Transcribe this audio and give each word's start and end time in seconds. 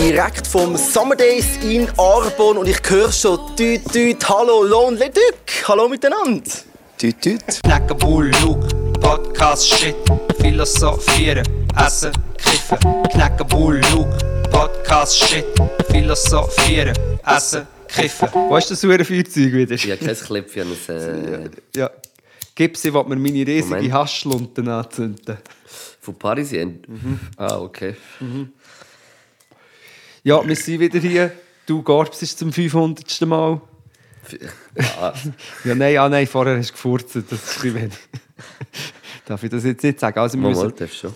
Direkt 0.00 0.46
vom 0.46 0.76
Summer 0.76 1.16
Days 1.16 1.46
in 1.62 1.88
Arbon 1.98 2.58
und 2.58 2.68
ich 2.68 2.78
höre 2.88 3.10
schon 3.10 3.38
Düt, 3.58 3.82
Düt, 3.94 4.28
Hallo, 4.28 4.62
Lonely 4.62 5.10
Dück. 5.10 5.68
Hallo 5.68 5.88
miteinander. 5.88 6.42
Düt, 7.00 7.24
Düt. 7.24 7.60
Knäckebull, 7.64 8.30
Luke, 8.42 8.68
Podcast, 9.00 9.68
Shit, 9.68 9.96
Philosophieren, 10.40 11.44
Essen, 11.84 12.12
Kiffen. 12.38 12.78
Knäckebull, 13.12 13.80
Luke, 13.92 14.18
Podcast, 14.50 15.18
Shit, 15.18 15.44
Philosophieren, 15.90 16.96
Essen, 17.26 17.66
Kiffen. 17.88 18.28
Wo 18.32 18.56
ist 18.56 18.70
das 18.70 18.82
hure 18.82 19.04
Feuerzeug 19.04 19.52
wieder? 19.52 19.74
Ich 19.74 19.90
habe 19.90 19.96
kein 20.04 20.14
Kläpfchen. 20.16 20.68
Äh, 20.88 21.50
Ja. 21.76 21.90
Gib 22.54 22.76
sie, 22.78 22.92
was 22.94 23.06
mir 23.06 23.16
meine 23.16 23.46
riesige. 23.46 23.92
Haschlunten 23.92 24.68
anzünden. 24.68 25.36
von 26.00 26.14
Parisien. 26.14 26.80
Ah, 27.36 27.58
okay. 27.58 27.96
Ja, 30.26 30.44
wir 30.44 30.56
sind 30.56 30.80
wieder 30.80 30.98
hier. 30.98 31.30
Du 31.66 31.84
Gorbs 31.84 32.20
ist 32.20 32.36
zum 32.36 32.52
500. 32.52 33.20
Mal. 33.28 33.60
Ah, 34.98 35.14
Ja, 35.62 35.72
nein, 35.76 35.96
ah, 35.98 36.08
nein, 36.08 36.26
vorher 36.26 36.58
hast 36.58 36.70
du 36.70 36.72
gefurzt. 36.72 37.14
Das 37.14 37.30
ist 37.30 37.64
ein 37.64 37.74
wenig. 37.76 37.92
Darf 39.24 39.44
ich 39.44 39.50
das 39.50 39.62
jetzt 39.62 39.84
nicht 39.84 40.00
sagen? 40.00 40.18
Also, 40.18 40.36
wir 40.36 40.42
mal, 40.42 40.48
müssen, 40.48 40.74
darfst 40.76 40.96
schon. 40.96 41.12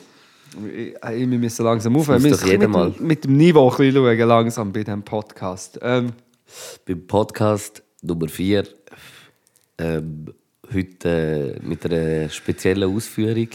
wir 0.63 1.27
müssen 1.27 1.65
langsam 1.65 1.97
aufhören. 1.97 2.23
Wir 2.23 2.31
müssen 2.31 2.57
mit, 2.57 2.69
mal. 2.69 2.95
mit 3.01 3.25
dem 3.25 3.37
Niveau 3.37 3.69
ein 3.73 3.77
bisschen 3.79 3.95
schauen, 3.95 4.29
langsam 4.29 4.73
bei 4.73 4.85
diesem 4.85 5.03
Podcast. 5.03 5.81
Ähm, 5.83 6.13
Beim 6.87 7.05
Podcast 7.09 7.83
Nummer 8.03 8.29
4. 8.29 8.63
Ähm, 9.79 10.27
heute 10.73 11.59
äh, 11.61 11.67
mit 11.67 11.85
einer 11.85 12.29
speziellen 12.29 12.95
Ausführung. 12.95 13.49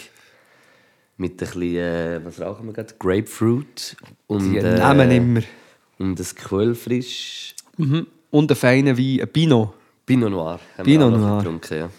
Mit 1.17 1.33
ein 1.33 1.37
bisschen, 1.37 1.61
äh, 1.77 2.19
was 2.25 2.41
rauchen 2.41 2.65
wir 2.67 2.73
gerade? 2.73 2.93
Grapefruit. 2.99 3.95
Und, 4.27 4.51
die 4.53 4.59
Namen 4.61 5.11
immer. 5.11 5.41
Und 5.97 6.19
das 6.19 6.35
Quellfrisch. 6.35 7.55
Und 7.77 8.51
einen 8.51 8.55
feinen 8.55 8.97
Wein, 8.97 9.21
ein 9.21 9.27
Pinot. 9.31 9.73
Pinot 10.05 10.29
Noir. 10.31 10.59
Haben 10.77 10.83
Pinot 10.85 11.11
wir 11.11 11.17
Noir. 11.17 11.37
Getrunken, 11.37 11.77
ja. 11.77 11.89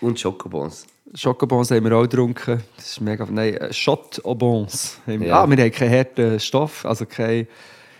Und 0.00 0.18
Schokobons. 0.18 0.86
Schokobons 1.14 1.70
haben 1.70 1.84
wir 1.84 1.96
auch 1.96 2.02
getrunken. 2.02 2.60
Das 2.76 2.86
ist 2.92 3.00
mega. 3.00 3.26
Nein, 3.30 3.54
äh, 3.54 3.72
Shot 3.72 4.20
au 4.24 4.34
Bons. 4.34 4.98
haben 5.06 5.20
wir- 5.20 5.28
Ja. 5.28 5.42
Ah, 5.42 5.46
wir 5.48 5.56
haben 5.62 5.70
keinen 5.70 5.92
harten 5.92 6.40
Stoff, 6.40 6.84
also 6.84 7.06
kein 7.06 7.46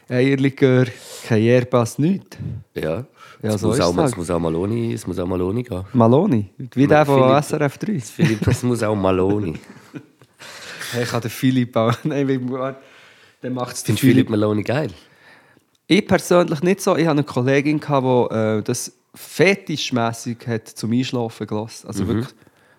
Eierlikör, 0.08 0.86
kein 1.28 1.42
Jährpass, 1.42 1.98
nichts. 1.98 2.36
Ja. 2.75 3.05
Ja, 3.42 3.55
es, 3.55 3.60
so 3.60 3.69
muss 3.69 3.78
ist 3.78 3.84
auch, 3.84 3.97
es 3.98 4.10
es 4.12 4.16
muss 4.16 4.31
auch 4.31 4.38
Maloni, 4.41 4.94
es 4.94 5.06
muss 5.06 5.19
auch 5.19 5.27
Maloni 5.27 5.62
gehen. 5.62 5.84
Maloni, 5.92 6.50
wie 6.75 6.86
der 6.86 7.05
von 7.06 7.20
Philipp- 7.22 7.44
SRF 7.44 7.78
3. 7.78 8.00
Philipp, 8.00 8.47
es 8.47 8.62
muss 8.62 8.83
auch 8.83 8.94
Maloni. 8.97 9.55
Hey, 10.95 11.03
ich 11.05 11.12
habe 11.12 11.23
den 11.23 11.31
Philipp 11.31 11.77
auch. 11.77 11.92
Nein, 12.05 12.28
wie- 12.28 12.39
der 13.42 13.50
macht 13.50 13.75
es 13.77 13.83
Findest 13.83 14.03
du 14.03 14.06
Philipp 14.06 14.31
Maloni 14.31 14.62
geil? 14.62 14.91
Ich 15.87 16.06
persönlich 16.06 16.62
nicht 16.62 16.81
so. 16.81 16.97
Ich 16.97 17.03
hatte 17.05 17.11
eine 17.11 17.25
Kollegin, 17.25 17.78
die 17.81 18.34
äh, 18.34 18.62
das 18.62 18.92
fetischmässig 19.15 20.39
hat 20.47 20.69
zum 20.69 20.92
Einschlafen 20.92 21.47
gelassen. 21.47 21.87
Mhm. 21.87 21.89
Also 21.89 22.09
wirklich. 22.09 22.28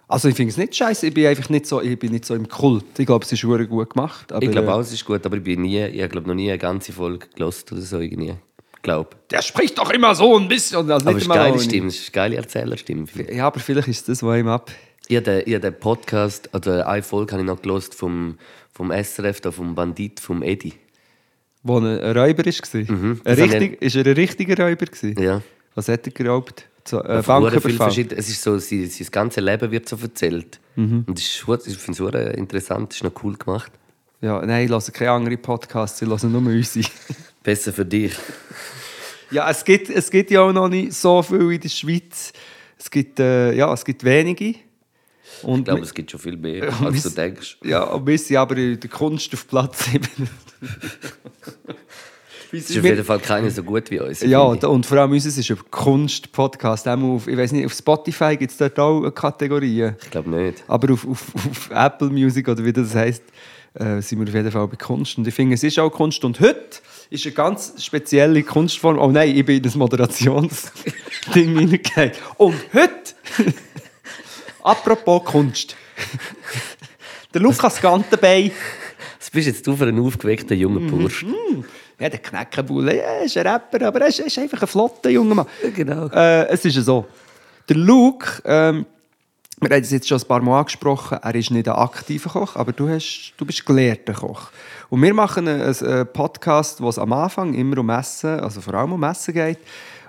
Also 0.08 0.28
ich 0.30 0.36
finde 0.36 0.52
es 0.52 0.58
nicht 0.58 0.76
scheiße. 0.76 1.08
Ich 1.08 1.14
bin 1.14 1.26
einfach 1.26 1.50
nicht 1.50 1.66
so, 1.66 1.82
ich 1.82 1.98
bin 1.98 2.12
nicht 2.12 2.26
so 2.26 2.36
im 2.36 2.48
Kult. 2.48 2.86
Ich 2.98 3.06
glaube, 3.06 3.26
es 3.26 3.32
ist 3.32 3.48
wirklich 3.48 3.70
gut 3.70 3.92
gemacht. 3.92 4.32
Ich 4.40 4.52
glaube 4.52 4.68
äh, 4.68 4.72
auch, 4.72 4.80
es 4.80 4.92
ist 4.94 5.04
gut, 5.04 5.26
aber 5.26 5.38
ich 5.38 5.44
bin 5.44 5.62
nie, 5.62 5.84
ich 5.84 6.10
glaube 6.10 6.28
noch 6.28 6.36
nie 6.36 6.50
eine 6.50 6.60
ganze 6.60 6.94
Folge 6.94 7.28
gelost 7.36 7.72
oder 7.72 7.82
so 7.82 8.00
irgendwie. 8.00 8.36
Ich 8.76 8.82
glaube. 8.84 9.10
Der 9.32 9.42
spricht 9.42 9.78
doch 9.80 9.90
immer 9.90 10.14
so 10.14 10.38
ein 10.38 10.48
bisschen. 10.48 10.78
Also 10.78 10.94
Aber 11.08 11.18
es 11.18 11.24
ist 11.24 11.30
geile. 11.30 11.60
Stimme, 11.60 11.88
es 11.88 11.96
ist 11.96 12.08
eine 12.08 12.12
geile 12.12 12.36
Erzählerstimme. 12.38 13.06
Ja, 13.32 13.48
aber 13.48 13.60
vielleicht 13.60 13.88
ist 13.88 14.08
das, 14.08 14.22
was 14.22 14.38
ihm 14.38 14.48
ab. 14.48 14.72
Ich 15.08 15.16
habe 15.16 15.44
den, 15.44 15.54
ich 15.54 15.62
den 15.62 15.80
Podcast, 15.80 16.50
oder 16.54 16.88
eine 16.88 17.04
Folge 17.04 17.34
habe 17.34 17.44
ich 17.44 17.48
noch 17.48 17.62
gelost 17.62 17.96
vom, 17.96 18.38
vom 18.72 18.92
SRF, 18.92 19.42
da, 19.42 19.52
vom 19.52 19.76
Bandit, 19.76 20.20
vom 20.20 20.42
Edi. 20.42 20.74
Wo 21.64 21.78
ein 21.78 21.86
Räuber 21.86 22.46
war. 22.46 22.96
Mhm. 22.96 23.22
Ein 23.24 23.34
richtig, 23.36 23.82
ist 23.82 23.96
er 23.96 24.06
ein 24.06 24.14
richtiger 24.14 24.64
Räuber? 24.64 24.86
Gewesen? 24.86 25.22
Ja. 25.22 25.42
Was 25.74 25.88
hat 25.88 26.06
er 26.06 26.12
geraubt? 26.12 26.66
So, 26.88 27.04
äh, 27.04 27.24
Banküberfall. 27.26 28.06
Es 28.16 28.30
ist 28.30 28.42
so, 28.42 28.58
sein, 28.60 28.88
sein 28.88 29.08
ganzes 29.12 29.44
Leben 29.44 29.72
wird 29.72 29.90
so 29.90 29.98
erzählt. 29.98 30.60
Und 30.76 31.18
das 31.18 31.24
ist, 31.24 31.68
ich 31.68 31.78
finde 31.78 32.20
es 32.20 32.38
interessant, 32.38 32.90
das 32.90 32.98
ist 32.98 33.04
noch 33.04 33.24
cool 33.24 33.36
gemacht. 33.36 33.72
Ja, 34.22 34.46
nein, 34.46 34.66
ich 34.66 34.72
höre 34.72 34.82
keine 34.92 35.12
anderen 35.12 35.42
Podcasts, 35.42 36.02
ich 36.02 36.08
höre 36.08 36.24
nur 36.30 36.42
unsere. 36.42 36.88
Besser 37.44 37.74
für 37.74 37.86
dich. 37.86 38.14
Ja, 39.32 39.50
es 39.50 39.64
gibt, 39.64 39.90
es 39.90 40.10
gibt 40.10 40.32
ja 40.32 40.42
auch 40.42 40.52
noch 40.52 40.68
nicht 40.68 40.94
so 40.94 41.22
viel 41.22 41.52
in 41.52 41.62
der 41.62 41.70
Schweiz. 41.70 42.34
Es 42.78 42.90
gibt, 42.90 43.20
äh, 43.20 43.54
ja, 43.54 43.72
es 43.74 43.86
gibt 43.86 44.04
wenige. 44.04 44.56
Und 45.44 45.60
Ich 45.60 45.66
glaube, 45.66 45.82
es 45.82 45.94
gibt 45.94 46.12
schon 46.12 46.20
viel 46.20 46.38
mehr, 46.38 46.74
als 46.82 47.04
du 47.04 47.10
denkst. 47.10 47.58
ja, 47.64 47.84
und 47.84 48.06
wir 48.08 48.18
sind 48.18 48.38
aber 48.38 48.58
in 48.58 48.80
der 48.80 48.90
Kunst 48.90 49.34
auf 49.34 49.48
Platz 49.48 49.86
7. 49.92 50.02
Es 52.52 52.70
ist 52.70 52.78
auf 52.78 52.86
jeden 52.86 53.04
Fall 53.04 53.20
keiner 53.20 53.50
so 53.50 53.64
gut 53.64 53.92
wie 53.92 54.00
uns. 54.00 54.22
Ja, 54.22 54.40
und 54.42 54.86
vor 54.86 54.98
allem 54.98 55.12
unseres 55.12 55.38
ist 55.38 55.50
ein 55.52 55.58
Kunst-Podcast. 55.72 56.86
Ich 56.88 56.92
weiß 57.38 57.52
nicht, 57.52 57.66
auf 57.66 57.74
Spotify 57.74 58.38
gibt 58.38 58.52
es 58.52 58.58
dort 58.58 58.80
auch 58.80 59.10
Kategorien. 59.12 59.96
Ich 60.02 60.10
glaube 60.10 60.30
nicht. 60.30 60.64
Aber 60.68 60.94
auf, 60.94 61.06
auf, 61.06 61.36
auf 61.36 61.70
Apple 61.72 62.10
Music 62.10 62.48
oder 62.48 62.64
wie 62.64 62.72
das 62.72 62.96
heisst, 62.96 63.24
äh, 63.74 64.02
sind 64.02 64.20
wir 64.20 64.28
auf 64.28 64.34
jeden 64.34 64.52
Fall 64.52 64.68
bei 64.68 64.78
Kunst. 64.78 65.18
Und 65.18 65.28
ich 65.28 65.34
finde, 65.34 65.56
es 65.56 65.64
ist 65.64 65.78
auch 65.80 65.90
Kunst. 65.90 66.24
Und 66.24 66.40
heute 66.40 66.80
ist 67.10 67.26
eine 67.26 67.36
ganz 67.36 67.84
spezielle 67.84 68.42
Kunstform. 68.44 69.00
Oh 69.00 69.12
nein, 69.12 69.36
ich 69.36 69.46
bin 69.46 69.58
in 69.58 69.64
das 69.64 69.76
Moderationsding 69.76 70.94
hineingegangen. 71.34 72.12
Und 72.38 72.56
heute, 72.74 73.54
apropos 74.66 75.24
Kunst, 75.26 75.76
der 77.34 77.42
Lukas 77.42 77.80
Gantenbein, 77.80 78.52
Was 79.20 79.30
bist 79.30 79.48
jetzt 79.48 79.66
du 79.68 79.76
für 79.76 79.86
einen 79.86 80.00
aufgeweckten 80.00 80.58
jungen 80.58 80.88
Bursch? 80.88 81.26
ja, 82.00 82.10
der 82.10 82.20
Knäckenbulle, 82.20 82.98
ja, 82.98 83.04
er 83.04 83.24
ist 83.24 83.38
ein 83.38 83.48
Rapper, 83.48 83.88
aber 83.88 84.02
er 84.02 84.08
ist, 84.08 84.20
ist 84.20 84.38
einfach 84.40 84.62
ein 84.62 84.68
flotter 84.68 85.10
junger 85.10 85.36
Mann. 85.36 85.48
genau. 85.76 86.08
Äh, 86.08 86.48
es 86.50 86.66
ist 86.66 86.76
ja 86.76 86.82
so. 86.82 87.06
Der 87.70 87.78
Luke, 87.78 88.42
ähm, 88.46 88.86
wir 89.62 89.70
haben 89.70 89.82
es 89.82 89.92
jetzt 89.92 90.08
schon 90.08 90.20
ein 90.20 90.28
paar 90.28 90.42
Mal 90.42 90.60
angesprochen, 90.60 91.20
er 91.22 91.36
ist 91.36 91.52
nicht 91.52 91.68
ein 91.68 91.76
aktiver 91.76 92.30
Koch, 92.30 92.56
aber 92.56 92.74
du, 92.74 92.90
hast, 92.90 93.34
du 93.38 93.46
bist 93.46 93.66
gelehrter 93.66 94.14
Koch. 94.14 94.50
Und 94.90 95.02
wir 95.02 95.14
machen 95.14 95.48
einen, 95.48 95.62
einen 95.62 96.08
Podcast, 96.08 96.82
wo 96.82 96.90
es 96.90 97.00
am 97.00 97.14
Anfang 97.14 97.54
immer 97.54 97.78
um 97.78 97.90
Essen, 97.90 98.40
also 98.40 98.62
vor 98.62 98.74
allem 98.74 98.94
um 98.94 99.04
Essen 99.04 99.34
geht. 99.34 99.60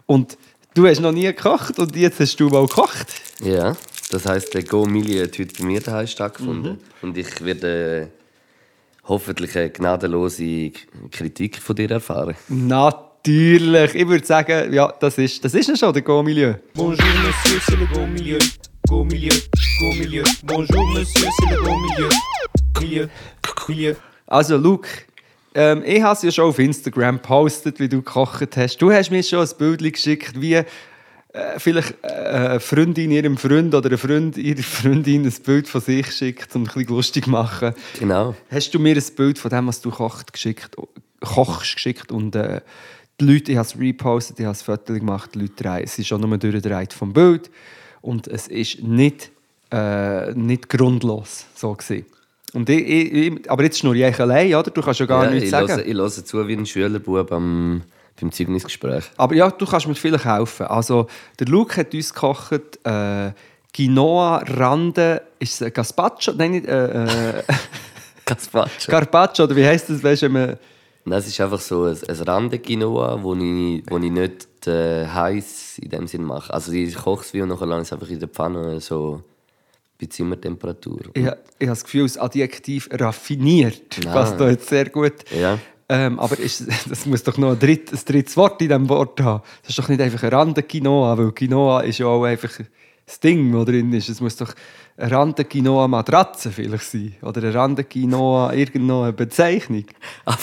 Und 0.06 0.36
du 0.74 0.86
hast 0.86 1.00
noch 1.00 1.12
nie 1.12 1.22
gekocht 1.22 1.78
und 1.78 1.94
jetzt 1.96 2.20
hast 2.20 2.36
du 2.36 2.48
mal 2.48 2.66
gekocht. 2.66 3.06
Ja, 3.40 3.76
das 4.10 4.26
heisst, 4.26 4.54
der 4.54 4.62
Go 4.62 4.84
Millie 4.84 5.22
hat 5.22 5.38
heute 5.38 5.54
bei 5.58 5.64
mir 5.64 5.80
daheim 5.80 6.06
stattgefunden. 6.06 6.72
Mhm. 6.72 6.78
Und 7.02 7.18
ich 7.18 7.44
werde 7.44 8.02
äh, 8.02 8.06
hoffentlich 9.04 9.56
eine 9.56 9.70
gnadenlose 9.70 10.72
Kritik 11.10 11.58
von 11.58 11.76
dir 11.76 11.90
erfahren. 11.90 12.36
Natürlich. 12.48 13.94
Ich 13.94 14.06
würde 14.06 14.24
sagen, 14.24 14.72
ja, 14.72 14.92
das 15.00 15.18
ist, 15.18 15.44
das 15.44 15.54
ist 15.54 15.68
ja 15.68 15.76
schon 15.76 15.92
der 15.92 16.02
Go-Milieu. 16.02 16.54
Bonjour 16.74 16.96
monsieur, 16.96 17.60
c'est 17.60 17.76
le 17.76 17.86
beau 17.86 18.06
milieu. 18.06 18.38
Beau 18.88 19.04
milieu, 19.04 19.34
beau 19.80 19.92
milieu. 19.94 20.22
Bonjour 20.44 20.86
monsieur, 20.90 21.28
c'est 21.28 21.50
le 21.50 21.62
beau 21.62 21.76
milieu. 21.76 22.08
Milieu, 22.80 23.08
milieu. 23.68 23.96
Also, 24.28 24.56
Luke, 24.56 24.88
ähm, 25.54 25.82
ich 25.84 26.02
habe 26.02 26.14
es 26.14 26.22
ja 26.22 26.30
schon 26.30 26.50
auf 26.50 26.58
Instagram 26.58 27.16
gepostet, 27.16 27.80
wie 27.80 27.88
du 27.88 27.96
gekocht 27.96 28.56
hast. 28.56 28.78
Du 28.78 28.92
hast 28.92 29.10
mir 29.10 29.22
schon 29.22 29.40
ein 29.40 29.56
Bild 29.58 29.92
geschickt, 29.92 30.40
wie 30.40 30.62
äh, 31.36 31.58
vielleicht 31.58 31.94
äh, 32.02 32.08
eine 32.08 32.60
Freundin 32.60 33.10
ihrem 33.10 33.36
Freund 33.36 33.74
oder 33.74 33.90
ein 33.90 33.98
Freund 33.98 34.38
ihrer 34.38 34.62
Freundin 34.62 35.24
ein 35.24 35.34
Bild 35.44 35.68
von 35.68 35.80
sich 35.80 36.10
schickt, 36.12 36.54
um 36.56 36.62
ein 36.62 36.64
bisschen 36.64 36.86
lustig 36.88 37.24
zu 37.24 37.30
machen. 37.30 37.74
Genau. 37.98 38.34
Hast 38.50 38.72
du 38.72 38.78
mir 38.78 38.96
ein 38.96 39.04
Bild 39.16 39.38
von 39.38 39.50
dem, 39.50 39.66
was 39.66 39.80
du 39.80 39.90
kocht, 39.90 40.32
geschickt, 40.32 40.76
kochst, 41.20 41.74
geschickt 41.74 42.10
und 42.10 42.34
äh, 42.36 42.62
die 43.20 43.24
Leute, 43.24 43.52
ich 43.52 43.58
habe 43.58 43.68
es 43.68 43.78
repostet, 43.78 44.40
ich 44.40 44.46
habe 44.46 44.54
es 44.54 44.62
Fotos 44.62 44.98
gemacht, 44.98 45.34
die 45.34 45.40
Leute 45.40 45.62
drehen, 45.62 45.84
es 45.84 45.98
ist 45.98 46.06
schon 46.06 46.22
nur 46.22 46.38
durchgedreht 46.38 46.92
vom 46.92 47.12
Bild 47.12 47.50
und 48.00 48.28
es 48.28 48.48
ist 48.48 48.82
nicht, 48.82 49.30
äh, 49.70 50.32
nicht 50.32 50.68
grundlos 50.68 51.46
so 51.54 51.74
gewesen. 51.74 52.06
Und 52.52 52.70
ich, 52.70 52.86
ich, 52.88 53.50
aber 53.50 53.64
jetzt 53.64 53.78
schnurre 53.78 54.08
ich 54.08 54.20
allein, 54.20 54.54
oder? 54.54 54.70
Du 54.70 54.80
kannst 54.80 55.00
ja 55.00 55.06
gar 55.06 55.24
ja, 55.24 55.30
nichts 55.30 55.44
ich 55.44 55.50
sagen. 55.50 55.68
höre, 55.68 55.86
ich 55.86 55.94
höre 55.94 56.08
zu 56.08 56.48
wie 56.48 56.56
ein 56.56 56.64
Schülerbub 56.64 57.30
am, 57.32 57.82
beim 58.20 58.32
Zeugnisgespräch. 58.32 59.04
Aber 59.16 59.34
ja, 59.34 59.50
du 59.50 59.66
kannst 59.66 59.86
mir 59.86 59.94
vielleicht 59.94 60.24
helfen. 60.24 60.66
Also, 60.66 61.06
der 61.38 61.46
Luke 61.46 61.76
hat 61.76 61.94
uns 61.94 62.12
gekocht 62.12 62.78
äh, 62.84 63.32
Quinoa, 63.72 64.38
Rande, 64.38 65.22
ist 65.38 65.54
es 65.54 65.62
ein 65.62 65.72
Gazpacho? 65.72 66.32
Nein, 66.32 66.52
nicht, 66.52 66.66
äh, 66.66 67.04
äh, 67.04 67.42
Gazpacho. 68.24 68.90
Carpaccio, 68.90 69.44
oder 69.44 69.56
wie 69.56 69.66
heisst 69.66 69.90
das, 69.90 70.02
weißt 70.02 70.22
du, 70.22 70.34
wenn. 70.34 70.56
Nein, 71.04 71.18
es 71.18 71.28
ist 71.28 71.40
einfach 71.40 71.60
so 71.60 71.84
ein, 71.84 71.96
ein 72.08 72.16
Rande-Quinoa, 72.16 73.22
wo 73.22 73.34
ich, 73.34 73.84
wo 73.88 73.98
ich 73.98 74.10
nicht 74.10 74.66
äh, 74.66 75.06
heiß 75.06 75.78
in 75.78 75.90
dem 75.90 76.06
Sinn 76.08 76.24
mache. 76.24 76.52
Also 76.52 76.72
ich 76.72 76.94
koche 76.96 77.24
es 77.24 77.34
wie 77.34 77.42
und 77.42 77.50
nachher 77.50 77.66
lasse 77.66 77.94
einfach 77.94 78.08
in 78.08 78.18
der 78.18 78.28
Pfanne 78.28 78.80
so 78.80 79.22
bei 80.00 80.06
Zimmertemperatur. 80.06 81.00
Ich, 81.14 81.22
ich 81.22 81.28
habe 81.28 81.38
das 81.58 81.84
Gefühl, 81.84 82.02
das 82.02 82.18
Adjektiv 82.18 82.88
raffiniert 82.92 84.04
passt 84.04 84.38
da 84.40 84.48
jetzt 84.48 84.68
sehr 84.68 84.88
gut. 84.88 85.14
Ja. 85.30 85.58
Ähm, 85.88 86.18
aber 86.18 86.38
ist, 86.38 86.64
das 86.90 87.06
muss 87.06 87.22
doch 87.22 87.38
noch 87.38 87.52
ein, 87.52 87.58
dritt, 87.58 87.92
ein 87.92 88.00
drittes 88.04 88.36
Wort 88.36 88.60
in 88.62 88.68
diesem 88.68 88.88
Wort 88.88 89.20
haben. 89.20 89.42
Das 89.62 89.70
ist 89.70 89.78
doch 89.78 89.88
nicht 89.88 90.00
einfach 90.00 90.22
ein 90.24 90.30
Rande 90.30 90.62
Quinoa, 90.62 91.16
weil 91.16 91.32
Quinoa 91.32 91.80
ist 91.82 91.98
ja 91.98 92.06
auch 92.06 92.24
einfach 92.24 92.50
das 93.08 93.20
Ding, 93.20 93.52
das 93.52 93.64
drin 93.66 93.92
ist. 93.92 94.08
Es 94.08 94.20
muss 94.20 94.34
doch 94.34 94.52
eine 94.96 95.12
Rande 95.12 95.44
Quinoa 95.44 95.86
Matratze 95.86 96.50
vielleicht 96.50 96.90
sein. 96.90 97.14
Oder 97.22 97.40
eine 97.42 97.54
Rande 97.54 97.84
Quinoa 97.84 98.52
irgendeine 98.52 99.12
Bezeichnung. 99.12 99.84
Ah, 100.24 100.36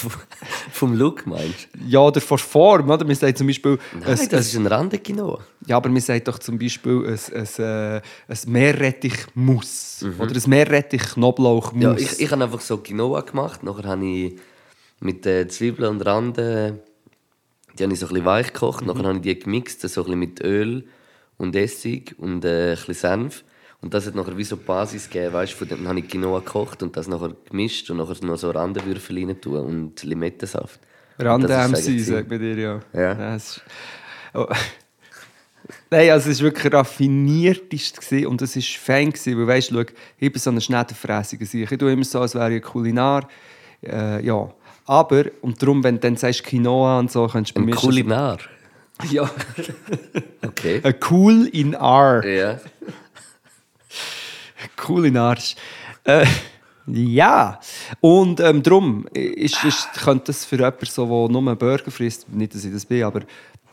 vom, 0.72 0.94
Look 0.94 1.28
meinst 1.28 1.68
du? 1.74 1.80
Ja, 1.89 2.00
oder 2.00 2.22
von 2.22 2.38
Form. 2.38 2.89
Oder? 2.89 3.04
Man 3.06 3.16
sagt 3.16 3.38
zum 3.38 3.48
Beispiel... 3.48 3.78
Nein, 4.00 4.04
ein- 4.18 4.30
das 4.30 4.46
ist 4.48 4.56
ein 4.56 4.66
Randekino. 4.68 5.39
Ja, 5.68 5.75
aber 5.75 5.89
man 5.89 6.00
sagt 6.00 6.30
doch 6.30 6.39
zum 6.39 6.57
Beispiel 6.57 7.06
ein, 7.06 7.19
ein, 7.38 7.63
äh, 7.66 8.01
ein 8.30 8.38
Meerrettich-Muss. 8.48 10.06
Oder 10.19 10.34
ein 10.34 10.42
Meerrettich-Knoblauch-Muss. 10.50 11.74
Mhm. 11.74 11.81
Ja, 11.81 11.94
ich, 11.98 12.19
ich 12.22 12.31
habe 12.31 12.46
einfach 12.46 12.62
so 12.62 12.78
Quinoa 12.78 13.22
gemacht. 13.22 13.62
Nachher 13.63 13.89
habe 13.89 14.06
ich 14.06 14.36
mit 15.04 15.26
äh, 15.26 15.48
Zwiebeln 15.48 15.90
und 15.90 16.06
Randen, 16.06 16.80
die 17.78 17.84
habe 17.84 17.94
ich 17.94 18.00
so 18.00 18.06
ein 18.08 18.14
bisschen 18.14 18.26
weich 18.26 18.54
gekocht. 18.54 18.86
Nachher 18.86 19.04
habe 19.04 19.18
ich 19.18 19.22
die 19.22 19.40
gemixt, 19.40 19.82
so 19.82 20.02
ein 20.02 20.06
bisschen 20.06 20.20
mit 20.20 20.44
Öl 20.44 20.86
und 21.38 21.56
Essig 21.56 22.16
und 22.18 22.46
äh, 22.46 22.72
ein 22.72 22.76
bisschen 22.76 22.94
Senf. 22.94 23.44
Und 23.82 23.94
das 23.94 24.08
hat 24.08 24.16
nachher 24.16 24.38
wie 24.38 24.46
so 24.46 24.56
die 24.56 24.64
Basis 24.64 25.10
gegeben, 25.10 25.34
weißt 25.34 25.60
du, 25.60 25.66
dann 25.66 25.86
habe 25.88 26.00
ich 26.00 26.08
Quinoa 26.08 26.40
gekocht 26.40 26.82
und 26.84 26.96
das 26.96 27.10
nachher 27.10 27.36
gemischt 27.50 27.90
und 27.90 27.98
nachher 27.98 28.26
noch 28.26 28.38
so 28.38 28.50
Randenwürfel 28.50 29.18
rein 29.18 29.42
tun 29.42 29.58
und 29.58 30.04
Limettensaft. 30.04 30.80
Und 31.18 31.26
Rande 31.26 31.48
das 31.48 31.66
ist 31.66 31.72
MC, 31.72 31.88
eigentlich 31.90 32.06
sagt 32.06 32.30
man 32.30 32.40
dir 32.40 32.58
ja. 32.58 32.80
Ja. 32.94 33.36
es 33.36 33.58
ist, 33.58 33.62
oh. 34.34 34.48
Nein, 35.90 36.10
also 36.12 36.30
es 36.30 36.40
war 36.40 36.46
wirklich 36.46 36.74
raffiniertest 36.74 38.00
gewesen 38.00 38.28
und 38.28 38.42
es 38.42 38.56
war 38.56 38.64
fein, 38.64 39.12
gewesen, 39.12 39.38
weil 39.38 39.48
weißt 39.48 39.72
du, 39.72 39.76
schau, 39.76 39.94
ich 40.18 40.32
bin 40.32 40.42
so 40.42 40.50
eine 40.50 40.62
schnettenfrässige. 40.62 41.44
Ich 41.44 41.78
tue 41.78 41.92
immer 41.92 42.04
so, 42.06 42.22
als 42.22 42.36
wäre 42.36 42.56
ich 42.56 42.64
ein 42.64 42.70
Kulinar. 42.70 43.28
Äh, 43.82 44.26
ja. 44.26 44.50
Aber, 44.86 45.26
und 45.42 45.62
darum, 45.62 45.84
wenn 45.84 45.96
du 45.96 46.02
dann 46.02 46.18
sagst 46.18 46.44
Quinoa 46.44 47.00
und 47.00 47.12
so, 47.12 47.28
kannst 47.28 47.52
du 47.52 47.60
bei 47.60 47.66
mir... 47.66 47.76
Kulinar. 47.76 48.40
Ja. 49.12 49.30
Okay. 50.46 50.82
Ein 50.84 50.96
Cool 51.10 51.48
in 51.48 51.74
R. 51.74 52.26
ja. 52.26 52.60
Kulinarisch. 54.76 55.56
Äh, 56.04 56.26
ja, 56.86 57.60
und 58.02 58.42
ähm, 58.42 58.62
darum 58.62 59.08
ist, 59.14 59.64
ist, 59.64 59.94
könnte 59.94 60.26
das 60.28 60.44
für 60.44 60.58
jemanden, 60.58 60.86
so, 60.86 61.06
der 61.06 61.32
nur 61.32 61.50
einen 61.50 61.58
Burger 61.58 61.92
frisst, 61.92 62.28
nicht, 62.30 62.54
dass 62.54 62.66
ich 62.66 62.74
das 62.74 62.86
bin, 62.86 63.04
aber 63.04 63.22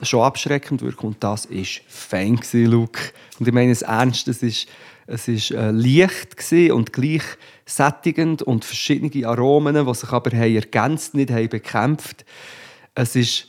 schon 0.02 0.22
abschreckend 0.22 0.80
wirken. 0.82 1.08
Und 1.08 1.22
das 1.22 1.50
war 1.50 1.64
fein, 1.88 2.36
gewesen, 2.36 2.66
Luke. 2.66 3.00
Und 3.38 3.48
ich 3.48 3.54
meine 3.54 3.72
es 3.72 3.82
ernst, 3.82 4.28
es 4.28 4.42
ist, 4.42 4.68
es 5.10 5.28
ist 5.28 5.50
äh, 5.50 5.70
leicht 5.70 6.36
und 6.72 6.92
gleich 6.92 7.22
sättigend 7.66 8.42
und 8.42 8.64
verschiedene 8.64 9.26
Aromen, 9.26 9.86
die 9.86 9.94
sich 9.94 10.10
aber 10.10 10.30
haben 10.36 10.54
ergänzt, 10.54 11.14
nicht 11.14 11.30
haben 11.30 11.48
bekämpft. 11.48 12.24
Es 12.94 13.16
ist 13.16 13.48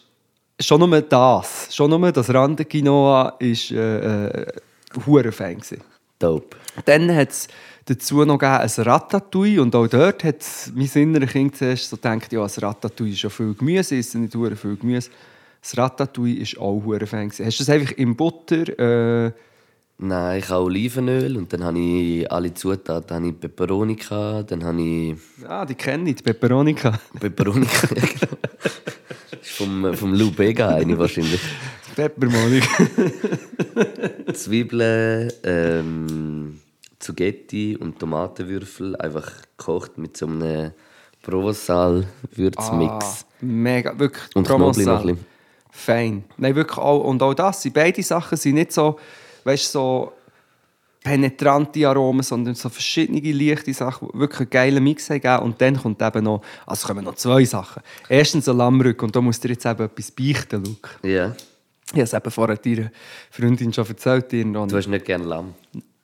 schon 0.59 0.79
nur 0.79 1.01
das, 1.01 1.73
schon 1.73 1.91
nur 1.91 2.11
das 2.11 2.33
Rande 2.33 2.65
Quinoa 2.65 3.35
ist 3.39 3.71
äh, 3.71 4.27
äh, 4.27 4.47
gewesen. 4.93 5.81
Dope. 6.19 6.57
Dann 6.85 7.15
hat 7.15 7.29
es 7.29 7.47
dazu 7.85 8.23
noch 8.25 8.41
ein 8.41 8.69
Ratatouille. 8.69 9.61
Und 9.61 9.75
auch 9.75 9.87
dort 9.87 10.23
hat 10.23 10.45
mein 10.73 10.89
inneres 10.93 11.31
Kind 11.31 11.55
zuerst 11.55 11.89
so 11.89 11.95
gedacht, 11.95 12.31
ja, 12.31 12.43
ein 12.43 12.49
Ratatouille 12.49 13.13
ist 13.13 13.21
ja 13.23 13.29
viel 13.29 13.53
Gemüse, 13.53 13.95
ist 13.95 14.15
nicht 14.15 14.35
hure 14.35 14.55
viel 14.55 14.77
Gemüse. 14.77 15.09
Das 15.61 15.77
Ratatouille 15.77 16.39
ist 16.41 16.57
auch 16.57 16.81
hure 16.83 17.05
Fan. 17.05 17.29
gewesen. 17.29 17.45
Hast 17.45 17.59
du 17.59 17.63
das 17.63 17.69
einfach 17.69 17.91
in 17.97 18.15
Butter? 18.15 19.27
Äh, 19.27 19.31
Nein, 20.03 20.39
ich 20.39 20.49
habe 20.49 20.63
Olivenöl 20.63 21.37
und 21.37 21.53
dann 21.53 21.63
habe 21.63 21.77
ich 21.77 22.31
alle 22.31 22.51
Zutaten. 22.51 23.05
Dann 23.07 23.17
habe 23.17 23.27
ich 23.27 23.39
Peperoni, 23.39 23.95
gehabt, 23.95 24.49
dann 24.49 24.63
habe 24.63 24.81
ich 24.81 25.15
ah, 25.47 25.63
die 25.63 25.75
kenne 25.75 26.09
ich, 26.09 26.15
die 26.15 26.23
Peperonica. 26.23 26.99
Peperoni. 27.19 27.67
gehabt. 27.67 28.37
Das 29.29 29.41
ist 29.41 29.51
vom, 29.51 29.93
vom 29.93 30.15
Lou 30.15 30.31
Bega 30.31 30.69
eine 30.69 30.97
wahrscheinlich. 30.97 31.39
Peppermonik. 31.95 32.67
Zwiebeln, 34.33 35.31
ähm, 35.43 36.59
Zugetti 36.97 37.77
und 37.77 37.99
Tomatenwürfel 37.99 38.95
einfach 38.95 39.31
gekocht 39.55 39.99
mit 39.99 40.17
so 40.17 40.25
einem 40.25 40.71
Provençal-Würzmix. 41.23 42.89
Ah, 42.89 43.25
mega, 43.41 43.99
wirklich. 43.99 44.35
Und 44.35 44.47
Knoblauch 44.47 44.75
noch 44.77 45.01
ein 45.01 45.07
bisschen. 45.07 45.25
Fein. 45.69 46.23
Nein, 46.37 46.55
wirklich 46.55 46.79
auch. 46.79 47.03
Und 47.03 47.21
auch 47.21 47.35
das, 47.35 47.69
beide 47.71 48.01
Sachen 48.01 48.37
sind 48.37 48.55
nicht 48.55 48.71
so, 48.71 48.97
weißt, 49.45 49.71
so 49.71 50.13
penetrante 51.03 51.87
Aromen, 51.87 52.21
sondern 52.21 52.55
so 52.55 52.69
verschiedene 52.69 53.19
leichte 53.31 53.73
Sachen, 53.73 54.09
die 54.13 54.19
wirklich 54.19 54.41
einen 54.41 54.49
geilen 54.49 54.83
Mix 54.83 55.09
haben. 55.09 55.45
Und 55.45 55.59
dann 55.61 55.77
kommt 55.77 56.01
eben 56.01 56.23
noch, 56.23 56.41
also 56.65 56.87
kommen 56.87 57.03
noch 57.03 57.15
zwei 57.15 57.43
Sachen. 57.43 57.81
Erstens 58.07 58.47
ein 58.47 58.57
Lammrücken 58.57 59.05
und 59.05 59.15
da 59.15 59.21
musst 59.21 59.43
du 59.43 59.47
dir 59.47 59.55
jetzt 59.55 59.65
eben 59.65 59.83
etwas 59.83 60.11
beichten, 60.11 60.63
Luke. 60.63 60.89
Ja. 61.03 61.35
Ich 61.87 61.93
habe 61.93 62.03
es 62.03 62.13
eben 62.13 62.31
vorher 62.31 62.57
deiner 62.57 62.91
Freundin 63.31 63.73
schon 63.73 63.85
erzählt. 63.85 64.31
Dir 64.31 64.45
Du 64.45 64.77
hast 64.77 64.87
nicht 64.87 65.05
gerne 65.05 65.25
Lamm. 65.25 65.55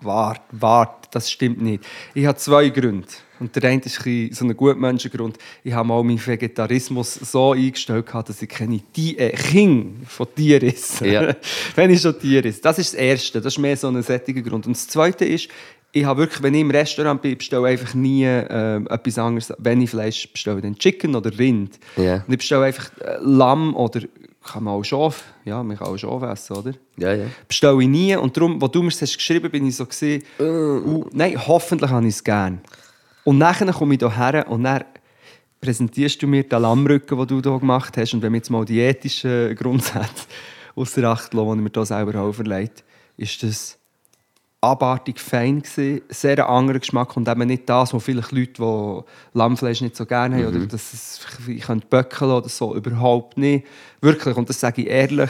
Wart, 0.01 0.41
wart, 0.51 1.07
das 1.11 1.31
stimmt 1.31 1.59
nicht. 1.61 1.83
Ich 2.13 2.25
habe 2.27 2.37
zwei 2.37 2.69
Gründe. 2.69 3.07
Und 3.39 3.55
der 3.55 3.69
eine 3.69 3.81
ist 3.81 4.03
ein 4.05 4.29
so 4.31 4.45
ein 4.45 4.55
Gutmenschengrund. 4.55 5.37
Ich 5.63 5.73
habe 5.73 5.87
mal 5.87 6.03
meinen 6.03 6.23
Vegetarismus 6.23 7.15
so 7.15 7.53
eingestellt, 7.53 8.05
dass 8.13 8.41
ich 8.41 8.49
keine 8.49 8.79
Ti- 8.93 9.17
äh, 9.17 9.31
Kinder 9.31 10.05
von 10.07 10.27
Tieren 10.35 10.69
esse. 10.69 11.07
Ja. 11.07 11.35
wenn 11.75 11.89
ich 11.91 12.01
schon 12.01 12.19
Tier 12.19 12.45
esse. 12.45 12.61
Das 12.61 12.77
ist 12.77 12.93
das 12.93 12.99
Erste. 12.99 13.41
Das 13.41 13.53
ist 13.53 13.59
mehr 13.59 13.75
so 13.77 13.87
ein 13.87 14.01
sättiger 14.03 14.41
Grund. 14.41 14.67
Und 14.67 14.75
das 14.75 14.87
Zweite 14.87 15.25
ist, 15.25 15.49
ich 15.91 16.05
habe 16.05 16.21
wirklich, 16.21 16.43
wenn 16.43 16.53
ich 16.53 16.61
im 16.61 16.71
Restaurant 16.71 17.21
bin, 17.21 17.37
bestelle 17.37 17.67
einfach 17.67 17.93
nie 17.95 18.23
äh, 18.23 18.75
etwas 18.89 19.17
anderes. 19.17 19.51
Wenn 19.57 19.81
ich 19.81 19.89
Fleisch 19.89 20.31
bestelle, 20.31 20.61
dann 20.61 20.77
Chicken 20.77 21.15
oder 21.15 21.35
Rind. 21.37 21.79
Ja. 21.95 22.15
Und 22.27 22.31
ich 22.33 22.37
bestelle 22.39 22.65
einfach 22.65 22.91
äh, 22.99 23.17
Lamm 23.21 23.75
oder 23.75 24.01
kann 24.47 24.63
man 24.63 24.73
auch 24.73 24.83
Schaf. 24.83 25.23
Ja, 25.45 25.61
man 25.61 25.77
kann 25.77 25.87
auch 25.87 25.97
Schaf 25.97 26.23
essen, 26.23 26.55
oder? 26.55 26.73
Ja, 26.97 27.13
ja. 27.13 27.25
bestelle 27.47 27.81
ich 27.81 27.87
nie. 27.87 28.15
Und 28.15 28.35
darum, 28.35 28.61
wo 28.61 28.67
du 28.67 28.81
mir 28.81 28.89
das 28.89 29.01
hast 29.01 29.17
geschrieben 29.17 29.51
bin 29.51 29.67
ich 29.67 29.75
so 29.75 29.85
gesehen, 29.85 30.23
uh, 30.39 31.05
nein, 31.11 31.37
hoffentlich 31.47 31.91
habe 31.91 32.07
ich 32.07 32.15
es 32.15 32.23
gern. 32.23 32.61
Und 33.23 33.37
nachher 33.37 33.71
komme 33.73 33.95
ich 33.95 33.99
hierher 33.99 34.49
und 34.49 34.63
dann 34.63 34.83
präsentierst 35.59 36.21
du 36.21 36.27
mir 36.27 36.43
den 36.43 36.61
Lammrücken, 36.61 37.17
den 37.17 37.41
du 37.41 37.49
hier 37.49 37.59
gemacht 37.59 37.97
hast. 37.97 38.13
Und 38.13 38.21
wenn 38.21 38.31
wir 38.31 38.37
jetzt 38.37 38.49
mal 38.49 38.65
die 38.65 38.79
ethischen 38.79 39.55
Grundsätze 39.55 40.25
außer 40.75 41.03
Acht 41.03 41.33
lassen, 41.33 41.51
die 41.51 41.57
ich 41.57 41.63
mir 41.63 41.71
hier 41.73 41.85
selber 41.85 42.21
auch 42.21 42.33
verleiht, 42.33 42.83
ist 43.17 43.43
das 43.43 43.76
abartig 44.61 45.19
fein 45.19 45.61
gewesen, 45.61 46.01
sehr 46.09 46.39
ein 46.39 46.55
anderer 46.55 46.79
Geschmack 46.79 47.15
und 47.15 47.27
eben 47.27 47.47
nicht 47.47 47.69
das, 47.69 47.93
was 47.93 48.03
vielleicht 48.03 48.31
Leute, 48.31 48.53
die 48.53 49.37
Lammfleisch 49.37 49.81
nicht 49.81 49.95
so 49.95 50.05
gerne 50.05 50.37
haben 50.37 50.47
oder 50.47 50.65
dass 50.65 50.93
es 50.93 51.21
ich 51.47 51.63
könnte 51.63 51.87
böckeln 51.87 52.31
oder 52.31 52.49
so, 52.49 52.75
überhaupt 52.75 53.37
nicht. 53.37 53.65
Wirklich, 54.01 54.35
und 54.35 54.49
das 54.49 54.59
sage 54.59 54.81
ich 54.81 54.87
ehrlich, 54.87 55.29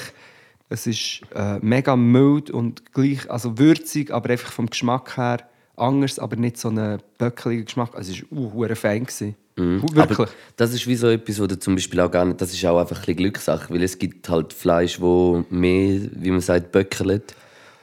es 0.69 0.87
ist 0.87 1.21
äh, 1.35 1.59
mega 1.59 1.95
mild 1.95 2.49
und 2.49 2.93
gleich, 2.93 3.29
also 3.29 3.57
würzig, 3.57 4.11
aber 4.11 4.29
einfach 4.29 4.51
vom 4.51 4.67
Geschmack 4.67 5.17
her 5.17 5.39
anders, 5.75 6.19
aber 6.19 6.35
nicht 6.35 6.57
so 6.57 6.69
ein 6.69 6.99
böckeliger 7.17 7.63
Geschmack. 7.63 7.95
Also 7.95 8.11
es 8.11 8.23
war 8.31 8.55
uh, 8.55 8.75
fein. 8.75 9.05
Gewesen. 9.05 9.35
Wirklich. 9.55 10.19
Aber 10.19 10.29
das 10.55 10.73
ist 10.73 10.85
wie 10.87 10.95
so 10.95 11.07
etwas, 11.07 11.39
wo 11.39 11.47
du 11.47 11.57
zum 11.57 11.75
Beispiel 11.75 11.99
auch 11.99 12.11
gar 12.11 12.25
nicht, 12.25 12.39
das 12.41 12.53
ist 12.53 12.63
auch 12.65 12.79
einfach 12.79 12.97
ein 12.97 13.01
bisschen 13.01 13.15
Glückssache, 13.17 13.73
weil 13.73 13.81
es 13.81 13.97
gibt 13.97 14.29
halt 14.29 14.53
Fleisch, 14.53 15.01
wo 15.01 15.45
mehr, 15.49 15.99
wie 16.11 16.31
man 16.31 16.41
sagt, 16.41 16.71
böckelt 16.71 17.35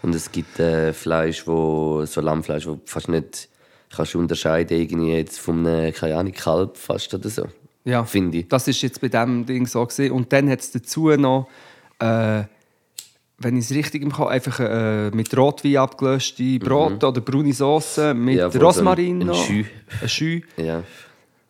und 0.04 0.14
es 0.14 0.30
gibt 0.30 0.58
äh, 0.60 0.92
Fleisch, 0.92 1.46
wo 1.46 2.04
so 2.06 2.20
Lammfleisch, 2.20 2.66
wo 2.66 2.78
fast 2.84 3.08
nicht 3.08 3.48
kannst 3.94 4.14
du 4.14 4.18
unterscheiden 4.18 4.78
irgendwie 4.80 5.12
jetzt 5.12 5.38
von 5.40 5.66
einem, 5.66 5.92
keine 5.92 6.16
Ahnung, 6.16 6.32
Kalb 6.32 6.76
fast 6.76 7.12
oder 7.14 7.28
so. 7.28 7.46
Ja, 7.84 8.04
Finde 8.04 8.38
ich. 8.38 8.48
Das 8.48 8.66
ist 8.68 8.80
jetzt 8.82 9.00
bei 9.00 9.08
diesem 9.08 9.44
Ding 9.46 9.66
so 9.66 9.84
gewesen. 9.86 10.12
Und 10.12 10.32
dann 10.32 10.48
hat 10.50 10.60
es 10.60 10.70
dazu 10.72 11.08
noch, 11.10 11.48
äh, 11.98 12.42
wenn 13.38 13.56
ich 13.56 13.64
es 13.64 13.70
richtig 13.72 14.02
im 14.02 14.10
Kopf 14.12 14.28
einfach 14.28 14.58
äh, 14.60 15.10
mit 15.10 15.36
Rotwein 15.36 15.76
abgelöschte 15.76 16.58
Brote 16.60 17.06
oder 17.06 17.20
braune 17.20 17.52
Soße 17.52 18.14
mit 18.14 18.34
Mhm. 18.34 18.38
Ja, 18.38 18.50
voll 18.50 18.60
so 18.60 18.66
Rosmarin 18.66 19.16
ein- 19.16 19.20
ein 19.22 19.26
noch. 19.26 19.48
Jus. 19.50 19.66
Ein 20.00 20.08
Jus. 20.08 20.42
Ja. 20.56 20.82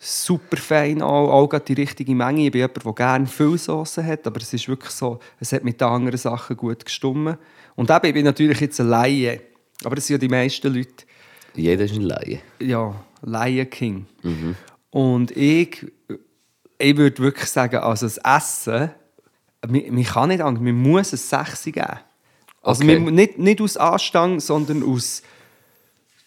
Super 0.07 0.59
fein, 0.59 1.01
auch, 1.01 1.31
auch 1.31 1.59
die 1.61 1.73
richtige 1.73 2.15
Menge. 2.15 2.45
Ich 2.47 2.51
bin 2.53 2.61
jemand, 2.61 2.85
der 2.85 2.93
gerne 2.93 3.27
viel 3.27 3.57
Soße 3.57 4.05
hat, 4.05 4.27
aber 4.27 4.41
es 4.41 4.53
ist 4.53 4.69
wirklich 4.69 4.91
so, 4.91 5.19
es 5.41 5.53
hat 5.53 5.65
mit 5.65 5.81
den 5.81 5.89
anderen 5.89 6.19
Sachen 6.19 6.57
gut 6.57 6.85
gestummen. 6.85 7.39
Und 7.75 7.89
eben, 7.91 8.05
ich 8.07 8.13
bin 8.15 8.25
natürlich 8.25 8.61
jetzt 8.61 8.79
ein 8.81 8.89
Laie, 8.89 9.41
aber 9.83 9.97
das 9.97 10.07
sind 10.07 10.15
ja 10.15 10.19
die 10.19 10.29
meisten 10.29 10.75
Leute, 10.75 11.05
Jeder 11.55 11.85
ist 11.85 11.95
ein 11.95 12.03
Laie. 12.03 12.41
ja, 12.61 12.95
Lion 13.23 13.71
King. 13.71 14.07
Und 14.91 15.31
ich, 15.37 15.87
ich 16.79 16.97
würde 16.97 17.23
wirklich 17.23 17.49
sagen, 17.49 17.77
also 17.77 18.07
das 18.07 18.19
Essen, 18.19 18.91
man, 19.67 19.83
man 19.95 20.05
kann 20.05 20.29
nicht 20.29 20.43
anders, 20.43 20.63
man 20.63 20.75
muss 20.75 21.13
ein 21.13 21.17
Sechse 21.17 21.73
geben. 21.73 21.99
Also 22.61 22.85
Okay. 22.85 22.99
man, 22.99 23.15
nicht, 23.15 23.39
nicht 23.39 23.61
aus 23.61 23.77
Anstand, 23.79 24.43
sondern 24.43 24.83
aus, 24.83 25.23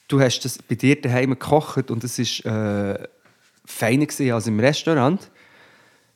du 0.08 0.20
hast 0.20 0.40
das 0.42 0.58
bei 0.58 0.76
dir 0.76 1.00
daheim 1.00 1.32
gekocht 1.32 1.92
und 1.92 2.04
es 2.04 2.18
war 2.46 2.94
äh, 2.94 3.08
feiner 3.68 4.06
gewesen 4.06 4.32
als 4.32 4.48
im 4.48 4.60
Restaurant. 4.60 5.30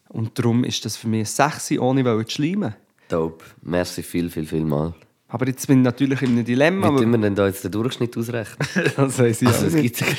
Und 0.10 0.38
darum 0.38 0.64
ist 0.64 0.84
das 0.84 0.98
für 0.98 1.08
mich 1.08 1.22
ein 1.22 1.26
Sechse, 1.26 1.80
ohne 1.80 2.04
zu 2.26 2.36
schleimen. 2.36 2.76
Dope. 3.08 3.44
Merci 3.62 4.02
viel, 4.04 4.30
viel, 4.30 4.46
viel 4.46 4.64
mal. 4.64 4.94
Aber 5.28 5.48
jetzt 5.48 5.66
bin 5.68 5.80
ich 5.80 5.84
natürlich 5.86 6.22
in 6.24 6.32
einem 6.32 6.44
Dilemma. 6.46 6.94
Wie 6.94 7.04
tun 7.04 7.12
wir 7.12 7.18
denn 7.20 7.36
da 7.36 7.48
jetzt 7.48 7.64
den 7.64 7.72
Durchschnitt 7.72 8.18
ausrechnen? 8.18 8.68
das 8.98 9.20
weiss 9.20 9.42
ich 9.42 9.48
Also, 9.48 9.68
es 9.68 9.74
nicht. 9.74 9.98
gibt's. 9.98 10.14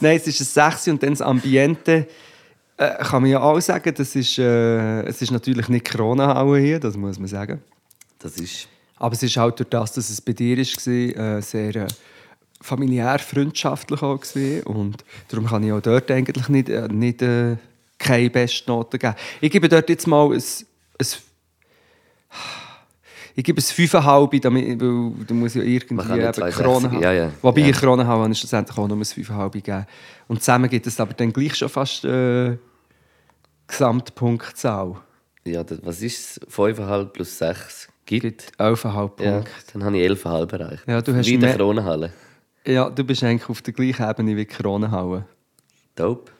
Nein, 0.00 0.16
es 0.16 0.26
ist 0.26 0.40
ein 0.40 0.70
6 0.72 0.88
und 0.88 1.02
dann 1.02 1.10
das 1.10 1.22
Ambiente. 1.22 2.06
Äh, 2.76 3.02
kann 3.02 3.22
man 3.22 3.30
ja 3.30 3.40
auch 3.40 3.58
sagen, 3.60 3.92
das 3.94 4.14
ist, 4.14 4.38
äh, 4.38 5.02
es 5.04 5.22
ist 5.22 5.30
natürlich 5.30 5.68
nicht 5.68 5.90
Corona-Haue 5.90 6.58
hier, 6.58 6.80
das 6.80 6.96
muss 6.96 7.18
man 7.18 7.28
sagen. 7.28 7.62
Das 8.18 8.36
ist... 8.36 8.68
Aber 8.96 9.14
es 9.14 9.22
ist 9.22 9.36
halt 9.36 9.58
durch 9.58 9.68
das, 9.68 9.92
dass 9.92 10.10
es 10.10 10.20
bei 10.20 10.32
dir 10.32 10.58
war, 10.58 10.66
äh, 11.38 11.40
sehr 11.40 11.76
äh, 11.76 11.86
familiär, 12.60 13.18
freundschaftlich 13.18 14.02
auch 14.02 14.20
gewesen. 14.20 14.62
Und 14.64 15.04
darum 15.28 15.46
kann 15.46 15.62
ich 15.62 15.72
auch 15.72 15.80
dort 15.80 16.10
eigentlich 16.10 16.48
nicht, 16.48 16.68
äh, 16.68 16.88
nicht 16.88 17.22
äh, 17.22 17.56
keine 17.98 18.30
Bestnoten 18.30 18.98
geben. 18.98 19.14
Ich 19.40 19.50
gebe 19.50 19.68
dort 19.68 19.88
jetzt 19.88 20.06
mal 20.06 20.26
ein, 20.32 20.32
ein 20.42 21.06
ich 23.34 23.44
gebe 23.44 23.60
es 23.60 23.72
5,5, 23.72 24.40
damit, 24.40 24.80
weil 24.80 25.12
du 25.24 25.34
musst 25.34 25.54
ja 25.54 25.62
irgendwie 25.62 25.94
eben 25.94 26.12
2,60, 26.24 26.50
Kronen 26.50 26.90
haben. 26.90 27.02
ja, 27.02 27.12
ja. 27.12 27.30
Wobei 27.40 27.60
Ja. 27.60 27.68
ich 27.68 27.76
Kronen 27.76 28.04
habe, 28.06 28.22
habe 28.22 28.32
ich 28.32 28.38
schlussendlich 28.38 28.76
auch 28.76 28.88
nur 28.88 28.96
ein 28.96 29.02
5,5 29.04 29.50
gegeben. 29.50 29.86
Und 30.26 30.40
zusammen 30.42 30.68
gibt 30.68 30.86
es 30.88 30.98
aber 30.98 31.14
dann 31.14 31.32
gleich 31.32 31.54
schon 31.54 31.68
fast 31.68 32.04
äh, 32.04 32.56
Gesamtpunktzahl. 33.68 34.96
Ja, 35.44 35.62
das, 35.62 35.78
was 35.84 36.02
ist 36.02 36.40
es? 36.42 36.50
5,5 36.50 37.04
plus 37.06 37.38
6 37.38 37.88
gibt? 38.06 38.22
Gibt 38.22 38.52
11,5 38.58 38.92
Punkte. 38.92 39.24
Ja, 39.24 39.44
dann 39.72 39.84
habe 39.84 39.98
ich 39.98 40.10
11,5 40.10 40.52
erreicht. 40.52 40.82
Ja, 40.88 41.00
du 41.00 41.14
hast 41.14 41.26
Wie 41.26 41.34
in 41.34 41.40
der 41.40 41.54
Kronenhalle. 41.56 42.12
Ja. 42.72 42.90
du 42.90 43.04
bist 43.04 43.22
eigentlich 43.24 43.48
auf 43.48 43.62
der 43.62 43.74
gleichen 43.74 44.08
Ebene 44.08 44.36
wie 44.36 44.44
die 44.44 44.46
Kronenhalle. 44.46 45.24
Dope. 45.94 46.30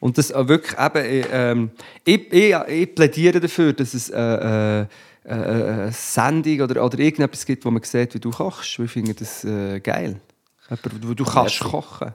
Und 0.00 0.18
das 0.18 0.32
auch 0.32 0.48
wirklich 0.48 0.78
eben, 0.78 1.06
ich, 1.06 1.26
ähm, 1.32 1.70
ich, 2.04 2.32
ich, 2.32 2.54
ich 2.68 2.94
plädiere 2.94 3.40
dafür, 3.40 3.72
dass 3.72 3.94
es 3.94 4.10
äh, 4.10 4.18
äh, 4.18 4.86
äh, 5.24 5.32
eine 5.32 5.92
Sendung 5.92 6.60
oder, 6.60 6.84
oder 6.84 6.98
irgendetwas 6.98 7.46
gibt, 7.46 7.64
wo 7.64 7.70
man 7.70 7.82
sieht, 7.82 8.14
wie 8.14 8.20
du 8.20 8.30
kochst. 8.30 8.78
Ich 8.78 8.90
finde 8.90 9.14
das 9.14 9.44
äh, 9.44 9.80
geil. 9.80 10.20
Jemand, 10.68 11.08
wo 11.08 11.14
du 11.14 11.24
kannst 11.24 11.60
Merci. 11.60 11.64
kochen. 11.64 12.14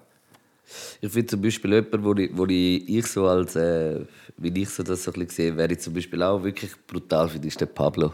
Ich 1.02 1.12
finde 1.12 1.28
zum 1.28 1.42
Beispiel 1.42 1.74
jemanden, 1.74 2.04
wo 2.04 2.14
ich, 2.14 2.30
wo 2.38 2.46
ich, 2.46 3.08
so 3.08 3.28
als, 3.28 3.56
äh, 3.56 4.02
wie 4.38 4.62
ich 4.62 4.70
so 4.70 4.84
das 4.84 5.04
so 5.04 5.12
ein 5.12 5.26
bisschen 5.26 5.30
sehe, 5.30 5.58
wäre 5.58 5.74
ich 5.74 5.80
zum 5.80 5.94
Beispiel 5.94 6.22
auch 6.22 6.44
wirklich 6.44 6.72
brutal 6.86 7.28
finde, 7.28 7.48
ist 7.48 7.60
der 7.60 7.66
Pablo. 7.66 8.14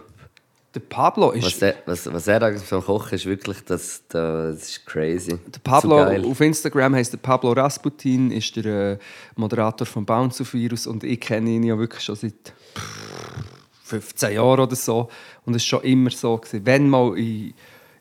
Der 0.76 0.82
Pablo 0.82 1.32
ist... 1.32 1.46
Was 1.46 1.62
er, 1.62 1.76
was, 1.86 2.12
was 2.12 2.28
er 2.28 2.44
eigentlich 2.44 2.68
so 2.68 2.82
kocht, 2.82 3.14
ist 3.14 3.26
wirklich, 3.26 3.64
das, 3.64 4.04
das 4.10 4.58
ist 4.58 4.86
crazy. 4.86 5.40
Der 5.48 5.60
Pablo, 5.64 5.98
auf 5.98 6.42
Instagram 6.42 6.96
heißt 6.96 7.14
der 7.14 7.18
Pablo 7.18 7.54
Rasputin, 7.54 8.30
ist 8.30 8.58
der 8.58 8.66
äh, 8.66 8.98
Moderator 9.38 9.88
von 9.88 10.06
Bounce 10.06 10.42
of 10.42 10.54
Virus 10.54 10.86
und 10.86 11.06
ich 11.06 11.22
kenne 11.22 11.52
ihn 11.52 11.64
ja 11.64 11.78
wirklich 11.78 12.04
schon 12.04 12.18
seit 12.18 12.54
pff, 12.76 13.46
15 13.86 14.34
Jahren 14.34 14.60
oder 14.60 14.76
so 14.76 15.10
und 15.46 15.56
es 15.56 15.62
war 15.64 15.80
schon 15.80 15.90
immer 15.90 16.10
so 16.10 16.36
gewesen. 16.38 16.66
Wenn 16.66 16.90
mal 16.90 17.18
in, 17.18 17.54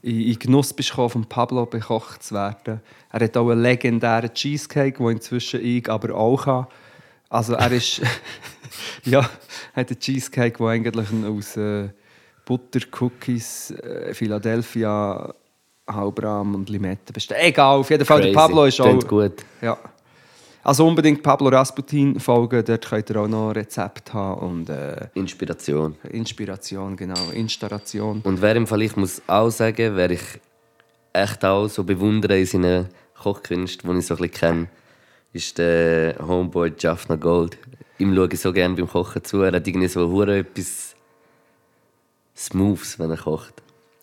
in, 0.02 0.20
in 0.22 0.38
Genuss 0.40 0.72
bist 0.72 0.90
gekommen, 0.90 1.10
von 1.10 1.24
Pablo 1.26 1.66
bekocht 1.66 2.24
zu 2.24 2.34
werden, 2.34 2.80
er 3.12 3.20
hat 3.20 3.36
auch 3.36 3.50
einen 3.50 3.62
legendären 3.62 4.34
Cheesecake, 4.34 4.98
den 4.98 5.10
inzwischen 5.10 5.64
ich 5.64 5.88
aber 5.88 6.12
auch 6.12 6.46
habe. 6.46 6.68
Also 7.28 7.54
er 7.54 7.70
ist 7.70 8.00
ja, 9.04 9.20
er 9.74 9.80
hat 9.80 9.90
einen 9.90 10.00
Cheesecake, 10.00 10.58
der 10.58 10.66
eigentlich 10.66 11.08
aus 11.24 11.56
äh, 11.56 11.90
Butter, 12.44 12.80
Cookies, 13.00 13.70
äh, 13.70 14.12
Philadelphia, 14.14 15.34
Halbrahm 15.86 16.54
und 16.54 16.68
Limette 16.68 17.12
besteht. 17.12 17.36
Egal, 17.40 17.78
auf 17.78 17.90
jeden 17.90 18.04
Fall, 18.04 18.22
der 18.22 18.32
Crazy. 18.32 18.36
Pablo 18.36 18.64
ist 18.64 18.80
auch... 18.80 18.86
Klingt 18.86 19.08
gut. 19.08 19.44
Ja. 19.60 19.78
Also 20.62 20.86
unbedingt 20.86 21.22
Pablo 21.22 21.48
Rasputin 21.48 22.18
folgen, 22.18 22.64
dort 22.64 22.88
könnt 22.88 23.10
ihr 23.10 23.16
auch 23.20 23.28
noch 23.28 23.50
Rezept 23.50 24.14
haben 24.14 24.40
und 24.40 24.70
äh, 24.70 25.08
Inspiration. 25.12 25.96
Inspiration, 26.10 26.96
genau, 26.96 27.30
Installation. 27.34 28.22
Und 28.24 28.40
wer 28.40 28.56
im 28.56 28.66
Fall, 28.66 28.80
ich 28.80 28.96
muss 28.96 29.20
auch 29.26 29.50
sagen, 29.50 29.94
wer 29.94 30.10
ich 30.10 30.22
echt 31.12 31.44
auch 31.44 31.68
so 31.68 31.84
bewundere 31.84 32.38
in 32.38 32.46
seinen 32.46 32.88
Kochkünsten, 33.14 33.90
die 33.90 33.98
ich 33.98 34.06
so 34.06 34.14
ein 34.14 34.20
bisschen 34.20 34.40
kenne, 34.40 34.68
ist 35.34 35.58
der 35.58 36.16
Homeboy 36.26 36.72
Jaffna 36.78 37.16
Gold. 37.16 37.58
Ihm 37.98 38.14
schaue 38.14 38.28
ich 38.32 38.40
so 38.40 38.50
gerne 38.50 38.74
beim 38.74 38.88
Kochen 38.88 39.22
zu. 39.22 39.42
Er 39.42 39.52
hat 39.52 39.68
irgendwie 39.68 39.88
so 39.88 40.22
etwas 40.22 40.93
Smooths, 42.36 42.98
wenn 42.98 43.10
er 43.10 43.16
kocht. 43.16 43.54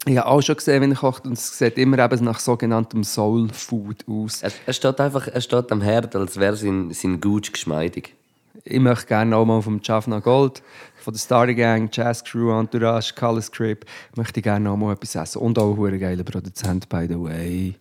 Ich 0.06 0.18
habe 0.18 0.28
auch 0.28 0.42
schon 0.42 0.56
gesehen, 0.56 0.82
wenn 0.82 0.92
er 0.92 0.98
kocht 0.98 1.26
und 1.26 1.34
es 1.34 1.58
sieht 1.58 1.78
immer 1.78 2.00
eben 2.00 2.24
nach 2.26 2.40
sogenanntem 2.40 3.04
Soul 3.04 3.50
Food 3.54 4.04
aus. 4.08 4.42
Er, 4.42 4.52
er 4.66 4.74
steht 4.74 5.00
einfach 5.00 5.28
er 5.28 5.42
steht 5.42 5.72
am 5.72 5.82
Herd, 5.82 6.16
als 6.16 6.38
wäre 6.40 6.56
sein, 6.56 6.92
sein 6.92 7.22
Gutsch 7.22 7.52
geschmeidig. 7.54 8.16
Ich 8.64 8.80
möchte 8.80 9.06
gerne 9.08 9.36
auch 9.36 9.46
mal 9.46 9.62
vom 9.62 9.80
Jaffna 9.84 10.20
Gold, 10.20 10.62
von 10.98 11.14
der 11.14 11.20
Starry 11.20 11.56
Gang, 11.56 11.90
Jazz 11.96 12.24
Crew, 12.24 12.52
Entourage, 12.58 13.14
Color 13.16 13.42
Script, 13.42 13.88
möchte 14.16 14.40
ich 14.40 14.44
gerne 14.44 14.70
auch 14.70 14.78
mal 14.78 14.94
etwas 14.94 15.16
essen. 15.16 15.40
Und 15.40 15.58
auch 15.58 15.78
ein 15.78 16.00
geiler 16.00 16.24
Produzent, 16.24 16.88
by 16.90 17.06
the 17.08 17.20
way. 17.20 17.76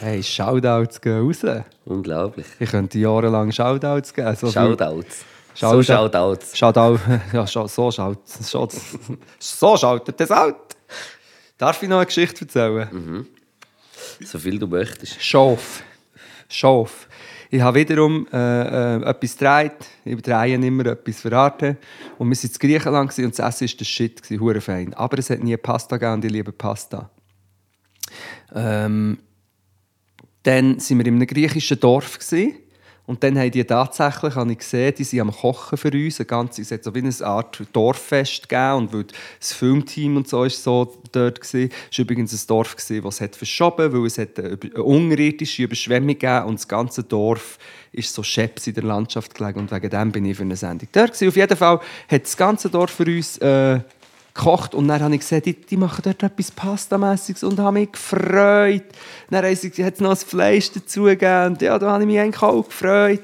Hey, 0.00 0.22
Shoutouts 0.22 1.00
gehen 1.00 1.26
raus. 1.26 1.64
Unglaublich. 1.84 2.46
Ich 2.58 2.70
könnte 2.70 2.98
jahrelang 2.98 3.50
Shoutouts 3.50 4.12
geben. 4.12 4.36
So 4.36 4.48
viel- 4.48 4.60
Shoutout- 5.60 5.82
So 5.82 5.92
Shoutouts. 5.92 6.56
Shoutout. 6.56 6.98
Ja, 7.32 7.46
schau- 7.46 7.68
so 7.68 7.90
schaut 7.90 8.18
schaut- 8.50 8.74
So 9.38 9.76
schaut 9.76 10.20
das 10.20 10.30
out. 10.30 10.56
Darf 11.58 11.82
ich 11.82 11.88
noch 11.88 11.96
eine 11.98 12.06
Geschichte 12.06 12.42
erzählen? 12.46 13.26
So 14.24 14.38
viel 14.38 14.58
du 14.58 14.66
möchtest. 14.66 15.22
Schof. 15.22 15.82
Schof. 16.48 17.06
Ich 17.52 17.60
habe 17.60 17.80
wiederum 17.80 18.26
äh, 18.32 18.96
äh, 18.96 19.02
etwas 19.02 19.36
gedreht. 19.36 19.72
Ich 20.04 20.22
drehe 20.22 20.54
immer 20.54 20.86
etwas 20.86 21.20
für 21.20 21.32
Arte. 21.36 21.76
Und 22.16 22.30
wir 22.30 22.36
waren 22.36 22.50
in 22.52 22.58
Griechenland 22.58 23.18
und 23.18 23.38
das 23.38 23.60
Essen 23.60 23.68
war 23.68 23.76
der 23.78 23.84
Shit, 23.84 24.22
gewesen, 24.22 24.60
fein. 24.60 24.94
Aber 24.94 25.18
es 25.18 25.30
hat 25.30 25.42
nie 25.42 25.56
Pasta 25.56 25.96
gegeben 25.96 26.14
und 26.14 26.24
ich 26.24 26.30
liebe 26.32 26.52
Pasta. 26.52 27.10
Ähm, 28.54 29.18
dann 30.44 30.76
waren 30.78 30.98
wir 30.98 31.06
in 31.06 31.14
einem 31.16 31.26
griechischen 31.26 31.78
Dorf. 31.80 32.18
Gewesen. 32.18 32.54
Und 33.10 33.24
dann 33.24 33.36
haben 33.36 33.50
die 33.50 33.64
tatsächlich, 33.64 34.36
habe 34.36 34.52
ich 34.52 34.58
gesehen, 34.58 34.94
die 34.96 35.02
sind 35.02 35.18
am 35.18 35.32
Kochen 35.32 35.76
für 35.76 35.90
uns. 35.90 36.20
Ein 36.20 36.28
ganzes, 36.28 36.66
es 36.66 36.70
hat 36.70 36.84
so 36.84 36.94
wie 36.94 37.00
eine 37.00 37.12
Art 37.22 37.60
Dorffest 37.72 38.48
gegeben. 38.48 38.74
Und 38.76 38.92
weil 38.92 39.04
das 39.40 39.52
Filmteam 39.52 40.16
und 40.16 40.28
so 40.28 40.44
ist 40.44 40.62
so 40.62 40.96
dort 41.10 41.40
gewesen. 41.40 41.72
Es 41.90 41.98
war 41.98 42.04
übrigens 42.04 42.32
ein 42.32 42.46
Dorf, 42.46 42.76
das 42.76 42.88
es 42.88 43.20
hat 43.20 43.34
verschoben 43.34 43.92
weil 43.92 44.06
es 44.06 44.16
hat 44.16 44.38
eine 44.38 44.56
unterirdische 44.80 45.64
Überschwemmung 45.64 46.16
gegeben 46.16 46.44
und 46.44 46.60
das 46.60 46.68
ganze 46.68 47.02
Dorf 47.02 47.58
ist 47.90 48.14
so 48.14 48.22
scheps 48.22 48.68
in 48.68 48.74
der 48.74 48.84
Landschaft 48.84 49.34
gelegen. 49.34 49.58
Und 49.58 49.72
wegen 49.72 49.90
dem 49.90 50.12
bin 50.12 50.24
ich 50.26 50.36
für 50.36 50.44
eine 50.44 50.54
Sendung 50.54 50.88
dort. 50.92 51.08
Gewesen. 51.08 51.28
Auf 51.30 51.36
jeden 51.36 51.56
Fall 51.56 51.80
hat 52.08 52.22
das 52.22 52.36
ganze 52.36 52.70
Dorf 52.70 52.92
für 52.92 53.06
uns 53.06 53.38
äh, 53.38 53.80
gekocht 54.40 54.74
und 54.74 54.88
dann 54.88 55.02
habe 55.02 55.14
ich 55.14 55.20
gesehen, 55.20 55.42
die, 55.42 55.52
die 55.54 55.76
machen 55.76 56.00
dort 56.04 56.22
etwas 56.22 56.50
Pastamässiges 56.50 57.42
und 57.44 57.58
habe 57.60 57.78
mich 57.80 57.92
gefreut. 57.92 58.84
Dann 59.30 59.44
haben 59.44 59.54
sie- 59.56 59.84
hat 59.84 59.94
es 59.94 60.00
noch 60.00 60.10
das 60.10 60.24
Fleisch 60.24 60.70
dazugegeben 60.72 61.46
und 61.52 61.62
ja, 61.62 61.78
da 61.78 61.90
habe 61.92 62.02
ich 62.02 62.06
mich 62.06 62.18
eigentlich 62.18 62.42
auch 62.42 62.62
gefreut. 62.66 63.22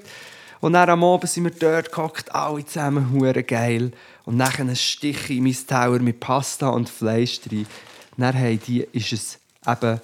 Und 0.61 0.73
dann 0.75 0.89
am 0.91 1.05
Abend 1.05 1.31
sind 1.31 1.45
wir 1.45 1.51
dort 1.51 1.91
gehockt, 1.93 2.35
alle 2.35 2.65
zusammen, 2.65 3.13
hure 3.13 3.43
geil. 3.43 3.93
Und 4.25 4.39
dann 4.39 4.51
ein 4.59 4.75
Stich 4.77 5.31
in 5.31 5.45
mein 5.45 5.57
Tower 5.67 5.99
mit 6.01 6.19
Pasta 6.21 6.69
und 6.69 6.89
Fleisch 6.89 7.41
drin. 7.41 7.67
Dann 8.17 8.35
haben 8.35 8.59
die, 8.67 8.87
ist 8.93 9.13
es 9.13 9.39
eben, 9.67 10.01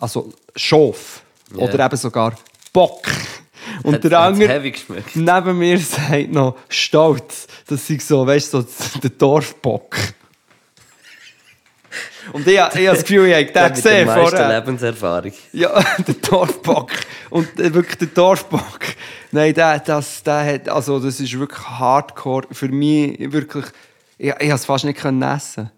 also 0.00 0.32
Schof 0.54 1.22
Ja. 1.54 1.64
oder 1.64 1.84
eben 1.86 1.96
sogar 1.96 2.34
Bock. 2.72 3.06
Und 3.82 3.94
Hat- 3.96 4.04
der 4.04 4.20
andere 4.20 4.72
neben 5.14 5.58
mir 5.58 5.78
sagt 5.78 6.32
noch 6.32 6.56
stolz, 6.68 7.46
dass 7.66 7.90
ich 7.90 8.04
so, 8.04 8.26
weißt 8.26 8.54
du, 8.54 8.60
so 8.62 8.98
der 9.00 9.10
Dorfbock. 9.10 9.96
Und 12.32 12.46
ich, 12.46 12.54
ich 12.54 12.60
habe 12.60 12.84
das 12.84 13.00
Gefühl, 13.02 13.26
ich 13.26 13.34
habe 13.34 13.44
Der 13.46 13.52
den 13.52 13.52
der 13.52 13.70
gesehen 13.70 14.08
vorher. 14.08 14.60
Lebenserfahrung. 14.60 15.32
Ja, 15.52 15.84
der 16.06 16.14
Dorfbock. 16.14 16.90
Und 17.30 17.58
äh, 17.60 17.72
wirklich 17.72 17.98
der 17.98 18.08
Dorfbock. 18.08 18.80
Nein, 19.32 19.54
der, 19.54 19.78
das, 19.80 20.22
der 20.22 20.54
hat, 20.54 20.68
also 20.68 20.98
das 20.98 21.20
ist 21.20 21.38
wirklich 21.38 21.60
hardcore. 21.60 22.46
Für 22.52 22.68
mich 22.68 23.18
wirklich, 23.32 23.64
ich, 24.18 24.28
ich 24.28 24.32
habe 24.32 24.54
es 24.54 24.64
fast 24.64 24.84
nicht 24.84 24.98
können 24.98 25.22
essen. 25.22 25.70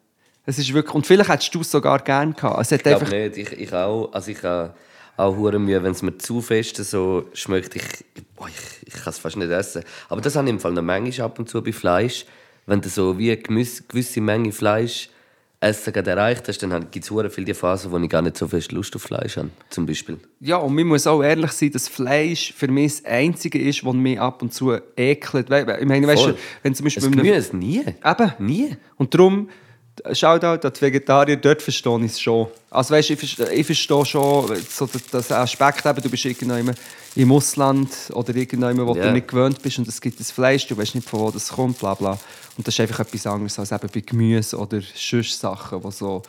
Es 0.47 0.59
ist 0.59 0.73
wirklich, 0.73 0.95
und 0.95 1.07
vielleicht 1.07 1.29
hättest 1.29 1.55
du 1.55 1.61
es 1.61 1.71
sogar 1.71 1.99
gerne 2.01 2.33
gehabt. 2.33 2.61
Es 2.61 2.73
hat 2.73 2.79
Ich 2.79 2.83
glaube 2.85 3.01
einfach, 3.01 3.13
nicht. 3.13 3.37
Ich, 3.37 3.53
ich 3.53 3.73
auch. 3.73 4.11
Also 4.13 4.31
ich 4.31 4.43
habe 4.43 4.73
auch 5.17 5.37
hure 5.37 5.59
Mühe, 5.59 5.83
wenn 5.83 5.93
es 5.93 6.01
mir 6.03 6.17
zu 6.17 6.41
fest 6.41 6.77
so 6.77 7.27
schmeckt. 7.35 7.77
Ich, 7.77 7.85
boah, 8.37 8.49
ich, 8.49 8.87
ich 8.87 8.95
kann 8.95 9.11
es 9.11 9.19
fast 9.19 9.37
nicht 9.37 9.51
essen. 9.51 9.83
Aber 10.09 10.21
das 10.21 10.37
habe 10.37 10.47
ich 10.47 10.55
im 10.55 10.61
Fall 10.61 10.73
noch 10.73 10.83
manchmal 10.83 11.27
ab 11.27 11.39
und 11.39 11.49
zu 11.51 11.63
bei 11.63 11.73
Fleisch. 11.73 12.25
Wenn 12.67 12.81
du 12.81 12.89
so 12.89 13.19
wie 13.19 13.33
eine 13.33 13.41
gewisse 13.41 14.21
Menge 14.21 14.53
Fleisch 14.53 15.11
essen 15.61 15.93
gerade 15.93 16.11
erreicht 16.11 16.47
hast, 16.47 16.63
dann 16.63 16.91
gibt 16.91 17.05
es 17.05 17.11
hure 17.11 17.31
viel 17.31 17.45
die 17.45 17.55
Phase, 17.55 17.91
wo 17.91 17.99
ich 17.99 18.09
gar 18.09 18.23
nicht 18.23 18.37
so 18.37 18.47
fest 18.47 18.71
Lust 18.73 18.95
auf 18.95 19.03
Fleisch 19.03 19.37
habe. 19.37 19.51
Zum 19.71 19.87
Beispiel. 19.87 20.19
Ja, 20.41 20.57
und 20.59 20.75
man 20.75 20.87
muss 20.87 21.07
auch 21.07 21.23
ehrlich 21.23 21.51
sein, 21.51 21.73
dass 21.73 21.89
Fleisch 21.89 22.55
für 22.57 22.69
mich 22.69 22.99
das 22.99 23.05
Einzige 23.05 23.59
ist, 23.61 23.85
was 23.85 23.95
mich 23.95 24.21
ab 24.21 24.41
und 24.43 24.55
zu 24.55 24.79
ekelt. 24.97 25.51
Ich 25.51 25.87
meine, 25.87 26.07
weißt 26.07 26.27
du, 26.27 26.35
wenn 26.63 26.75
zum 26.75 26.85
Beispiel... 26.85 27.03
Das 27.03 27.11
Gemüse 27.11 27.57
nie. 27.57 27.81
Eben. 27.81 28.33
Nie. 28.39 28.77
Und 28.97 29.15
darum, 29.15 29.49
Shoutout 30.13 30.67
an 30.67 30.73
die 30.75 30.81
Vegetarier, 30.81 31.37
dort 31.37 31.63
verstehe 31.63 31.99
ich 32.05 32.13
es 32.13 32.21
schon. 32.21 32.47
Also 32.71 32.95
weißt, 32.95 33.11
ich, 33.11 33.19
verstehe, 33.19 33.53
ich 33.53 33.67
verstehe 33.67 34.05
schon 34.05 34.57
so 34.69 34.89
das, 35.11 35.33
Aspekt, 35.33 35.87
eben, 35.87 36.03
du 36.03 36.11
bist 36.11 36.25
irgendwann 36.25 36.75
im 37.17 37.33
Ausland 37.33 37.89
oder 38.13 38.35
irgendwann, 38.37 38.79
wo 38.87 38.95
Ja. 38.95 39.05
du 39.05 39.13
nicht 39.13 39.29
gewöhnt 39.29 39.63
bist 39.63 39.79
und 39.79 39.89
es 39.89 40.01
gibt 40.01 40.21
das 40.21 40.31
Fleisch, 40.31 40.67
du 40.67 40.77
weißt 40.77 40.95
nicht, 40.95 41.09
von 41.09 41.21
wo 41.21 41.31
das 41.31 41.49
kommt, 41.49 41.79
bla 41.79 41.95
bla. 41.95 42.19
Und 42.57 42.67
das 42.67 42.75
ist 42.75 42.81
einfach 42.81 43.01
etwas 43.01 43.27
anderes 43.27 43.59
als 43.59 43.73
eben 43.73 43.89
bei 43.93 44.01
Gemüse 44.01 44.57
oder 44.59 44.81
sonst 44.95 45.39
Sachen, 45.41 45.83
wo 45.83 45.91
so 45.91 46.23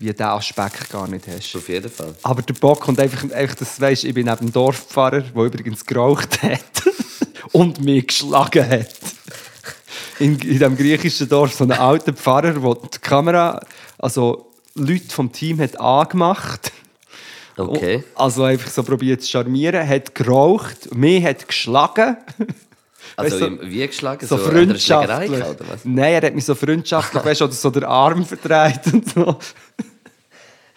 wie 0.00 0.06
diesen 0.12 0.22
Aspekt 0.26 0.90
gar 0.90 1.08
nicht 1.08 1.26
hast. 1.26 1.56
Auf 1.56 1.68
jeden 1.68 1.90
Fall. 1.90 2.14
Aber 2.22 2.42
der 2.42 2.54
Bock 2.54 2.80
kommt 2.80 3.00
einfach, 3.00 3.30
einfach 3.32 3.56
das 3.56 3.80
weißt, 3.80 4.04
ich 4.04 4.14
bin 4.14 4.26
neben 4.26 4.38
dem 4.38 4.52
Dorfpfarrer, 4.52 5.22
der 5.22 5.42
übrigens 5.44 5.84
geraucht 5.84 6.40
hat 6.42 6.60
und 7.52 7.80
mich 7.80 8.06
geschlagen 8.06 8.68
hat. 8.68 8.88
In, 10.20 10.32
in 10.32 10.38
diesem 10.38 10.76
griechischen 10.76 11.28
Dorf 11.28 11.54
so 11.54 11.64
ein 11.64 11.72
alter 11.72 12.12
Pfarrer, 12.12 12.52
der 12.54 12.74
die 12.92 12.98
Kamera, 12.98 13.60
also 13.98 14.50
Leute 14.74 15.08
vom 15.10 15.30
Team 15.32 15.60
hat 15.60 15.78
angemacht. 15.80 16.72
Okay. 17.56 18.04
Also 18.14 18.44
einfach 18.44 18.70
so 18.70 18.82
probiert 18.82 19.22
zu 19.22 19.30
charmieren, 19.30 19.86
hat 19.86 20.14
geraucht, 20.14 20.94
mich 20.94 21.24
hat 21.24 21.46
geschlagen. 21.46 22.16
Also 23.16 23.32
Weißt 23.36 23.40
du, 23.42 23.46
im- 23.46 23.70
wie 23.70 23.86
geschlagen? 23.86 24.26
So, 24.26 24.36
Schlägerei 24.38 24.66
freundschaftlich. 24.66 25.30
oder 25.44 25.64
was? 25.72 25.84
Nein, 25.84 26.12
er 26.14 26.22
hat 26.22 26.34
mich 26.34 26.44
so 26.44 26.54
freundschaftlich, 26.54 27.24
weißt 27.24 27.40
du, 27.40 27.44
oder 27.46 27.52
so 27.54 27.70
den 27.70 27.84
Arm 27.84 28.24
verdreht 28.24 28.80
und 28.92 29.08
so. 29.08 29.38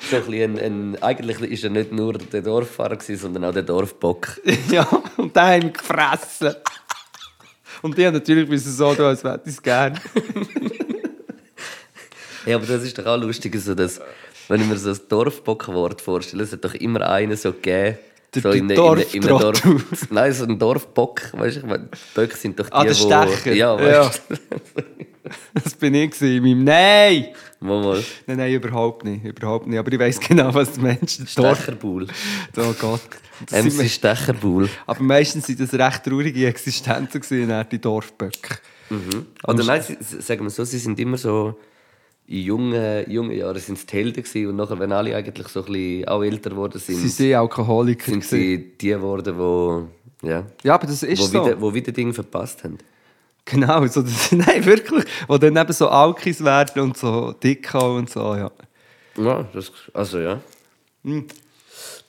So 0.10 0.16
ein 0.18 0.58
ein, 0.60 0.98
eigentlich 1.04 1.40
ist 1.52 1.64
er 1.64 1.70
nicht 1.70 1.92
nur 1.92 2.14
der 2.14 2.42
Dorffahrer, 2.42 2.98
sondern 3.00 3.46
auch 3.46 3.54
der 3.54 3.62
Dorfbock. 3.64 4.40
Ja, 4.72 4.88
und 5.18 5.36
den 5.36 5.42
haben 5.44 5.64
wir 5.64 5.70
gefressen. 5.70 6.56
Und 7.82 7.98
die 7.98 8.06
haben 8.06 8.14
natürlich 8.14 8.48
müssen 8.48 8.72
so 8.72 8.94
tun, 8.94 9.06
als 9.06 9.24
hätte 9.24 9.42
ich 9.46 9.54
es 9.54 9.62
gern. 9.62 10.00
Ja, 12.46 12.56
aber 12.56 12.66
das 12.66 12.82
ist 12.84 12.98
doch 12.98 13.06
auch 13.06 13.18
lustig, 13.18 13.56
so 13.60 13.76
dass, 13.76 14.00
wenn 14.48 14.62
ich 14.62 14.68
mir 14.68 14.76
so 14.76 14.90
das 14.90 15.08
Dorfbockwort 15.08 16.02
vorstelle, 16.02 16.42
es 16.44 16.52
hat 16.52 16.66
doch 16.66 16.74
immer 16.74 17.08
einen 17.08 17.38
so 17.38 17.52
gegeben. 17.54 18.00
Der- 18.34 18.42
so 18.42 18.50
der 18.50 18.58
in, 18.58 18.70
in, 18.70 18.78
in, 18.78 19.24
in 19.24 19.24
einem 19.30 19.40
Dorf. 19.40 19.62
Nein, 20.10 20.34
so 20.34 20.46
ein 20.46 20.58
Dorfbock. 20.58 21.22
Weißt 21.34 21.58
du, 21.58 21.60
ich 21.60 21.66
meine, 21.68 21.84
die 21.94 21.98
Böcke 22.16 22.36
sind 22.36 22.60
doch 22.60 22.66
die, 22.66 22.74
Ah, 22.74 22.84
der 22.84 22.94
wo- 22.98 23.28
Stecher. 23.28 23.54
Ja, 23.54 23.80
Ja. 23.80 24.06
weißt 24.06 24.22
du. 24.30 24.36
Das 25.64 25.74
bin 25.76 25.94
ich 25.94 26.22
in 26.22 26.44
meinem 26.44 26.64
Nein! 26.64 27.28
Mal, 27.60 27.82
mal. 27.84 28.04
Nein, 28.26 28.38
nein, 28.38 28.54
überhaupt 28.54 29.06
nicht. 29.06 29.24
Überhaupt 29.24 29.68
nicht. 29.68 29.78
Aber 29.78 29.92
ich 29.92 30.00
weiß 30.00 30.20
genau, 30.20 30.54
was 30.54 30.78
meinst. 30.78 31.20
Der 31.20 31.44
Dorf. 31.44 31.58
Stecherbuhl. 31.62 32.08
Oh 32.58 32.74
Gott. 32.80 33.02
Das 33.50 33.66
MC 33.66 33.90
Stecherbuhl. 33.90 34.70
Aber 34.86 35.02
meistens 35.02 35.50
waren 35.50 35.58
das 35.58 35.74
recht 35.74 36.04
traurige 36.04 36.46
Existenzen, 36.46 37.22
gewesen, 37.22 37.66
die 37.72 37.80
Dorfböcke. 37.82 38.60
Oder 39.48 39.64
nein, 39.64 39.82
sagen 40.00 40.44
wir 40.44 40.50
so, 40.52 40.64
sie 40.64 40.78
sind 40.78 41.00
immer 41.00 41.18
so 41.18 41.58
in 42.28 42.44
jungen, 42.44 43.10
jungen 43.10 43.36
Jahren 43.36 43.60
sind 43.60 43.78
es 43.80 43.86
die 43.88 43.96
Helden 43.98 44.24
gewesen 44.24 44.48
und 44.48 44.58
nachher, 44.58 44.78
wenn 44.80 44.92
alle 44.92 45.16
eigentlich 45.16 45.48
so 45.48 45.66
ein 45.66 45.72
bisschen 45.72 46.08
auch 46.08 46.24
älter 46.24 46.52
geworden 46.52 46.80
sind, 46.80 46.98
Sie 46.98 47.08
sind 47.10 47.34
Alkoholiker. 47.34 48.12
sind 48.12 48.24
sie 48.24 48.74
die 48.80 48.88
geworden, 48.90 49.36
wo, 49.38 49.88
ja, 50.22 50.46
Ja, 50.64 50.76
aber 50.76 50.88
das 50.88 51.02
ist 51.04 51.20
wo, 51.20 51.26
so. 51.26 51.46
wieder, 51.46 51.60
wo 51.62 51.74
wieder 51.74 51.92
Dinge 51.92 52.14
verpasst 52.14 52.64
haben. 52.64 52.78
Genau, 53.46 53.86
so, 53.88 54.02
das, 54.02 54.32
nein, 54.32 54.66
wirklich. 54.66 55.06
Wo 55.28 55.38
dann 55.38 55.56
eben 55.58 55.74
so 55.74 55.90
Alkis 55.90 56.44
werden 56.44 56.82
und 56.84 56.98
so 56.98 57.32
dick 57.34 57.74
auch 57.76 57.96
und 57.96 58.10
so, 58.10 58.36
ja. 58.36 58.52
Ja, 59.18 59.46
das, 59.54 59.72
also 59.94 60.20
ja. 60.20 60.40
Hm. 61.04 61.26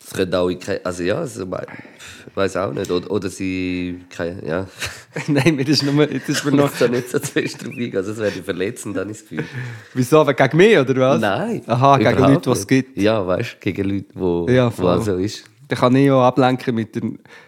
Das 0.00 0.12
könnte 0.14 0.38
auch, 0.38 0.48
in 0.48 0.58
ke- 0.58 0.80
also 0.84 1.02
ja, 1.02 1.16
also, 1.16 1.42
ich 1.44 2.36
weiß 2.36 2.56
auch 2.56 2.72
nicht. 2.72 2.90
Oder, 2.90 3.10
oder 3.10 3.28
sie, 3.30 4.00
keine, 4.10 4.46
ja. 4.46 4.66
nein, 5.26 5.56
mir 5.56 5.66
ist 5.66 5.82
nur, 5.82 6.10
jetzt 6.10 6.28
ist 6.28 6.44
mir 6.44 6.50
Ich 6.50 6.56
noch... 6.56 6.70
da 6.78 6.88
nicht 6.88 7.08
so 7.08 7.18
fest 7.18 7.62
drauf 7.62 7.70
eingehen, 7.72 7.96
also 7.96 8.10
das 8.10 8.20
wäre 8.20 8.42
verletzend, 8.44 8.96
dann 8.96 9.08
ist 9.08 9.22
das 9.22 9.28
Gefühl. 9.30 9.44
Wieso, 9.94 10.20
aber 10.20 10.34
gegen 10.34 10.56
mich, 10.56 10.76
oder 10.78 10.94
was? 10.96 11.20
Nein. 11.20 11.62
Aha, 11.66 11.96
gegen 11.98 12.18
Leute, 12.18 12.40
die 12.40 12.50
es 12.50 12.66
gibt. 12.66 12.98
Ja, 12.98 13.26
weißt 13.26 13.54
du, 13.54 13.58
gegen 13.60 13.88
Leute, 13.88 14.06
wo, 14.14 14.46
Ja, 14.50 14.70
wo 14.76 14.86
also 14.88 15.16
ist. 15.16 15.44
Dann 15.72 15.78
kann 15.78 15.96
ich 15.96 16.10
auch 16.10 16.24
ablenken 16.24 16.74
mit 16.74 16.94
der 16.94 17.02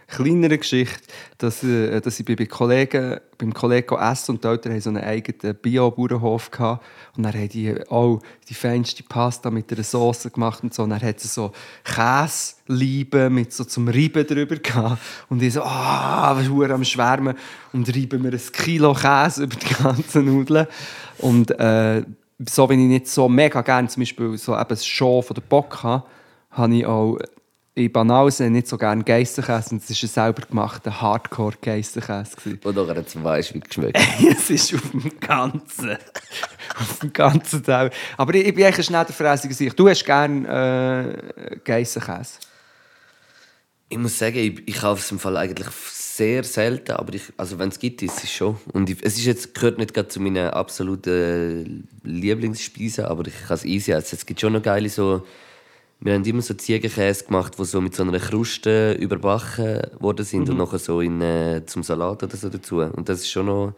kleineren 0.06 0.58
Geschichte, 0.58 0.98
dass, 1.36 1.62
äh, 1.62 2.00
dass 2.00 2.18
ich 2.18 2.24
bei, 2.24 2.46
Kollegen, 2.46 3.20
beim 3.36 3.52
Kollegen 3.52 3.98
essen 3.98 4.30
und 4.30 4.42
die 4.42 4.48
Eltern 4.48 4.72
haben 4.72 4.80
so 4.80 4.88
einen 4.88 5.04
eigenen 5.04 5.54
Bio-Bauernhof 5.56 6.50
gehabt. 6.50 6.82
Und 7.18 7.24
dann 7.24 7.34
haben 7.34 7.50
die 7.50 7.74
auch 7.90 8.20
die 8.48 8.54
feinste 8.54 9.02
Pasta 9.02 9.50
mit 9.50 9.70
einer 9.70 9.84
Sauce 9.84 10.30
gemacht 10.32 10.62
und 10.62 10.72
so. 10.72 10.84
Und 10.84 10.90
dann 10.90 11.02
hat 11.02 11.20
sie 11.20 11.28
so 11.28 11.52
Käseliebe 11.84 13.28
mit 13.28 13.52
so 13.52 13.62
zum 13.64 13.88
Reiben 13.88 14.26
drüber 14.26 14.56
gehabt. 14.56 15.02
Und 15.28 15.42
ich 15.42 15.52
so, 15.52 15.62
ah, 15.62 16.34
hure 16.48 16.72
am 16.72 16.84
Schwärmen. 16.84 17.36
Und 17.74 17.94
reiben 17.94 18.22
mir 18.22 18.32
ein 18.32 18.52
Kilo 18.54 18.94
Käse 18.94 19.42
über 19.42 19.56
die 19.56 19.74
ganzen 19.74 20.24
Nudeln. 20.24 20.66
Und 21.18 21.50
äh, 21.60 22.02
so, 22.48 22.70
wenn 22.70 22.80
ich 22.80 22.88
nicht 22.88 23.08
so 23.08 23.28
mega 23.28 23.60
gerne 23.60 23.88
zum 23.88 24.00
Beispiel 24.00 24.38
so 24.38 24.54
eben 24.54 24.68
das 24.70 24.86
Schon 24.86 25.22
von 25.22 25.36
Bock 25.46 25.82
habe, 25.82 26.04
habe 26.52 26.74
ich 26.74 26.86
auch 26.86 27.18
in 27.76 27.90
Banausen 27.90 28.52
nicht 28.52 28.68
so 28.68 28.78
gerne 28.78 29.02
Geissenkäse. 29.02 29.74
Und 29.74 29.82
es 29.82 29.90
war 29.90 30.08
ein 30.08 30.08
selber 30.08 30.46
gemachter 30.46 31.00
Hardcore-Geissenkäse. 31.00 32.36
gewesen. 32.36 32.60
Und 32.62 32.76
nachher 32.76 32.96
es 32.98 33.24
weiss, 33.24 33.52
wie 33.52 33.60
geschmeckt. 33.60 33.98
es 34.30 34.50
ist 34.50 34.74
auf 34.74 34.90
dem 34.92 35.10
Ganzen. 35.18 35.98
auf 36.78 36.98
dem 37.00 37.12
ganzen 37.12 37.64
Teil. 37.64 37.90
Aber 38.16 38.34
ich, 38.34 38.46
ich 38.46 38.54
bin 38.54 38.64
eigentlich 38.64 38.78
ein 38.78 38.84
schneller 38.84 39.06
Fräser. 39.06 39.48
gewesen. 39.48 39.72
Du 39.74 39.88
hast 39.88 40.04
gerne 40.04 41.18
äh, 41.50 41.56
Geissenkäse. 41.64 42.38
Ich 43.88 43.98
muss 43.98 44.18
sagen, 44.18 44.38
ich, 44.38 44.62
ich 44.66 44.76
kaufe 44.80 45.00
es 45.00 45.10
im 45.10 45.18
Fall 45.18 45.36
eigentlich 45.36 45.68
sehr 45.68 46.44
selten, 46.44 46.92
aber 46.92 47.12
ich, 47.14 47.22
also 47.36 47.58
wenn 47.58 47.68
es 47.68 47.78
gibt, 47.78 48.02
ist 48.02 48.22
es 48.22 48.32
schon. 48.32 48.56
Und 48.72 48.88
ich, 48.88 48.98
es 49.02 49.18
ist 49.18 49.24
jetzt, 49.24 49.54
gehört 49.54 49.78
nicht 49.78 49.92
gerade 49.92 50.08
zu 50.08 50.20
meinen 50.20 50.50
absoluten 50.50 51.88
Lieblingsspeisen, 52.04 53.04
aber 53.04 53.26
ich 53.26 53.34
kann 53.46 53.56
es 53.56 53.64
easy 53.64 53.90
essen. 53.90 54.14
Es 54.14 54.24
gibt 54.24 54.40
schon 54.40 54.52
noch 54.52 54.62
geile 54.62 54.88
so... 54.88 55.26
Wir 56.04 56.12
haben 56.12 56.24
immer 56.24 56.42
so 56.42 56.52
Ziegenkäse 56.52 57.24
gemacht, 57.24 57.54
die 57.58 57.64
so 57.64 57.80
mit 57.80 57.94
so 57.94 58.02
einer 58.02 58.18
Kruste 58.18 58.92
überbacken 58.92 59.80
worden 60.00 60.26
sind 60.26 60.50
und 60.50 60.58
nachher 60.58 60.78
so 60.78 61.00
in, 61.00 61.18
äh, 61.22 61.62
zum 61.64 61.82
Salat 61.82 62.22
oder 62.22 62.36
so 62.36 62.50
dazu. 62.50 62.80
Und 62.80 63.08
das 63.08 63.20
ist 63.20 63.30
schon 63.30 63.46
noch... 63.46 63.72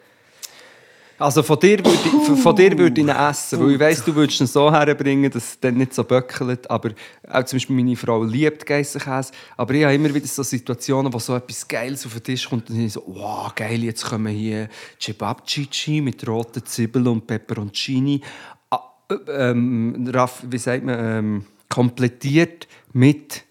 Also 1.18 1.44
von 1.44 1.58
dir 1.60 1.78
würde 1.78 1.98
ich, 2.04 2.40
von- 2.42 2.56
dir 2.56 2.76
würde 2.76 3.00
ich 3.00 3.06
ihn 3.06 3.14
essen, 3.14 3.60
weil 3.60 3.70
ich 3.70 3.80
weiss, 3.80 4.04
du 4.04 4.12
würdest 4.12 4.40
ihn 4.40 4.48
so 4.48 4.72
herbringen, 4.72 5.30
dass 5.30 5.50
es 5.50 5.60
dann 5.60 5.76
nicht 5.76 5.94
so 5.94 6.02
böckelt. 6.02 6.68
Aber 6.68 6.90
auch 7.30 7.44
zum 7.44 7.58
Beispiel 7.58 7.76
meine 7.76 7.94
Frau 7.94 8.24
liebt 8.24 8.66
Geissenkäse. 8.66 9.30
Aber 9.56 9.72
ich 9.74 9.84
habe 9.84 9.94
immer 9.94 10.12
wieder 10.12 10.26
so 10.26 10.42
Situationen, 10.42 11.12
wo 11.12 11.20
so 11.20 11.36
etwas 11.36 11.68
Geiles 11.68 12.04
auf 12.06 12.12
den 12.14 12.24
Tisch 12.24 12.50
kommt 12.50 12.68
und 12.68 12.80
ich 12.80 12.92
so, 12.92 13.04
wow, 13.06 13.54
geil, 13.54 13.84
jetzt 13.84 14.04
kommen 14.04 14.34
hier 14.34 14.68
Cebabcici 15.00 16.00
mit 16.00 16.26
roten 16.26 16.66
Zwiebeln 16.66 17.06
und 17.06 17.24
Peperoncini. 17.24 18.20
Ah, 18.68 18.80
äh, 19.08 19.14
ähm, 19.50 20.10
Raff, 20.12 20.42
wie 20.50 20.58
sagt 20.58 20.84
man, 20.84 20.98
ähm, 20.98 21.46
komplettiert 21.76 22.66
mit 22.94 23.42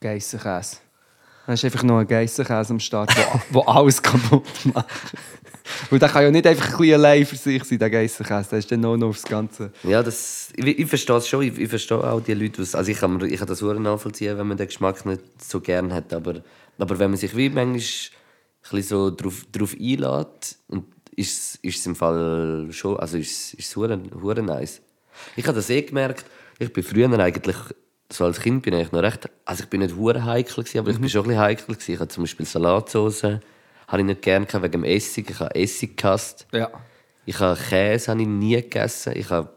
Geissenkäse. 0.00 0.78
Dann 1.46 1.54
ist 1.54 1.64
einfach 1.64 1.84
noch 1.84 1.98
ein 1.98 2.06
Geissenkäse 2.08 2.72
am 2.72 2.80
Start, 2.80 3.10
wo 3.50 3.60
alles 3.60 4.02
kaputt 4.02 4.44
macht. 4.74 4.86
Weil 5.88 6.00
der 6.00 6.08
kann 6.08 6.24
ja 6.24 6.30
nicht 6.32 6.46
einfach 6.48 6.80
ein 6.80 6.92
allein 6.94 7.24
für 7.24 7.36
sich 7.36 7.62
sein, 7.62 7.78
der 7.78 7.90
Geissenkäse. 7.90 8.50
Der 8.50 8.58
ist 8.58 8.72
dann 8.72 8.84
auch 8.84 8.96
noch 8.96 9.10
aufs 9.10 9.22
Ganze. 9.22 9.70
Ja, 9.84 10.02
das, 10.02 10.48
ich, 10.56 10.66
ich 10.80 10.86
verstehe 10.88 11.16
es 11.16 11.28
schon. 11.28 11.42
Ich, 11.42 11.56
ich 11.58 11.68
verstehe 11.68 12.02
auch 12.02 12.20
die 12.20 12.34
Leute, 12.34 12.60
was- 12.60 12.74
also 12.74 12.90
ich 12.90 12.98
kann, 12.98 13.20
ich 13.24 13.38
kann 13.38 13.46
das 13.46 13.58
sehr 13.60 13.74
nachvollziehen, 13.74 14.36
wenn 14.36 14.48
man 14.48 14.56
den 14.56 14.66
Geschmack 14.66 15.06
nicht 15.06 15.22
so 15.40 15.60
gern 15.60 15.94
hat. 15.94 16.12
Aber, 16.12 16.42
aber 16.76 16.98
wenn 16.98 17.10
man 17.10 17.18
sich 17.20 17.36
wie 17.36 17.50
manchmal 17.50 17.76
ein 17.76 17.80
bisschen 18.62 18.82
so 18.82 19.10
drauf, 19.14 19.46
drauf 19.52 19.76
einlädt, 19.78 20.56
und 20.66 20.86
ist, 21.14 21.56
ist 21.62 21.78
es 21.78 21.86
im 21.86 21.94
Fall 21.94 22.66
schon, 22.72 22.98
also 22.98 23.16
ist, 23.16 23.54
es 23.56 23.76
nice. 23.76 24.80
Ich 25.36 25.46
habe 25.46 25.56
das 25.56 25.70
eh 25.70 25.82
gemerkt, 25.82 26.24
ich 26.58 26.72
bin 26.72 26.82
früher 26.82 27.18
eigentlich, 27.18 27.56
so 28.10 28.24
als 28.24 28.40
Kind 28.40 28.62
bin 28.62 28.74
ich 28.74 28.90
noch 28.92 29.02
recht, 29.02 29.28
also 29.44 29.64
ich 29.64 29.70
bin 29.70 29.80
nicht 29.80 29.96
hure 29.96 30.24
heikel 30.24 30.64
gewesen, 30.64 30.78
aber 30.78 30.90
ich 30.90 30.98
bin 30.98 31.08
schon 31.08 31.22
ein 31.22 31.28
bisschen 31.28 31.40
heikel 31.40 31.74
gewesen. 31.74 31.92
Ich 31.92 32.00
habe 32.00 32.08
zum 32.08 32.24
Beispiel 32.24 32.46
Salatsauce, 32.46 33.22
habe 33.22 34.00
ich 34.00 34.04
nicht 34.04 34.22
gern 34.22 34.46
gehabt 34.46 34.64
wegen 34.64 34.72
dem 34.72 34.84
Essig, 34.84 35.30
ich 35.30 35.40
habe 35.40 35.54
Essig 35.54 35.96
gehasst. 35.96 36.46
Ja. 36.52 36.70
Ich 37.28 37.38
habe 37.40 37.60
Käse 37.60 38.10
habe 38.10 38.22
ich 38.22 38.26
nie 38.26 38.56
gegessen. 38.56 39.12
Ich, 39.14 39.28
habe, 39.28 39.50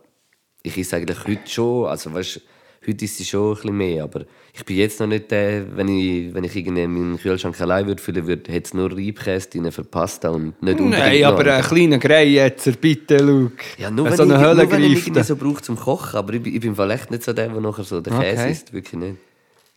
ich 0.62 0.78
esse 0.78 0.98
eigentlich 0.98 1.26
heute 1.26 1.50
schon. 1.50 1.88
Also, 1.88 2.14
weißt, 2.14 2.42
heute 2.86 3.06
ist 3.06 3.20
es 3.20 3.28
schon 3.28 3.50
ein 3.52 3.56
bisschen 3.56 3.78
mehr. 3.78 4.04
Aber 4.04 4.26
ich 4.54 4.66
bin 4.66 4.78
jetzt 4.78 5.00
noch 5.00 5.08
nicht 5.08 5.30
der, 5.32 5.76
wenn 5.78 5.88
ich, 5.88 6.34
wenn 6.34 6.44
ich 6.44 6.56
irgendwie 6.56 6.88
meinen 6.88 7.18
Kühlschrank 7.20 7.60
allein 7.62 7.86
würde 7.88 8.02
füllen 8.02 8.26
würde, 8.28 8.52
hätte 8.52 8.66
es 8.68 8.74
nur 8.74 8.92
Reibkäse 8.92 9.50
drin 9.50 9.72
für 9.72 9.84
Pasta 9.84 10.30
und 10.30 10.62
nicht 10.62 10.80
unbedingt 10.80 10.90
Nein, 10.92 11.22
noch 11.22 11.28
aber 11.30 11.38
andere. 11.40 11.56
ein 11.56 11.64
kleiner 11.64 11.98
Grey 12.00 12.34
jetzt, 12.34 12.82
bitte, 12.82 13.18
Luke. 13.18 13.64
ja, 13.78 13.90
nur 13.92 14.06
wenn, 14.10 14.18
so 14.18 14.24
eine 14.24 14.34
ich, 14.36 14.40
nur 14.42 14.72
wenn 14.72 14.84
ich 14.84 15.08
irgendwie 15.08 15.24
so 15.24 15.36
brauche 15.36 15.62
zum 15.62 15.76
Kochen. 15.78 16.18
Aber 16.18 16.34
ich, 16.34 16.42
bin- 16.42 16.54
ich 16.56 16.62
bin 16.62 16.78
echt 16.90 17.12
nicht 17.12 17.24
so 17.24 17.34
der, 17.34 17.50
der 17.50 17.62
nachher 17.62 17.84
so 17.84 18.02
den 18.02 18.14
Käse 18.20 18.42
Okay. 18.42 18.52
isst. 18.52 18.74
Wirklich 18.74 19.00
nicht. 19.00 19.16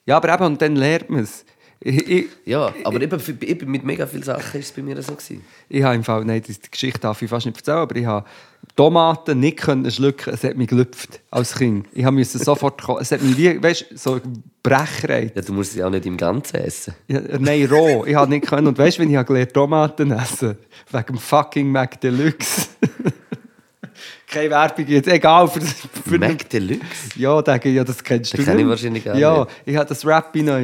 Ja, 0.07 0.17
aber 0.17 0.35
eben, 0.35 0.45
und 0.45 0.61
dann 0.63 0.77
lernt 0.77 1.11
man 1.11 1.23
es. 1.25 1.45
Ich, 1.87 2.09
ich, 2.09 2.27
Ja, 2.47 2.73
aber 2.85 3.03
eben, 3.03 3.21
eben 3.43 3.71
mit 3.71 3.85
mega 3.85 4.07
vielen 4.07 4.23
Sachen 4.23 4.59
ist 4.59 4.67
es 4.69 4.73
bei 4.73 4.81
mir 4.81 5.03
so. 5.03 5.13
Gewesen. 5.13 5.45
ich 5.69 5.83
habe 5.83 5.95
im 5.97 6.03
Fall, 6.05 6.25
nein, 6.25 6.41
die 6.41 6.55
Geschichte 6.71 6.99
darf 7.01 7.21
ich 7.21 7.29
fast 7.29 7.45
nicht 7.45 7.59
erzählen, 7.59 7.77
aber 7.79 7.95
ich 7.97 8.07
habe 8.07 8.27
Tomaten 8.77 9.39
nicht 9.39 9.59
können 9.59 9.89
schlucken, 9.91 10.35
es 10.35 10.43
hat 10.43 10.57
mich 10.57 10.67
gelüpft 10.69 11.21
als 11.31 11.55
Kind. 11.55 11.87
Ich 11.93 12.05
habe 12.05 12.17
musste 12.17 12.39
sofort, 12.39 12.83
es 13.01 13.13
hat 13.13 13.23
mich 13.23 13.37
wie, 13.37 13.63
weißt 13.63 13.87
du, 13.91 13.97
so 13.97 14.21
Brechreiz. 14.65 15.31
Ja, 15.35 15.43
du 15.43 15.53
musst 15.53 15.73
sie 15.75 15.85
auch 15.85 15.91
nicht 15.91 16.07
im 16.07 16.17
Ganzen 16.17 16.57
essen. 16.57 16.95
Ja, 17.07 17.21
nein, 17.39 17.67
roh. 17.71 18.05
Ich 18.05 18.15
habe 18.17 18.31
nicht 18.31 18.47
können. 18.47 18.67
Und 18.67 18.77
weißt 18.79 18.99
du, 18.99 19.03
wenn 19.03 19.11
ich 19.11 19.17
habe 19.17 19.27
gelernt 19.27 19.53
Tomaten 19.55 20.11
essen? 20.11 20.57
Wegen 20.91 21.07
dem 21.07 21.19
fucking 21.19 21.71
Mac 21.71 22.01
Deluxe. 22.01 22.67
Keine 24.27 24.51
Werbung 24.51 24.87
jetzt, 24.89 25.07
egal. 25.07 25.47
Für, 25.47 25.61
für 25.61 26.19
Mac 26.19 26.49
Deluxe? 26.49 26.85
Ja, 27.17 27.41
denke 27.43 27.69
ich, 27.69 27.77
ja, 27.77 27.85
das 27.85 28.03
kennst 28.03 28.33
Den 28.33 28.41
du 28.41 28.45
kenn 28.45 28.59
ich 28.59 28.65
nicht. 28.65 28.71
wahrscheinlich 28.71 29.09
auch 29.11 29.15
Ja, 29.17 29.39
nicht. 29.45 29.51
ich 29.67 29.77
habe 29.77 29.89
das 29.89 30.05
Rap 30.05 30.35
noch 30.35 30.59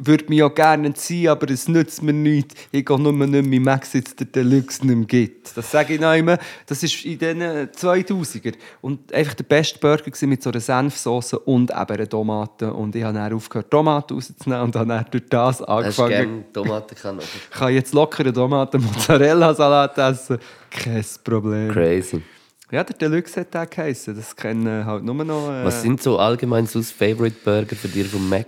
Würde 0.00 0.26
mich 0.28 0.38
ja 0.38 0.48
gerne 0.48 0.94
ziehen, 0.94 1.28
aber 1.28 1.50
es 1.50 1.66
nützt 1.66 2.02
mir 2.02 2.12
nichts. 2.12 2.54
Ich 2.70 2.86
gehe 2.86 3.00
nur 3.00 3.12
nicht 3.12 3.46
mehr 3.46 3.60
Max 3.60 3.92
jetzt 3.94 4.18
der 4.20 4.26
Deluxe 4.26 4.86
nicht 4.86 4.96
mehr 4.96 5.06
gibt. 5.06 5.56
Das 5.56 5.70
sage 5.70 5.94
ich 5.94 6.00
noch 6.00 6.14
immer. 6.14 6.38
Das 6.66 6.82
ist 6.82 7.04
in 7.04 7.18
den 7.18 7.42
2000er. 7.42 8.54
Und 8.80 9.12
einfach 9.12 9.34
der 9.34 9.44
beste 9.44 9.78
Burger 9.78 10.04
gewesen 10.04 10.28
mit 10.28 10.42
so 10.42 10.50
einer 10.50 10.60
Senfsauce 10.60 11.34
und 11.34 11.70
eben 11.70 11.76
einer 11.78 12.08
Tomate. 12.08 12.72
Und 12.72 12.94
ich 12.94 13.02
habe 13.02 13.14
dann 13.14 13.32
aufgehört, 13.32 13.70
Tomaten 13.70 14.14
rauszunehmen 14.14 14.64
und 14.64 14.76
habe 14.76 14.86
dann 14.88 15.04
durch 15.10 15.24
das 15.28 15.60
Hast 15.60 15.68
angefangen. 15.68 16.08
gerne 16.10 16.52
Tomaten 16.52 16.94
kann 16.94 17.18
Ich 17.50 17.58
kann 17.58 17.74
jetzt 17.74 17.92
locker 17.92 18.24
einen 18.24 18.34
Tomaten-Mozzarella-Salat 18.34 19.98
essen. 19.98 20.38
Kein 20.70 21.04
Problem. 21.24 21.72
Crazy. 21.72 22.22
Ja, 22.70 22.84
der 22.84 22.96
Deluxe 22.96 23.40
hat 23.40 23.56
auch 23.56 23.68
geheißen. 23.68 24.14
Das 24.14 24.36
kennen 24.36 24.84
halt 24.84 25.02
nur 25.02 25.24
noch... 25.24 25.50
Äh, 25.50 25.64
Was 25.64 25.82
sind 25.82 26.02
so 26.02 26.18
allgemein 26.18 26.66
so 26.66 26.82
Favorite 26.82 27.36
Burger 27.42 27.74
für 27.74 27.88
dich 27.88 28.06
vom 28.06 28.28
Mac? 28.28 28.46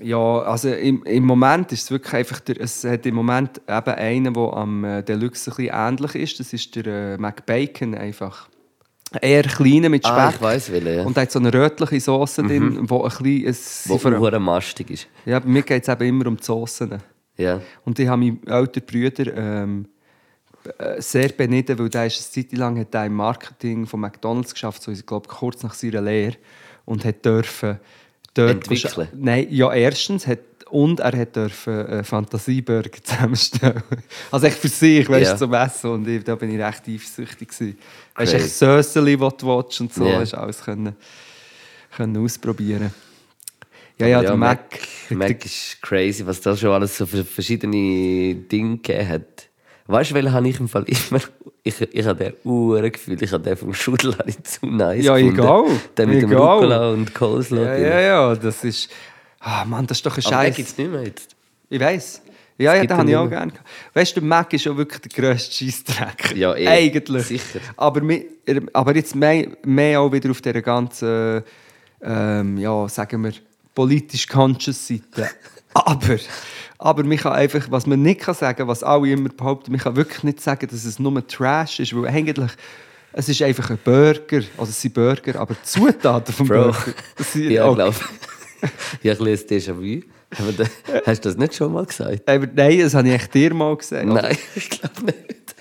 Ja, 0.00 0.40
also 0.40 0.68
im, 0.68 1.04
im 1.04 1.24
Moment 1.24 1.70
ist 1.72 1.84
es 1.84 1.90
wirklich 1.90 2.14
einfach, 2.14 2.40
der, 2.40 2.60
es 2.60 2.82
hat 2.84 3.06
im 3.06 3.14
Moment 3.14 3.60
eben 3.68 3.90
einen, 3.94 4.34
der 4.34 4.52
am 4.52 4.84
äh, 4.84 5.02
Deluxe 5.02 5.50
ein 5.50 5.56
bisschen 5.56 5.74
ähnlich 5.74 6.14
ist. 6.14 6.40
Das 6.40 6.52
ist 6.52 6.74
der 6.74 6.86
äh, 6.86 7.18
McBacon 7.18 7.94
einfach. 7.94 8.48
Eher 9.20 9.44
kleiner 9.44 9.88
mit 9.88 10.04
Speck. 10.04 10.16
Ah, 10.16 10.30
ich 10.34 10.40
weiss 10.40 10.72
welchen, 10.72 10.94
ja. 10.96 11.04
Und 11.04 11.16
hat 11.16 11.30
so 11.30 11.38
eine 11.38 11.54
rötliche 11.54 12.00
Sauce 12.00 12.34
drin, 12.36 12.90
wo 12.90 13.04
ein 13.04 13.08
bisschen... 13.08 13.46
Es, 13.46 13.88
Wo 13.88 13.98
vor- 13.98 14.38
mastig 14.40 14.90
ist. 14.90 15.06
ja, 15.24 15.38
bei 15.38 15.48
mir 15.48 15.62
geht 15.62 15.84
es 15.84 15.88
eben 15.88 16.08
immer 16.08 16.26
um 16.26 16.36
die 16.36 16.42
Soßen. 16.42 16.98
Ja. 17.36 17.60
Und 17.84 17.98
ich 17.98 18.08
habe 18.08 18.18
meinen 18.18 18.44
älteren 18.46 18.86
Brüder 18.86 19.36
ähm, 19.36 19.86
äh, 20.78 21.00
sehr 21.00 21.28
benitten, 21.28 21.78
weil 21.78 21.88
der 21.88 22.06
ist 22.06 22.36
eine 22.36 22.46
Zeit 22.48 22.58
lang 22.58 22.78
hat 22.80 22.94
er 22.94 23.06
im 23.06 23.14
Marketing 23.14 23.86
von 23.86 24.00
McDonalds 24.00 24.52
geschafft, 24.52 24.82
so 24.82 24.90
ich 24.90 25.06
glaube 25.06 25.28
kurz 25.28 25.62
nach 25.62 25.74
seiner 25.74 26.02
Lehre 26.02 26.36
und 26.84 27.04
hat 27.04 27.24
dürfen 27.24 27.78
Entwickeln? 28.38 29.08
Nein, 29.16 29.46
ja 29.50 29.72
erstens 29.72 30.26
hat 30.26 30.38
und 30.68 30.98
er 31.00 31.16
hat 31.16 31.36
dürfen 31.36 31.86
äh, 31.86 32.02
Fantasieburger 32.04 32.90
zusammenstellen. 33.02 33.82
Also 34.32 34.46
echt 34.46 34.58
für 34.58 34.68
sich, 34.68 35.08
weißt 35.08 35.30
Ja. 35.32 35.36
zum 35.36 35.54
Essen 35.54 35.90
und 35.90 36.08
ich, 36.08 36.24
da 36.24 36.34
bin 36.34 36.50
ich 36.54 36.60
recht 36.60 36.82
eifersüchtig 36.88 37.48
gewesen. 37.48 37.78
Weißt 38.16 38.32
du, 38.32 38.36
echt 38.36 38.50
Söseli, 38.50 39.12
die 39.16 39.18
du 39.38 39.46
willst 39.46 39.80
und 39.80 39.94
so, 39.94 40.06
Ja. 40.06 40.18
hast 40.18 40.34
alles 40.34 40.62
können, 40.64 40.96
können 41.96 42.16
ausprobieren. 42.16 42.92
Ja, 43.98 44.06
ja, 44.08 44.18
Aber 44.18 44.26
der 44.26 44.36
Mac. 44.36 44.78
Mac 45.10 45.44
ist 45.46 45.80
crazy, 45.80 46.26
was 46.26 46.40
da 46.42 46.54
schon 46.56 46.70
alles 46.70 46.98
so 46.98 47.06
für 47.06 47.24
verschiedene 47.24 48.34
Dinge 48.34 48.76
gegeben 48.78 49.08
hat. 49.08 49.45
Weißt 49.88 50.10
du, 50.10 50.14
welchen 50.14 50.32
habe 50.32 50.48
ich 50.48 50.58
im 50.60 50.68
Fall 50.68 50.84
immer? 50.84 51.20
Ich, 51.62 51.80
ich 51.80 52.06
habe 52.06 52.18
den 52.24 52.32
Uhren 52.44 52.90
gefühlt. 52.92 53.22
Ich 53.22 53.32
habe 53.32 53.42
den 53.42 53.56
vom 53.56 53.74
Schudel 53.74 54.14
zu 54.42 54.66
nice 54.66 55.04
Ja, 55.04 55.16
gefunden. 55.16 55.38
egal. 55.40 55.64
Den 55.98 56.08
mit 56.10 56.22
dem 56.22 56.30
Egal. 56.32 56.40
Rucola 56.54 56.90
und 56.90 57.14
Coleslaw. 57.14 57.62
Ja, 57.64 57.76
ja, 57.78 58.00
ja, 58.00 58.34
das 58.36 58.62
ist. 58.64 58.88
Ah, 59.40 59.64
Mann, 59.64 59.86
das 59.86 59.98
ist 59.98 60.06
doch 60.06 60.16
ein 60.16 60.24
Aber 60.24 60.30
den 60.42 60.46
Scheiß. 60.46 60.56
gibt 60.56 60.68
es 60.68 60.78
nicht 60.78 60.90
mehr 60.90 61.02
jetzt. 61.04 61.36
Ich 61.68 61.80
weiß. 61.80 62.22
Ja, 62.58 62.74
ja, 62.74 62.86
den 62.86 62.96
habe 62.96 63.10
ich 63.10 63.16
auch 63.16 63.28
gerne. 63.28 63.52
gehabt. 63.52 63.68
Weißt 63.92 64.16
du, 64.16 64.20
Mac 64.22 64.52
ist 64.54 64.64
ja 64.64 64.74
wirklich 64.76 65.00
der 65.02 65.10
grösste 65.10 65.52
Scheissdreck. 65.54 66.34
Ja, 66.36 66.54
eh. 66.54 66.66
Eigentlich. 66.66 67.24
Sicher. 67.26 67.58
Aber, 67.76 68.00
er- 68.46 68.62
aber 68.72 68.96
jetzt 68.96 69.14
mehr, 69.14 69.48
mehr 69.64 70.00
auch 70.00 70.10
wieder 70.10 70.30
auf 70.30 70.40
dieser 70.40 70.62
ganzen, 70.62 71.42
ähm, 72.02 72.56
ja, 72.58 72.88
sagen 72.88 73.24
wir, 73.24 73.32
politisch 73.74 74.26
conscious 74.26 74.86
Seite. 74.88 75.28
aber, 75.74 76.16
aber 76.78 77.04
man 77.04 77.16
kann 77.16 77.32
einfach, 77.32 77.70
was 77.70 77.86
man 77.86 78.02
nicht 78.02 78.20
kann 78.20 78.34
sagen, 78.34 78.66
was 78.68 78.82
alle 78.82 79.10
immer 79.10 79.28
behaupten, 79.30 79.72
man 79.72 79.80
kann 79.80 79.96
wirklich 79.96 80.22
nicht 80.24 80.40
sagen, 80.40 80.66
dass 80.70 80.84
es 80.84 80.98
nur 80.98 81.26
Trash 81.26 81.80
ist, 81.80 81.94
weil 81.96 82.06
eigentlich 82.08 82.50
es 83.12 83.28
ist 83.30 83.40
einfach 83.42 83.70
ein 83.70 83.78
Burger, 83.82 84.42
also 84.58 84.70
es 84.70 84.80
sind 84.82 84.92
Burger, 84.92 85.40
aber 85.40 85.54
die 85.54 85.62
Zutaten 85.62 86.34
vom 86.34 86.48
Bro. 86.48 86.62
Burger. 86.64 86.92
sind 87.18 87.50
Ja, 87.50 87.64
auch- 87.64 87.70
ich 87.76 87.76
glaube. 87.76 87.96
ich 89.02 89.10
habe 89.10 89.20
ein 89.24 89.24
bisschen 89.36 89.48
Déjà-vu. 89.76 90.02
Aber 90.38 90.52
da- 90.52 91.00
Hast 91.06 91.24
du 91.24 91.28
das 91.30 91.38
nicht 91.38 91.54
schon 91.54 91.72
mal 91.72 91.86
gesagt? 91.86 92.28
Aber 92.28 92.46
nein, 92.52 92.80
das 92.80 92.94
habe 92.94 93.08
ich 93.08 93.14
echt 93.14 93.32
dir 93.32 93.54
mal 93.54 93.74
gesagt. 93.76 94.04
Nein, 94.06 94.36
ich 94.54 94.68
glaube 94.68 95.02
nicht. 95.04 95.54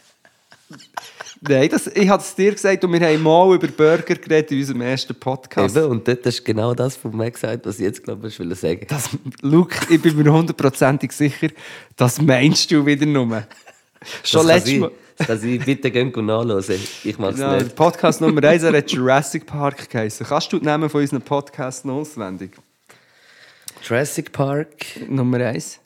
Nein, 1.41 1.69
das, 1.69 1.87
ich 1.87 2.07
habe 2.09 2.21
es 2.23 2.33
dir 2.33 2.51
gesagt 2.51 2.83
und 2.83 2.93
wir 2.93 2.99
haben 3.05 3.21
mal 3.21 3.53
über 3.55 3.67
Burger 3.67 4.15
geredet 4.15 4.51
in 4.51 4.59
unserem 4.59 4.81
ersten 4.81 5.13
Podcast. 5.15 5.75
Eben, 5.75 5.85
und 5.87 6.07
dort 6.07 6.25
hast 6.25 6.39
du 6.39 6.43
genau 6.43 6.73
das 6.73 6.95
von 6.95 7.15
mir 7.15 7.29
gesagt, 7.29 7.65
was 7.65 7.75
ich 7.79 7.85
jetzt 7.85 8.03
glaube 8.03 8.27
ich 8.27 8.39
will 8.39 8.55
sagen. 8.55 8.85
Das, 8.87 9.09
Luke, 9.41 9.75
ich 9.93 10.01
bin 10.01 10.15
mir 10.17 10.31
hundertprozentig 10.31 11.11
sicher, 11.11 11.49
das 11.95 12.21
meinst 12.21 12.71
du 12.71 12.85
wieder 12.85 13.05
nur. 13.05 13.43
Schon 14.23 14.47
letztes 14.47 14.73
Mal. 14.79 14.89
sein. 14.89 14.97
Das 15.17 15.27
kann 15.27 15.39
sein. 15.39 15.61
Bitte 15.65 15.91
gehen 15.91 16.13
und 16.13 16.25
nachhören. 16.25 16.79
Ich 17.03 17.17
mache 17.17 17.33
es 17.33 17.39
Ja, 17.39 17.57
nicht. 17.57 17.75
Podcast 17.75 18.21
Nummer 18.21 18.43
1 18.43 18.63
er 18.63 18.77
hat 18.77 18.91
Jurassic 18.91 19.45
Park 19.45 19.89
geheißen. 19.89 20.25
Kannst 20.25 20.51
du 20.51 20.59
die 20.59 20.65
Namen 20.65 20.89
von 20.89 21.01
unseren 21.01 21.21
Podcasts 21.21 21.85
noch 21.85 21.95
auswendig? 21.95 22.51
Jurassic 23.81 24.31
Park. 24.31 24.85
Nummer 25.07 25.39
1. 25.39 25.79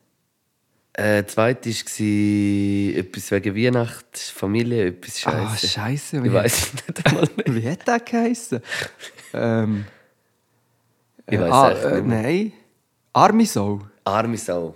Äh, 0.94 1.24
zweite 1.26 1.70
war 1.70 3.00
etwas 3.00 3.32
wegen 3.32 3.56
Weihnacht, 3.56 4.18
Familie, 4.18 4.88
etwas 4.88 5.26
Ah, 5.28 5.48
Scheiße. 5.56 5.68
Scheiße. 5.68 6.18
ich 6.18 6.24
Wie, 6.24 6.34
weiß 6.34 6.74
nicht 6.74 7.06
einmal 7.08 7.28
mehr. 7.38 7.56
wie 7.64 7.70
hat 7.70 7.88
der 7.88 8.00
geheißen? 8.00 8.60
ähm, 9.34 9.86
Ich 11.28 11.38
äh, 11.38 11.42
weiss 11.42 11.52
ah, 11.52 11.72
echt 11.72 11.84
äh, 11.86 11.96
nicht 11.96 12.06
mehr. 12.08 12.22
Nein. 12.24 12.54
Arme 13.14 13.46
Sau. 13.46 13.82
Arme 14.04 14.38
Sau. 14.38 14.76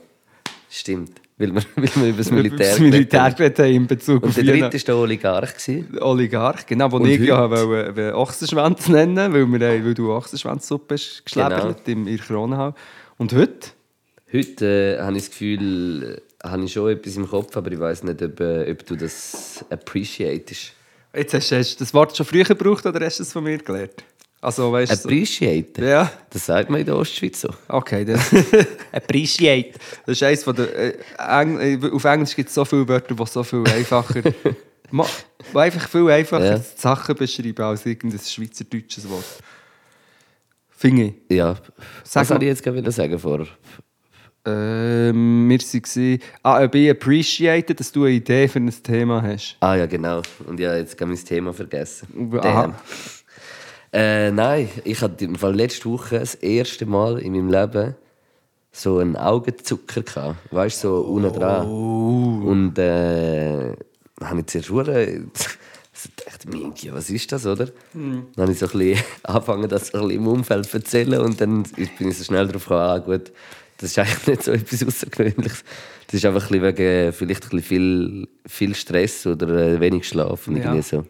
Stimmt. 0.69 1.19
Weil 1.37 1.53
wir, 1.55 1.63
weil 1.75 1.89
wir 1.95 2.07
über 2.09 2.17
das 2.19 2.31
Militär 2.31 2.69
das 2.69 2.79
Militär 2.79 3.21
haben 3.23 3.73
in 3.73 3.87
Bezug 3.87 4.23
Und 4.23 4.29
auf 4.29 4.35
der 4.35 4.45
Weihnachten. 4.45 4.61
dritte 4.71 4.87
war 4.87 4.95
der 4.95 4.97
Oligarch. 4.97 5.53
gewesen. 5.57 5.97
Oligarch, 5.99 6.65
genau, 6.67 6.91
wo 6.91 6.97
Und 6.97 7.07
ich 7.07 7.19
ja 7.19 7.49
wollte, 7.49 8.01
äh, 8.01 8.11
Ochsenschwanz 8.13 8.87
nennen, 8.87 9.33
weil, 9.33 9.45
wir, 9.47 9.61
äh, 9.61 9.83
weil 9.83 9.93
du 9.95 10.11
Ochsenschwanzsuppe 10.13 10.93
hast 10.93 11.23
geschleppert 11.25 11.83
Genau. 11.85 11.99
im 12.01 12.07
in 12.07 12.17
der 12.17 12.25
Kronenhalle. 12.25 12.75
Und 13.17 13.33
heute? 13.33 13.71
Heute 14.33 14.97
äh, 14.99 15.01
habe 15.01 15.15
ich 15.17 15.23
das 15.23 15.29
Gefühl, 15.31 16.21
äh, 16.43 16.47
habe 16.47 16.63
ich 16.65 16.73
schon 16.73 16.89
etwas 16.91 17.15
im 17.15 17.27
Kopf, 17.29 17.55
aber 17.55 17.71
ich 17.71 17.79
weiß 17.79 18.03
nicht, 18.03 18.21
ob, 18.21 18.39
äh, 18.39 18.71
ob 18.71 18.85
du 18.85 18.95
das 18.95 19.63
appreciatest. 19.69 20.73
Jetzt 21.15 21.33
hast, 21.35 21.51
hast 21.51 21.75
du 21.79 21.83
das 21.83 21.93
Wort 21.93 22.17
schon 22.17 22.25
früher 22.25 22.43
gebraucht 22.43 22.85
oder 22.85 23.05
hast 23.05 23.19
du 23.19 23.23
es 23.23 23.31
von 23.31 23.43
mir 23.43 23.59
gelernt? 23.59 24.03
Also, 24.41 24.71
weißt 24.71 24.91
du. 24.91 24.95
so- 24.97 25.03
Appreciate? 25.07 25.85
Ja, 25.85 26.11
Das 26.31 26.47
sagt 26.47 26.69
man 26.69 26.79
in 26.79 26.85
der 26.85 26.97
Ostschweiz 26.97 27.39
so. 27.41 27.49
okay. 27.69 28.03
Das 28.03 28.29
Appreciate. 28.91 29.73
Das 30.05 30.17
ist 30.17 30.23
eines 30.23 30.43
von 30.43 30.55
der. 30.55 30.75
Äh, 30.75 30.93
Eng, 31.41 31.59
äh, 31.59 31.89
auf 31.91 32.03
Englisch 32.03 32.35
gibt 32.35 32.49
es 32.49 32.55
so 32.55 32.65
viele 32.65 32.85
Wörter, 32.87 33.13
die 33.15 33.25
so 33.25 33.43
viel 33.43 33.63
einfacher. 33.67 34.21
die 34.91 35.57
einfach 35.57 35.87
viel 35.87 36.09
einfacher 36.09 36.45
Ja. 36.45 36.57
die 36.57 36.63
Sachen 36.81 37.15
beschreiben 37.15 37.63
als 37.63 37.85
irgendein 37.85 38.19
schweizerdeutsches 38.19 39.07
Wort. 39.09 39.23
Finde 40.71 41.03
ich. 41.29 41.35
Ja, 41.37 41.55
Sag 42.03 42.21
was 42.21 42.27
soll 42.29 42.43
ich 42.43 42.47
jetzt 42.49 42.63
gerade 42.63 42.91
sagen 42.91 43.17
vor? 43.19 43.47
Ähm, 44.45 45.47
wir 45.49 45.59
waren. 45.59 46.19
Ah, 46.43 46.63
ob 46.63 46.75
ich 46.75 46.89
appreciate, 46.89 47.73
dass 47.75 47.91
du 47.91 48.03
eine 48.03 48.13
Idee 48.15 48.47
für 48.47 48.59
ein 48.59 48.69
Thema 48.83 49.21
hast. 49.21 49.55
Ah 49.61 49.75
ja, 49.75 49.85
genau. 49.85 50.21
Und 50.45 50.59
ich 50.59 50.65
habe 50.65 50.77
jetzt 50.77 50.97
gerade 50.97 51.11
mein 51.11 51.23
Thema 51.23 51.53
vergessen. 51.53 52.07
Aha. 52.39 52.73
Äh, 53.93 54.31
nein, 54.31 54.69
ich 54.83 55.01
hatte 55.01 55.23
im 55.25 55.35
Fall 55.35 55.55
letzte 55.55 55.89
Woche 55.89 56.19
das 56.19 56.35
erste 56.35 56.85
Mal 56.85 57.19
in 57.19 57.33
meinem 57.33 57.49
Leben 57.49 57.95
so 58.71 58.97
einen 58.97 59.15
Augenzucker 59.15 60.01
gehabt. 60.01 60.35
Weißt 60.51 60.83
du, 60.83 60.87
so 60.87 60.95
unten 61.01 61.31
dran. 61.31 61.67
Oh. 61.67 62.41
Und 62.49 62.77
äh, 62.79 63.75
dann 64.17 64.29
habe 64.29 64.39
ich 64.41 64.47
zuerst 64.47 64.69
hure- 64.71 65.21
so 65.93 66.09
gedacht, 66.17 66.49
Minky, 66.49 66.91
was 66.91 67.09
ist 67.11 67.31
das, 67.31 67.45
oder? 67.45 67.67
Hm. 67.93 68.25
Dann 68.35 68.43
habe 68.43 68.51
ich 68.51 68.57
so 68.59 68.65
ein 68.65 68.71
bisschen 68.79 69.03
angefangen, 69.23 69.69
das 69.69 69.87
so 69.89 69.99
ein 69.99 70.07
bisschen 70.07 70.21
im 70.21 70.27
Umfeld 70.27 70.65
zu 70.65 70.77
erzählen 70.77 71.21
und 71.21 71.39
dann 71.39 71.63
bin 71.99 72.09
ich 72.09 72.17
so 72.17 72.23
schnell 72.23 72.47
darauf 72.47 72.63
gekommen, 72.63 72.79
ah, 72.81 72.97
gut, 72.97 73.31
das 73.83 73.91
ist 73.91 73.99
eigentlich 73.99 74.27
nicht 74.27 74.43
so 74.43 74.51
etwas 74.51 74.85
Außergewöhnliches. 74.87 75.63
Das 76.07 76.13
ist 76.15 76.25
einfach 76.25 76.49
ein 76.49 76.59
bisschen 76.61 76.77
wegen 76.77 77.13
vielleicht 77.13 77.43
ein 77.45 77.49
bisschen 77.49 77.63
viel, 77.63 78.27
viel 78.45 78.75
Stress 78.75 79.27
oder 79.27 79.47
äh, 79.49 79.79
wenig 79.79 80.07
Schlaf. 80.07 80.47
und 80.47 80.57
Ja. 80.57 80.81
so. 80.81 81.05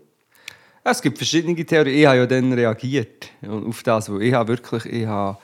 Es 0.83 1.01
gibt 1.01 1.17
verschiedene 1.17 1.55
Theorien. 1.65 1.97
Ich 1.97 2.05
habe 2.05 2.17
ja 2.17 2.25
dann 2.25 2.51
reagiert 2.51 3.29
auf 3.47 3.83
das, 3.83 4.11
weil 4.11 4.23
ich 4.23 4.33
habe 4.33 4.49
wirklich, 4.49 4.85
ich 4.85 5.05
habe, 5.05 5.37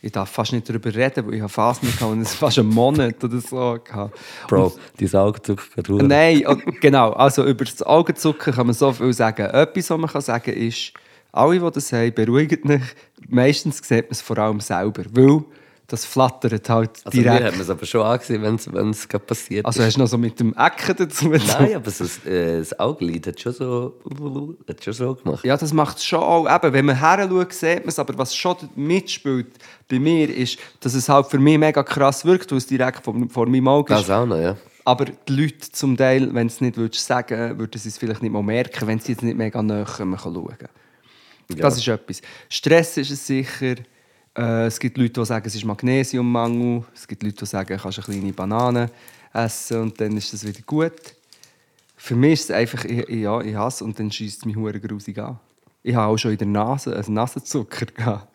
ich 0.00 0.10
darf 0.12 0.30
fast 0.30 0.52
nicht 0.52 0.66
darüber 0.68 0.94
reden, 0.94 1.26
weil 1.26 1.34
ich 1.34 1.40
habe 1.40 1.52
Phasen 1.52 1.88
gehabt 1.90 2.10
und 2.12 2.22
es 2.22 2.34
fast 2.34 2.58
einen 2.58 2.68
Monat 2.68 3.22
oder 3.22 3.40
so. 3.40 3.78
Bro, 4.48 4.72
dein 4.98 5.14
Augenzucker 5.14 5.64
geht 5.76 5.88
hure. 5.88 6.02
nein, 6.04 6.42
genau, 6.80 7.10
also 7.10 7.44
über 7.44 7.64
das 7.64 7.82
Augenzucken 7.82 8.54
kann 8.54 8.66
man 8.66 8.74
so 8.74 8.92
viel 8.92 9.12
sagen. 9.12 9.46
Etwas, 9.46 9.90
was 9.90 9.98
man 9.98 10.08
kann 10.08 10.22
sagen 10.22 10.54
ist, 10.54 10.94
alle, 11.32 11.58
die 11.60 11.70
das 11.70 11.92
haben, 11.92 12.14
beruhigt 12.14 12.64
mich. 12.64 12.82
Meistens 13.28 13.78
sieht 13.78 14.04
man 14.04 14.12
es 14.12 14.22
vor 14.22 14.38
allem 14.38 14.60
selber, 14.60 15.02
weil 15.12 15.44
das 15.90 16.04
flattert 16.04 16.68
halt 16.68 16.90
Also 17.04 17.18
mir 17.18 17.24
direkt. 17.24 17.44
hat 17.44 17.52
man 17.52 17.60
es 17.62 17.70
aber 17.70 17.84
schon 17.84 18.02
angesehen, 18.02 18.42
wenn 18.42 18.90
es 18.90 19.08
gerade 19.08 19.24
passiert 19.24 19.66
Also 19.66 19.82
hast 19.82 19.96
du 19.96 20.00
noch 20.00 20.06
so 20.06 20.16
mit 20.18 20.38
dem 20.38 20.54
Ecken 20.54 20.94
dazu? 20.96 21.28
Nein, 21.28 21.74
aber 21.74 21.90
so, 21.90 22.04
das, 22.04 22.24
äh, 22.24 22.58
das 22.58 22.78
Augenlid 22.78 23.26
hat 23.26 23.40
schon 23.40 23.52
so, 23.52 23.94
hat 24.68 24.84
schon 24.84 24.92
so 24.92 25.14
gemacht. 25.16 25.44
Ja, 25.44 25.56
das 25.56 25.72
macht 25.72 25.96
es 25.98 26.04
schon 26.04 26.20
auch. 26.20 26.48
Eben, 26.48 26.72
wenn 26.72 26.84
man 26.84 27.00
her 27.00 27.28
schaut, 27.28 27.52
sieht 27.52 27.80
man 27.80 27.88
es. 27.88 27.98
Aber 27.98 28.16
was 28.16 28.36
schon 28.36 28.56
mitspielt 28.76 29.48
bei 29.88 29.98
mir 29.98 30.32
ist, 30.34 30.58
dass 30.78 30.94
es 30.94 31.08
halt 31.08 31.26
für 31.26 31.38
mich 31.40 31.58
mega 31.58 31.82
krass 31.82 32.24
wirkt, 32.24 32.52
weil 32.52 32.58
es 32.58 32.66
direkt 32.68 33.04
vor, 33.04 33.14
vor 33.28 33.46
meinem 33.48 33.66
Auge 33.66 33.92
ist. 33.92 34.08
Das 34.08 34.10
auch 34.10 34.26
noch, 34.26 34.38
ja. 34.38 34.56
Aber 34.84 35.06
die 35.06 35.32
Leute 35.32 35.72
zum 35.72 35.96
Teil, 35.96 36.32
wenn 36.32 36.46
es 36.46 36.60
nicht 36.60 36.76
würdest 36.76 37.04
sagen 37.04 37.58
würden 37.58 37.78
sie 37.78 37.88
es 37.88 37.98
vielleicht 37.98 38.22
nicht 38.22 38.32
mal 38.32 38.42
merken, 38.44 38.86
wenn 38.86 39.00
sie 39.00 39.12
jetzt 39.12 39.22
nicht 39.22 39.36
mega 39.36 39.60
näher 39.60 39.86
schauen 39.86 40.16
Das 41.48 41.76
ist 41.76 41.88
etwas. 41.88 42.22
Stress 42.48 42.96
ist 42.96 43.10
es 43.10 43.26
sicher. 43.26 43.74
Äh, 44.40 44.66
es 44.66 44.80
gibt 44.80 44.96
Leute, 44.96 45.20
die 45.20 45.26
sagen, 45.26 45.46
es 45.46 45.54
ist 45.54 45.64
Magnesiummangel. 45.64 46.84
Es 46.94 47.06
gibt 47.06 47.22
Leute, 47.22 47.36
die 47.36 47.46
sagen, 47.46 47.76
du 47.76 47.82
kannst 47.82 47.98
eine 47.98 48.18
kleine 48.18 48.32
Banane 48.32 48.90
essen 49.34 49.82
und 49.82 50.00
dann 50.00 50.16
ist 50.16 50.32
das 50.32 50.46
wieder 50.46 50.60
gut. 50.64 51.14
Für 51.96 52.16
mich 52.16 52.32
ist 52.32 52.44
es 52.44 52.50
einfach, 52.50 52.84
ich, 52.86 53.06
ja, 53.08 53.40
ich 53.42 53.54
hasse 53.54 53.84
und 53.84 53.98
dann 53.98 54.10
schießt 54.10 54.38
es 54.38 54.44
mich 54.46 54.56
hure 54.56 54.80
grusig 54.80 55.18
an. 55.18 55.38
Ich 55.82 55.94
habe 55.94 56.12
auch 56.12 56.16
schon 56.16 56.32
in 56.32 56.38
der 56.38 56.46
Nase 56.46 56.96
einen 56.96 57.14
Nasenzucker 57.14 57.86
gehabt. 57.94 58.28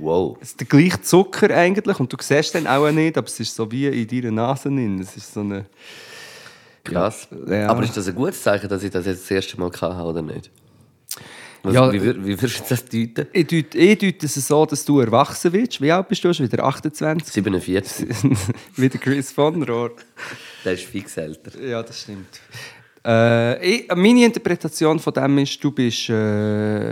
Wow. 0.00 0.36
Es 0.40 0.50
ist 0.50 0.60
der 0.60 0.66
gleiche 0.66 1.00
Zucker 1.00 1.54
eigentlich 1.54 2.00
und 2.00 2.12
du 2.12 2.16
siehst 2.20 2.54
den 2.54 2.66
auch 2.66 2.90
nicht, 2.90 3.16
aber 3.16 3.26
es 3.28 3.38
ist 3.38 3.54
so 3.54 3.70
wie 3.70 3.86
in 3.86 4.08
deiner 4.08 4.32
Nase 4.32 4.68
drin. 4.68 4.98
Es 4.98 5.16
ist 5.16 5.32
so 5.32 5.40
eine... 5.40 5.66
Krass. 6.82 7.28
Ja. 7.46 7.68
Aber 7.68 7.84
ist 7.84 7.96
das 7.96 8.08
ein 8.08 8.14
gutes 8.14 8.42
Zeichen, 8.42 8.68
dass 8.68 8.82
ich 8.82 8.90
das 8.90 9.06
jetzt 9.06 9.22
das 9.22 9.30
erste 9.30 9.60
Mal 9.60 9.70
hatte 9.70 10.02
oder 10.02 10.22
nicht? 10.22 10.50
Was, 11.62 11.74
Ja. 11.74 11.92
wie, 11.92 12.02
wie 12.02 12.40
würdest 12.40 12.60
du 12.60 12.64
das 12.70 12.84
deuten? 12.86 13.26
Ich 13.32 13.46
deute, 13.46 13.78
ich 13.78 13.98
deute 13.98 14.26
es 14.26 14.34
so, 14.34 14.64
dass 14.64 14.84
du 14.84 15.00
erwachsen 15.00 15.52
wirst. 15.52 15.80
Wie 15.80 15.92
alt 15.92 16.08
bist 16.08 16.24
du? 16.24 16.32
Schon 16.32 16.50
wieder 16.50 16.64
28? 16.64 17.32
47. 17.32 18.08
Wie 18.76 18.88
der 18.88 19.00
Chris 19.00 19.30
von 19.30 19.62
Rohr. 19.62 19.92
Der 20.64 20.72
ist 20.72 20.84
fix 20.84 21.16
älter. 21.18 21.60
Ja, 21.60 21.82
das 21.82 22.00
stimmt. 22.00 22.40
Äh, 23.04 23.62
ich, 23.76 23.88
meine 23.94 24.24
Interpretation 24.24 24.98
von 24.98 25.12
dem 25.12 25.38
ist, 25.38 25.62
du 25.62 25.70
bist. 25.70 26.08
Äh, 26.08 26.90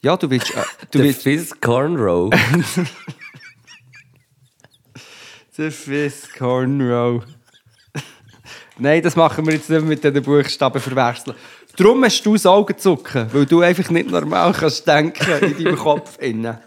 ja, 0.00 0.16
du 0.16 0.30
willst. 0.30 0.54
Äh, 0.54 0.62
du 0.90 1.00
willst 1.00 1.22
Fizz 1.22 1.60
Cornrow. 1.60 2.30
der 5.58 5.72
Fizz 5.72 6.28
Cornrow. 6.38 7.24
Nein, 8.80 9.02
das 9.02 9.16
machen 9.16 9.44
wir 9.44 9.54
jetzt 9.54 9.68
nicht 9.68 9.84
mit 9.84 10.04
diesen 10.04 10.22
Buchstaben 10.22 10.80
verwechseln. 10.80 11.34
Darum 11.78 12.04
hast 12.04 12.26
du 12.26 12.32
das 12.32 12.44
Augenzucken, 12.44 13.32
weil 13.32 13.46
du 13.46 13.60
einfach 13.60 13.88
nicht 13.90 14.10
normal 14.10 14.52
kannst 14.52 14.84
denken 14.84 15.30
in 15.42 15.64
deinem 15.64 15.76
Kopf. 15.78 16.18
Innen. 16.18 16.58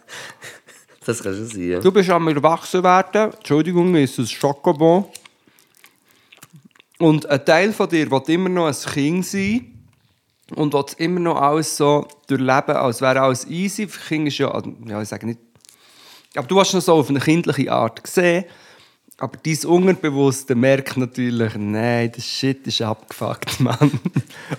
Das 1.06 1.22
kann 1.22 1.36
schon 1.36 1.48
sein. 1.48 1.70
Ja. 1.70 1.80
Du 1.82 1.92
bist 1.92 2.10
am 2.10 2.30
Erwachsenwerden. 2.30 3.34
Entschuldigung, 3.34 3.94
ist 3.96 4.18
ein 4.18 4.26
Schokobon. 4.26 5.06
Und 6.98 7.26
ein 7.30 7.44
Teil 7.44 7.74
von 7.74 7.90
dir 7.90 8.10
will 8.10 8.22
immer 8.28 8.48
noch 8.48 8.68
ein 8.68 8.94
Kind 8.94 9.26
sein 9.26 9.86
und 10.56 10.74
will 10.74 10.86
immer 10.98 11.20
noch 11.20 11.42
alles 11.42 11.76
so 11.76 12.08
durchleben, 12.28 12.78
als 12.78 13.02
wäre 13.02 13.20
alles 13.20 13.46
easy. 13.48 13.88
Für 13.88 14.00
Kinder 14.08 14.30
ist 14.30 14.38
ja, 14.38 14.64
ja, 14.86 15.02
ich 15.02 15.10
sage 15.10 15.26
nicht, 15.26 15.40
aber 16.36 16.48
du 16.48 16.58
hast 16.58 16.74
noch 16.74 16.82
so 16.82 16.94
auf 16.94 17.10
eine 17.10 17.20
kindliche 17.20 17.70
Art 17.70 18.02
gesehen. 18.02 18.46
Aber 19.22 19.38
dein 19.38 19.70
Unterbewusste 19.70 20.56
merkt 20.56 20.98
natürlich, 20.98 21.54
nein, 21.56 22.12
das 22.12 22.26
Shit 22.26 22.66
ist 22.66 22.82
abgefuckt, 22.82 23.60
Mann. 23.60 23.92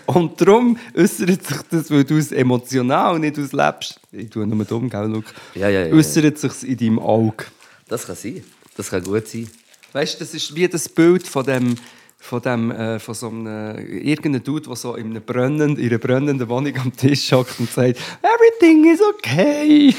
Und 0.06 0.40
darum 0.40 0.78
äußert 0.96 1.44
sich 1.44 1.62
das, 1.68 1.90
weil 1.90 2.04
du 2.04 2.16
es 2.16 2.30
emotional 2.30 3.18
nicht 3.18 3.40
auslebst. 3.40 3.98
Ich 4.12 4.30
tue 4.30 4.46
nur 4.46 4.64
dumm, 4.64 4.88
gell, 4.88 5.06
Luke? 5.06 5.26
Ja, 5.56 5.68
ja, 5.68 5.86
ja. 5.86 5.92
Äußert 5.92 6.38
sich 6.38 6.62
in 6.62 6.76
deinem 6.76 6.98
Auge. 7.00 7.46
Das 7.88 8.06
kann 8.06 8.14
sein. 8.14 8.44
Das 8.76 8.88
kann 8.88 9.02
gut 9.02 9.26
sein. 9.26 9.50
Weißt 9.94 10.14
du, 10.14 10.18
das 10.20 10.32
ist 10.32 10.54
wie 10.54 10.68
das 10.68 10.88
Bild 10.88 11.26
von 11.26 11.44
dem, 11.44 11.74
von 12.18 12.40
dem, 12.40 12.70
äh, 12.70 13.00
von 13.00 13.14
so 13.16 13.30
einem, 13.30 13.76
irgendeinem 13.88 14.44
Dude, 14.44 14.68
der 14.68 14.76
so 14.76 14.94
in, 14.94 15.06
einem 15.06 15.24
brennend, 15.24 15.80
in 15.80 15.88
einer 15.88 15.98
brennenden 15.98 16.48
Wohnung 16.48 16.76
am 16.76 16.96
Tisch 16.96 17.32
hockt 17.32 17.58
und 17.58 17.68
sagt, 17.68 17.98
everything 18.22 18.92
is 18.94 19.00
okay. 19.02 19.92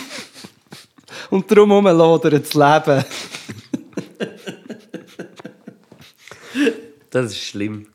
und 1.32 1.52
darum 1.52 1.70
herumlodert 1.72 2.46
das 2.46 2.54
Leben. 2.54 3.04
Das 7.10 7.32
ist 7.32 7.44
schlimm. 7.44 7.88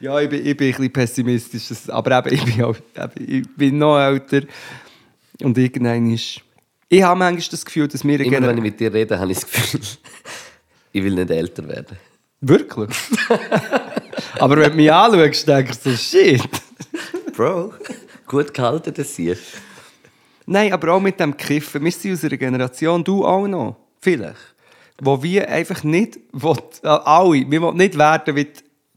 Ja, 0.00 0.18
ich 0.20 0.28
bin, 0.28 0.46
ich 0.46 0.56
bin 0.56 0.68
ein 0.68 0.72
bisschen 0.72 0.92
pessimistisch, 0.92 1.88
aber 1.88 2.18
eben, 2.18 2.34
ich, 2.34 2.44
bin 2.44 2.64
auch, 2.64 2.76
eben, 2.96 3.40
ich 3.40 3.56
bin 3.56 3.78
noch 3.78 3.98
älter 3.98 4.42
und 5.42 5.56
irgendwann 5.58 6.10
ist... 6.12 6.40
Ich 6.88 7.02
habe 7.02 7.18
manchmal 7.18 7.48
das 7.50 7.64
Gefühl, 7.64 7.86
dass 7.86 8.04
wir... 8.04 8.20
Immer 8.20 8.48
wenn 8.48 8.56
ich 8.56 8.62
mit 8.62 8.80
dir 8.80 8.92
rede, 8.92 9.18
habe 9.18 9.30
ich 9.30 9.40
das 9.40 9.46
Gefühl, 9.46 9.80
ich 10.92 11.04
will 11.04 11.14
nicht 11.14 11.30
älter 11.30 11.68
werden. 11.68 11.96
Wirklich? 12.40 12.96
aber 14.38 14.56
wenn 14.56 14.70
du 14.70 14.76
mich 14.76 14.92
anschaust, 14.92 15.46
denkst 15.46 15.78
du 15.84 15.90
so, 15.90 15.96
shit. 15.96 16.48
Bro, 17.36 17.74
gut 18.26 18.54
gehalten, 18.54 18.92
das 18.94 19.14
hier. 19.14 19.36
Nein, 20.46 20.72
aber 20.72 20.94
auch 20.94 21.00
mit 21.00 21.20
dem 21.20 21.36
Kiffen. 21.36 21.84
Wir 21.84 21.92
sind 21.92 22.12
aus 22.14 22.24
einer 22.24 22.36
Generation, 22.36 23.04
du 23.04 23.24
auch 23.24 23.46
noch, 23.46 23.76
vielleicht, 24.00 24.54
wo 25.00 25.22
wir 25.22 25.48
einfach 25.48 25.82
nicht, 25.84 26.18
will, 26.32 26.56
äh, 26.82 26.88
alle, 26.88 27.50
wir 27.50 27.62
wollen 27.62 27.76
nicht 27.76 27.98
werden 27.98 28.36
wie 28.36 28.48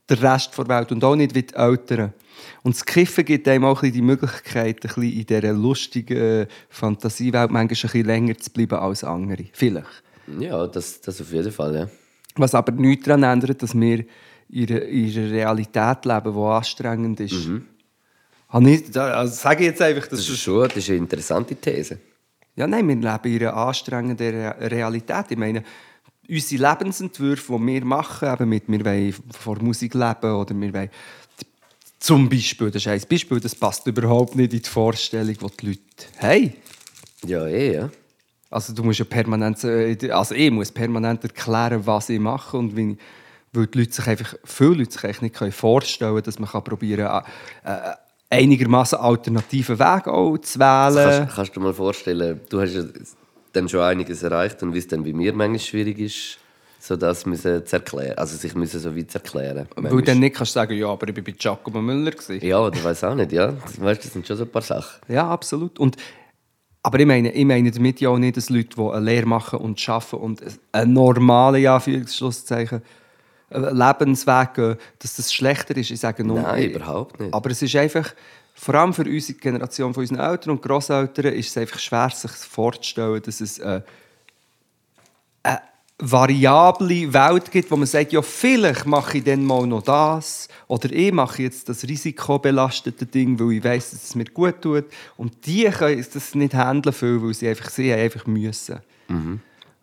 der 0.09 0.21
Rest 0.21 0.57
der 0.57 0.67
Welt 0.67 0.91
und 0.91 1.03
auch 1.03 1.15
nicht 1.15 1.33
wie 1.33 1.43
die 1.43 1.55
Eltern. 1.55 2.13
Und 2.63 2.75
das 2.75 2.85
Kiffen 2.85 3.25
gibt 3.25 3.47
einem 3.47 3.65
auch 3.65 3.81
die 3.81 4.01
Möglichkeit, 4.01 4.77
ein 4.77 4.79
bisschen 4.81 5.03
in 5.03 5.25
dieser 5.25 5.53
lustigen 5.53 6.47
Fantasiewelt 6.69 7.51
manchmal 7.51 7.63
ein 7.63 7.67
bisschen 7.67 8.05
länger 8.05 8.37
zu 8.37 8.51
bleiben 8.51 8.75
als 8.75 9.03
andere. 9.03 9.45
Vielleicht. 9.53 10.03
Ja, 10.39 10.67
das, 10.67 11.01
das 11.01 11.21
auf 11.21 11.31
jeden 11.31 11.51
Fall, 11.51 11.75
ja. 11.75 11.87
Was 12.35 12.55
aber 12.55 12.71
nichts 12.71 13.05
daran 13.05 13.23
ändert, 13.23 13.61
dass 13.61 13.75
wir 13.75 14.05
in 14.49 14.69
einer, 14.69 14.81
in 14.83 15.17
einer 15.17 15.31
Realität 15.31 16.05
leben, 16.05 16.33
die 16.33 16.39
anstrengend 16.39 17.19
ist. 17.19 17.49
Habe 18.49 18.69
ich, 18.69 18.97
also 18.97 19.33
sage 19.33 19.63
ich 19.63 19.69
jetzt 19.69 19.81
einfach, 19.81 20.07
das 20.07 20.19
Das 20.19 20.29
ist 20.29 20.39
schon 20.39 20.67
das 20.67 20.77
ist 20.77 20.89
eine 20.89 20.99
interessante 20.99 21.55
These. 21.55 21.99
Ja, 22.55 22.67
nein, 22.67 22.87
wir 22.87 22.95
leben 22.95 23.35
in 23.35 23.47
einer 23.47 23.57
anstrengenden 23.57 24.35
Re 24.35 24.55
Realität. 24.71 25.25
Ich 25.29 25.37
meine, 25.37 25.63
unsere 26.29 26.69
Lebensentwürfe, 26.69 27.57
die 27.57 27.65
wir 27.65 27.85
machen, 27.85 28.31
eben 28.31 28.49
mit, 28.49 28.63
wir 28.67 28.85
wollen 28.85 29.13
vor 29.31 29.61
Musik 29.61 29.93
leben 29.93 30.31
oder 30.31 30.55
wir 30.59 30.73
wollen 30.73 30.89
zum 31.99 32.27
Beispiel, 32.27 32.69
das 32.69 32.81
ist 32.81 32.87
ein 32.89 33.01
Beispiel, 33.09 33.39
das 33.39 33.55
passt 33.55 33.87
überhaupt 33.87 34.35
nicht 34.35 34.53
in 34.53 34.61
die 34.61 34.69
Vorstellung, 34.69 35.35
die 35.37 35.57
die 35.57 35.65
Leute 35.67 35.81
haben. 36.19 36.53
Ja, 37.25 37.47
eh, 37.47 37.75
ja. 37.75 37.89
Also 38.49 38.73
du 38.73 38.83
musst 38.83 38.99
ja 38.99 39.05
permanent, 39.05 39.63
äh, 39.63 40.11
also 40.11 40.35
ich 40.35 40.51
muss 40.51 40.71
permanent 40.71 41.23
erklären, 41.23 41.85
was 41.85 42.09
ich 42.09 42.19
mache 42.19 42.57
und 42.57 42.75
wie, 42.75 42.97
weil 43.53 43.67
die 43.67 43.79
Leute 43.79 43.93
sich 43.93 44.05
einfach, 44.05 44.35
viele 44.43 44.75
Leute 44.75 44.91
sich 44.91 45.21
nicht 45.21 45.35
können 45.35 45.53
vorstellen 45.53 46.11
können, 46.11 46.23
dass 46.23 46.39
man 46.39 46.49
kann 46.49 46.63
probieren 46.63 47.23
äh, 47.63 47.69
äh, 47.71 47.93
einigermaßen 48.29 48.99
alternativen 48.99 49.79
Weg 49.79 50.07
auch 50.07 50.37
zu 50.39 50.59
wählen. 50.59 51.09
Kannst, 51.19 51.35
kannst 51.35 51.55
du 51.55 51.59
dir 51.59 51.65
mal 51.67 51.73
vorstellen, 51.73 52.41
du 52.49 52.61
hast 52.61 52.75
dann 53.53 53.69
schon 53.69 53.81
einiges 53.81 54.23
erreicht 54.23 54.61
und 54.63 54.73
wie 54.73 54.79
es 54.79 54.87
dann 54.87 55.03
bei 55.03 55.13
mir 55.13 55.33
manchmal 55.33 55.59
schwierig 55.59 55.99
ist, 55.99 56.37
so 56.79 56.97
das 56.97 57.25
müssen 57.25 57.65
zu 57.65 57.75
erklären, 57.77 58.17
also 58.17 58.35
sich 58.35 58.53
müssen 58.55 58.79
so 58.79 58.93
weit 58.95 59.09
zu 59.09 59.17
erklären. 59.17 59.67
Weil 59.75 59.83
Manchmal- 59.83 60.01
du 60.01 60.05
dann 60.05 60.19
nicht 60.19 60.35
kannst 60.35 60.51
sagen, 60.51 60.73
ja, 60.77 60.87
aber 60.87 61.07
ich 61.07 61.13
bin 61.13 61.23
bei 61.23 61.31
Giacomo 61.31 61.81
Müller. 61.81 62.11
Gewesen. 62.11 62.45
Ja, 62.45 62.59
oder 62.59 62.83
weiß 62.83 63.05
auch 63.05 63.15
nicht, 63.15 63.31
ja. 63.31 63.53
Das, 63.53 63.79
weißt, 63.79 64.03
das 64.03 64.11
sind 64.13 64.27
schon 64.27 64.35
so 64.35 64.43
ein 64.43 64.49
paar 64.49 64.61
Sachen. 64.61 64.99
Ja, 65.07 65.29
absolut. 65.29 65.79
Und, 65.79 65.95
aber 66.81 66.99
ich 66.99 67.05
meine, 67.05 67.31
ich 67.31 67.45
meine 67.45 67.71
damit 67.71 68.01
ja 68.01 68.09
auch 68.09 68.17
nicht, 68.17 68.35
dass 68.35 68.49
Leute, 68.49 68.75
die 68.75 68.81
eine 68.81 68.99
Lehre 68.99 69.25
machen 69.25 69.59
und 69.59 69.87
arbeiten 69.87 70.15
und 70.17 70.41
einen 70.73 70.91
normalen, 70.91 71.63
äh, 71.63 72.79
Lebensweg 73.49 74.53
gehen, 74.55 74.77
dass 74.99 75.15
das 75.15 75.33
schlechter 75.33 75.77
ist. 75.77 75.91
Ich 75.91 75.99
sage 75.99 76.23
nur, 76.23 76.41
Nein, 76.41 76.71
überhaupt 76.71 77.19
nicht. 77.19 77.33
Aber 77.33 77.49
es 77.51 77.61
ist 77.61 77.75
einfach, 77.75 78.13
vor 78.53 78.75
allem 78.75 78.93
für 78.93 79.03
unsere 79.03 79.39
Generation 79.39 79.93
von 79.93 80.01
unseren 80.01 80.19
Eltern 80.19 80.51
und 80.51 80.61
Grosseltern, 80.61 81.33
ist 81.33 81.49
es 81.49 81.57
einfach 81.57 81.79
schwer, 81.79 82.09
sich 82.09 82.31
vorzustellen, 82.31 83.21
dass 83.21 83.41
es 83.41 83.59
äh, 83.59 83.81
eine 85.43 85.61
variable 85.99 87.13
Welt 87.13 87.51
gibt, 87.51 87.71
wo 87.71 87.75
man 87.75 87.87
sagt, 87.87 88.13
ja, 88.13 88.21
vielleicht 88.21 88.85
mache 88.85 89.17
ich 89.17 89.23
dann 89.23 89.43
mal 89.45 89.65
noch 89.65 89.81
das 89.81 90.47
oder 90.67 90.91
ich 90.91 91.11
mache 91.11 91.43
jetzt 91.43 91.69
das 91.69 91.83
risikobelastete 91.83 93.05
Ding, 93.05 93.39
weil 93.39 93.53
ich 93.53 93.63
weiß, 93.63 93.91
dass 93.91 94.03
es 94.03 94.15
mir 94.15 94.25
gut 94.25 94.61
tut. 94.61 94.85
Und 95.17 95.45
die 95.45 95.65
können 95.65 96.05
das 96.13 96.35
nicht 96.35 96.53
handeln, 96.53 96.93
viel, 96.93 97.21
weil 97.21 97.33
sie 97.33 97.47
einfach, 97.47 97.69
sie 97.69 97.93
einfach 97.93 98.25
müssen. 98.25 98.79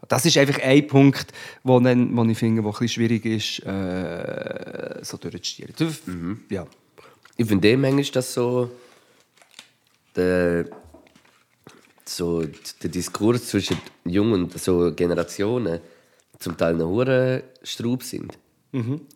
Das 0.09 0.25
ist 0.27 0.37
einfach 0.39 0.61
ein 0.63 0.87
Punkt, 0.87 1.33
wo, 1.63 1.79
dann, 1.79 2.17
wo 2.17 2.25
ich 2.25 2.39
finde, 2.39 2.65
wo 2.65 2.69
ein 2.69 2.73
bisschen 2.73 2.89
schwierig 2.89 3.25
ist, 3.27 3.61
äh, 3.67 4.99
so 5.03 5.17
durchzustieren. 5.17 5.75
Ja. 6.49 6.67
Ich 7.41 7.47
finde, 7.47 7.75
manchmal 7.79 8.03
ist 8.03 8.15
das 8.15 8.35
so 8.35 8.71
der, 10.15 10.67
so 12.05 12.43
der 12.83 12.91
Diskurs 12.91 13.47
zwischen 13.47 13.79
jungen 14.05 14.45
und 14.45 14.61
so 14.61 14.93
Generationen 14.95 15.81
zum 16.39 16.55
Teil 16.59 16.75
noch 16.75 16.89
hure 16.89 17.45
Straub 17.63 18.03
sind. 18.03 18.37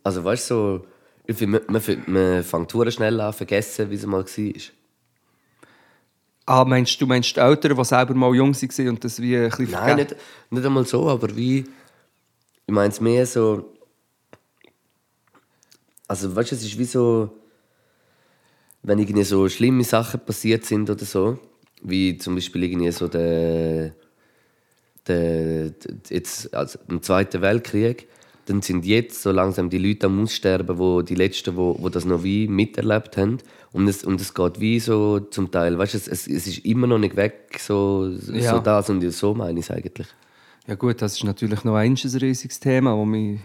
Also 0.03 0.25
weißt 0.25 0.51
du, 0.51 0.55
so, 0.55 0.87
ich 1.27 1.37
finde, 1.37 1.63
man, 1.69 1.83
man, 1.87 2.03
man 2.07 2.43
fängt 2.43 2.73
hure 2.73 2.91
schnell 2.91 3.21
an 3.21 3.35
vergessen, 3.35 3.91
wie 3.91 3.97
es 3.97 4.07
mal 4.07 4.25
war. 4.25 4.63
Ah, 6.47 6.65
meinst 6.65 6.99
du, 6.99 7.07
meinst 7.07 7.37
die 7.37 7.41
Eltern, 7.41 7.77
die 7.77 7.85
selber 7.85 8.15
mal 8.15 8.35
jung 8.35 8.55
waren 8.55 8.89
und 8.89 9.05
das 9.05 9.21
wie 9.21 9.37
ein 9.37 9.51
bisschen 9.51 9.71
Nein, 9.71 9.97
nicht, 9.97 10.17
nicht 10.49 10.65
einmal 10.65 10.87
so, 10.87 11.11
aber 11.11 11.37
wie. 11.37 11.67
Ich 12.67 12.73
meine 12.73 12.89
es 12.89 13.03
mehr 13.03 13.27
so. 13.27 13.75
Also, 16.09 16.35
weißt 16.35 16.53
du, 16.53 16.55
es 16.55 16.65
ist 16.65 16.79
wie 16.79 16.87
so. 16.87 17.31
Wenn 18.85 18.99
irgendwie 18.99 19.25
so 19.25 19.49
schlimme 19.49 19.83
Sachen 19.83 20.21
passiert 20.21 20.65
sind 20.65 20.89
oder 20.89 21.05
so, 21.05 21.39
wie 21.83 22.17
zum 22.19 22.35
Beispiel 22.37 22.65
irgendwie 22.65 22.93
so 22.93 23.09
der. 23.09 23.93
der, 25.07 25.73
jetzt, 26.09 26.55
also 26.55 26.79
im 26.89 27.03
Zweiten 27.03 27.41
Weltkrieg, 27.43 28.07
dann 28.47 28.61
sind 28.63 28.85
jetzt 28.85 29.23
so 29.23 29.31
langsam 29.33 29.71
die 29.71 29.79
Leute 29.79 30.07
am 30.07 30.23
Aussterben, 30.23 30.79
wo 30.79 31.03
die 31.03 31.15
Letzten, 31.15 31.57
wo, 31.57 31.77
wo 31.81 31.89
das 31.89 32.05
noch 32.05 32.23
wie 32.23 32.47
miterlebt 32.47 33.17
haben. 33.17 33.39
Und 33.73 33.89
es, 33.89 34.05
und 34.05 34.21
es 34.21 34.35
geht 34.35 34.61
wie 34.61 34.79
so 34.79 35.19
zum 35.19 35.51
Teil, 35.51 35.77
weißt 35.79 35.95
du, 35.95 35.99
es, 35.99 36.09
es, 36.09 36.27
es 36.29 36.47
ist 36.47 36.59
immer 36.65 36.87
noch 36.87 36.99
nicht 36.99 37.17
weg, 37.17 37.59
so, 37.59 38.09
Ja. 38.33 38.53
so 38.55 38.61
das 38.61 38.89
und 38.91 39.01
so 39.11 39.35
meine 39.35 39.59
ich 39.59 39.67
es 39.67 39.71
eigentlich. 39.71 40.07
Ja 40.67 40.75
gut, 40.77 41.03
das 41.03 41.15
ist 41.15 41.25
natürlich 41.25 41.65
noch 41.65 41.75
ein 41.75 41.95
riesiges 41.95 42.61
Thema, 42.61 42.97
das 42.97 43.07
mich 43.07 43.41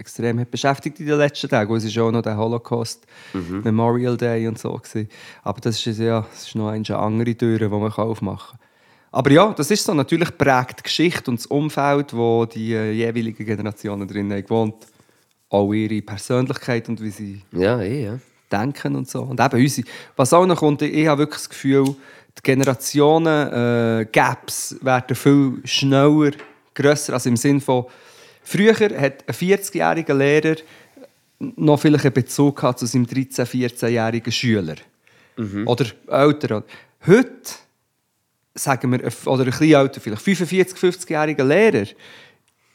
extrem 0.00 0.40
hat 0.40 0.50
beschäftigt 0.50 0.98
in 0.98 1.06
den 1.06 1.18
letzten 1.18 1.48
Tagen. 1.48 1.72
Es 1.76 1.96
war 1.96 2.04
auch 2.04 2.10
noch 2.10 2.22
der 2.22 2.36
Holocaust 2.36 3.06
Memorial 3.32 4.16
Day 4.16 4.48
und 4.48 4.58
so. 4.58 4.72
Gewesen. 4.72 5.08
Aber 5.42 5.60
das 5.60 5.86
ist, 5.86 5.98
ja, 5.98 6.26
das 6.30 6.48
ist 6.48 6.56
noch 6.56 6.68
eine 6.68 6.98
andere 6.98 7.34
Tür, 7.36 7.58
die 7.58 7.68
man 7.68 7.92
aufmachen 7.92 8.58
kann. 8.58 8.66
Aber 9.12 9.30
ja, 9.30 9.52
das 9.52 9.70
ist 9.70 9.84
so. 9.84 9.94
Natürlich 9.94 10.36
prägt 10.36 10.80
die 10.80 10.82
Geschichte 10.84 11.30
und 11.30 11.38
das 11.40 11.46
Umfeld, 11.46 12.12
wo 12.14 12.46
die 12.46 12.74
äh, 12.74 12.92
jeweiligen 12.92 13.44
Generationen 13.44 14.06
drin 14.08 14.32
haben 14.32 14.42
gewohnt, 14.42 14.86
auch 15.48 15.72
ihre 15.72 16.00
Persönlichkeit 16.00 16.88
und 16.88 17.02
wie 17.02 17.10
sie 17.10 17.42
Ja, 17.52 17.80
eh, 17.80 18.04
ja. 18.04 18.18
denken 18.50 18.94
und 18.96 19.08
so. 19.08 19.22
Und 19.22 19.40
eben 19.40 19.60
unsere, 19.60 19.86
was 20.16 20.32
auch 20.32 20.46
noch 20.46 20.60
kommt, 20.60 20.82
ich 20.82 21.06
habe 21.08 21.22
wirklich 21.22 21.40
das 21.40 21.48
Gefühl, 21.48 21.96
die 22.38 22.42
Generationen-Gaps 22.42 24.76
werden 24.80 25.16
viel 25.16 25.60
schneller, 25.64 26.30
grösser, 26.74 27.14
also 27.14 27.28
im 27.28 27.36
Sinn 27.36 27.60
von, 27.60 27.86
früher 28.42 28.74
hat 28.74 28.92
ein 29.26 29.34
40-jähriger 29.34 30.14
Lehrer 30.14 30.56
noch 31.40 31.80
vielleicht 31.80 32.04
einen 32.04 32.14
Bezug 32.14 32.56
gehabt 32.56 32.78
zu 32.78 32.86
seinem 32.86 33.06
13-, 33.06 33.46
14-jährigen 33.46 34.32
Schüler. 34.32 34.76
Oder 35.66 35.86
älter. 36.08 36.64
Heute, 37.06 37.30
sagen 38.54 38.92
wir, 38.92 39.00
oder 39.26 39.44
ein 39.44 39.50
bisschen 39.50 39.72
älter, 39.72 40.00
vielleicht 40.00 40.22
45-, 40.22 40.76
50-jähriger 40.76 41.44
Lehrer, 41.44 41.86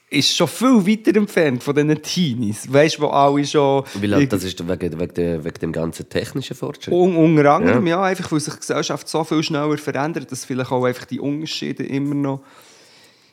ist 0.09 0.35
schon 0.35 0.47
viel 0.47 0.85
weiter 0.87 1.17
entfernt 1.17 1.63
von 1.63 1.75
diesen 1.75 2.01
Teenies. 2.01 2.71
Weißt 2.71 2.97
du, 2.97 3.01
wo 3.01 3.07
alle 3.07 3.45
schon. 3.45 3.83
Weil 3.95 4.27
das 4.27 4.43
ist 4.43 4.67
wegen, 4.67 4.99
wegen, 4.99 5.43
wegen 5.43 5.59
dem 5.61 5.71
ganzen 5.71 6.07
technischen 6.07 6.55
Fortschritt. 6.55 6.93
Un 6.93 7.15
unter 7.15 7.51
anderem, 7.51 7.85
ja. 7.87 8.01
einfach 8.01 8.31
weil 8.31 8.39
sich 8.39 8.53
die 8.53 8.59
Gesellschaft 8.59 9.07
so 9.07 9.23
viel 9.23 9.43
schneller 9.43 9.77
verändert, 9.77 10.31
dass 10.31 10.45
vielleicht 10.45 10.71
auch 10.71 10.85
einfach 10.85 11.05
die 11.05 11.19
Unterschiede 11.19 11.83
immer 11.83 12.15
noch, 12.15 12.41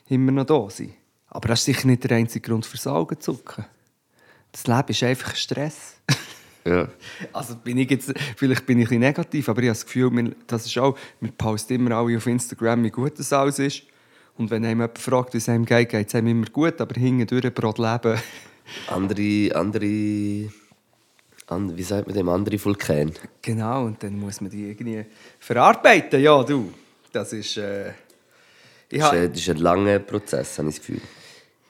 immer 0.09 0.31
noch 0.31 0.45
da 0.45 0.69
sind. 0.69 0.93
Aber 1.33 1.47
das 1.49 1.59
ist 1.59 1.65
sicher 1.65 1.87
nicht 1.87 2.03
der 2.03 2.17
einzige 2.17 2.47
Grund 2.49 2.65
fürs 2.65 2.85
Augenzucken. 2.87 3.65
Das 4.51 4.67
Leben 4.67 4.87
ist 4.89 5.03
einfach 5.03 5.35
Stress. 5.35 5.95
Ja. 6.65 6.87
Also 7.33 7.57
bin 7.57 7.77
ich 7.77 7.91
jetzt, 7.91 8.13
vielleicht 8.37 8.65
bin 8.65 8.77
ich 8.79 8.85
ein 8.85 8.87
bisschen 8.87 8.99
negativ, 9.01 9.49
aber 9.49 9.59
ich 9.63 9.67
habe 9.67 9.75
das 9.77 9.85
Gefühl, 9.85 10.09
wir, 10.11 10.33
das 10.47 10.65
ist 10.65 10.77
auch, 10.77 10.97
wir 11.19 11.29
posten 11.33 11.73
immer 11.73 11.91
alle 11.97 12.15
auf 12.15 12.25
Instagram, 12.25 12.85
wie 12.85 12.89
gut 12.89 13.19
das 13.19 13.33
alles 13.33 13.59
ist. 13.59 13.83
Und 14.37 14.49
wenn 14.49 14.63
einem 14.63 14.79
jemand 14.79 14.97
fragt, 14.97 15.33
wie 15.33 15.39
es 15.39 15.49
einem 15.49 15.65
geht, 15.65 15.89
geht 15.89 16.07
es 16.07 16.15
einem 16.15 16.27
immer 16.29 16.45
gut, 16.45 16.79
aber 16.79 16.97
hingedurch 16.97 17.53
brot 17.53 17.79
Leben. 17.79 18.17
Andere, 18.87 19.53
andere, 19.53 20.49
and, 21.47 21.75
wie 21.77 21.83
sagt 21.83 22.07
man 22.07 22.15
dem, 22.15 22.29
andere 22.29 22.63
Vulkane. 22.63 23.11
Genau, 23.41 23.83
und 23.83 24.01
dann 24.01 24.17
muss 24.17 24.39
man 24.39 24.49
die 24.49 24.69
irgendwie 24.69 25.03
verarbeiten. 25.41 26.21
Ja, 26.21 26.41
du, 26.43 26.71
das 27.11 27.33
ist... 27.33 27.57
Äh, 27.57 27.91
Das 28.89 28.99
ist, 28.99 29.11
ein- 29.11 29.29
das 29.33 29.39
ist 29.41 29.49
ein 29.49 29.57
langer 29.57 29.99
Prozess, 29.99 30.57
habe 30.59 30.69
ich 30.69 30.75
das 30.77 30.85
Gefühl. 30.87 31.01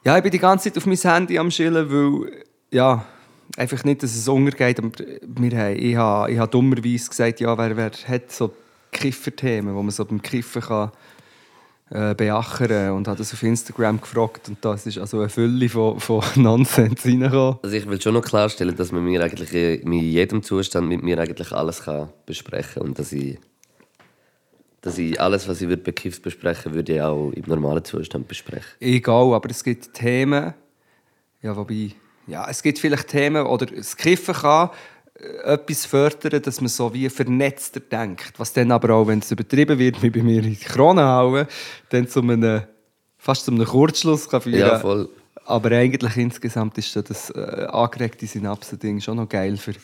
Ja, 0.05 0.17
ich 0.17 0.23
bin 0.23 0.31
die 0.31 0.39
ganze 0.39 0.65
Zeit 0.65 0.77
auf 0.77 0.85
mein 0.85 0.97
Handy 0.97 1.39
am 1.39 1.49
Chillen, 1.49 1.89
weil, 1.89 2.43
ja, 2.71 3.05
einfach 3.55 3.83
nicht, 3.85 4.03
dass 4.03 4.15
es 4.15 4.27
untergeht. 4.27 4.81
Wir 4.81 5.57
haben, 5.57 5.77
ich 5.77 5.95
habe, 5.95 6.31
ich 6.31 6.37
habe 6.37 6.51
dummerweise 6.51 7.09
gesagt, 7.09 7.39
ja, 7.39 7.57
wer, 7.57 7.77
wer 7.77 7.91
hat 8.07 8.31
so 8.31 8.53
Kifferthemen, 8.91 9.73
wo 9.73 9.81
man 9.81 9.91
so 9.91 10.03
beim 10.03 10.21
Kiffen 10.21 10.61
kann, 10.61 10.91
äh, 11.89 12.15
beachern 12.15 12.91
und 12.91 13.07
habe 13.07 13.17
das 13.17 13.33
auf 13.33 13.43
Instagram 13.43 14.01
gefragt 14.01 14.49
und 14.49 14.57
da 14.61 14.73
ist 14.73 14.97
also 14.97 15.19
eine 15.19 15.29
Fülle 15.29 15.69
von, 15.69 15.99
von 15.99 16.21
Nonsens 16.35 17.05
reingekommen. 17.05 17.59
Also 17.61 17.75
ich 17.75 17.87
will 17.87 18.01
schon 18.01 18.15
noch 18.15 18.23
klarstellen, 18.23 18.75
dass 18.75 18.91
man 18.91 19.05
mir 19.05 19.23
eigentlich 19.23 19.53
in 19.53 19.93
jedem 19.93 20.43
Zustand 20.43 20.87
mit 20.89 21.01
mir 21.01 21.17
eigentlich 21.19 21.51
alles 21.51 21.83
kann 21.83 22.09
besprechen 22.25 22.81
und 22.81 22.99
dass 22.99 23.13
ich, 23.13 23.37
dass 24.83 24.97
ich 24.97 25.19
alles, 25.19 25.47
was 25.47 25.61
ich 25.61 25.69
würde 25.69 25.81
bekifft 25.81 26.21
besprechen, 26.21 26.73
würde 26.73 26.93
ich 26.93 27.01
auch 27.01 27.31
im 27.31 27.45
normalen 27.47 27.83
Zustand 27.85 28.27
besprechen. 28.27 28.67
Egal, 28.81 29.33
aber 29.33 29.49
es 29.49 29.63
gibt 29.63 29.93
Themen, 29.93 30.53
ja, 31.41 31.55
wobei, 31.55 31.91
ja, 32.27 32.47
es 32.49 32.61
gibt 32.61 32.79
vielleicht 32.79 33.07
Themen, 33.07 33.45
oder 33.45 33.65
das 33.65 33.95
Kiffen 33.95 34.35
kann 34.35 34.71
äh, 35.17 35.53
etwas 35.53 35.85
fördern, 35.85 36.41
dass 36.41 36.59
man 36.59 36.67
so 36.67 36.93
wie 36.93 37.09
vernetzter 37.09 37.79
denkt. 37.79 38.33
Was 38.37 38.51
dann 38.51 38.71
aber 38.73 38.93
auch, 38.93 39.07
wenn 39.07 39.19
es 39.19 39.31
übertrieben 39.31 39.79
wird, 39.79 40.03
wie 40.03 40.09
bei 40.09 40.21
mir 40.21 40.43
in 40.43 40.49
die 40.49 40.57
Krone 40.57 41.03
hauen, 41.05 41.47
dann 41.89 42.09
zu 42.09 42.19
einem, 42.19 42.63
fast 43.17 43.45
zu 43.45 43.51
einem 43.51 43.65
Kurzschluss 43.65 44.27
kann 44.27 44.41
führen. 44.41 44.59
Ja, 44.59 44.79
voll. 44.79 45.07
Aber 45.45 45.71
eigentlich 45.71 46.17
insgesamt 46.17 46.77
ist 46.77 46.93
das 46.95 47.29
äh, 47.29 47.67
angeregte 47.69 48.27
Synapsen-Ding 48.27 48.99
schon 48.99 49.15
noch 49.15 49.29
geil, 49.29 49.55
für 49.55 49.75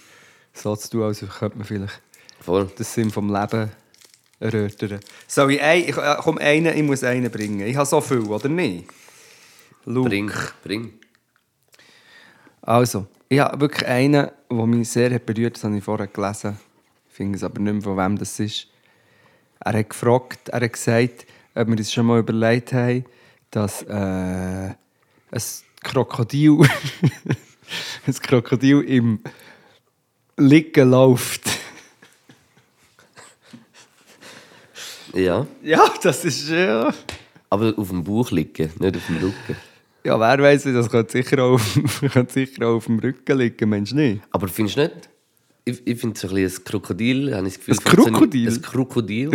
so 0.52 0.76
zu 0.76 0.90
tun, 0.90 1.04
als 1.04 1.24
könnte 1.40 1.58
man 1.58 1.66
vielleicht 1.66 2.02
Voll. 2.42 2.66
den 2.66 2.84
Sinn 2.84 3.12
vom 3.12 3.34
Leben 3.34 3.70
erörtern. 4.40 5.00
Soll 5.28 5.54
ich, 5.54 5.62
ein, 5.62 5.82
ich 5.82 5.98
äh, 5.98 6.16
komm, 6.20 6.38
einen, 6.38 6.76
ich 6.76 6.84
muss 6.84 7.04
einen 7.04 7.30
bringen. 7.30 7.68
Ich 7.68 7.76
habe 7.76 7.86
so 7.86 8.02
viel, 8.02 8.22
oder 8.22 8.50
nicht? 8.50 8.86
Luke. 9.86 10.10
Bring, 10.10 10.32
bring. 10.64 10.94
Also, 12.62 13.08
ich 13.28 13.40
habe 13.40 13.60
wirklich 13.60 13.88
einen, 13.88 14.30
der 14.50 14.66
mich 14.66 14.90
sehr 14.90 15.14
hat 15.14 15.26
berührt 15.26 15.56
das 15.56 15.64
habe 15.64 15.78
ich 15.78 15.84
vorher 15.84 16.08
gelesen. 16.08 16.60
Ich 17.10 17.16
finde 17.16 17.38
es 17.38 17.44
aber 17.44 17.60
nicht 17.60 17.74
mehr, 17.74 17.82
von 17.82 17.98
wem 17.98 18.18
das 18.18 18.40
ist. 18.40 18.68
Er 19.60 19.74
hat 19.74 19.90
gefragt, 19.90 20.50
er 20.50 20.62
hat 20.62 20.74
gesagt, 20.74 21.26
ob 21.56 21.68
wir 21.68 21.78
uns 21.78 21.92
schon 21.92 22.06
mal 22.06 22.20
überlegt 22.20 22.72
haben, 22.74 23.06
dass 23.52 23.84
äh, 23.84 23.96
ein 24.72 25.42
Krokodil, 25.84 26.60
ein 28.08 28.14
Krokodil 28.14 28.82
im 28.82 29.20
Liegen 30.38 30.90
läuft. 30.90 31.59
Ja. 35.14 35.46
Ja, 35.64 35.92
das 36.02 36.26
ist 36.26 36.50
ja... 36.50 36.94
Aber 37.50 37.74
auf 37.78 37.90
dem 37.90 38.04
Bauch 38.04 38.30
liegen, 38.32 38.72
nicht 38.80 38.96
auf 38.96 39.06
dem 39.08 39.18
Rücken. 39.18 39.56
Ja, 40.04 40.20
wer 40.20 40.40
weiß, 40.42 40.64
das 40.64 40.90
könnte 40.90 41.12
sicher 41.12 41.44
auch 41.44 41.54
auf, 41.54 42.02
könnte 42.14 42.34
sicher 42.34 42.68
auch 42.68 42.76
auf 42.76 42.86
dem 42.86 43.00
Rücken 43.00 43.38
liegen, 43.38 43.70
Mensch 43.70 43.92
nicht? 43.92 44.22
Aber 44.32 44.48
findest 44.48 44.78
du 44.78 44.82
nicht? 44.84 45.10
Ich, 45.66 45.82
ich 45.86 46.00
finde 46.00 46.18
so 46.18 46.28
ein, 46.30 46.36
bisschen 46.36 46.62
ein 46.62 46.64
Krokodil, 46.64 47.36
habe 47.36 47.48
ich 47.48 47.60
das 47.60 47.66
Gefühl, 47.84 48.06
Ein 48.06 48.12
Krokodil? 48.14 48.50
Ein 48.50 48.62
Krokodil 48.62 49.32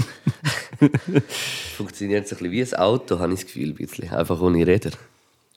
funktioniert 1.77 2.27
so 2.29 2.37
ein 2.37 2.51
bisschen 2.51 2.53
wie 2.53 2.75
ein 2.75 2.81
Auto, 2.81 3.19
habe 3.19 3.33
ich 3.35 3.41
das 3.41 3.47
Gefühl, 3.47 3.69
ein 3.71 3.75
bisschen. 3.75 4.11
einfach 4.11 4.41
ohne 4.41 4.67
Räder. 4.67 4.91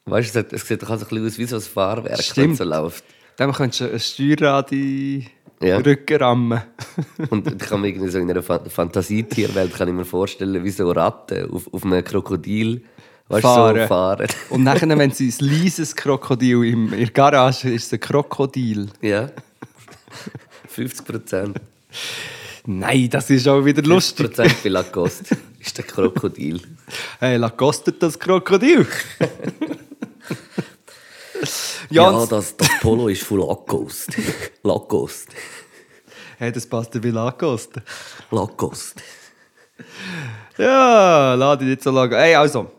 Weißt 0.05 0.35
du, 0.35 0.39
es, 0.39 0.53
es 0.53 0.67
sieht 0.67 0.81
doch 0.83 0.89
ein 0.89 0.99
bisschen 0.99 1.25
aus 1.25 1.37
wie 1.37 1.45
so 1.45 1.55
ein 1.55 1.61
Fahrwerk, 1.61 2.19
es 2.19 2.27
Stimmt. 2.27 2.57
so 2.57 2.63
läuft. 2.63 3.03
Dem 3.39 3.51
könntest 3.53 3.81
du 3.81 3.91
ein 3.91 3.99
Steuerrad 3.99 4.71
in 4.71 5.25
Ja. 5.61 5.77
Rücken 5.77 6.17
rammen. 6.17 6.61
Und 7.29 7.47
ich 7.51 7.57
kann 7.57 7.81
mir 7.81 7.87
irgendwie 7.89 8.09
so 8.09 8.19
in 8.19 8.29
einer 8.29 8.43
Fa- 8.43 8.61
Fantasietierwelt 8.67 9.73
kann 9.73 9.87
ich 9.87 9.93
mir 9.93 10.05
vorstellen, 10.05 10.63
wie 10.63 10.69
so 10.69 10.91
Ratten 10.91 11.49
auf, 11.51 11.71
auf 11.73 11.83
einem 11.83 12.03
Krokodil 12.03 12.81
weißt, 13.27 13.41
Fahren. 13.41 13.81
so 13.81 13.87
fahren. 13.87 14.27
Und 14.49 14.63
nachher, 14.63 14.87
wenn 14.97 15.11
sie 15.11 15.29
ein 15.29 15.35
leises 15.63 15.95
Krokodil 15.95 16.63
im, 16.63 16.93
in 16.93 16.99
der 16.99 17.09
Garage 17.09 17.69
ist, 17.71 17.87
es 17.87 17.93
ein 17.93 17.99
Krokodil. 17.99 18.87
ja. 19.01 19.29
50 20.69 21.05
Prozent. 21.07 21.57
Nein, 22.67 23.09
das 23.09 23.29
ist 23.31 23.47
auch 23.47 23.65
wieder 23.65 23.81
50 23.83 23.87
lustig. 23.87 24.25
Prozent 24.27 24.63
bei 24.63 24.69
Lacoste 24.69 25.37
ist 25.59 25.77
der 25.77 25.85
Krokodil. 25.85 26.61
Hey, 27.19 27.37
la 27.37 27.49
kostet 27.49 28.01
das 28.03 28.19
Krokodil? 28.19 28.85
Ja, 31.89 32.25
das, 32.25 32.57
das 32.57 32.69
Polo 32.81 33.07
ist 33.07 33.23
von 33.23 33.39
Lacoste. 33.39 34.21
Lacoste. 34.63 35.33
hey, 36.37 36.51
das 36.51 36.65
passt 36.65 36.93
ja 36.95 37.03
wie 37.03 37.11
Lacoste. 37.11 37.81
Lacoste. 38.31 39.01
Ja, 40.57 41.35
lade 41.35 41.63
ich 41.63 41.69
nicht 41.69 41.83
so 41.83 41.91
lange. 41.91 42.17
Hey, 42.17 42.35
also, 42.35 42.71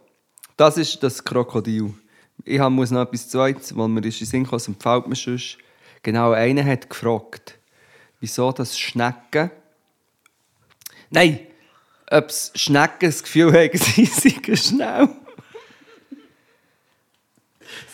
das 0.57 0.77
ist 0.77 1.03
das 1.03 1.23
Krokodil. 1.23 1.94
Ich 2.44 2.61
muss 2.61 2.90
noch 2.90 3.03
etwas 3.03 3.29
Zweites, 3.29 3.77
weil 3.77 3.88
mir 3.88 4.05
ist 4.05 4.21
in 4.21 4.27
Sinn 4.27 4.44
gekommen, 4.44 4.62
empfiehlt 4.66 5.07
mir 5.07 5.16
sonst. 5.16 5.59
Genau, 6.03 6.33
einer 6.33 6.64
hat 6.64 6.88
gefragt, 6.88 7.59
wieso 8.21 8.53
das 8.53 8.79
Schnecken... 8.79 9.51
Nein, 11.11 11.40
ob 12.11 12.31
Schnecken 12.55 13.09
das 13.09 13.23
Gefühl 13.23 13.53
haben, 13.53 13.79
sie 13.79 14.05
seien 14.05 14.57
schnell. 14.57 15.09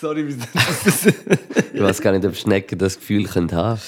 Sorry, 0.00 0.26
wie 0.28 0.34
das... 0.36 1.06
Ich 1.72 1.80
weiß 1.80 2.00
gar 2.00 2.12
nicht, 2.12 2.24
ob 2.24 2.36
Schnecken 2.36 2.78
das 2.78 2.98
Gefühl 2.98 3.24
können 3.24 3.50
haben 3.52 3.80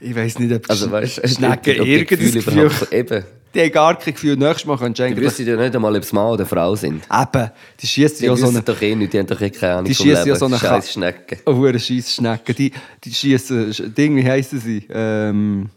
Ich 0.00 0.14
weiß 0.14 0.38
nicht, 0.38 0.52
ob 0.52 0.68
Also, 0.70 0.90
weißt 0.90 1.28
Schnecken 1.28 1.62
die 1.84 1.92
irgendein 1.92 2.32
Gefühl... 2.32 2.66
überhaupt- 2.66 2.92
Eben. 2.92 3.24
Die 3.54 3.60
haben 3.60 3.70
gar 3.72 3.98
kein 3.98 4.14
Gefühl. 4.14 4.34
Nächstes 4.36 4.64
Mal 4.64 4.78
könntest 4.78 4.98
du 5.00 5.02
Die 5.02 5.08
eigentlich... 5.12 5.26
wissen 5.26 5.46
ja 5.46 5.56
nicht 5.56 5.74
einmal, 5.76 5.94
ob 5.94 6.02
es 6.02 6.12
Mann 6.14 6.32
oder 6.32 6.46
Frau 6.46 6.74
sind. 6.74 7.02
Eben, 7.12 7.50
die 7.80 7.86
schießen 7.86 8.18
Die 8.20 8.24
ja 8.24 8.34
so 8.36 8.48
eine... 8.48 8.62
doch 8.62 8.80
eh 8.80 8.94
nicht, 8.94 9.12
die 9.12 9.18
haben 9.18 9.26
doch 9.26 9.40
eh 9.42 9.50
keine 9.50 9.72
Ahnung 9.74 9.84
Die 9.84 9.94
schießen 9.94 10.26
ja 10.26 10.36
so 10.36 10.46
eine 10.46 10.58
Scheiß 10.58 10.86
Ka- 10.86 10.92
Schnecken. 10.92 11.38
Oh, 11.44 11.62
eine 11.66 11.78
scheiß 11.78 12.14
Schnecken. 12.14 12.54
Die, 12.56 12.72
die 13.04 13.12
schießen 13.12 13.94
Ding, 13.94 14.16
wie 14.16 14.24
heissen 14.24 14.58
sie? 14.58 14.86
Ähm, 14.90 15.68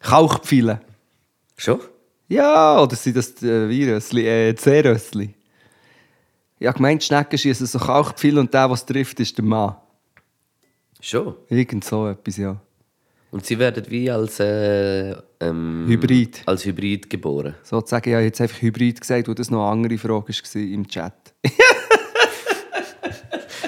Kauchpfeile. 0.00 0.80
Schon? 1.56 1.80
Ja, 2.28 2.82
oder 2.82 2.94
sind 2.96 3.16
das 3.16 3.42
äh, 3.42 3.66
Virösli, 3.68 4.26
äh, 4.26 4.54
Seerösli? 4.54 5.30
Ich 6.58 6.66
habe 6.66 6.76
gemeint, 6.76 7.04
Schnecken 7.04 7.38
schießen 7.38 7.66
so 7.66 7.78
Kauchpfeile 7.78 8.40
und 8.40 8.52
der, 8.54 8.70
was 8.70 8.86
trifft, 8.86 9.20
ist 9.20 9.36
der 9.36 9.44
Mann. 9.44 9.76
Schon. 11.00 11.34
Irgend 11.50 11.84
so 11.84 12.08
etwas, 12.08 12.38
ja. 12.38 12.58
Und 13.30 13.44
sie 13.44 13.58
werden 13.58 13.84
wie 13.90 14.10
als 14.10 14.40
äh, 14.40 15.14
ähm, 15.40 15.84
Hybrid. 15.86 16.42
Als 16.46 16.64
Hybrid 16.64 17.10
geboren. 17.10 17.54
Sozusagen, 17.62 18.08
ich 18.08 18.14
habe 18.14 18.24
jetzt 18.24 18.40
einfach 18.40 18.62
Hybrid 18.62 18.98
gesagt, 18.98 19.28
wo 19.28 19.34
das 19.34 19.50
noch 19.50 19.70
eine 19.70 19.72
andere 19.72 19.98
Frage 19.98 20.32
war 20.32 20.62
im 20.62 20.88
Chat. 20.88 21.34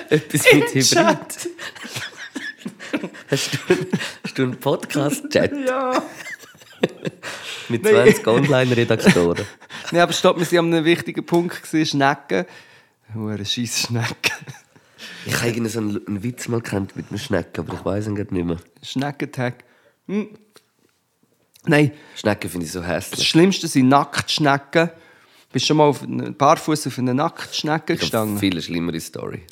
Etwas 0.09 0.47
mit 0.55 0.75
Hybrid. 0.75 0.91
hast, 3.31 3.53
du, 3.53 3.59
hast 4.25 4.39
du 4.39 4.43
einen 4.45 4.57
Podcast-Chat 4.57 5.53
ja. 5.67 6.03
mit 7.69 7.83
Nein. 7.83 7.95
20 8.15 8.27
Online-Redaktoren? 8.27 9.45
Nein, 9.93 10.01
aber 10.01 10.15
stopp, 10.15 10.39
wir 10.39 10.51
waren 10.51 10.67
an 10.69 10.75
einem 10.75 10.87
wichtigen 10.87 11.27
Punkt, 11.27 11.67
Schnecken. 11.67 12.47
Hure 13.15 13.45
scheiß 13.45 13.83
Schnecken. 13.87 14.47
Ich 15.25 15.37
habe 15.37 15.49
irgendwie 15.49 15.71
so 15.71 15.81
einen, 15.81 16.07
einen 16.07 16.23
Witz 16.23 16.49
mal 16.49 16.61
kennt 16.61 16.97
mit 16.97 17.09
einem 17.11 17.19
Schnecken, 17.19 17.61
aber 17.61 17.75
ich 17.75 17.85
weiß 17.85 18.07
ihn 18.09 18.15
gerade 18.15 18.35
nicht 18.35 18.47
mehr. 18.47 18.59
Schneckentag. 18.83 19.65
Hm. 20.07 20.29
Nein, 21.67 21.93
Schnecken 22.17 22.51
finde 22.51 22.67
ich 22.67 22.73
so 22.73 22.81
das 22.81 22.89
hässlich. 22.89 23.29
Schlimmste 23.29 23.69
sind 23.69 23.89
Nacktschnecken. 23.89 24.91
Bist 25.53 25.65
du 25.65 25.69
schon 25.69 25.77
mal 25.79 25.85
auf 25.85 26.03
eine, 26.03 26.33
barfuß 26.33 26.87
auf 26.87 26.99
einer 26.99 27.15
Nacktschnecke 27.15 27.95
Ich 27.95 28.01
gestanden? 28.01 28.39
viel 28.39 28.61
schlimmere 28.61 29.01
Story. 29.01 29.43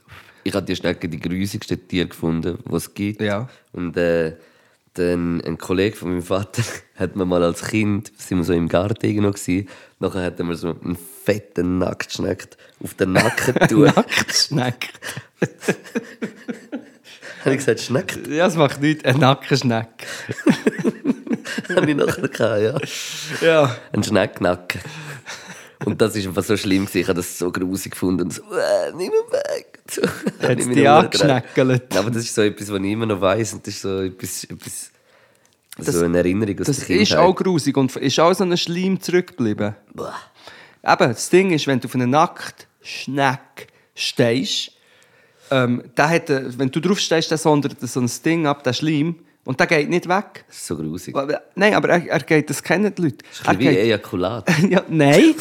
Ich 0.44 0.54
habe 0.54 0.64
die 0.64 0.76
Schnecke 0.76 1.08
die 1.08 1.18
grusigsten 1.18 1.88
Tiere 1.88 2.08
gefunden, 2.08 2.58
die 2.64 2.74
es 2.74 2.94
gibt. 2.94 3.20
Ja. 3.20 3.48
Und 3.72 3.96
äh, 3.96 4.36
dann 4.94 5.40
ein 5.42 5.58
Kollege 5.58 5.96
von 5.96 6.10
meinem 6.10 6.22
Vater 6.22 6.62
hat 6.96 7.16
mir 7.16 7.24
mal 7.24 7.42
als 7.42 7.64
Kind, 7.64 8.12
sind 8.16 8.38
wir 8.38 8.44
so 8.44 8.52
im 8.52 8.68
Garten 8.68 9.04
irgendwo 9.04 9.32
gewesen, 9.32 9.68
nachher 9.98 10.22
hat 10.22 10.38
er 10.38 10.44
mir 10.44 10.56
so 10.56 10.68
einen 10.68 10.96
fetten 11.26 11.78
Nacktschneck 11.78 12.48
auf 12.82 12.94
den 12.94 13.12
Nacken 13.14 13.54
tun. 13.68 13.84
Nacktschnecke. 13.94 14.88
habe 17.44 17.50
ich 17.54 17.56
gesagt, 17.58 17.80
Schneck? 17.80 18.18
Ja, 18.28 18.46
das 18.46 18.56
macht 18.56 18.80
nichts. 18.80 19.04
Eine 19.04 19.18
Nackenschnecke. 19.18 20.06
habe 21.76 21.90
ich 21.90 21.96
nachher 21.96 22.28
gehabt, 22.28 22.62
ja. 23.42 23.46
Ja. 23.46 23.76
Ein 23.92 24.02
Schnecknacken. 24.02 24.80
Und 25.84 26.00
das 26.00 26.16
ist 26.16 26.26
einfach 26.26 26.42
so 26.42 26.56
schlimm. 26.56 26.88
Ich 26.92 27.06
habe 27.06 27.14
das 27.18 27.38
so 27.38 27.52
grusig 27.52 27.92
gefunden 27.92 28.22
und 28.22 28.32
so, 28.32 28.42
äh, 28.42 28.92
nimm 28.96 29.12
weg. 29.12 29.78
So, 29.90 30.02
Hat's 30.42 30.64
mich 30.64 30.76
dich 30.76 30.88
angeschneckelt? 30.88 31.96
Aber 31.96 32.10
das 32.10 32.22
ist 32.24 32.34
so 32.34 32.42
etwas, 32.42 32.70
was 32.72 32.78
ich 32.80 32.90
immer 32.90 33.06
noch 33.06 33.20
weiss 33.20 33.52
und 33.52 33.66
das 33.66 33.74
ist 33.74 33.82
so 33.82 34.00
etwas, 34.00 34.44
etwas 34.44 34.90
so 35.78 36.04
eine 36.04 36.18
Erinnerung 36.18 36.58
aus 36.60 36.66
Das 36.66 36.78
der 36.78 36.86
Kindheit. 36.86 37.02
ist 37.08 37.16
auch 37.16 37.34
grusig 37.34 37.76
und 37.76 37.94
ist 37.96 38.18
auch 38.18 38.32
so 38.32 38.44
ein 38.44 38.56
Schleim 38.56 39.00
zurückgeblieben. 39.00 39.74
Boah. 39.92 40.14
Eben, 40.86 41.08
das 41.08 41.28
Ding 41.30 41.50
ist, 41.50 41.66
wenn 41.66 41.80
du 41.80 41.88
auf 41.88 41.94
einer 41.94 42.06
Nacktschnecke 42.06 43.66
stehst, 43.94 44.72
ähm, 45.50 45.82
der 45.96 46.08
hat, 46.08 46.30
äh, 46.30 46.58
wenn 46.58 46.70
du 46.70 46.80
drauf 46.80 46.98
stehst, 46.98 47.30
der 47.30 47.38
sondert 47.38 47.80
so 47.80 48.00
ein 48.00 48.10
Ding 48.24 48.46
ab, 48.46 48.62
der 48.64 48.72
Schleim, 48.72 49.16
und 49.44 49.60
der 49.60 49.66
geht 49.68 49.88
nicht 49.88 50.08
weg. 50.08 50.44
Das 50.48 50.56
ist 50.56 50.66
so 50.66 50.76
grusig. 50.76 51.14
Aber- 51.14 51.40
Nein, 51.54 51.74
aber 51.74 51.88
er, 51.90 52.06
er 52.08 52.20
geht, 52.20 52.50
das 52.50 52.62
kennen 52.62 52.92
die 52.94 53.02
Leute. 53.02 53.18
Das 53.18 53.40
ist 53.40 53.48
ein 53.48 53.58
wie 53.60 53.64
geht, 53.64 53.78
Ejakulat. 53.78 54.48
ja, 54.68 54.82
nein, 54.88 55.34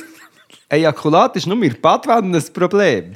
Ejakulat 0.70 1.36
ist 1.36 1.48
nur 1.48 1.62
in 1.64 1.72
der 1.72 1.78
Badwanne 1.80 2.38
ein 2.38 2.54
Problem. 2.54 3.14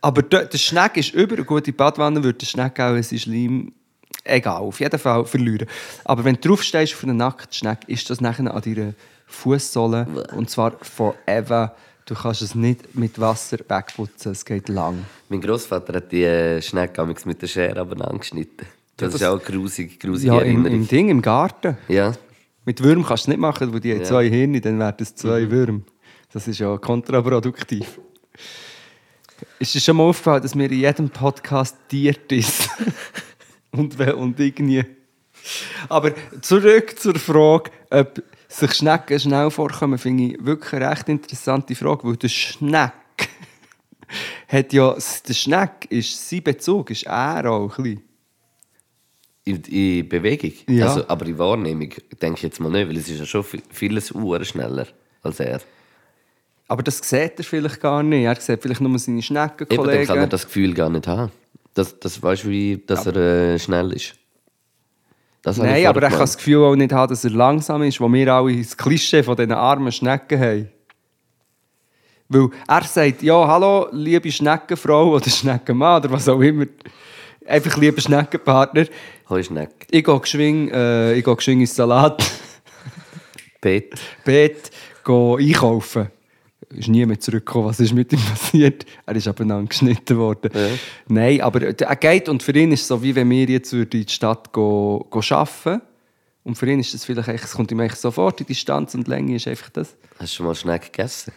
Aber 0.00 0.22
der, 0.22 0.46
der 0.46 0.58
Schneck 0.58 0.96
ist 0.96 1.14
über 1.14 1.34
eine 1.36 1.44
gute 1.44 1.72
Badwanne, 1.72 2.22
würde 2.22 2.38
der 2.38 2.46
Schneck 2.46 2.78
auch 2.80 3.00
sein 3.00 3.18
Schleim, 3.18 3.72
egal, 4.24 4.60
auf 4.60 4.80
jeden 4.80 4.98
Fall 4.98 5.24
verlieren. 5.24 5.68
Aber 6.04 6.24
wenn 6.24 6.34
du 6.36 6.48
draufstehst 6.48 6.94
auf 6.94 7.04
einen 7.04 7.16
Nacktschneck, 7.16 7.80
ist 7.86 8.10
das 8.10 8.20
nachher 8.20 8.52
an 8.52 8.62
deiner 8.62 8.94
Fußsohle 9.28 10.06
und 10.34 10.50
zwar 10.50 10.72
forever. 10.82 11.74
Du 12.06 12.14
kannst 12.14 12.40
es 12.42 12.54
nicht 12.54 12.94
mit 12.94 13.20
Wasser 13.20 13.58
wegputzen, 13.68 14.32
es 14.32 14.44
geht 14.44 14.68
lang. 14.70 15.04
Mein 15.28 15.42
Großvater 15.42 15.92
hat 15.94 16.10
die 16.10 16.24
äh, 16.24 16.62
Schnecke 16.62 17.04
mit 17.04 17.42
der 17.42 17.46
Schere 17.46 17.78
aber 17.80 18.08
angeschnitten. 18.08 18.66
Das, 18.96 19.12
das- 19.12 19.20
ist 19.20 19.26
auch 19.26 19.42
grusig, 19.42 20.00
grusige 20.00 20.28
Ja, 20.28 20.40
im, 20.40 20.46
Erinnerung. 20.64 20.72
im 20.78 20.88
Ding, 20.88 21.08
im 21.10 21.20
Garten. 21.22 21.76
Ja, 21.88 22.14
Mit 22.64 22.82
Würm 22.82 23.04
kannst 23.04 23.24
du 23.26 23.30
es 23.30 23.36
nicht 23.36 23.40
machen, 23.40 23.72
weil 23.72 23.80
die 23.80 23.90
Ja. 23.90 24.02
zwei 24.02 24.28
Hirne, 24.28 24.60
dann 24.60 24.78
werden 24.78 24.96
es 25.00 25.14
zwei 25.14 25.50
Würmer. 25.50 25.80
Das 26.32 26.48
ist 26.48 26.58
ja 26.58 26.76
kontraproduktiv. 26.78 28.00
Ist 29.58 29.74
dir 29.74 29.80
schon 29.80 29.96
mal 29.96 30.04
aufgefallen, 30.04 30.42
dass 30.42 30.56
wir 30.56 30.70
in 30.70 30.78
jedem 30.78 31.10
Podcast 31.10 31.76
Tiert 31.88 32.30
ist? 32.32 32.68
und, 33.72 33.98
und 34.00 34.40
irgendwie. 34.40 34.84
Aber 35.88 36.12
zurück 36.40 36.98
zur 36.98 37.14
Frage, 37.16 37.70
ob 37.90 38.22
sich 38.48 38.72
Schnecken 38.74 39.20
schnell 39.20 39.50
vorkommen, 39.50 39.98
finde 39.98 40.24
ich 40.24 40.44
wirklich 40.44 40.72
eine 40.74 40.90
recht 40.90 41.08
interessante 41.08 41.74
Frage, 41.74 42.08
weil 42.08 42.16
der 42.16 42.28
Schneck 42.28 42.92
hat 44.48 44.72
ja, 44.72 44.94
der 45.28 45.34
Schneck 45.34 45.86
ist 45.90 46.28
sein 46.30 46.42
Bezug, 46.42 46.90
ist 46.90 47.04
er 47.06 47.50
auch 47.50 47.76
ein 47.78 47.82
bisschen. 47.84 48.02
in, 49.44 49.62
in 49.64 50.08
Bewegung. 50.08 50.52
Ja. 50.68 50.88
Also, 50.88 51.06
aber 51.08 51.26
in 51.26 51.38
Wahrnehmung 51.38 51.92
denke 52.22 52.36
ich 52.38 52.42
jetzt 52.42 52.60
mal 52.60 52.70
nicht, 52.70 52.88
weil 52.88 52.96
es 52.96 53.08
ist 53.08 53.20
ja 53.20 53.26
schon 53.26 53.42
vi- 53.42 53.62
vieles 53.70 54.10
Uhr 54.12 54.42
schneller 54.44 54.86
als 55.22 55.40
er. 55.40 55.60
Aber 56.68 56.82
das 56.82 56.98
sieht 56.98 57.38
er 57.38 57.44
vielleicht 57.44 57.80
gar 57.80 58.02
nicht. 58.02 58.24
Er 58.24 58.34
sieht 58.40 58.60
vielleicht 58.62 58.80
nur 58.82 58.98
seine 58.98 59.18
Eben, 59.20 59.34
dann 59.34 59.46
kann 59.46 59.58
er 59.58 59.62
Schneckenkollegen. 59.62 60.30
das 60.30 60.44
Gefühl 60.46 60.74
gar 60.74 60.90
nicht 60.90 61.06
haben. 61.06 61.32
Das, 61.74 61.98
das 61.98 62.22
weißt 62.22 62.44
du, 62.44 62.48
wie, 62.48 62.82
dass 62.86 63.06
er 63.06 63.16
äh, 63.16 63.58
schnell 63.58 63.92
ist. 63.92 64.14
Habe 65.44 65.56
ich 65.56 65.62
Nein, 65.62 65.86
aber 65.86 66.02
er 66.02 66.08
kann 66.08 66.10
gemeint. 66.10 66.20
das 66.20 66.36
Gefühl 66.36 66.64
auch 66.64 66.74
nicht 66.74 66.92
haben, 66.92 67.10
dass 67.10 67.24
er 67.24 67.30
langsam 67.30 67.82
ist, 67.82 68.00
wo 68.00 68.12
wir 68.12 68.32
alle 68.32 68.56
das 68.56 68.76
Klischee 68.76 69.22
von 69.22 69.36
diesen 69.36 69.52
armen 69.52 69.92
Schnecken 69.92 70.40
haben. 70.40 70.68
Weil 72.28 72.50
er 72.66 72.84
sagt, 72.84 73.22
ja, 73.22 73.46
hallo, 73.46 73.88
liebe 73.92 74.30
Schneckenfrau 74.30 75.14
oder 75.14 75.30
Schneckenmann 75.30 76.02
oder 76.02 76.10
was 76.10 76.28
auch 76.28 76.40
immer. 76.40 76.66
Einfach 77.46 77.76
lieber 77.78 78.00
Schneckenpartner. 78.00 78.86
Hoi 79.30 79.42
Schneck. 79.42 79.86
Ich 79.90 80.04
gehe 80.04 80.20
geschwing, 80.20 80.68
äh, 80.70 81.14
ich 81.14 81.24
gehe 81.24 81.36
geschwing 81.36 81.60
ins 81.60 81.74
Salat, 81.74 82.22
Pet. 83.60 83.94
Beet, 84.24 84.70
gehe 85.04 85.36
einkaufen. 85.38 86.08
Ist 86.70 86.88
nie 86.88 87.06
mehr 87.06 87.18
zurückgekommen, 87.18 87.66
was 87.68 87.80
ist 87.80 87.94
mit 87.94 88.12
ihm 88.12 88.20
passiert. 88.20 88.84
Er 89.06 89.16
ist 89.16 89.26
abeinander 89.26 89.68
geschnitten 89.68 90.18
worden. 90.18 90.50
Ja. 90.54 90.68
Nein, 91.08 91.40
aber 91.40 91.62
er 91.62 91.96
geht 91.96 92.28
und 92.28 92.42
für 92.42 92.52
ihn 92.52 92.72
ist 92.72 92.82
es 92.82 92.88
so, 92.88 93.02
wie 93.02 93.14
wenn 93.14 93.30
wir 93.30 93.46
jetzt 93.46 93.72
in 93.72 93.88
die 93.88 94.04
Stadt 94.06 94.52
go, 94.52 95.06
go 95.10 95.20
arbeiten. 95.30 95.80
Und 96.44 96.56
für 96.56 96.70
ihn 96.70 96.78
ist 96.80 96.92
das 96.94 97.04
vielleicht, 97.04 97.28
echt- 97.28 97.44
es 97.44 97.52
kommt 97.52 97.70
ihm 97.72 97.80
eigentlich 97.80 97.94
sofort, 97.98 98.38
die 98.40 98.44
Distanz 98.44 98.94
und 98.94 99.08
Länge 99.08 99.36
ist 99.36 99.48
einfach 99.48 99.70
das. 99.70 99.96
Hast 100.18 100.32
du 100.32 100.36
schon 100.36 100.46
mal 100.46 100.54
Schneck 100.54 100.92
gegessen? 100.92 101.32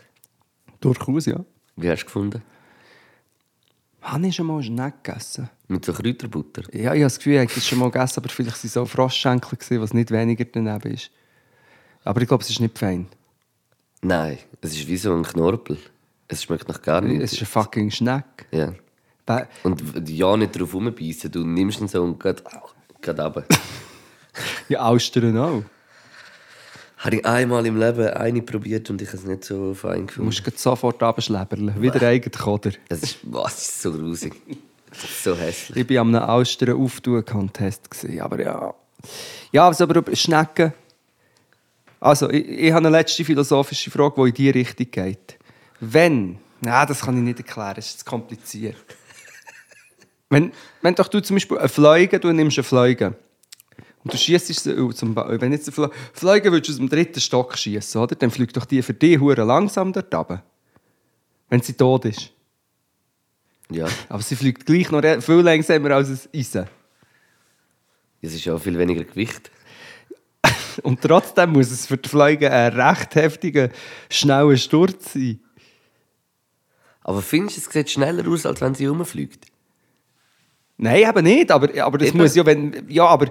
Durchaus, 0.81 1.25
ja. 1.25 1.39
Wie 1.77 1.89
hast 1.89 2.01
du 2.01 2.05
gefunden? 2.05 2.41
Habe 4.01 4.27
ich 4.27 4.35
schon 4.35 4.47
mal 4.47 4.61
Schneck 4.63 5.03
gegessen? 5.03 5.49
Mit 5.67 5.85
so 5.85 5.93
Kräuterbutter? 5.93 6.63
Ja, 6.73 6.79
ich 6.81 6.87
habe 6.87 6.99
das 7.01 7.17
Gefühl, 7.17 7.33
ich 7.35 7.39
habe 7.41 7.53
das 7.53 7.67
schon 7.67 7.79
mal 7.79 7.91
gegessen, 7.91 8.19
aber 8.19 8.29
vielleicht 8.29 8.57
waren 8.57 8.65
es 8.67 8.73
so 8.73 8.85
Froschschenkel, 8.85 9.57
was 9.81 9.93
nicht 9.93 10.11
weniger 10.11 10.43
daneben 10.45 10.91
ist. 10.93 11.11
Aber 12.03 12.21
ich 12.21 12.27
glaube, 12.27 12.43
es 12.43 12.49
ist 12.49 12.59
nicht 12.59 12.77
fein. 12.79 13.07
Nein, 14.01 14.37
es 14.61 14.71
ist 14.73 14.87
wie 14.87 14.97
so 14.97 15.13
ein 15.13 15.23
Knorpel. 15.23 15.77
Es 16.27 16.43
schmeckt 16.43 16.67
nach 16.69 16.81
gar 16.81 17.01
nichts. 17.01 17.25
Es 17.25 17.33
ist 17.33 17.41
ein 17.41 17.45
fucking 17.45 17.91
Schneck. 17.91 18.23
Ja. 18.51 18.73
Be- 19.25 19.47
Und 19.63 20.09
ja, 20.09 20.35
nicht 20.37 20.59
drauf 20.59 20.73
rumbeissen. 20.73 21.31
Du 21.31 21.45
nimmst 21.45 21.81
ihn 21.81 21.87
so 21.87 22.01
und 22.03 22.19
geht, 22.19 22.43
geht 23.01 23.19
runter. 23.19 23.43
Ja, 24.69 24.83
Austern 24.85 25.37
auch. 25.37 25.63
Habe 26.99 27.17
ich 27.17 27.25
einmal 27.25 27.65
im 27.65 27.77
Leben 27.77 28.07
eine 28.07 28.41
probiert 28.41 28.89
und 28.89 29.01
ich 29.01 29.09
habe 29.09 29.17
es 29.17 29.25
nicht 29.25 29.43
so 29.43 29.73
fein 29.73 30.01
Du 30.01 30.05
gefunden. 30.07 30.25
musst 30.27 30.43
gleich 30.43 30.57
sofort 30.57 31.03
abschleberlen. 31.03 31.73
Wie 31.81 31.89
der 31.91 32.03
eigene 32.07 32.31
Koder. 32.31 32.71
Es 32.87 33.03
ist, 33.03 33.17
was 33.23 33.57
ist 33.67 33.81
so 33.81 33.91
grusig. 33.91 34.33
Das 34.89 35.23
so 35.23 35.35
hässlich. 35.35 35.77
Ich 35.89 35.95
war 35.95 36.01
an 36.03 36.15
einem 36.15 36.29
Austern 36.29 36.81
auftun 36.81 37.25
Contest 37.25 37.89
gewesen, 37.91 38.21
aber 38.21 38.41
ja. 38.41 38.73
Ja, 39.51 39.67
also 39.67 39.83
aber 39.83 39.95
über 39.97 40.15
Schnecken. 40.15 40.73
Also, 42.01 42.29
ich, 42.29 42.45
ich 42.47 42.71
habe 42.71 42.79
eine 42.85 42.89
letzte 42.97 43.23
philosophische 43.23 43.89
Frage, 43.91 44.15
die 44.15 44.29
in 44.29 44.33
diese 44.33 44.55
Richtung 44.55 44.91
geht. 44.91 45.37
Wenn, 45.79 46.39
nein, 46.59 46.87
das 46.87 47.01
kann 47.01 47.15
ich 47.15 47.23
nicht 47.23 47.39
erklären, 47.39 47.75
das 47.75 47.87
ist 47.91 47.99
zu 47.99 48.05
kompliziert. 48.05 48.75
wenn, 50.29 50.51
wenn 50.81 50.95
doch 50.95 51.07
du 51.07 51.21
zum 51.21 51.35
Beispiel 51.37 51.57
eine 51.59 51.69
Fliege, 51.69 52.19
du 52.19 52.31
nimmst 52.33 52.57
eine 52.57 52.63
Fliege 52.63 53.15
und 54.03 54.13
du 54.13 54.17
schießt 54.17 54.47
sie, 54.47 54.93
zum 54.95 55.13
Ba- 55.13 55.39
wenn 55.39 55.51
jetzt 55.51 55.67
eine 55.77 55.89
Fliege 56.13 56.51
würdest 56.51 56.69
du 56.69 56.73
aus 56.73 56.77
dem 56.79 56.89
dritten 56.89 57.19
Stock 57.21 57.55
schießen, 57.57 58.01
oder? 58.01 58.15
Dann 58.15 58.31
fliegt 58.31 58.57
doch 58.57 58.65
die 58.65 58.81
für 58.81 58.93
dich 58.95 59.19
hure 59.19 59.43
langsam 59.43 59.93
dort 59.93 60.13
runter. 60.13 60.43
Wenn 61.49 61.61
sie 61.61 61.73
tot 61.73 62.05
ist. 62.05 62.31
Ja, 63.69 63.87
Aber 64.09 64.21
sie 64.23 64.35
fliegt 64.35 64.65
gleich 64.65 64.89
noch 64.91 65.01
viel 65.21 65.35
langsamer 65.41 65.91
als 65.91 66.09
ein 66.09 66.19
Eisen. 66.35 66.65
es 68.21 68.33
ist 68.33 68.43
ja 68.43 68.55
auch 68.55 68.59
viel 68.61 68.77
weniger 68.77 69.03
Gewicht. 69.03 69.51
Und 70.79 71.01
trotzdem 71.01 71.51
muss 71.51 71.71
es 71.71 71.85
für 71.87 71.97
die 71.97 72.09
Fliege 72.09 72.51
ein 72.51 72.73
recht 72.73 73.15
heftiger, 73.15 73.69
schneller 74.09 74.57
Sturz 74.57 75.13
sein. 75.13 75.39
Aber 77.03 77.21
findest 77.21 77.57
du, 77.57 77.61
es 77.61 77.73
sieht 77.73 77.89
schneller 77.89 78.27
aus, 78.27 78.45
als 78.45 78.61
wenn 78.61 78.75
sie 78.75 78.85
rumfliegt? 78.85 79.45
Nein, 80.77 81.07
eben 81.07 81.23
nicht. 81.23 81.51
Aber, 81.51 81.69
aber 81.83 81.97
das 81.97 82.09
Eben. 82.09 82.17
muss 82.17 82.35
ja, 82.35 82.45
wenn. 82.45 82.85
Ja, 82.89 83.05
aber, 83.05 83.27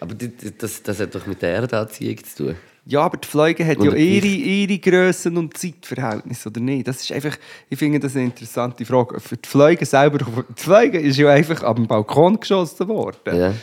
Aber 0.00 0.14
das, 0.14 0.82
das 0.82 1.00
hat 1.00 1.14
doch 1.14 1.26
mit 1.26 1.42
der 1.42 1.54
Erdanziehung 1.54 2.18
zu 2.24 2.44
tun. 2.44 2.56
ja, 2.86 3.00
aber 3.00 3.16
die 3.18 3.28
Fliege 3.28 3.66
hat 3.66 3.78
Und 3.78 3.86
ja 3.86 3.94
ihre, 3.94 4.26
ihre 4.26 4.78
Grössen 4.78 5.36
und 5.36 5.56
Zeitverhältnisse, 5.56 6.48
oder 6.48 6.60
nicht? 6.60 6.86
Das 6.88 7.00
ist 7.02 7.12
einfach. 7.12 7.36
Ich 7.68 7.78
finde 7.78 8.00
das 8.00 8.14
eine 8.14 8.24
interessante 8.24 8.84
Frage. 8.84 9.20
Für 9.20 9.36
die 9.36 9.48
Fliege 9.48 9.84
selber. 9.86 10.18
Die 10.18 10.62
Fliege 10.62 10.98
ist 10.98 11.16
ja 11.18 11.30
einfach 11.30 11.62
am 11.62 11.86
Balkon 11.86 12.40
geschossen 12.40 12.88
worden. 12.88 13.36
Ja. 13.38 13.54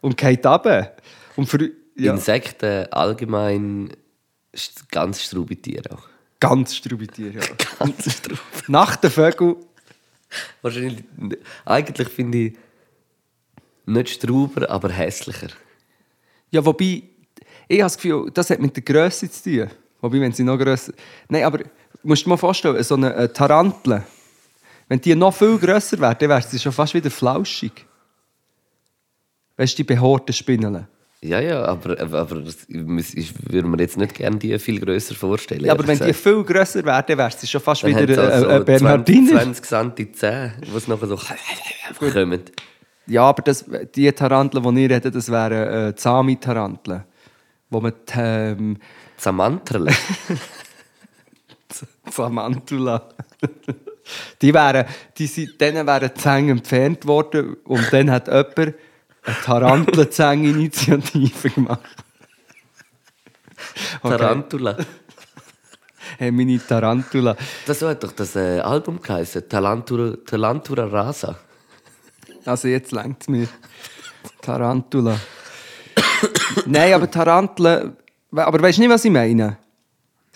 Und 0.00 0.16
geht 0.16 0.44
runter. 0.46 0.92
Und 1.36 1.48
für. 1.48 1.70
Ja, 1.96 2.12
Insekten 2.12 2.92
allgemein 2.92 3.90
ganz 4.90 5.22
straube 5.22 5.56
Tiere 5.56 5.90
auch. 5.92 6.08
ganz 6.40 6.74
strubitiert, 6.74 7.34
ja. 7.34 7.40
Ganz 7.78 8.12
straube. 8.12 8.40
Nach 8.68 8.96
den 8.96 9.10
Vögeln. 9.10 9.56
Wahrscheinlich, 10.62 11.04
eigentlich 11.64 12.08
finde 12.08 12.38
ich 12.38 12.56
nicht 13.86 14.10
strauber, 14.10 14.68
aber 14.68 14.90
hässlicher. 14.90 15.48
Ja, 16.50 16.64
wobei, 16.64 17.02
ich 17.68 17.80
habe 17.80 17.82
das 17.82 17.96
Gefühl, 17.96 18.30
das 18.32 18.50
hat 18.50 18.60
mit 18.60 18.76
der 18.76 18.82
Größe 18.82 19.30
zu 19.30 19.42
tun. 19.42 19.70
Wobei, 20.00 20.20
wenn 20.20 20.32
sie 20.32 20.44
noch 20.44 20.58
grösser... 20.58 20.92
Nein, 21.28 21.44
aber 21.44 21.60
musst 22.02 22.22
du 22.22 22.24
dir 22.24 22.30
mal 22.30 22.36
vorstellen, 22.36 22.82
so 22.82 22.94
eine 22.94 23.14
äh, 23.14 23.28
Tarantel, 23.28 24.04
wenn 24.88 25.00
die 25.00 25.14
noch 25.14 25.34
viel 25.34 25.58
grösser 25.58 25.98
wäre, 25.98 26.14
dann 26.14 26.28
wäre 26.28 26.42
sie 26.42 26.58
schon 26.58 26.72
fast 26.72 26.94
wieder 26.94 27.10
flauschig. 27.10 27.72
Weißt 29.56 29.72
du, 29.72 29.76
die 29.78 29.84
behaarten 29.84 30.32
Spinneln. 30.32 30.86
Ja, 31.26 31.40
ja, 31.40 31.64
aber, 31.64 32.00
aber 32.00 32.42
ich, 32.68 33.34
würde 33.50 33.66
mir 33.66 33.78
jetzt 33.78 33.96
nicht 33.96 34.14
gerne 34.14 34.38
die 34.38 34.56
viel 34.60 34.78
grösser 34.78 35.16
vorstellen. 35.16 35.64
Ja, 35.64 35.72
aber 35.72 35.82
wenn 35.82 35.98
ehrlich 35.98 36.16
die 36.16 36.22
gesagt. 36.22 36.46
viel 36.46 36.54
grösser 36.54 36.84
werden, 36.84 37.18
wäre 37.18 37.28
es 37.28 37.50
schon 37.50 37.60
fast 37.60 37.82
Dann 37.82 37.96
wieder 37.96 38.22
hat's 38.22 38.32
ein 38.32 38.44
also 38.44 38.60
äh, 38.60 38.64
Bernhardiner. 38.64 39.42
20, 39.42 39.64
20 39.64 39.96
cm 39.96 40.14
Zähne, 40.14 40.52
die 40.62 40.76
es 40.76 40.86
nachher 40.86 41.06
so 41.08 41.18
kommen. 42.12 42.42
Ja, 43.06 43.22
aber 43.22 43.42
das, 43.42 43.64
die 43.94 44.10
Taranteln, 44.12 44.74
die 44.74 44.84
ich 44.84 44.90
rede, 44.90 45.10
das 45.10 45.30
wären 45.30 45.88
äh, 45.88 45.94
Zami-Taranteln. 45.96 47.04
Wo 47.70 47.80
man 47.80 47.92
die, 48.08 48.18
ähm, 48.18 48.76
Zamanterle. 49.16 49.92
Zamantula. 52.10 53.08
die 54.40 54.54
wären, 54.54 54.86
die 55.18 55.26
sind, 55.26 55.60
denen 55.60 55.86
wären 55.86 56.10
die 56.14 56.20
Zähne 56.20 56.52
entfernt 56.52 57.06
worden 57.06 57.56
und 57.64 57.92
dann 57.92 58.10
hat 58.10 58.28
jemand 58.28 58.74
eine 59.26 59.36
Tarantelzähne-Initiative 59.44 61.50
gemacht. 61.50 61.80
Okay. 64.02 64.16
Tarantula. 64.16 64.76
Hey, 66.18 66.30
meine 66.30 66.64
Tarantula. 66.64 67.36
Das 67.66 67.82
hat 67.82 68.04
doch 68.04 68.12
das 68.12 68.36
äh, 68.36 68.60
Album 68.60 69.02
geheißen. 69.02 69.48
Talantura, 69.48 70.16
Talantura 70.24 70.86
Rasa. 70.86 71.36
Also 72.44 72.68
jetzt 72.68 72.92
längt 72.92 73.22
es 73.22 73.28
mir. 73.28 73.48
Tarantula. 74.40 75.18
Nein, 76.66 76.94
aber 76.94 77.10
Taranteln... 77.10 77.96
Aber 78.30 78.62
weißt 78.62 78.78
du 78.78 78.82
nicht, 78.82 78.90
was 78.90 79.04
ich 79.04 79.10
meine? 79.10 79.58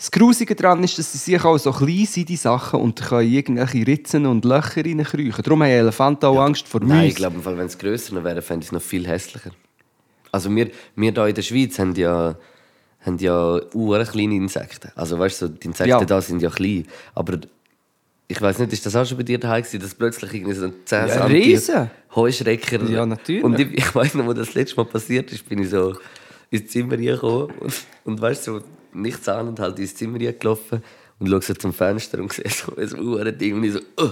Das 0.01 0.09
Grusige 0.09 0.55
daran 0.55 0.83
ist, 0.83 0.97
dass 0.97 1.11
sie 1.11 1.19
sich 1.19 1.45
auch 1.45 1.59
so 1.59 1.71
klein 1.71 2.07
sind, 2.07 2.27
die 2.27 2.35
Sachen, 2.35 2.79
und 2.79 2.99
können 2.99 3.31
irgendwelche 3.31 3.85
Ritzen 3.85 4.25
und 4.25 4.43
Löcher 4.45 4.83
reinkriechen. 4.83 5.43
Darum 5.43 5.61
haben 5.61 5.69
Elefanten 5.69 6.25
auch 6.25 6.39
Angst 6.41 6.67
vor 6.67 6.81
Nein, 6.81 7.05
ich 7.05 7.19
Mäusen. 7.19 7.39
glaube, 7.43 7.57
wenn 7.59 7.67
es 7.67 7.77
grösser 7.77 8.23
wäre, 8.23 8.41
fände 8.41 8.63
ich 8.63 8.69
es 8.69 8.71
noch 8.71 8.81
viel 8.81 9.07
hässlicher. 9.07 9.51
Also 10.31 10.49
wir, 10.55 10.71
wir 10.95 11.11
hier 11.11 11.27
in 11.27 11.35
der 11.35 11.41
Schweiz 11.43 11.77
haben 11.77 11.93
ja, 11.93 12.35
haben 13.01 13.17
ja 13.19 13.59
ure 13.75 14.03
kleine 14.05 14.33
Insekten. 14.33 14.89
Also 14.95 15.19
weißt 15.19 15.43
du, 15.43 15.49
die 15.49 15.67
Insekten 15.67 15.89
Ja. 15.91 16.03
da 16.03 16.19
sind 16.19 16.41
ja 16.41 16.49
klein. 16.49 16.87
Aber 17.13 17.37
ich 18.27 18.41
weiß 18.41 18.57
nicht, 18.57 18.73
ist 18.73 18.83
das 18.83 18.95
auch 18.95 19.05
schon 19.05 19.17
bei 19.17 19.23
dir 19.23 19.37
daheim 19.37 19.61
gewesen, 19.61 19.81
dass 19.81 19.93
plötzlich 19.93 20.33
irgendwie 20.33 20.53
so 20.55 20.65
ein 20.65 20.73
10 20.83 21.07
Ja, 21.09 21.25
riesen. 21.25 21.91
Heuschrecker... 22.15 22.83
Ja, 22.85 23.05
natürlich. 23.05 23.43
Und 23.43 23.59
ich, 23.59 23.71
ich 23.73 23.93
weiß 23.93 24.15
noch, 24.15 24.25
wo 24.25 24.33
das 24.33 24.55
letzte 24.55 24.77
Mal 24.77 24.85
passiert 24.85 25.31
ist, 25.31 25.47
bin 25.47 25.59
ich 25.59 25.69
so 25.69 25.95
ins 26.49 26.71
Zimmer 26.71 26.93
reingekommen 26.93 27.51
und, 27.59 27.73
und 28.03 28.19
weißt 28.19 28.47
du, 28.47 28.59
so 28.61 28.65
nichts 28.93 29.27
an 29.27 29.47
und 29.49 29.59
halt 29.59 29.79
ins 29.79 29.95
Zimmer 29.95 30.19
reingelaufen 30.19 30.83
und 31.19 31.29
schaue 31.29 31.41
so 31.41 31.53
zum 31.53 31.73
Fenster 31.73 32.19
und 32.19 32.33
sehe 32.33 32.49
so 32.49 32.75
ein 32.75 32.99
ure 32.99 33.31
Ding 33.31 33.55
und 33.55 33.63
ich 33.63 33.73
so, 33.73 33.79
uh, 33.79 34.09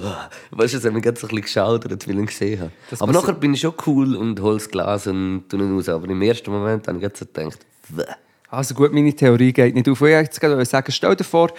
weißt 0.52 0.74
du, 0.74 0.78
es 0.78 0.86
hat 0.86 0.94
mich 0.94 1.04
gerade 1.04 1.20
so 1.20 1.28
ein 1.28 1.30
bisschen 1.30 1.42
geschaudert, 1.42 2.08
weil 2.08 2.16
ich 2.16 2.20
ihn 2.20 2.26
gesehen 2.26 2.60
habe. 2.60 2.72
Das 2.90 3.02
aber 3.02 3.12
nachher 3.12 3.34
bin 3.34 3.54
ich 3.54 3.62
schon 3.62 3.74
cool 3.88 4.16
und 4.16 4.40
hole 4.40 4.56
das 4.56 4.70
Glas 4.70 5.08
und 5.08 5.46
tue 5.50 5.60
ihn 5.60 5.74
raus. 5.74 5.90
Aber 5.90 6.08
im 6.08 6.22
ersten 6.22 6.52
Moment 6.52 6.88
habe 6.88 6.98
ich 6.98 7.02
gerade 7.02 7.18
so 7.18 7.26
gedacht, 7.26 7.66
«Bäh.» 7.90 8.04
Also 8.52 8.74
gut, 8.74 8.92
meine 8.92 9.14
Theorie 9.14 9.54
geht 9.54 9.76
nicht 9.76 9.88
auf. 9.88 10.02
Ich 10.02 10.42
wollte 10.42 10.66
sagen, 10.66 10.92
stell 10.92 11.16
dir 11.16 11.24
vor, 11.24 11.52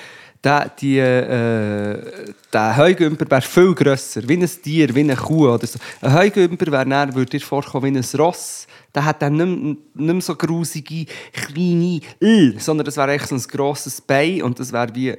der, 0.42 0.72
die, 0.80 0.98
äh, 0.98 2.32
der 2.52 2.76
Heugümper 2.76 3.30
wäre 3.30 3.42
viel 3.42 3.74
grösser, 3.74 4.26
wie 4.26 4.38
ein 4.38 4.48
Tier, 4.48 4.92
wie 4.94 5.00
eine 5.00 5.14
Kuh 5.14 5.50
oder 5.50 5.66
so. 5.66 5.78
Ein 6.00 6.14
Heugümper 6.14 6.72
wäre 6.72 6.86
dann, 6.86 7.14
würde 7.14 7.30
dir 7.30 7.40
vorkommen 7.40 7.94
wie 7.94 7.98
ein 7.98 8.20
Ross. 8.20 8.66
Der 8.94 9.04
hat 9.04 9.22
dann 9.22 9.36
nicht, 9.36 9.96
nicht 9.96 10.22
so 10.26 10.34
grusige, 10.34 11.06
kleine, 11.32 12.00
äh, 12.20 12.58
sondern 12.58 12.84
das 12.84 12.96
wäre 12.96 13.12
echt 13.12 13.28
so 13.28 13.36
ein 13.36 13.42
grosses 13.42 14.00
Bein 14.00 14.42
und 14.42 14.58
das 14.58 14.72
wäre 14.72 14.94
wie... 14.94 15.12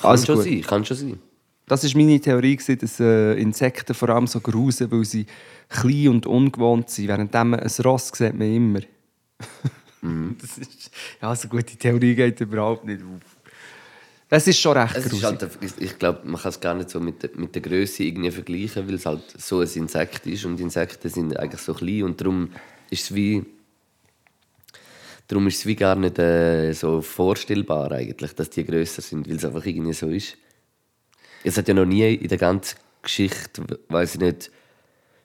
Kann 0.00 0.10
Also 0.10 0.26
schon 0.26 0.36
gut. 0.36 0.44
sein, 0.44 0.62
kann 0.62 0.84
schon 0.84 0.96
sein. 0.96 1.18
Das 1.66 1.84
war 1.84 2.00
meine 2.00 2.20
Theorie, 2.20 2.56
gewesen, 2.56 2.78
dass 2.78 2.98
äh, 2.98 3.34
Insekten 3.34 3.94
vor 3.94 4.08
allem 4.08 4.26
so 4.26 4.40
grusen, 4.40 4.90
weil 4.90 5.04
sie 5.04 5.26
klein 5.68 6.08
und 6.08 6.26
ungewohnt 6.26 6.88
sind. 6.88 7.08
Während 7.08 7.34
ein 7.36 7.54
Ross 7.54 8.08
sieht 8.14 8.38
man 8.38 8.54
immer. 8.54 8.80
das 10.40 10.58
ist, 10.58 10.90
ja, 11.20 11.34
so 11.34 11.48
gut, 11.48 11.70
die 11.70 11.76
Theorie 11.76 12.14
geht 12.14 12.40
überhaupt 12.40 12.84
nicht 12.84 13.02
auf. 13.02 13.37
Das 14.30 14.46
ist 14.46 14.60
schon 14.60 14.76
recht 14.76 14.94
Es 14.94 15.06
ist 15.06 15.22
halt, 15.22 15.48
ich- 15.62 15.78
ich 15.80 15.98
glaube, 15.98 16.20
man 16.24 16.40
kann 16.40 16.50
es 16.50 16.60
gar 16.60 16.74
nicht 16.74 16.90
so 16.90 17.00
mit, 17.00 17.22
der- 17.22 17.30
mit 17.36 17.54
der 17.54 17.62
Größe 17.62 18.04
irgendwie 18.04 18.30
vergleichen, 18.30 18.86
weil 18.86 18.94
es 18.96 19.06
halt 19.06 19.22
so 19.40 19.60
ein 19.60 19.68
Insekt 19.74 20.26
ist 20.26 20.44
und 20.44 20.60
Insekten 20.60 21.08
sind 21.08 21.38
eigentlich 21.38 21.60
so 21.62 21.72
klein 21.72 22.02
und 22.02 22.20
darum 22.20 22.50
ist 22.90 23.04
es 23.04 23.14
wie 23.14 23.44
darum 25.28 25.46
ist 25.46 25.58
es 25.58 25.66
wie 25.66 25.76
gar 25.76 25.94
nicht 25.96 26.18
äh, 26.18 26.72
so 26.72 27.00
vorstellbar 27.00 27.90
eigentlich, 27.92 28.34
dass 28.34 28.50
die 28.50 28.64
größer 28.64 29.02
sind, 29.02 29.28
weil 29.28 29.36
es 29.36 29.44
einfach 29.44 29.64
irgendwie 29.64 29.92
so 29.94 30.08
ist. 30.08 30.36
Es 31.44 31.56
hat 31.56 31.68
ja 31.68 31.74
noch 31.74 31.86
nie 31.86 32.14
in 32.14 32.28
der 32.28 32.38
ganzen 32.38 32.78
Geschichte, 33.02 33.62
weiß 33.88 34.16
ich 34.16 34.20
nicht, 34.20 34.50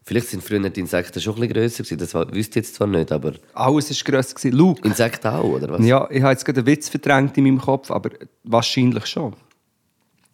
vielleicht 0.05 0.27
sind 0.27 0.43
früher 0.43 0.59
die 0.69 0.79
Insekten 0.79 1.19
schon 1.21 1.33
ein 1.35 1.39
bisschen 1.41 1.53
grösser 1.53 1.83
gewesen, 1.83 1.97
das 1.97 2.13
wüsste 2.13 2.59
ich 2.59 2.65
jetzt 2.65 2.75
zwar 2.75 2.87
nicht, 2.87 3.11
aber 3.11 3.33
Alles 3.53 3.89
war 3.89 4.13
grösser. 4.13 4.35
gewesen. 4.35 4.51
Luke, 4.57 4.87
Insekten 4.87 5.27
auch, 5.27 5.43
oder 5.43 5.69
was? 5.69 5.85
ja, 5.85 6.07
ich 6.11 6.21
habe 6.21 6.31
jetzt 6.33 6.45
gerade 6.45 6.59
einen 6.59 6.67
Witz 6.67 6.89
verdrängt 6.89 7.37
in 7.37 7.43
meinem 7.45 7.59
Kopf, 7.59 7.89
aber 7.91 8.09
wahrscheinlich 8.43 9.05
schon. 9.05 9.35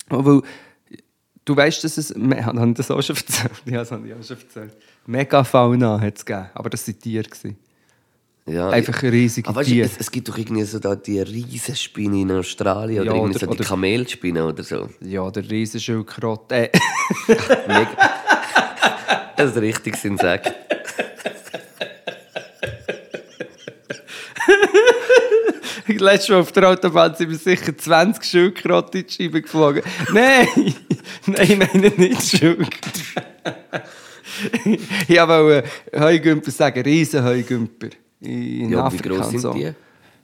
Weil, 0.10 0.42
du 1.46 1.56
weißt, 1.56 1.84
dass 1.84 1.98
es... 1.98 2.16
Me- 2.16 2.44
Habe 2.46 2.68
ich 2.70 2.74
das 2.76 2.90
auch 2.92 3.02
schon 3.02 3.16
erzählt? 3.16 3.52
Ja, 3.66 3.78
das 3.80 3.92
habe 3.92 4.08
ich 4.08 4.14
auch 4.14 4.24
schon 4.24 4.38
erzählt. 4.38 4.76
Megafauna 5.06 6.00
hat 6.02 6.18
es 6.18 6.26
gegeben, 6.26 6.50
aber 6.54 6.70
das 6.70 6.88
waren 6.88 7.00
Tiere. 7.00 7.24
gewesen. 7.30 7.58
Ja, 8.48 8.70
Einfach 8.70 9.04
ein 9.04 9.10
riesige 9.12 9.48
Aber 9.48 9.60
weißt 9.60 9.70
du, 9.70 9.74
Tier. 9.74 9.86
es, 9.86 9.98
es 10.00 10.10
gibt 10.10 10.28
doch 10.28 10.36
irgendwie 10.36 10.64
so 10.64 10.80
da 10.80 10.96
die 10.96 11.20
Riesenspinne 11.20 12.22
in 12.22 12.32
Australien 12.32 13.04
Ja, 13.06 13.12
oder, 13.12 13.20
irgendwie 13.22 13.36
oder- 13.36 13.40
so 13.46 13.46
die 13.52 13.60
oder- 13.60 13.64
Kamelspinne 13.70 14.44
oder 14.48 14.64
so. 14.64 14.90
Ja, 15.02 15.30
der 15.30 15.48
Riesenschildkröte. 15.48 16.56
Äh, 16.56 16.70
ein 19.40 19.50
richtiges 19.50 20.04
Insekt. 20.06 20.54
Letztes 25.88 26.30
Mal 26.30 26.40
auf 26.40 26.52
der 26.52 26.70
Autobahn 26.70 27.16
sind 27.16 27.30
wir 27.30 27.38
sicher 27.38 27.76
20 27.76 28.24
Schildkröten 28.24 29.02
in 29.02 29.08
die 29.08 29.14
Scheibe 29.14 29.42
geflogen. 29.42 29.82
Nein! 30.14 30.48
Nein, 31.26 31.52
ich 31.52 31.58
meine 31.58 31.90
nicht 31.90 32.22
Schildkröten. 32.22 33.04
ich 35.08 35.20
wollte 35.20 35.70
Heugümper 35.98 36.52
sagen, 36.52 36.82
Riesenheugümper. 36.82 37.90
In 38.22 38.70
Ja, 38.70 38.78
wie 38.78 38.98
Afrika 38.98 39.10
gross 39.10 39.26
und 39.26 39.32
sind 39.32 39.40
so. 39.40 39.54
die? 39.54 39.74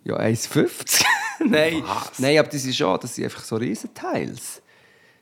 Ja, 0.03 0.18
1,50. 0.18 1.03
Nein. 1.49 1.84
Nein, 2.18 2.38
aber 2.38 2.49
das 2.49 2.63
ist 2.66 2.78
schon, 2.78 2.99
das 2.99 3.16
sind 3.16 3.24
einfach 3.24 3.43
so 3.43 3.55
Riesenteils. 3.55 4.61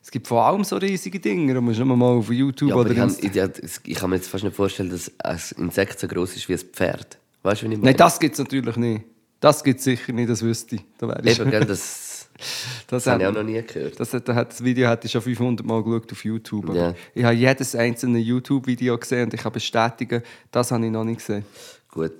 Es 0.03 0.11
gibt 0.11 0.27
vor 0.27 0.45
allem 0.45 0.65
so 0.65 0.75
riesige 0.75 1.17
Dinge. 1.17 1.53
Da 1.53 1.61
musst 1.61 1.79
du 1.79 1.85
nur 1.85 1.95
mal 1.95 2.17
auf 2.17 2.29
YouTube 2.29 2.69
Ja, 2.69 2.75
oder 2.75 2.91
ich, 2.91 2.97
kann, 2.97 3.15
ich, 3.21 3.79
ich 3.85 3.95
kann 3.95 4.09
mir 4.09 4.17
jetzt 4.17 4.27
fast 4.27 4.43
nicht 4.43 4.55
vorstellen, 4.55 4.89
dass 4.89 5.09
ein 5.19 5.39
Insekt 5.57 5.97
so 5.97 6.07
groß 6.07 6.35
ist 6.35 6.49
wie 6.49 6.53
ein 6.53 6.59
Pferd. 6.59 7.17
Weißt 7.41 7.61
du, 7.61 7.69
wie 7.69 7.73
ich 7.73 7.77
meine? 7.79 7.91
Nein, 7.91 7.97
das 7.97 8.19
gibt 8.19 8.33
es 8.33 8.39
natürlich 8.39 8.75
nicht. 8.75 9.05
Das 9.39 9.63
gibt 9.63 9.79
es 9.79 9.85
sicher 9.85 10.11
nicht, 10.11 10.29
das 10.29 10.41
wüsste 10.41 10.75
ich. 10.75 10.83
Da 10.97 11.07
Eben, 11.23 11.49
gell, 11.49 11.65
das, 11.65 12.27
das 12.37 12.87
das 12.87 13.07
habe 13.07 13.23
ich 13.23 13.27
auch 13.29 13.33
noch 13.33 13.43
nie 13.43 13.61
gehört. 13.61 13.97
Das, 13.97 14.13
hat, 14.13 14.27
das 14.27 14.63
Video 14.63 14.89
hatte 14.89 15.05
ich 15.07 15.11
schon 15.13 15.21
500 15.21 15.65
Mal 15.65 15.81
geschaut 15.83 16.11
auf 16.11 16.25
YouTube. 16.25 16.75
Ja. 16.75 16.93
Ich 17.15 17.23
habe 17.23 17.35
jedes 17.35 17.73
einzelne 17.73 18.19
YouTube-Video 18.19 18.97
gesehen 18.97 19.25
und 19.25 19.33
ich 19.33 19.41
kann 19.41 19.53
bestätigen, 19.53 20.21
das 20.51 20.71
habe 20.71 20.85
ich 20.85 20.91
noch 20.91 21.05
nicht 21.05 21.19
gesehen. 21.19 21.45
Gut. 21.89 22.13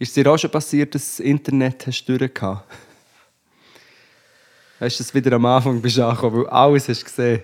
Ist 0.00 0.16
dir 0.16 0.26
auch 0.32 0.38
schon 0.38 0.50
passiert, 0.50 0.94
dass 0.94 1.16
das 1.16 1.20
Internet 1.20 1.86
hast 1.86 2.04
du 2.06 2.18
durchgehabt? 2.18 2.64
Hast 4.80 4.98
du 4.98 5.04
das 5.04 5.12
wieder 5.12 5.36
am 5.36 5.44
Anfang 5.44 5.82
bist 5.82 5.98
angekommen, 5.98 6.38
weil 6.38 6.46
alles 6.46 6.88
hast 6.88 7.02
du 7.02 7.04
gesehen? 7.04 7.42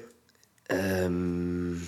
Ähm, 0.70 1.82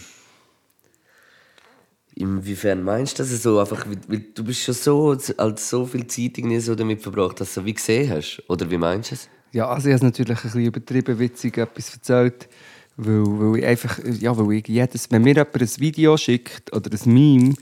inwiefern 2.15 2.83
meinst 2.83 3.19
du 3.19 3.23
das 3.23 3.43
so? 3.43 3.59
Einfach, 3.59 3.87
weil, 4.09 4.27
du 4.35 4.45
bist 4.45 4.61
schon 4.61 4.75
so, 4.75 5.17
als 5.39 5.71
so 5.71 5.87
viel 5.87 6.07
Zeit 6.07 6.37
irgendwie 6.37 6.61
so 6.61 6.75
damit 6.75 7.03
verbracht, 7.03 7.41
dass 7.41 7.55
du 7.55 7.65
wie 7.65 7.73
gesehen 7.73 8.11
hast. 8.11 8.43
Oder 8.49 8.71
wie 8.71 8.77
meinst 8.77 9.11
du 9.11 9.15
es? 9.15 9.31
Ja, 9.53 9.71
also 9.71 9.89
ich 9.89 9.95
habe 9.95 9.97
es 9.97 10.19
natürlich 10.19 10.37
ein 10.37 10.43
bisschen 10.43 10.67
übertrieben 10.67 11.19
witzig 11.19 11.57
etwas 11.57 11.95
erzählt, 11.95 12.47
weil, 12.99 13.25
weil 13.25 13.61
ich 13.61 13.65
einfach, 13.65 14.01
ja, 14.05 14.37
weil 14.37 14.53
ich 14.59 14.69
jedes, 14.69 15.11
wenn 15.11 15.23
mir 15.23 15.35
jemand 15.35 15.57
ein 15.57 15.81
Video 15.81 16.19
schickt 16.19 16.77
oder 16.77 16.91
ein 16.93 17.11
Meme, 17.11 17.55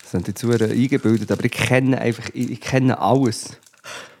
das 0.00 0.12
sind 0.12 0.28
jetzt 0.28 0.42
sehr 0.42 0.70
eingebildet, 0.70 1.32
aber 1.32 1.44
ich 1.44 1.50
kenne 1.50 2.00
einfach, 2.00 2.28
ich, 2.34 2.52
ich 2.52 2.60
kenne 2.60 3.00
alles. 3.00 3.58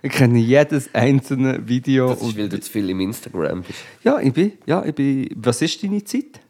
Ich 0.02 0.12
kenne 0.12 0.38
jedes 0.38 0.94
einzelne 0.94 1.66
Video. 1.66 2.08
Das 2.08 2.22
ist, 2.22 2.36
weil 2.36 2.48
du 2.48 2.60
zu 2.60 2.70
viel 2.70 2.90
im 2.90 3.00
Instagram 3.00 3.62
bist. 3.62 3.78
ja, 4.02 4.18
ich 4.18 4.32
bin, 4.32 4.52
ja, 4.66 4.84
ich 4.84 4.94
bin, 4.94 5.28
was 5.36 5.62
ist 5.62 5.82
deine 5.82 6.02
Zeit? 6.04 6.40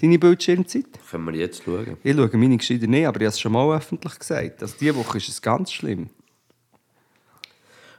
Deine 0.00 0.18
Bildschirmzeit? 0.18 0.86
Können 1.10 1.26
wir 1.26 1.34
jetzt 1.34 1.62
schauen. 1.62 1.98
Ich 2.02 2.16
schaue 2.16 2.30
meine 2.34 2.56
gescheiter 2.56 2.86
nicht, 2.86 3.06
aber 3.06 3.20
ich 3.20 3.26
habe 3.26 3.34
es 3.34 3.40
schon 3.40 3.52
mal 3.52 3.76
öffentlich 3.76 4.18
gesagt. 4.18 4.62
Also 4.62 4.74
diese 4.80 4.96
Woche 4.96 5.18
ist 5.18 5.28
es 5.28 5.42
ganz 5.42 5.72
schlimm. 5.72 6.08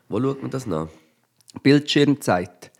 Wo 0.10 0.20
schaut 0.20 0.41
man 0.41 0.49
das 0.49 0.66
nach? 0.66 0.88
Bildschirmzeit. 1.62 2.72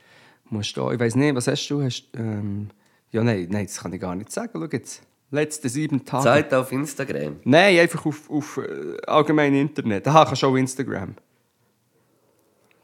Musst 0.50 0.76
du, 0.76 0.90
ich 0.90 1.00
weiß 1.00 1.16
nicht, 1.16 1.36
was 1.36 1.48
hast 1.48 1.68
du? 1.70 1.84
Hast, 1.84 2.06
ähm, 2.16 2.70
ja, 3.12 3.24
nein, 3.24 3.48
nein, 3.50 3.66
das 3.66 3.80
kann 3.80 3.94
ich 3.94 4.02
gar 4.02 4.16
nicht 4.16 4.32
sagen. 4.32 4.52
Schau 4.54 4.66
jetzt. 4.66 5.04
Letzte 5.30 5.70
sieben 5.70 6.04
Tage. 6.04 6.24
Zeit 6.24 6.54
auf 6.54 6.72
Instagram. 6.72 7.38
Nein, 7.46 7.80
einfach 7.80 8.06
auf, 8.06 8.30
auf 8.30 8.58
äh, 8.58 8.98
allgemein 9.08 9.54
Internet. 9.54 10.06
Aha, 10.08 10.26
kannst 10.26 10.42
du 10.42 10.48
auch 10.48 10.56
Instagram. 10.56 11.16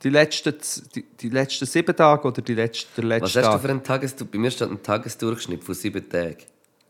Die 0.03 0.09
letzten, 0.09 0.53
die, 0.95 1.03
die 1.19 1.29
letzten 1.29 1.65
sieben 1.65 1.95
Tage 1.95 2.27
oder 2.27 2.41
die 2.41 2.53
letzte, 2.53 2.87
der 2.97 3.05
letzte 3.05 3.23
Was 3.23 3.35
hast 3.35 3.45
du 3.45 3.51
Tag? 3.51 3.61
für 3.61 3.69
einen 3.69 3.83
Tagesdurchschnitt? 3.83 4.31
Bei 4.31 4.37
mir 4.37 4.51
steht 4.51 4.69
ein 4.69 4.83
Tagesdurchschnitt 4.83 5.63
von 5.63 5.73
sieben 5.75 6.07
Tagen. 6.07 6.37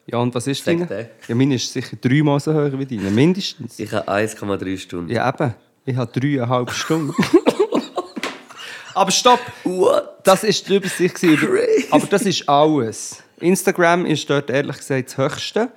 Ja, 0.07 0.17
und 0.19 0.33
was 0.35 0.47
ist 0.47 0.63
Sag 0.63 0.73
deine? 0.77 0.85
den. 0.87 1.07
Ja, 1.27 1.35
meine 1.35 1.55
ist 1.55 1.71
sicher 1.71 1.95
dreimal 2.01 2.39
so 2.39 2.53
hoch 2.53 2.71
wie 2.77 2.85
deine, 2.85 3.09
mindestens. 3.09 3.79
Ich 3.79 3.91
habe 3.93 4.09
1,3 4.09 4.77
Stunden. 4.77 5.11
Ja, 5.11 5.27
eben. 5.29 5.53
Ich 5.85 5.95
habe 5.95 6.11
dreieinhalb 6.19 6.71
Stunden. 6.71 7.13
Aber 8.93 9.11
stopp! 9.11 9.39
What? 9.63 10.03
Das 10.23 10.43
war 10.43 10.49
die 10.49 10.75
Übersicht. 10.75 11.15
Crazy. 11.15 11.87
Aber 11.91 12.07
das 12.07 12.23
ist 12.23 12.49
alles. 12.49 13.21
Instagram 13.39 14.05
ist 14.05 14.27
dort 14.29 14.49
ehrlich 14.49 14.77
gesagt 14.77 15.09
das 15.09 15.17
Höchste. 15.17 15.69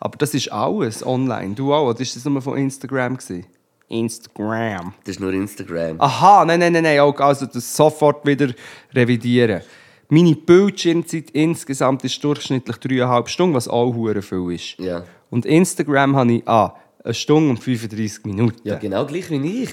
Aber 0.00 0.16
das 0.18 0.34
ist 0.34 0.52
alles 0.52 1.04
online. 1.04 1.54
Du 1.54 1.72
auch, 1.72 1.88
oder 1.88 2.00
ist 2.00 2.14
das 2.14 2.24
nur 2.24 2.42
von 2.42 2.56
Instagram? 2.58 3.16
Gewesen? 3.16 3.46
Instagram. 3.88 4.92
Das 5.04 5.16
ist 5.16 5.20
nur 5.20 5.32
Instagram. 5.32 6.00
Aha, 6.00 6.44
nein, 6.44 6.60
nein, 6.60 6.72
nein, 6.72 6.82
nein. 6.82 7.00
auch- 7.00 7.18
Also 7.20 7.46
das 7.46 7.74
sofort 7.76 8.26
wieder 8.26 8.52
revidieren. 8.94 9.62
Meine 10.10 10.34
Bildschirmzeit 10.34 11.30
insgesamt 11.32 12.02
ist 12.04 12.22
durchschnittlich 12.24 12.76
dreieinhalb 12.78 13.28
Stunden, 13.28 13.54
was 13.54 13.68
auch 13.68 13.92
hure 13.94 14.22
viel 14.22 14.50
ist. 14.52 14.78
Ja. 14.78 15.04
Und 15.30 15.44
Instagram 15.44 16.16
habe 16.16 16.32
ich 16.32 16.48
ah, 16.48 16.74
eine 17.04 17.12
Stunde 17.14 17.50
und 17.50 17.58
35 17.62 18.24
Minuten. 18.24 18.56
Ja, 18.66 18.76
genau 18.76 19.04
gleich 19.04 19.28
wie 19.30 19.62
ich. 19.64 19.70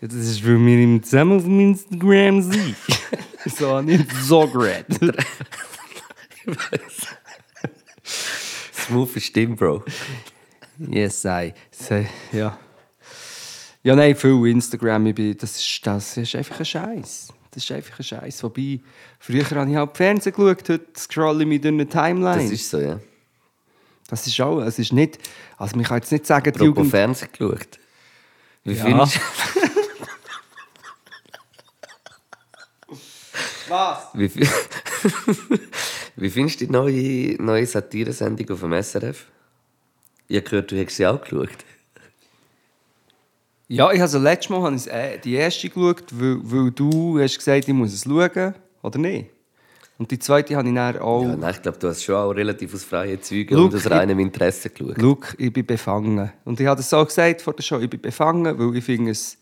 Ja, 0.00 0.08
das 0.08 0.16
ist, 0.16 0.44
weil 0.44 0.58
wir 0.58 0.82
im 0.82 1.02
zusammen 1.02 1.38
auf 1.38 1.44
Instagram 1.46 2.42
sind. 2.42 2.74
so, 3.56 3.80
nicht 3.80 4.10
so 4.22 4.46
great. 4.48 4.86
Smooth 8.72 9.20
Stimme, 9.22 9.54
Bro. 9.56 9.82
yes, 10.78 11.24
I. 11.24 11.52
So, 11.70 12.04
ja. 12.32 12.58
Ja, 13.84 13.94
nein, 13.94 14.16
viel 14.16 14.46
Instagram. 14.46 15.06
Ich 15.08 15.14
bin, 15.14 15.36
das, 15.36 15.58
ist, 15.58 15.86
das 15.86 16.16
ist 16.16 16.34
einfach 16.34 16.58
ein 16.58 16.64
Scheiß. 16.64 17.28
Das 17.50 17.62
ist 17.62 17.70
einfach 17.70 17.98
ein 17.98 18.02
Scheiß. 18.02 18.42
Wobei, 18.42 18.80
früher 19.20 19.44
habe 19.50 19.70
ich 19.70 19.76
halt 19.76 19.94
Fernsehen 19.96 20.32
geschaut, 20.34 20.68
heute 20.70 20.86
scrolle 20.96 21.42
ich 21.42 21.48
mich 21.48 21.60
durch 21.60 21.74
eine 21.74 21.86
Timeline. 21.86 22.42
Das 22.42 22.50
ist 22.50 22.70
so, 22.70 22.80
ja. 22.80 22.98
Das 24.08 24.26
ist 24.26 24.40
auch, 24.40 24.60
es 24.62 24.78
ist 24.78 24.92
nicht, 24.92 25.18
also 25.58 25.76
man 25.76 25.84
kann 25.84 25.98
jetzt 25.98 26.10
nicht 26.12 26.26
sagen, 26.26 26.44
die 26.44 26.48
Apropos 26.50 26.66
Jugend... 26.66 26.90
Fernsehen 26.90 27.28
geschaut. 27.30 27.78
Wie 28.64 28.72
Ja. 28.72 28.84
findest 28.84 29.20
Was? 33.68 34.08
wie, 34.14 34.30
wie 36.16 36.30
findest 36.30 36.60
du 36.60 36.66
die 36.66 36.72
neue, 36.72 37.42
neue 37.42 37.66
Satire-Sendung 37.66 38.50
auf 38.50 38.60
dem 38.60 38.82
SRF? 38.82 39.26
Ich 40.28 40.36
habe 40.36 40.44
gehört, 40.48 40.70
du 40.70 40.76
hättest 40.76 40.96
sie 40.96 41.06
auch 41.06 41.20
geschaut. 41.20 41.48
Ja, 43.68 43.90
ich 43.92 43.98
habe 43.98 44.08
so 44.08 44.18
letztes 44.18 44.50
Mal 44.50 44.62
habe 44.62 44.76
ich 44.76 44.90
äh, 44.90 45.18
die 45.18 45.34
erste 45.34 45.68
geschaut, 45.68 46.04
weil, 46.12 46.38
weil 46.42 46.70
du 46.70 47.18
hast 47.18 47.38
gesagt, 47.38 47.66
ich 47.66 47.74
muss 47.74 47.94
es 47.94 48.04
schauen, 48.04 48.54
oder 48.82 48.98
nicht? 48.98 49.30
Und 49.96 50.10
die 50.10 50.18
zweite 50.18 50.56
habe 50.56 50.68
ich 50.68 50.74
dann 50.74 50.98
auch... 50.98 51.22
Ja, 51.22 51.36
nein, 51.36 51.54
ich 51.54 51.62
glaube, 51.62 51.78
du 51.78 51.88
hast 51.88 52.02
schon 52.02 52.16
auch 52.16 52.30
relativ 52.32 52.74
aus 52.74 52.84
freien 52.84 53.22
Zügen 53.22 53.54
Look, 53.56 53.72
und 53.72 53.78
aus 53.78 53.90
reinem 53.90 54.18
Interesse 54.18 54.68
geschaut. 54.68 54.98
Look, 54.98 55.34
ich 55.38 55.52
bin 55.52 55.64
befangen. 55.64 56.32
Und 56.44 56.60
ich 56.60 56.66
habe 56.66 56.76
das 56.76 56.90
so 56.90 57.04
gesagt 57.04 57.40
vor 57.40 57.54
der 57.54 57.62
Show, 57.62 57.78
ich 57.78 57.88
bin 57.88 58.00
befangen, 58.00 58.58
weil 58.58 58.76
ich 58.76 58.84
finde 58.84 59.12
es... 59.12 59.38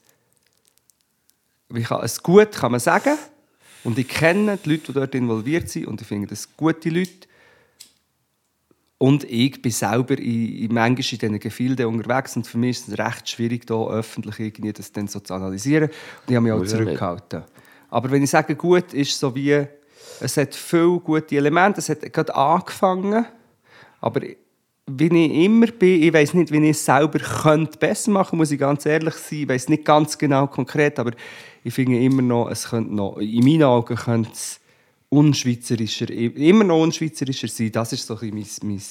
Ich 1.75 1.87
kann, 1.87 2.05
es 2.05 2.23
gut 2.23 2.53
kann 2.53 2.71
man 2.71 2.81
sagen. 2.81 3.17
Und 3.83 3.99
ich 3.99 4.07
kenne 4.07 4.59
die 4.63 4.71
Leute, 4.71 4.85
die 4.89 4.93
dort 4.93 5.15
involviert 5.15 5.71
sind. 5.71 5.87
Und 5.87 6.01
ich 6.03 6.07
finde 6.07 6.29
das 6.29 6.55
gute 6.57 6.91
Leute. 6.91 7.27
Und 9.03 9.25
ich 9.25 9.61
bin 9.61 9.73
selber 9.73 10.17
in, 10.17 10.59
in 10.59 10.73
manchmal 10.73 10.99
in 11.01 11.19
diesen 11.19 11.41
Gefilden 11.41 11.87
unterwegs. 11.87 12.37
Und 12.37 12.47
für 12.47 12.57
mich 12.57 12.79
ist 12.79 12.89
es 12.89 12.99
recht 13.01 13.29
schwierig, 13.29 13.67
da 13.67 13.89
öffentlich 13.89 14.39
irgendwie 14.39 14.73
das 14.73 14.93
dann 14.93 15.09
so 15.09 15.19
zu 15.19 15.35
analysieren. 15.35 15.89
Und 15.89 16.31
ich 16.31 16.37
habe 16.37 16.45
mich 16.45 16.53
auch 16.53 16.65
zurückgehalten. 16.65 17.43
Aber 17.91 18.13
wenn 18.13 18.23
ich 18.23 18.31
sage 18.31 18.55
gut, 18.55 18.95
ist 18.95 19.19
so 19.19 19.35
wie... 19.35 19.67
Es 20.21 20.37
hat 20.37 20.55
viele 20.55 21.01
gute 21.01 21.37
Elemente. 21.37 21.81
Es 21.81 21.89
hat 21.89 22.13
gerade 22.13 22.33
angefangen. 22.33 23.27
Aber 24.01 24.21
wie 24.21 25.07
ich 25.07 25.47
immer 25.47 25.67
bin, 25.67 26.01
ich 26.01 26.13
weiß 26.13 26.35
nicht, 26.35 26.53
wie 26.53 26.59
ich 26.59 26.77
es 26.77 26.85
selber 26.85 27.19
könnte 27.19 27.77
besser 27.79 28.13
machen 28.13 28.39
muss 28.39 28.53
ich 28.53 28.61
ganz 28.61 28.87
ehrlich 28.87 29.15
sein. 29.15 29.41
Ich 29.41 29.49
weiß 29.49 29.69
nicht 29.69 29.85
ganz 29.85 30.17
genau 30.17 30.47
konkret, 30.47 31.01
aber 31.01 31.11
ich 31.65 31.75
finde 31.75 31.99
immer 31.99 32.23
noch, 32.23 32.49
es 32.49 32.69
könnte 32.69 32.95
noch, 32.95 33.17
in 33.19 33.43
meinen 33.43 33.65
Augen 33.65 33.97
könnte 33.97 34.31
es 34.33 34.61
unschweizerischer, 35.13 36.09
immer 36.11 36.65
noch 36.65 36.81
unschweizerischer 36.83 37.49
sein. 37.49 37.71
Das 37.71 37.93
ist 37.93 38.07
so 38.07 38.15
ein 38.19 38.31
bisschen 38.31 38.69
mein, 38.69 38.75
mein, 38.75 38.83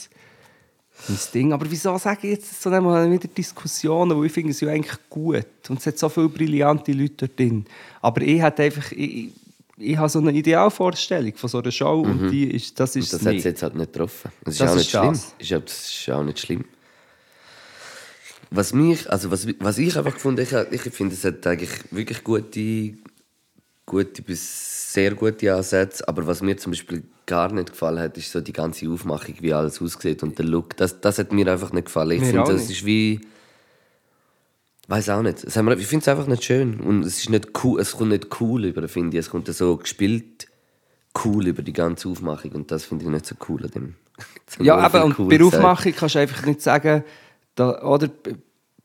mein 1.07 1.19
Ding. 1.33 1.53
Aber 1.53 1.65
wieso 1.69 1.97
sage 1.97 2.27
ich 2.27 2.33
jetzt 2.35 2.61
so 2.61 2.69
einmal 2.69 3.11
wieder 3.11 3.27
Diskussionen, 3.27 4.15
weil 4.17 4.27
ich 4.27 4.31
finde 4.31 4.51
es 4.51 4.61
ja 4.61 4.69
eigentlich 4.69 4.99
gut. 5.09 5.47
Und 5.69 5.79
es 5.79 5.87
hat 5.87 5.97
so 5.97 6.09
viele 6.09 6.29
brillante 6.29 6.91
Leute 6.91 7.27
drin. 7.27 7.65
Aber 8.01 8.21
ich 8.21 8.41
habe 8.41 8.61
einfach... 8.63 8.91
Ich, 8.91 9.29
ich, 9.77 9.97
habe 9.97 10.09
so 10.09 10.19
eine 10.19 10.31
Idealvorstellung 10.31 11.33
von 11.35 11.49
so 11.49 11.57
einer 11.57 11.71
Show 11.71 12.01
und 12.01 12.29
die 12.29 12.43
ist, 12.51 12.79
das 12.79 12.95
ist 12.95 13.11
Und 13.11 13.17
es 13.17 13.23
das 13.23 13.33
hat 13.33 13.41
sie 13.41 13.47
jetzt 13.49 13.63
halt 13.63 13.75
nicht 13.75 13.91
getroffen. 13.91 14.31
Das 14.43 14.53
ist 14.53 14.61
Das 14.61 14.69
auch 14.69 14.75
ist 14.75 14.79
nicht 14.79 14.89
schlimm. 14.91 15.07
das. 15.07 15.35
Ist, 15.39 15.51
das 15.51 15.91
ist 15.91 16.09
auch 16.11 16.23
nicht 16.23 16.39
schlimm. 16.39 16.65
Was 18.51 18.73
mich, 18.73 19.09
also 19.11 19.31
was, 19.31 19.47
was 19.59 19.79
ich 19.79 19.97
einfach 19.97 20.13
gefunden 20.13 20.41
ich, 20.41 20.85
ich 20.85 20.93
finde, 20.93 21.15
es 21.15 21.23
hat 21.23 21.47
eigentlich 21.47 21.71
wirklich 21.89 22.23
gute, 22.23 22.93
gute 23.91 24.21
bis 24.21 24.93
sehr 24.93 25.13
gute 25.13 25.53
Ansätze. 25.53 26.07
Aber 26.07 26.25
was 26.25 26.41
mir 26.41 26.57
zum 26.57 26.71
Beispiel 26.71 27.03
gar 27.25 27.51
nicht 27.51 27.71
gefallen 27.71 27.99
hat, 27.99 28.17
ist 28.17 28.31
so 28.31 28.41
die 28.41 28.53
ganze 28.53 28.89
Aufmachung, 28.89 29.35
wie 29.39 29.53
alles 29.53 29.81
aussieht 29.81 30.23
und 30.23 30.37
der 30.37 30.45
Look. 30.45 30.75
Das, 30.77 30.99
das 30.99 31.19
hat 31.19 31.31
mir 31.31 31.47
einfach 31.47 31.71
nicht 31.71 31.85
gefallen. 31.85 32.11
Ich 32.11 32.23
finde, 32.23 32.43
das 32.43 32.61
nicht. 32.61 32.71
ist 32.71 32.85
wie 32.85 33.21
Weiß 34.87 35.07
auch 35.09 35.21
nicht. 35.21 35.45
Ich 35.45 35.53
finde 35.53 36.01
es 36.01 36.07
einfach 36.09 36.27
nicht 36.27 36.43
schön. 36.43 36.81
Und 36.81 37.05
es, 37.05 37.19
ist 37.19 37.29
nicht 37.29 37.63
cool, 37.63 37.79
es 37.79 37.93
kommt 37.93 38.09
nicht 38.09 38.41
cool 38.41 38.65
über, 38.65 38.85
finde 38.89 39.15
ich. 39.15 39.25
Es 39.25 39.29
kommt 39.29 39.47
so 39.47 39.77
gespielt 39.77 40.47
cool 41.23 41.47
über 41.47 41.61
die 41.61 41.71
ganze 41.71 42.09
Aufmachung. 42.09 42.51
Und 42.51 42.71
das 42.71 42.83
finde 42.83 43.05
ich 43.05 43.11
nicht 43.11 43.25
so 43.25 43.35
cool 43.47 43.63
an 43.63 43.71
dem. 43.71 43.95
Ja, 44.59 44.89
viel 44.89 44.99
und 44.99 45.17
cool 45.17 45.29
bei. 45.29 45.41
Aufmachung 45.41 45.93
kannst 45.95 46.15
du 46.15 46.19
einfach 46.19 46.45
nicht 46.45 46.61
sagen, 46.61 47.05
da, 47.55 47.81
oder, 47.83 48.09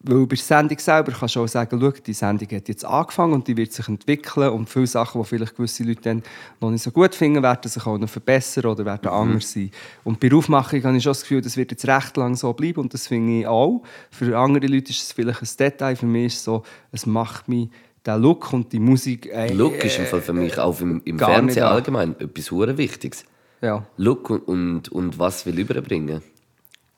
weil 0.09 0.27
bei 0.27 0.37
der 0.37 0.45
Sendung 0.45 0.79
selber 0.79 1.13
kannst 1.13 1.37
du 1.37 1.43
auch 1.43 1.49
sagen, 1.49 1.79
schau, 1.81 1.91
die 1.91 2.13
Sendung 2.13 2.49
hat 2.51 2.69
jetzt 2.69 2.85
angefangen 2.85 3.35
und 3.35 3.49
die 3.49 3.57
wird 3.57 3.73
sich 3.73 3.89
entwickeln 3.89 4.51
und 4.51 4.69
viele 4.69 4.87
Sachen, 4.87 5.21
die 5.21 5.29
vielleicht 5.29 5.57
gewisse 5.57 5.85
Leute 5.85 6.01
dann 6.03 6.23
noch 6.61 6.71
nicht 6.71 6.83
so 6.83 6.91
gut 6.91 7.15
finden, 7.15 7.43
werden 7.43 7.69
sich 7.69 7.85
auch 7.87 7.99
noch 7.99 8.09
verbessern 8.09 8.67
oder 8.67 8.85
werden 8.85 9.11
Mhm. 9.11 9.17
anders 9.17 9.53
sein. 9.53 9.71
Und 10.05 10.21
bei 10.21 10.33
Aufmachung 10.33 10.83
habe 10.85 10.97
ich 10.97 11.03
schon 11.03 11.11
das 11.11 11.23
Gefühl, 11.23 11.41
das 11.41 11.57
wird 11.57 11.71
jetzt 11.73 11.87
recht 11.87 12.17
lang 12.17 12.37
so 12.37 12.53
bleiben 12.53 12.81
und 12.81 12.95
das 12.95 13.07
finde 13.09 13.41
ich 13.41 13.47
auch. 13.47 13.83
Für 14.11 14.39
andere 14.39 14.67
Leute 14.67 14.91
ist 14.91 15.03
es 15.03 15.13
vielleicht 15.13 15.43
ein 15.43 15.49
Detail, 15.59 15.97
für 15.97 16.07
mich 16.07 16.27
ist 16.27 16.35
es 16.37 16.45
so, 16.45 16.63
es 16.93 17.07
macht 17.07 17.49
mich 17.49 17.69
der 18.05 18.19
Look 18.19 18.53
und 18.53 18.73
die 18.73 18.79
Musik... 18.79 19.27
Äh, 19.27 19.53
Look 19.53 19.85
ist 19.85 19.99
im 19.99 20.07
Fall 20.07 20.23
für 20.23 20.33
mich 20.33 20.57
auch 20.59 20.81
im, 20.81 21.03
im 21.05 21.19
Fernsehen 21.19 21.65
allgemein 21.65 22.15
etwas 22.21 22.51
hure 22.51 22.79
Wichtiges. 22.79 23.25
Ja. 23.61 23.85
Look 23.97 24.31
und, 24.31 24.47
und, 24.47 24.89
und 24.93 25.19
was 25.19 25.45
will 25.47 25.59
überbringen. 25.59 26.23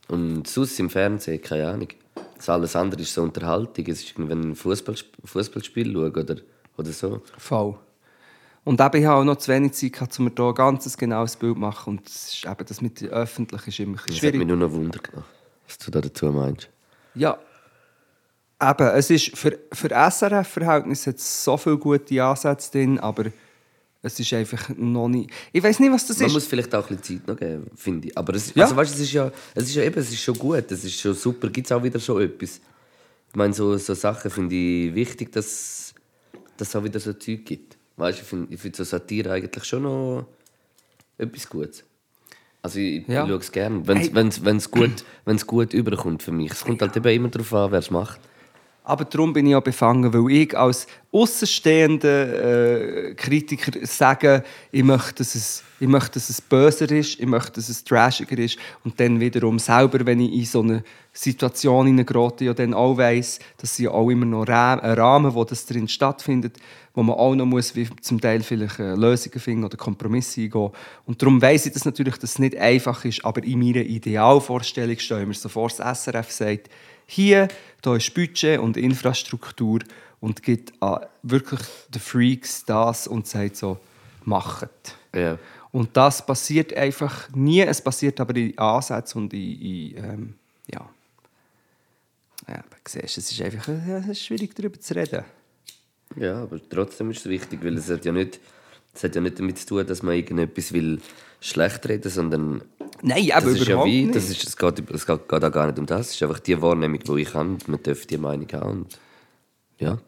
Und 0.09 0.47
sonst 0.47 0.79
im 0.81 0.91
Fernsehen, 0.91 1.41
keine 1.41 1.69
Ahnung. 1.69 1.89
Das 2.39 2.49
alles 2.49 2.75
andere 2.77 3.03
ist 3.03 3.13
so 3.13 3.23
Unterhaltung. 3.23 3.87
Es 3.87 4.03
ist 4.03 4.11
irgendwie 4.13 4.33
ein 4.33 4.55
Fußball, 4.55 4.95
Fußballspiel 5.25 5.93
schauen 5.93 6.15
oder, 6.15 6.37
oder 6.77 6.93
so. 6.93 7.23
Voll. 7.37 7.77
Und 8.65 8.81
eben, 8.81 9.01
ich 9.01 9.07
habe 9.07 9.21
auch 9.21 9.25
noch 9.25 9.37
zu 9.37 9.51
wenig 9.53 9.73
Zeit 9.73 9.93
gehabt, 9.95 10.19
um 10.19 10.27
mir 10.27 10.31
da 10.31 10.49
ein 10.49 10.55
ganz 10.55 10.97
genaues 10.97 11.37
Bild 11.37 11.55
zu 11.55 11.61
machen. 11.61 11.99
Und 11.99 12.07
das, 12.07 12.35
ist 12.35 12.45
eben, 12.45 12.67
das 12.67 12.81
mit 12.81 13.01
der 13.01 13.11
Öffentlichen 13.11 13.69
ist 13.71 13.79
immer 13.81 13.93
bisschen 13.93 14.07
Das 14.07 14.15
hat 14.17 14.21
schwierig. 14.21 14.39
mich 14.39 14.47
nur 14.49 14.57
noch 14.57 14.73
Wunder 14.73 14.99
gemacht, 14.99 15.27
was 15.67 15.79
du 15.79 15.91
da 15.91 16.01
dazu 16.01 16.27
meinst. 16.27 16.69
Ja. 17.15 17.39
Eben, 18.61 18.89
es 18.89 19.11
ist 19.11 19.37
für, 19.37 19.59
für 19.73 19.89
SRF-Verhältnisse 19.89 21.15
so 21.17 21.57
viele 21.57 21.79
gute 21.79 22.23
Ansätze 22.23 22.73
drin, 22.73 22.99
aber 22.99 23.27
es 24.03 24.19
ist 24.21 24.33
einfach 24.33 24.69
noch 24.77 25.09
nicht... 25.09 25.31
Ich 25.53 25.63
weiß 25.63 25.81
nicht, 25.81 25.93
was 25.93 26.07
das 26.07 26.19
Man 26.19 26.29
ist. 26.29 26.33
muss 26.35 26.47
vielleicht 26.47 26.75
auch 26.75 26.89
ein 26.89 26.97
bisschen 26.97 27.19
Zeit 27.21 27.29
noch 27.29 27.37
geben, 27.37 27.67
finde 27.75 28.09
ich. 28.09 28.17
Aber 28.19 28.35
es, 28.35 28.55
Ja. 28.55 28.65
also, 28.65 28.77
weißt, 28.77 28.95
es, 28.95 29.01
ist 29.01 29.13
ja, 29.13 29.31
es 29.55 29.65
ist 29.65 29.75
ja 29.75 29.83
eben, 29.83 29.99
es 29.99 30.11
ist 30.11 30.21
schon 30.23 30.39
gut, 30.39 30.71
es 30.71 30.85
ist 30.85 31.01
schon 31.01 31.15
super. 31.15 31.49
Gibt 31.51 31.67
es 31.67 31.73
auch 31.73 31.83
wieder 31.83 31.99
so 31.99 32.19
etwas? 32.21 32.61
Ich 33.31 33.35
meine, 33.37 33.53
so, 33.53 33.77
so 33.77 33.95
Sachen 33.95 34.31
finde 34.31 34.55
ich 34.55 34.95
wichtig, 34.95 35.33
dass 35.33 35.95
dass 36.57 36.69
es 36.71 36.77
auch 36.77 36.83
wieder 36.83 36.99
so 36.99 37.13
Zeug 37.13 37.45
gibt. 37.45 37.77
Weißt, 37.97 38.19
ich 38.21 38.25
finde 38.27 38.53
ich 38.53 38.61
find 38.61 38.75
so 38.75 38.83
Satire 38.83 39.31
eigentlich 39.33 39.65
schon 39.65 39.83
noch 39.85 40.27
etwas 41.17 41.49
Gutes. 41.49 41.85
Also 42.63 42.81
ich, 42.81 43.07
Ja. 43.07 43.23
ich 43.25 43.29
schaue 43.31 43.39
es 43.39 43.53
gerne, 43.53 43.87
wenn 43.87 43.99
es 43.99 44.07
Hey. 44.09 44.15
wenn's, 44.15 44.45
wenn's 44.45 44.71
gut, 44.71 45.05
wenn's 45.25 45.47
gut 45.47 45.73
überkommt 45.73 46.23
für 46.23 46.33
mich. 46.33 46.51
Es 46.51 46.65
kommt 46.65 46.83
halt 46.83 46.97
eben 46.97 47.09
immer 47.09 47.29
darauf 47.29 47.53
an, 47.55 47.71
wer 47.73 47.79
es 47.79 47.91
macht. 47.93 48.19
Aber 48.89 49.05
darum 49.05 49.35
bin 49.35 49.47
ich 49.47 49.55
auch 49.55 49.63
befangen, 49.63 50.15
weil 50.15 50.33
ich 50.35 50.57
als 50.57 50.87
außenstehender 51.13 53.11
äh, 53.11 53.15
Kritiker 53.15 53.73
sage, 53.83 54.43
ich 54.73 54.83
möchte, 54.83 55.17
dass 55.17 55.35
es, 55.35 55.63
ich 55.79 55.87
möchte, 55.87 56.13
dass 56.13 56.31
es 56.31 56.41
böser 56.41 56.91
ist, 56.91 57.21
ich 57.21 57.27
möchte, 57.27 57.53
dass 57.53 57.69
es 57.69 57.85
trashiger 57.85 58.39
ist 58.39 58.57
und 58.85 58.99
dann 58.99 59.21
wiederum 59.21 59.59
selber, 59.59 60.07
wenn 60.07 60.21
ich 60.21 60.33
in 60.33 60.45
so 60.47 60.63
eine 60.63 60.83
Situation 61.13 61.87
hineingerate, 61.87 62.47
ja 62.47 62.55
dann 62.55 62.73
auch 62.73 62.97
weiss, 62.97 63.41
dass 63.59 63.77
sie 63.77 63.89
auch 63.89 64.09
immer 64.09 64.25
noch 64.25 64.49
einen 64.49 64.99
Rahmen, 64.99 65.35
wo 65.35 65.45
das 65.45 65.67
drin 65.67 65.87
stattfindet, 65.87 66.57
wo 66.95 67.03
man 67.03 67.17
auch 67.17 67.35
noch 67.35 67.45
muss, 67.45 67.77
wie 67.77 67.91
zum 68.01 68.19
Teil 68.19 68.43
vielleicht 68.43 68.79
äh, 68.79 68.95
Lösungen 68.95 69.39
finden 69.39 69.65
oder 69.65 69.77
Kompromisse 69.77 70.41
eingehen. 70.41 70.71
Und 71.05 71.21
darum 71.21 71.43
weiss 71.43 71.67
ich 71.67 71.75
das 71.75 71.85
natürlich, 71.85 72.17
dass 72.17 72.31
es 72.31 72.39
nicht 72.39 72.57
einfach 72.57 73.05
ist, 73.05 73.23
aber 73.23 73.45
in 73.45 73.59
meiner 73.59 73.83
Idealvorstellung 73.83 74.99
stellen 74.99 75.29
wir 75.29 75.35
so 75.35 75.51
vor, 75.51 75.69
das 75.69 76.05
SRF 76.05 76.31
sagt, 76.31 76.71
hier, 77.11 77.49
da 77.81 77.97
ist 77.97 78.13
Budget 78.15 78.61
und 78.61 78.77
Infrastruktur 78.77 79.81
und 80.21 80.43
gibt 80.43 80.81
an 80.83 81.07
wirklich 81.23 81.61
den 81.89 82.03
Freaks 82.03 82.65
das 82.67 83.07
und 83.07 83.27
sagt 83.27 83.57
so, 83.57 83.79
macht. 84.25 84.69
Ja. 85.15 85.39
Und 85.73 85.97
das 85.97 86.25
passiert 86.25 86.75
einfach 86.75 87.29
nie. 87.35 87.63
Es 87.63 87.81
passiert 87.81 88.21
aber 88.21 88.37
in 88.37 88.57
Ansätzen 88.59 89.23
und 89.23 89.33
in, 89.33 89.61
in 89.61 89.97
ähm, 89.97 90.35
ja. 90.71 90.89
Ja, 92.47 92.55
aber 92.55 92.77
siehst, 92.87 93.19
es 93.19 93.33
ist 93.33 93.41
einfach 93.41 93.69
äh, 93.69 93.99
es 94.01 94.09
ist 94.09 94.25
schwierig 94.27 94.55
darüber 94.55 94.79
zu 94.79 94.95
reden. 94.95 95.25
Ja, 96.17 96.43
aber 96.43 96.61
trotzdem 96.69 97.11
ist 97.11 97.21
es 97.21 97.27
wichtig, 97.27 97.63
weil 97.63 97.77
es 97.77 97.89
hat 97.89 98.05
ja 98.05 98.13
nicht, 98.13 98.39
es 98.95 99.05
hat 99.05 99.15
ja 99.15 99.21
nicht 99.21 99.39
damit 99.39 99.59
zu 99.59 99.67
tun, 99.67 99.87
dass 99.87 100.03
man 100.03 100.15
irgendetwas 100.15 100.73
will 100.73 101.01
schlecht 101.41 101.89
reden, 101.89 102.11
sondern 102.11 102.63
Nein, 103.03 103.29
das 103.29 103.37
aber 103.37 103.51
ist 103.51 103.69
ja 103.69 103.85
wie, 103.85 104.11
das 104.11 104.29
ist, 104.29 104.43
es 104.45 104.57
geht, 104.57 104.91
es 104.91 105.07
geht, 105.07 105.29
geht 105.29 105.45
auch 105.45 105.53
gar 105.53 105.67
nicht 105.67 105.79
um 105.79 105.87
das. 105.87 106.09
Es 106.09 106.15
ist 106.17 106.23
einfach 106.23 106.41
die 106.41 106.61
Wahrnehmung, 106.61 106.99
die 106.99 107.23
ich 107.23 107.33
habe. 107.35 107.57
Man 107.67 107.83
darf 107.83 108.07
die 108.07 108.19
Meinung 108.19 108.49
haben. 108.53 108.71
Und 108.71 108.99
ja, 109.79 109.99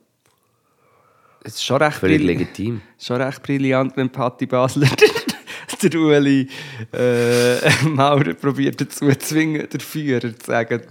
es 1.43 1.55
ist 1.55 1.65
schon 1.65 1.81
recht, 1.81 1.99
völlig 1.99 2.23
legitim. 2.23 2.81
schon 2.99 3.23
recht 3.23 3.43
brillant, 3.43 3.97
wenn 3.97 4.11
Patti 4.11 4.47
Basler 4.47 4.89
der 5.83 5.95
Ueli 5.95 6.49
äh, 6.93 7.71
Maurer 7.89 8.35
probiert 8.35 8.81
dazu 8.81 9.09
zu 9.09 9.19
zwingen, 9.19 9.69
der 9.69 9.81
Führer 9.81 10.37
zu 10.37 10.47
sagen. 10.47 10.83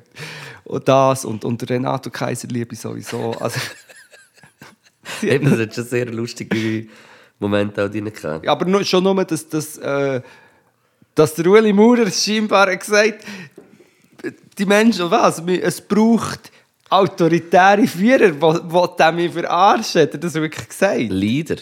Und 0.63 0.87
das 0.87 1.25
und, 1.25 1.45
und 1.45 1.69
Renato 1.69 2.09
Kaiser 2.09 2.47
liebe 2.47 2.73
ich 2.73 2.79
sowieso. 2.79 3.31
Also, 3.33 3.59
Eben, 5.21 5.49
das 5.49 5.59
hat 5.59 5.75
schon 5.75 5.83
sehr 5.85 6.05
lustige 6.07 6.87
Momente 7.39 7.83
auch 7.85 7.89
drin 7.89 8.11
gehabt. 8.11 8.45
Ja, 8.45 8.51
aber 8.51 8.65
nur, 8.65 8.83
schon 8.83 9.03
nur, 9.03 9.23
dass, 9.25 9.47
dass, 9.47 9.77
äh, 9.77 10.21
dass 11.15 11.33
der 11.35 11.47
Ueli 11.47 11.73
Maurer 11.73 12.11
scheinbar 12.11 12.71
hat 12.71 12.79
gesagt 12.79 13.23
die 14.57 14.65
Menschen, 14.65 15.09
was? 15.09 15.39
Es 15.39 15.79
braucht 15.79 16.51
autoritäre 16.89 17.87
Führer, 17.87 18.31
die 18.31 18.87
die 18.99 19.11
mich 19.15 19.31
verarschen. 19.31 20.01
Hat 20.01 20.13
er 20.13 20.19
das 20.19 20.33
wirklich 20.33 20.67
gesagt? 20.67 20.99
Lieder. 21.09 21.55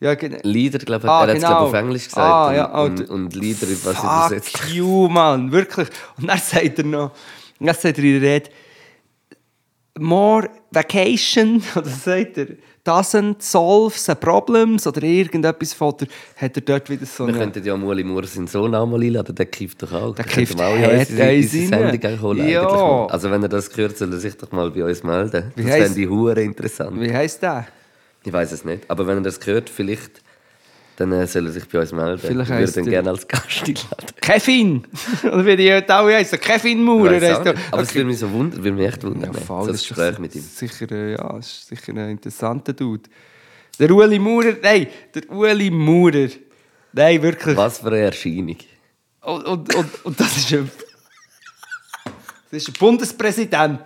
Ja, 0.00 0.14
genau. 0.14 0.38
Lieder, 0.42 0.78
glaube 0.78 1.06
ich, 1.06 1.10
Ah, 1.10 1.22
er 1.24 1.28
hat 1.30 1.36
es 1.38 1.42
genau. 1.42 1.66
auf 1.66 1.72
Englisch 1.72 2.04
gesagt. 2.04 2.18
Ah, 2.20 2.48
und, 2.48 2.54
ja, 2.54 2.64
und, 2.66 3.00
und- 3.00 3.10
und 3.10 3.34
Lieder, 3.34 3.66
ich 3.68 3.84
weiß 3.84 3.94
nicht, 3.94 4.02
übersetzt. 4.04 4.58
Fuck 4.58 4.70
you, 4.74 5.08
Mann. 5.08 5.50
Wirklich. 5.50 5.88
Und 6.18 6.28
dann 6.28 6.38
sagt 6.38 6.78
er 6.78 6.84
noch, 6.84 7.10
dann 7.58 7.74
sagt 7.74 7.98
er 7.98 8.04
in 8.04 8.20
der 8.20 8.30
Rede, 8.34 8.50
more 9.98 10.50
vacation, 10.70 11.62
oder 11.76 11.88
sagt 11.88 12.38
er, 12.38 12.46
doesn't 12.86 13.36
solve 13.40 13.96
the 13.98 14.14
problems, 14.14 14.86
oder 14.86 15.02
irgendetwas 15.02 15.72
von 15.72 15.94
der, 15.98 16.08
hat 16.36 16.56
er 16.56 16.60
dort 16.62 16.90
wieder 16.90 17.06
so 17.06 17.26
Wir 17.26 17.34
eine... 17.34 17.42
könnten 17.44 17.64
ja 17.64 17.76
Muli 17.76 18.04
Moore 18.04 18.26
seinen 18.26 18.46
Sohn 18.46 18.74
auch 18.74 18.86
mal 18.86 19.00
einladen, 19.02 19.34
der 19.34 19.46
kifft 19.46 19.82
doch 19.82 19.92
auch. 19.92 20.14
Der 20.14 20.24
kifft 20.24 20.58
wir 20.58 20.66
auch 20.66 20.74
unsere 20.74 21.22
rein. 21.22 21.42
Sendung 21.42 22.20
holen. 22.20 22.48
Ja. 22.48 22.60
eigentlich. 22.68 23.12
Also 23.12 23.30
wenn 23.30 23.42
er 23.42 23.48
das 23.48 23.74
hört, 23.76 23.96
soll 23.96 24.12
er 24.12 24.18
sich 24.18 24.36
doch 24.36 24.52
mal 24.52 24.70
bei 24.70 24.84
uns 24.84 25.02
melden. 25.02 25.52
Wie 25.56 25.62
das 25.62 25.72
heisst- 25.72 25.86
fände 25.86 26.00
ich 26.02 26.08
hure 26.08 26.42
interessant. 26.42 27.00
Wie 27.00 27.12
heisst 27.12 27.42
der? 27.42 27.66
Ich 28.22 28.32
weiß 28.32 28.52
es 28.52 28.64
nicht. 28.64 28.82
Aber 28.88 29.06
wenn 29.06 29.18
er 29.18 29.22
das 29.22 29.38
hört, 29.46 29.68
vielleicht, 29.70 30.22
dann 30.96 31.12
äh, 31.12 31.26
soll 31.26 31.46
er 31.46 31.52
sich 31.52 31.68
bei 31.68 31.80
uns 31.80 31.92
melden. 31.92 32.18
Vielleicht 32.18 32.42
ich 32.42 32.48
würde 32.48 32.54
heisst 32.62 32.76
ihn 32.76 32.84
er- 32.86 32.90
gerne 32.90 33.10
als 33.10 33.26
Gast 33.26 33.62
einladen. 33.62 34.06
Kevin! 34.20 34.84
oder 35.24 35.46
wie 35.46 35.56
die 35.56 35.72
heute 35.72 35.94
alle 35.94 36.14
heißen, 36.16 36.40
Kevin 36.40 36.82
Maurer 36.82 37.16
auch 37.16 37.20
heisst 37.20 37.46
er. 37.46 37.54
Aber 37.70 37.82
es 37.82 37.94
würde 37.94 38.06
mich 38.06 38.18
so 38.18 38.30
wundern, 38.30 38.62
würde 38.62 38.76
mich 38.76 38.86
echt 38.86 39.02
wundern. 39.02 39.32
Ja, 39.32 39.40
voll, 39.40 39.62
so 39.64 39.68
ein 39.70 39.72
das 39.72 39.82
ist 39.82 39.88
Gespräch 39.88 40.18
mit 40.18 40.34
ihm. 40.34 40.42
Sicher, 40.42 40.90
äh, 40.92 41.12
ja, 41.12 41.32
das 41.32 41.46
ist 41.46 41.68
sicher 41.68 41.92
ein 41.92 42.10
interessanter 42.10 42.72
Dude. 42.72 43.08
Der 43.78 43.90
Ueli 43.90 44.18
Maurer, 44.18 44.54
nein, 44.62 44.86
der 45.14 45.30
Ueli 45.30 45.70
Maurer. 45.70 46.28
Nein, 46.92 47.22
wirklich. 47.22 47.56
Was 47.56 47.78
für 47.78 47.88
eine 47.88 47.98
Erscheinung. 47.98 48.56
Und, 49.22 49.44
und, 49.46 49.74
und, 49.74 50.04
und 50.04 50.20
das 50.20 50.36
ist 50.36 50.52
ein. 50.52 50.70
Das 52.50 52.62
ist 52.62 52.68
ein 52.68 52.74
Bundespräsident. 52.78 53.80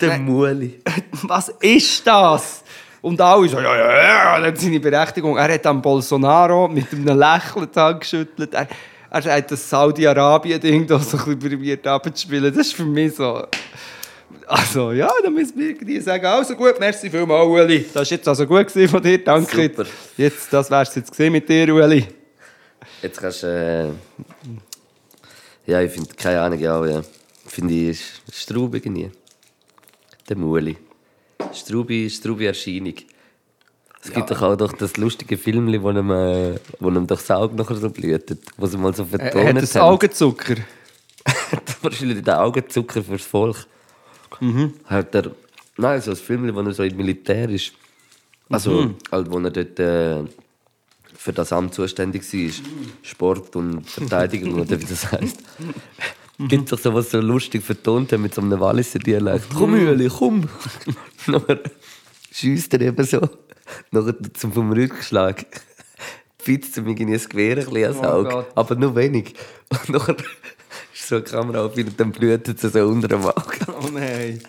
Der. 0.00 0.18
Muli. 0.18 0.80
Was 1.22 1.48
ist 1.60 2.06
das? 2.06 2.62
Und 3.06 3.20
alle 3.20 3.48
so, 3.48 3.60
ja, 3.60 3.76
ja, 3.76 4.40
ja, 4.40 4.46
ist 4.48 4.60
seine 4.60 4.80
Berechtigung. 4.80 5.36
Er 5.36 5.54
hat 5.54 5.64
am 5.64 5.80
Bolsonaro 5.80 6.66
mit 6.66 6.92
einem 6.92 7.16
Lächeln 7.16 7.68
die 7.72 7.78
Hand 7.78 8.00
geschüttelt. 8.00 8.52
Er, 8.52 8.66
er 9.10 9.36
hat 9.36 9.48
das 9.48 9.70
Saudi-Arabien-Ding 9.70 10.88
da 10.88 10.98
so 10.98 11.16
ein 11.16 11.38
bisschen 11.38 11.52
probiert 11.52 11.86
abzuspielen. 11.86 12.52
Das 12.52 12.66
ist 12.66 12.74
für 12.74 12.84
mich 12.84 13.14
so... 13.14 13.46
Also, 14.48 14.90
ja, 14.90 15.08
da 15.22 15.30
müssen 15.30 15.56
wir 15.56 15.68
irgendwie 15.68 16.00
sagen, 16.00 16.26
also 16.26 16.56
gut, 16.56 16.80
merci 16.80 17.08
vielmals, 17.08 17.46
Ueli. 17.46 17.84
Das 17.94 18.10
war 18.10 18.16
jetzt 18.16 18.26
also 18.26 18.44
gut 18.44 18.72
von 18.72 19.00
dir, 19.00 19.22
danke. 19.22 19.62
Super. 19.62 19.84
Jetzt, 20.16 20.52
das 20.52 20.68
wär's 20.68 20.92
jetzt 20.96 21.16
mit 21.16 21.48
dir, 21.48 21.72
Ueli. 21.72 22.08
Jetzt 23.02 23.20
kannst 23.20 23.44
du. 23.44 23.94
Äh, 25.64 25.70
ja, 25.70 25.80
ich 25.80 25.92
finde, 25.92 26.12
keine 26.16 26.40
Ahnung, 26.40 26.58
ja, 26.58 26.84
ja. 26.86 27.02
Finde 27.46 27.72
ich, 27.72 27.90
ist 27.90 28.20
Straub 28.32 28.74
irgendwie. 28.74 29.12
Der 30.28 30.36
Muli. 30.36 30.76
Strubi, 31.52 32.08
Strubi 32.10 32.46
Erscheinung. 32.46 32.94
Es 34.02 34.12
gibt 34.12 34.30
doch 34.30 34.40
auch 34.42 34.56
doch 34.56 34.72
das 34.72 34.96
lustige 34.98 35.36
Film, 35.36 35.66
wo 35.82 35.90
ihm, 35.90 36.10
äh, 36.10 36.54
wo 36.78 36.88
ihm 36.90 37.06
doch 37.06 37.18
das 37.18 37.30
Auge 37.30 37.56
nachher 37.56 37.74
so 37.76 37.90
blühtet, 37.90 38.40
wo 38.56 38.66
sie 38.66 38.76
mal 38.78 38.94
so 38.94 39.02
Er, 39.02 39.08
vertont 39.08 39.34
er 39.34 39.48
hat 39.54 39.62
das 39.62 39.76
Augenzucker. 39.76 40.56
Wahrscheinlich 41.82 42.22
den 42.22 42.34
Augenzucker 42.34 43.02
fürs 43.02 43.22
Volk. 43.24 43.66
Mhm. 44.40 44.74
Hat 44.84 45.14
er, 45.14 45.32
nein, 45.76 46.00
so 46.00 46.12
ein 46.12 46.16
Film, 46.16 46.54
wo 46.54 46.60
er 46.60 46.72
so 46.72 46.84
im 46.84 46.96
Militär 46.96 47.48
ist. 47.48 47.72
Also, 48.48 48.70
Mhm. 48.70 48.94
halt, 49.10 49.30
wo 49.30 49.38
er 49.40 49.50
dort 49.50 49.78
äh, 49.80 50.22
für 51.16 51.32
das 51.32 51.52
Amt 51.52 51.74
zuständig 51.74 52.22
war. 52.32 52.52
Sport 53.02 53.56
und 53.56 53.88
Verteidigung, 53.90 54.54
oder 54.60 54.80
wie 54.80 54.84
das 54.84 55.10
heisst. 55.12 55.38
Mhm. 56.38 56.48
Gibt 56.48 56.70
doch 56.72 56.78
sowas 56.78 57.10
so 57.10 57.20
lustig 57.20 57.62
vertont 57.62 58.12
hat 58.12 58.20
mit 58.20 58.34
so 58.34 58.42
einem 58.42 58.60
Walliser 58.60 58.98
Dialekt. 58.98 59.46
Komm, 59.54 59.70
Mühle, 59.72 60.08
komm! 60.08 60.48
Nachher 61.26 61.60
schiesst 62.30 62.72
er 62.74 62.82
eben 62.82 63.04
so. 63.06 63.20
Nachher 63.90 64.14
zum 64.34 64.52
vom 64.52 64.70
Rückschlag. 64.72 65.46
Ihm 66.46 66.60
irgendwie 66.86 67.14
ein 67.14 67.28
Gewehr 67.28 67.56
ein 67.58 67.64
bisschen 67.64 67.84
ans 67.84 67.98
Oh 68.00 68.06
Auge. 68.06 68.28
Gott. 68.28 68.46
aber 68.54 68.74
nur 68.76 68.94
wenig. 68.94 69.34
Und 69.70 69.88
nachher 69.88 70.16
ist 70.94 71.08
so 71.08 71.16
eine 71.16 71.24
Kamera 71.24 71.64
auf 71.64 71.76
und 71.76 71.98
dann 71.98 72.12
blutet 72.12 72.62
es 72.62 72.72
so 72.72 72.86
unter 72.86 73.08
dem 73.08 73.24
Auge. 73.24 73.58
Oh 73.82 73.88
nein. 73.92 74.40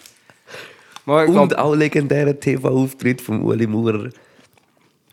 Mal, 1.06 1.26
Und 1.28 1.34
glaub, 1.50 1.54
auch 1.54 1.74
legendärer 1.74 2.40
TV-Auftritt 2.40 3.22
von 3.22 3.42
Uli 3.42 3.66
Maurer. 3.66 4.10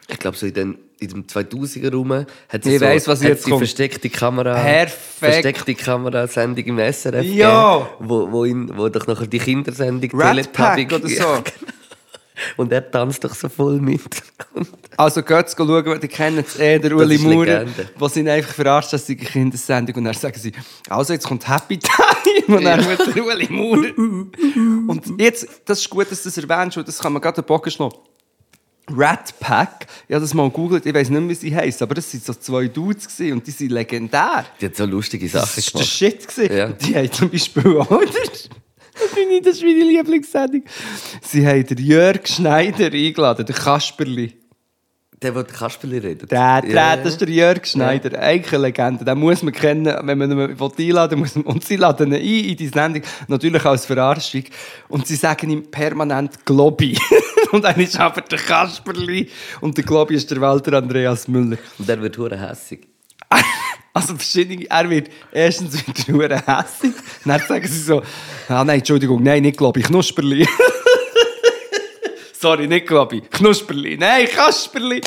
Ich 0.09 0.19
glaube, 0.19 0.37
so 0.37 0.45
in, 0.47 0.53
den, 0.55 0.79
in 1.05 1.11
dem 1.11 1.27
2000er 1.27 1.93
rum 1.93 2.13
hat 2.13 2.27
sie 2.65 2.75
Ich 2.75 2.79
so, 2.81 2.85
weiss, 2.85 3.09
was 3.09 3.21
hat 3.23 3.29
jetzt 3.29 3.45
kommt. 3.45 3.59
versteckte 3.59 4.11
Kamera, 4.11 4.55
Perfekt. 4.55 4.99
versteckte 5.19 5.75
Kamerasendung 5.75 6.65
im 6.65 6.79
SRF 6.79 7.25
Ja. 7.25 7.79
gegeben, 7.79 8.09
wo, 8.09 8.31
wo, 8.33 8.45
ihn, 8.45 8.71
wo 8.77 8.89
doch 8.89 9.07
nachher 9.07 9.27
die 9.27 9.39
Kindersendung 9.39 10.11
Teletubby- 10.11 10.87
oder 10.95 11.09
so. 11.09 11.15
Ja, 11.15 11.35
genau. 11.41 11.73
Und 12.57 12.73
er 12.73 12.91
tanzt 12.91 13.23
doch 13.23 13.33
so 13.33 13.49
voll 13.49 13.79
mit. 13.81 14.01
Also 14.97 15.23
geht 15.23 15.55
schauen, 15.57 16.01
die 16.01 16.09
kennen 16.09 16.45
es 16.45 16.59
eh, 16.59 16.81
der 16.81 16.95
Uli 16.97 17.17
Maurer, 17.19 17.65
wo 17.97 18.09
ihn 18.09 18.29
einfach 18.29 18.55
verarscht, 18.55 18.93
dass 18.93 19.07
sie 19.07 19.17
eine 19.17 19.25
Kindersendung 19.29 19.95
und 19.97 20.05
dann 20.05 20.15
sagen 20.15 20.37
sie, 20.39 20.53
also 20.89 21.13
jetzt 21.13 21.27
kommt 21.29 21.49
Happy 21.49 21.79
Time 22.47 22.59
und 22.59 22.65
dann 22.65 22.85
wird 22.87 23.15
der 23.15 23.25
Uli 23.25 23.47
Maurer. 23.51 23.93
und 23.97 25.21
jetzt, 25.21 25.47
das 25.65 25.79
ist 25.79 25.89
gut, 25.91 26.11
dass 26.11 26.23
du 26.25 26.29
das 26.29 26.39
erwähnst, 26.39 26.77
weil 26.77 26.83
das 26.85 26.99
kann 26.99 27.13
man 27.13 27.23
gerade 27.23 27.41
den 27.41 27.47
Bogen 27.47 27.71
schlagen. 27.71 27.95
Rat 28.91 29.39
Pack, 29.41 29.87
ich 30.09 30.15
habe 30.15 30.23
das 30.23 30.35
mal 30.35 30.49
gegoogelt, 30.49 30.85
ich 30.85 30.95
weiß 30.95 31.09
nicht 31.09 31.21
mehr, 31.21 31.31
wie 31.31 31.35
sie 31.35 31.55
heisst, 31.55 31.81
aber 31.81 31.95
das 31.95 32.13
waren 32.13 32.21
so 32.21 32.35
zwei 32.35 32.69
Dudes 32.69 33.09
gewesen 33.09 33.33
und 33.35 33.47
die 33.47 33.51
sind 33.51 33.73
legendär. 33.73 34.45
die 34.61 34.67
hat 34.67 34.77
so 34.77 34.85
lustige 34.85 35.29
Das 35.29 35.55
Sachen 35.55 35.57
war 35.57 35.65
der 35.65 35.73
gemacht. 35.73 35.89
Shit. 35.89 36.29
Gewesen. 36.29 36.57
Ja. 36.57 36.69
Die 36.69 36.95
haben 36.95 37.13
zum 37.13 37.31
Beispiel 37.31 37.79
auch... 37.79 38.03
Das 38.97 39.11
finde 39.11 39.35
ich, 39.35 39.43
das 39.43 39.57
ist 39.57 39.65
meine 39.65 39.85
Lieblingssendung. 39.85 40.63
Sie 41.21 41.45
haben 41.45 41.67
den 41.67 41.79
Jörg 41.79 42.29
Schneider 42.29 42.93
eingeladen, 42.93 43.45
den 43.45 43.57
Kasperli. 43.57 44.35
Der, 45.21 45.33
der 45.33 45.45
Kasperli 45.45 45.99
redet. 45.99 46.31
Der, 46.31 46.63
der, 46.63 46.71
Ja, 46.71 46.97
das 46.97 47.15
ist 47.15 47.21
der 47.21 47.29
Jörg 47.29 47.67
Schneider, 47.67 48.17
eigentlich 48.21 48.53
eine 48.55 48.63
Legende. 48.67 49.05
Den 49.05 49.19
muss 49.19 49.43
man 49.43 49.53
kennen, 49.53 49.87
wenn 50.03 50.19
man 50.19 50.31
ihn 50.31 50.57
einladen. 50.61 51.19
Muss 51.19 51.35
man, 51.35 51.45
und 51.45 51.65
sie 51.65 51.75
laden 51.75 52.13
ihn 52.13 52.21
ein 52.21 52.51
in 52.51 52.57
die 52.57 52.69
Sendung, 52.69 53.03
natürlich 53.27 53.65
als 53.65 53.85
Verarschung. 53.85 54.45
Und 54.89 55.09
sie 55.09 55.17
sagen 55.17 55.51
ihm 55.51 55.69
permanent 55.71 56.45
Globi. 56.45 56.97
und 57.55 57.63
dann 57.63 57.79
ist 57.79 57.99
aber 58.01 58.21
der 58.23 58.39
Kasperli 58.39 59.31
und 59.61 59.77
der 59.77 59.85
Globi 59.85 60.17
ist 60.17 60.29
der 60.29 60.41
Walter 60.41 60.73
Andreas 60.77 61.29
Müller. 61.29 61.57
Und 61.79 61.89
der 61.89 62.03
wird 62.03 62.19
hure 62.19 62.37
hässig. 62.37 62.87
Also 63.97 64.17
verschiedene, 64.17 64.69
er 64.69 64.91
wird 64.91 65.09
erstens 65.31 65.75
wird 65.87 66.09
er 66.09 66.13
nur 66.13 66.29
hässig, 66.29 66.95
dann 67.25 67.41
sagen 67.41 67.69
sie 67.69 67.79
so, 67.79 68.03
ah 68.49 68.65
nein, 68.65 68.81
Entschuldigung, 68.81 69.23
nein, 69.23 69.43
nicht 69.43 69.57
Globi, 69.57 69.83
Knusperli. 69.83 70.49
Sorry, 72.41 72.67
nicht 72.67 72.89
Globi, 72.89 73.21
Knusperli, 73.21 73.97
nein, 73.97 74.27
Kasperli. 74.27 75.01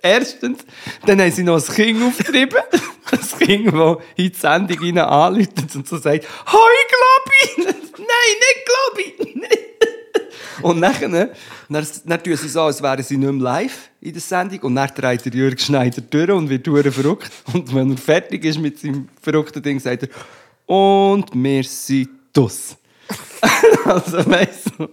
Erstens, 0.00 0.64
dann 1.04 1.20
haben 1.20 1.30
sie 1.30 1.42
noch 1.42 1.62
ein 1.62 1.74
Kind 1.74 2.02
aufgetrieben, 2.02 2.62
ein 3.12 3.46
Kind, 3.46 3.74
das 3.74 3.96
in 4.16 4.32
die 4.32 4.34
Sendung 4.34 4.78
rein 4.78 4.98
anläutet 4.98 5.74
und 5.74 5.86
so 5.86 5.98
sagt, 5.98 6.26
«Hoi, 6.50 6.76
Globi!» 6.88 7.74
«Nein, 7.98 8.36
nicht 8.38 8.64
Globi!» 8.64 9.30
Und 10.62 10.80
nachher, 10.80 11.08
ne, 11.08 11.30
dann, 11.68 11.86
dann 12.04 12.22
tun 12.22 12.36
sie 12.36 12.48
so, 12.48 12.62
als 12.62 12.82
wären 12.82 13.02
sie 13.02 13.16
nicht 13.16 13.32
mehr 13.32 13.42
live 13.42 13.90
in 14.00 14.12
der 14.12 14.20
Sendung. 14.20 14.60
Und 14.60 14.74
dann 14.74 14.90
dreht 14.94 15.24
der 15.24 15.32
Jürg 15.32 15.60
Schneider 15.60 16.00
durch 16.02 16.30
und 16.30 16.48
wird 16.48 16.66
durch 16.66 16.92
verrückt. 16.94 17.30
Und 17.52 17.74
wenn 17.74 17.90
er 17.90 17.96
fertig 17.96 18.44
ist 18.44 18.58
mit 18.58 18.78
seinem 18.78 19.08
verrückten 19.20 19.62
Ding, 19.62 19.78
sagt 19.80 20.04
er, 20.04 20.08
und 20.66 21.30
wir 21.32 21.64
sind 21.64 22.08
das. 22.32 22.76
also, 23.84 24.18
weißt 24.18 24.72
du. 24.78 24.88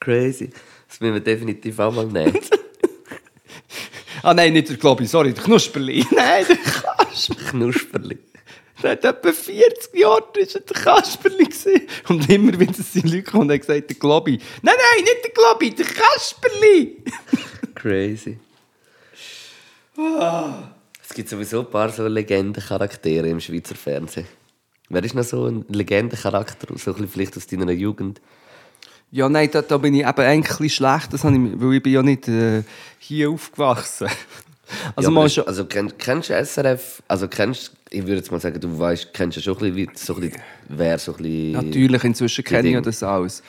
Crazy. 0.00 0.50
Das 0.88 1.00
müssen 1.00 1.14
wir 1.14 1.20
definitiv 1.20 1.78
auch 1.78 1.92
mal 1.92 2.06
nehmen. 2.06 2.38
Ah 4.22 4.34
nein, 4.34 4.52
nicht 4.52 4.68
der 4.68 4.76
Globi, 4.76 5.06
sorry, 5.06 5.32
der 5.32 5.44
Knusperli. 5.44 6.04
Nein, 6.10 6.44
der. 6.48 6.56
Knusperli. 7.50 8.18
Hat 8.82 9.04
etwa 9.04 9.32
40 9.32 9.94
Jahre 9.94 10.22
ist 10.36 10.54
er 10.54 10.60
der 10.60 10.76
Kasperli. 10.76 11.48
Und 12.08 12.28
immer 12.28 12.58
wieder 12.58 12.74
sind 12.74 13.04
Leute 13.04 13.22
gekommen 13.22 13.44
und 13.44 13.52
haben 13.52 13.60
gesagt, 13.60 13.88
der 13.88 13.96
Globi. 13.96 14.38
Nein, 14.62 14.74
nein, 14.76 15.04
nicht 15.04 15.24
der 15.24 15.30
Globi, 15.32 15.70
der 15.70 15.86
Kasperli. 15.86 17.02
Crazy. 17.74 18.38
Es 21.08 21.14
gibt 21.14 21.28
sowieso 21.28 21.60
ein 21.60 21.70
paar 21.70 21.88
so 21.88 22.06
Legendencharaktere 22.06 23.28
im 23.28 23.40
Schweizer 23.40 23.74
Fernsehen. 23.74 24.26
Wer 24.88 25.02
ist 25.02 25.14
noch 25.14 25.24
so 25.24 25.46
ein 25.46 25.64
Legendencharakter, 25.68 26.66
so 26.76 26.90
ein 26.90 26.94
bisschen 26.94 27.08
vielleicht 27.08 27.36
aus 27.36 27.46
deiner 27.46 27.72
Jugend? 27.72 28.20
Ja, 29.10 29.28
nein, 29.28 29.48
da, 29.50 29.62
da 29.62 29.78
bin 29.78 29.94
ich 29.94 30.00
eben 30.00 30.08
eigentlich 30.08 30.28
ein 30.28 30.40
bisschen 30.40 30.70
schlecht, 30.70 31.12
das 31.12 31.24
habe 31.24 31.34
ich, 31.34 31.60
weil 31.60 31.74
ich 31.74 31.82
bin 31.82 31.92
ja 31.92 32.02
nicht 32.02 32.28
äh, 32.28 32.62
hier 32.98 33.30
aufgewachsen. 33.30 34.08
Also 34.94 35.12
ja, 35.12 35.28
schon... 35.28 35.46
also 35.46 35.64
kenn, 35.64 35.96
kennst 35.98 36.30
du 36.30 36.44
SRF? 36.44 37.02
Also 37.08 37.28
kennst, 37.28 37.72
ich 37.90 38.02
würde 38.02 38.16
jetzt 38.16 38.30
mal 38.32 38.40
sagen, 38.40 38.60
du 38.60 38.78
weißt, 38.78 39.12
kennst 39.14 39.36
ja 39.36 39.42
schon 39.42 39.58
ein 39.58 39.74
bisschen, 39.74 39.96
so 39.96 40.14
ein 40.14 40.20
bisschen, 40.20 40.42
wer 40.68 40.98
so 40.98 41.12
ein 41.12 41.18
bisschen... 41.18 41.52
Natürlich, 41.52 42.04
inzwischen 42.04 42.44
kenne 42.44 42.68
ich 42.68 42.74
ja 42.74 42.80
das 42.80 43.02
alles. 43.02 43.42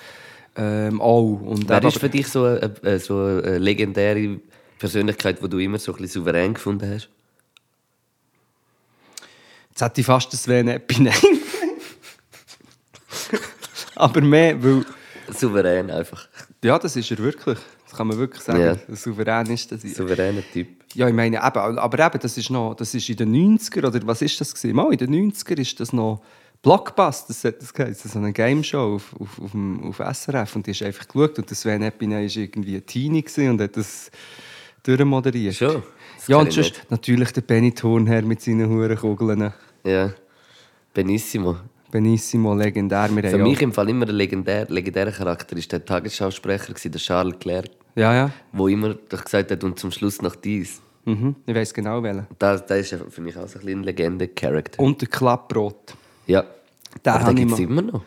Ähm, 0.56 1.02
auch. 1.02 1.40
Und 1.42 1.70
Wer 1.70 1.84
ist 1.84 2.00
für 2.00 2.10
dich 2.10 2.28
so 2.28 2.44
eine, 2.44 2.74
eine, 2.82 3.00
so 3.00 3.18
eine 3.18 3.58
legendäre 3.58 4.40
Persönlichkeit, 4.80 5.42
die 5.42 5.50
du 5.50 5.60
immer 5.60 5.80
so 5.80 5.92
ein 5.94 5.98
bisschen 5.98 6.22
souverän 6.22 6.54
gefunden 6.54 6.94
hast? 6.94 7.10
Jetzt 9.70 9.82
hätte 9.82 10.02
ich 10.02 10.08
fast 10.08 10.34
das 10.34 10.44
Sven 10.44 10.68
Eppi 10.68 11.02
nein. 11.02 11.14
Aber 13.96 14.22
mehr, 14.22 14.62
weil... 14.64 14.86
Souverän 15.32 15.92
einfach. 15.92 16.28
Ja, 16.64 16.80
das 16.80 16.96
ist 16.96 17.12
er 17.12 17.18
wirklich. 17.18 17.58
Das 17.98 18.02
kann 18.02 18.08
man 18.10 18.18
wirklich 18.20 18.44
sagen. 18.44 18.60
Ja. 18.60 18.96
Souverän 18.96 19.48
ist 19.48 19.72
das. 19.72 19.82
Souveräner 19.82 20.44
Typ. 20.54 20.68
Ja, 20.94 21.08
ich 21.08 21.16
meine, 21.16 21.38
eben, 21.38 21.78
aber 21.80 22.06
eben, 22.06 22.20
das 22.20 22.38
ist 22.38 22.52
noch, 22.52 22.76
das 22.76 22.94
ist 22.94 23.10
in 23.10 23.16
den 23.16 23.58
90er, 23.58 23.88
oder 23.88 24.06
was 24.06 24.22
ist 24.22 24.40
das 24.40 24.54
gewesen? 24.54 24.76
Mal, 24.76 24.92
in 24.92 25.00
den 25.00 25.32
90er 25.32 25.58
ist 25.60 25.80
das 25.80 25.94
noch 25.94 26.22
Blockbuster, 26.62 27.26
das 27.30 27.44
hat 27.44 27.60
das 27.60 27.74
geheißen, 27.74 28.12
so 28.12 28.20
eine 28.20 28.34
Game 28.34 28.64
Show 28.64 28.96
auf, 28.96 29.16
auf, 29.20 29.40
auf, 29.42 30.00
auf 30.00 30.16
SRF 30.16 30.56
und 30.56 30.68
die 30.68 30.72
hast 30.72 30.84
einfach 30.84 31.08
geschaut 31.08 31.40
und 31.40 31.50
der 31.50 31.58
Sven 31.58 31.82
Epine 31.82 32.16
war 32.16 32.22
irgendwie 32.22 32.76
ein 32.76 32.86
Teenie 32.86 33.26
und 33.50 33.62
hat 33.62 33.76
das 33.76 34.12
durchmoderiert. 34.84 35.56
Schon? 35.56 35.82
Das 36.18 36.28
Ja, 36.28 36.38
und 36.38 36.54
sonst 36.54 36.74
nicht. 36.74 36.92
natürlich 36.92 37.32
der 37.32 37.42
Benny 37.42 37.74
Thurnherr 37.74 38.22
mit 38.22 38.42
seinen 38.42 38.70
Hurenkugeln. 38.70 39.54
Ja. 39.84 40.14
Benissimo. 40.94 41.58
Benissimo, 41.92 42.54
legendär. 42.54 43.10
Wir 43.16 43.30
Für 43.30 43.38
mich 43.38 43.60
ja, 43.60 43.64
im 43.64 43.72
Fall 43.72 43.90
immer 43.90 44.08
ein 44.08 44.16
legendär, 44.16 44.68
legendärer 44.70 45.12
Charakter 45.12 45.56
ist 45.56 45.72
der 45.72 45.86
Tagesschausprecher, 45.86 46.74
der 46.74 47.00
Charles 47.00 47.34
Leclerc, 47.34 47.70
ja, 47.98 48.14
ja. 48.14 48.32
der 48.52 48.68
immer 48.68 48.94
doch 48.94 49.24
gesagt 49.24 49.52
hat, 49.52 49.64
und 49.64 49.80
zum 49.80 49.92
Schluss 49.92 50.22
noch 50.22 50.36
dies. 50.36 50.82
Mhm. 51.06 51.36
Ich 51.46 51.56
weiß 51.56 51.74
genau 51.74 52.04
welchen. 52.04 52.28
Das, 52.38 52.66
das 52.66 52.92
ist 52.92 53.04
für 53.10 53.22
mich 53.22 53.36
auch 53.36 53.48
so 53.48 53.60
ein 53.60 53.66
bisschen 53.66 53.80
ein 53.80 53.84
Legende-Charakter. 53.84 54.80
Und 54.80 55.02
der 55.02 55.08
Klappbrot. 55.08 55.96
Ja. 56.28 56.46
Den 57.04 57.14
Aber 57.14 57.34
den 57.34 57.36
gibt 57.36 57.54
es 57.54 57.60
immer 57.60 57.82
noch. 57.82 58.04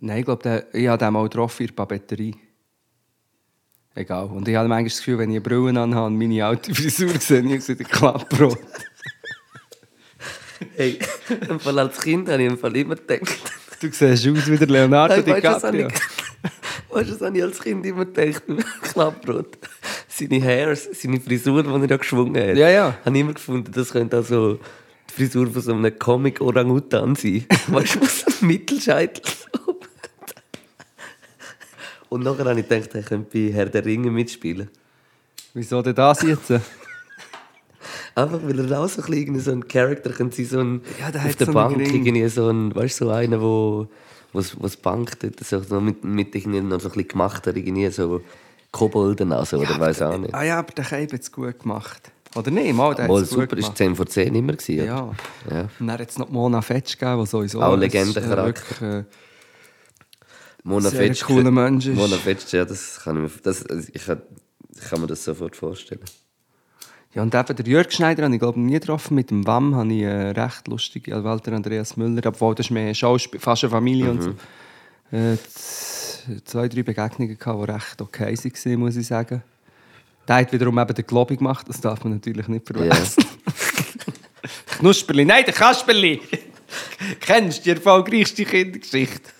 Nein, 0.00 0.18
ich 0.18 0.24
glaube, 0.24 0.66
ich 0.72 0.86
habe 0.86 0.98
den 0.98 1.12
mal 1.12 1.24
getroffen 1.24 1.62
in 1.62 1.66
der 1.68 1.74
Papeterie. 1.74 2.34
Egal. 3.94 4.26
Und 4.26 4.48
ich 4.48 4.56
habe 4.56 4.68
manchmal 4.68 4.88
das 4.88 4.98
Gefühl, 4.98 5.18
wenn 5.18 5.30
ich 5.30 5.36
eine 5.36 5.40
Brille 5.42 5.80
anhabe 5.80 6.06
und 6.06 6.18
meine 6.18 6.44
alte 6.44 6.74
Frisur 6.74 7.10
sehe, 7.20 7.42
ich 7.42 7.64
sehe 7.64 7.76
den 7.76 7.86
Klappbrot. 7.86 8.58
Hey, 10.76 10.98
im 11.50 11.60
Fall 11.60 11.78
als 11.78 12.00
Kind 12.00 12.28
habe 12.28 12.42
ich 12.42 12.48
im 12.48 12.56
Fall 12.56 12.74
immer 12.76 12.94
gedacht. 12.94 13.38
Du 13.80 13.88
siehst 13.90 14.26
aus 14.26 14.50
wie 14.50 14.56
der 14.56 14.66
Leonardo 14.66 15.20
DiCaprio. 15.20 15.88
Weißt 16.90 17.10
du, 17.10 17.14
was 17.14 17.20
habe 17.20 17.36
ich 17.36 17.42
als 17.42 17.60
Kind 17.60 17.86
immer 17.86 18.04
gedacht? 18.04 18.42
Klappbrot. 18.82 19.58
Seine 20.08 20.42
Hairs, 20.42 20.88
seine 20.92 21.20
Frisur, 21.20 21.62
die 21.62 21.68
er 21.68 21.86
da 21.86 21.96
geschwungen 21.96 22.36
hat. 22.36 22.56
Ja, 22.56 22.68
ja. 22.68 22.98
Habe 23.04 23.16
ich 23.16 23.20
immer 23.20 23.34
gefunden, 23.34 23.72
das 23.72 23.92
könnte 23.92 24.16
also 24.16 24.58
die 25.10 25.14
Frisur 25.14 25.50
von 25.50 25.62
so 25.62 25.72
einem 25.72 25.98
Comic-Orang-Utan 25.98 27.14
sein. 27.16 27.46
Weißt 27.68 27.96
du, 27.96 28.00
was 28.02 28.24
ein 28.26 28.46
Mittelscheitel. 28.46 29.22
Und 32.08 32.22
nachher 32.22 32.44
habe 32.44 32.60
ich 32.60 32.68
gedacht, 32.68 32.94
er 32.94 33.02
könnte 33.02 33.28
bei 33.32 33.52
Herr 33.52 33.66
der 33.66 33.84
Ringe 33.84 34.10
mitspielen. 34.10 34.68
Wieso 35.52 35.82
denn 35.82 35.96
das 35.96 36.22
jetzt? 36.22 36.50
Einfach 38.14 38.40
weil 38.44 38.70
er 38.70 38.80
auch 38.80 38.88
so 38.88 39.02
ein 39.02 39.40
so 39.40 39.50
ein 39.50 39.66
Charakter 39.66 40.10
könnte 40.10 40.36
sein, 40.36 40.46
so 40.46 40.60
ein, 40.60 40.80
Ja, 41.00 41.10
der 41.10 41.24
auf 41.24 41.34
der 41.34 41.46
Bank 41.46 41.80
irgendwie 41.80 42.28
so 42.28 42.48
ein, 42.48 42.72
weißt 42.72 43.00
du, 43.00 43.06
so 43.06 43.10
einer, 43.10 43.40
wo 43.40 43.88
was 44.34 44.60
was 44.60 44.76
Bank 44.76 45.18
dort 45.20 45.40
so 45.40 45.60
so 45.60 45.80
mit, 45.80 46.04
mit 46.04 46.34
irgendwie 46.34 46.60
noch 46.60 46.80
so 46.80 46.88
ein 46.88 46.92
bisschen 46.92 47.08
gemacht 47.08 47.46
hat, 47.46 47.56
irgendwie 47.56 47.90
so 47.90 48.20
Kobolden 48.74 49.32
also, 49.32 49.58
oder 49.58 49.78
weiß 49.78 50.02
auch 50.02 50.18
nicht. 50.18 50.34
Ah 50.34 50.42
ja, 50.42 50.58
aber 50.58 50.72
der 50.72 50.84
Cape 50.84 51.14
hat 51.14 51.20
es 51.20 51.30
gut 51.30 51.60
gemacht. 51.60 52.10
Oder 52.34 52.50
nicht? 52.50 52.74
Mal, 52.74 52.94
der 52.96 53.06
gut 53.06 53.26
super, 53.26 53.56
ist 53.56 53.66
gemacht. 53.66 53.76
10 53.76 53.94
vor 53.94 54.06
10 54.06 54.34
immer 54.34 54.54
gewesen. 54.54 54.84
Ja. 54.84 55.14
ja. 55.48 55.68
Und 55.78 55.86
dann 55.86 55.90
hat 55.92 56.10
es 56.10 56.18
noch 56.18 56.28
Mona 56.28 56.60
Fetsch 56.60 56.98
gegeben, 56.98 57.20
die 57.22 57.30
sowieso... 57.30 57.62
Auch 57.62 57.78
das 57.78 57.92
Legendencharakter. 57.92 58.76
äh, 58.76 58.90
wirklich, 58.90 59.06
Mona 60.64 60.90
Sehr 60.90 61.00
Fetsch, 61.00 61.22
cooler 61.22 61.52
Mensch 61.52 61.86
ist. 61.86 61.96
Mona 61.96 62.16
Fetsch, 62.16 62.52
ja, 62.52 62.64
das 62.64 63.00
kann 63.04 63.24
ich 63.24 63.32
mir, 63.32 63.40
das, 63.42 63.64
ich, 63.92 64.04
kann, 64.04 64.22
ich 64.74 64.88
kann 64.88 65.00
mir 65.00 65.06
das 65.06 65.22
sofort 65.22 65.54
vorstellen. 65.54 66.00
Ja, 67.14 67.22
und 67.22 67.32
eben 67.34 67.56
der 67.56 67.66
Jörg 67.66 67.92
Schneider 67.92 68.24
habe 68.24 68.34
ich 68.34 68.40
glaube 68.40 68.58
nie 68.60 68.72
getroffen. 68.72 69.14
Mit 69.14 69.30
dem 69.30 69.46
WAM 69.46 69.74
habe 69.76 69.92
ich 69.92 70.02
äh, 70.02 70.30
recht 70.30 70.66
lustig, 70.68 71.12
also 71.12 71.22
Walter 71.24 71.52
Andreas 71.52 71.96
Müller, 71.96 72.22
obwohl 72.26 72.54
das 72.56 72.66
ist 72.66 72.70
mehr 72.70 72.92
Schauspiel, 72.92 73.38
fast 73.38 73.62
eine 73.64 73.70
Familie 73.70 74.10
und 74.10 74.22
so. 74.22 74.30
Äh, 75.16 75.36
z- 75.36 76.42
zwei, 76.44 76.68
drei 76.68 76.82
Begegnungen 76.82 77.38
gehabt, 77.38 77.68
die 77.68 77.72
recht 77.72 78.02
okay 78.02 78.34
waren, 78.36 78.80
muss 78.80 78.96
ich 78.96 79.06
sagen. 79.06 79.42
Der 80.26 80.36
hat 80.36 80.52
wiederum 80.52 80.76
eben 80.78 80.94
den 80.94 81.06
Globi 81.06 81.36
gemacht, 81.36 81.68
das 81.68 81.80
darf 81.80 82.02
man 82.02 82.14
natürlich 82.14 82.48
nicht 82.48 82.66
verwechseln. 82.66 83.26
Knusperli, 84.78 85.24
nein, 85.24 85.44
der 85.44 85.54
Kasperli! 85.54 86.20
Kennst 87.20 87.58
du 87.60 87.62
die 87.64 87.70
erfolgreichste 87.70 88.44
Kindergeschichte? 88.44 89.30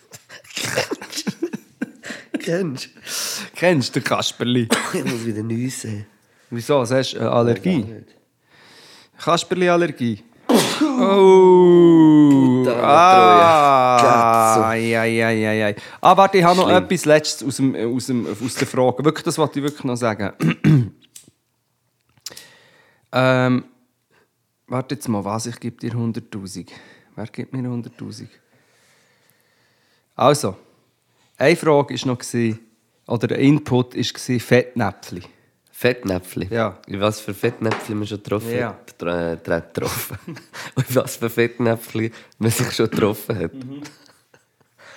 Kennst 2.39 2.91
Kennst 3.57 3.97
du 3.97 4.01
den 4.01 4.05
Kasperli? 4.05 4.69
du? 4.69 4.99
Ich 4.99 5.05
muss 5.05 5.25
wieder 5.27 5.43
Neues 5.43 5.81
sehen. 5.81 6.07
Wieso? 6.55 6.79
Was 6.79 6.93
hast 6.93 7.15
du? 7.15 7.21
Eine 7.21 7.31
Allergie? 7.31 7.85
Kasperli-Allergie? 9.19 10.23
Oh! 10.81 12.65
Ah! 12.69 14.71
Ai. 14.71 15.75
Ah, 16.01 16.17
warte, 16.17 16.39
ich 16.39 16.45
habe 16.45 16.57
noch 16.57 16.69
Schlimm. 16.69 16.85
etwas 16.85 17.05
Letztes 17.05 17.47
aus, 17.47 17.57
dem, 17.57 17.75
aus, 17.75 18.07
dem, 18.07 18.27
aus 18.27 18.55
der 18.55 18.67
Frage. 18.67 19.05
Wirklich, 19.05 19.25
das 19.25 19.39
wollte 19.39 19.59
ich 19.59 19.65
wirklich 19.65 19.85
noch 19.85 19.97
sagen. 19.97 20.33
ähm, 23.13 23.65
warte 24.67 24.95
jetzt 24.95 25.09
mal, 25.09 25.25
was? 25.25 25.47
Ich 25.47 25.59
gebe 25.59 25.77
dir 25.77 25.93
100'000. 25.93 26.69
Wer 27.17 27.27
gibt 27.27 27.53
mir 27.53 27.69
100'000? 27.69 28.27
Also, 30.17 30.57
eine 31.37 31.57
Frage 31.57 31.95
war 31.95 32.07
noch, 32.07 32.19
gewesen, 32.19 32.59
oder 33.07 33.35
ein 33.35 33.41
Input 33.41 33.97
war 33.97 34.41
Fettnäpfli. 34.41 35.23
Fettnäpfli? 35.77 36.47
Ja. 36.51 36.79
In 36.87 37.01
was 37.01 37.19
für 37.21 37.35
Fettnäpfli 37.35 37.95
man 37.97 38.07
schon 38.07 38.19
getroffen 38.23 38.57
Ja. 38.57 38.69
hat? 38.69 38.95
Tra- 38.99 39.37
getroffen. 39.61 40.17
Und 40.77 40.89
in 40.89 40.95
was 40.95 41.17
für 41.17 41.29
Fettnäpfli 41.29 42.13
man 42.39 42.51
sich 42.53 42.71
schon 42.73 42.89
getroffen 42.91 43.37
hat. 43.39 43.51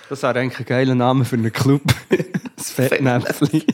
Das 0.08 0.22
wäre 0.22 0.38
eigentlich 0.38 0.60
ein 0.60 0.64
geiler 0.66 0.94
Name 0.94 1.24
für 1.24 1.36
einen 1.36 1.52
Club. 1.52 1.82
Das 2.56 2.72
Fettnäpfli. 2.72 3.64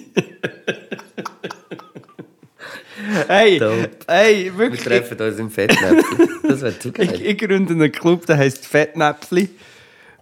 hey, 3.28 3.58
hey, 4.06 4.44
Wir 4.44 4.58
wirklich. 4.58 4.82
treffen 4.82 5.18
uns 5.20 5.38
im 5.38 5.50
Fettnäpfli. 5.50 6.28
Das 6.48 6.60
wäre 6.60 6.78
zu 6.78 6.88
Ich, 6.88 6.94
geil. 6.94 7.20
ich 7.22 7.38
gründe 7.38 7.72
einen 7.72 7.90
Club, 7.92 8.26
der 8.26 8.36
heißt 8.38 8.66
Fettnäpfli. 8.66 9.48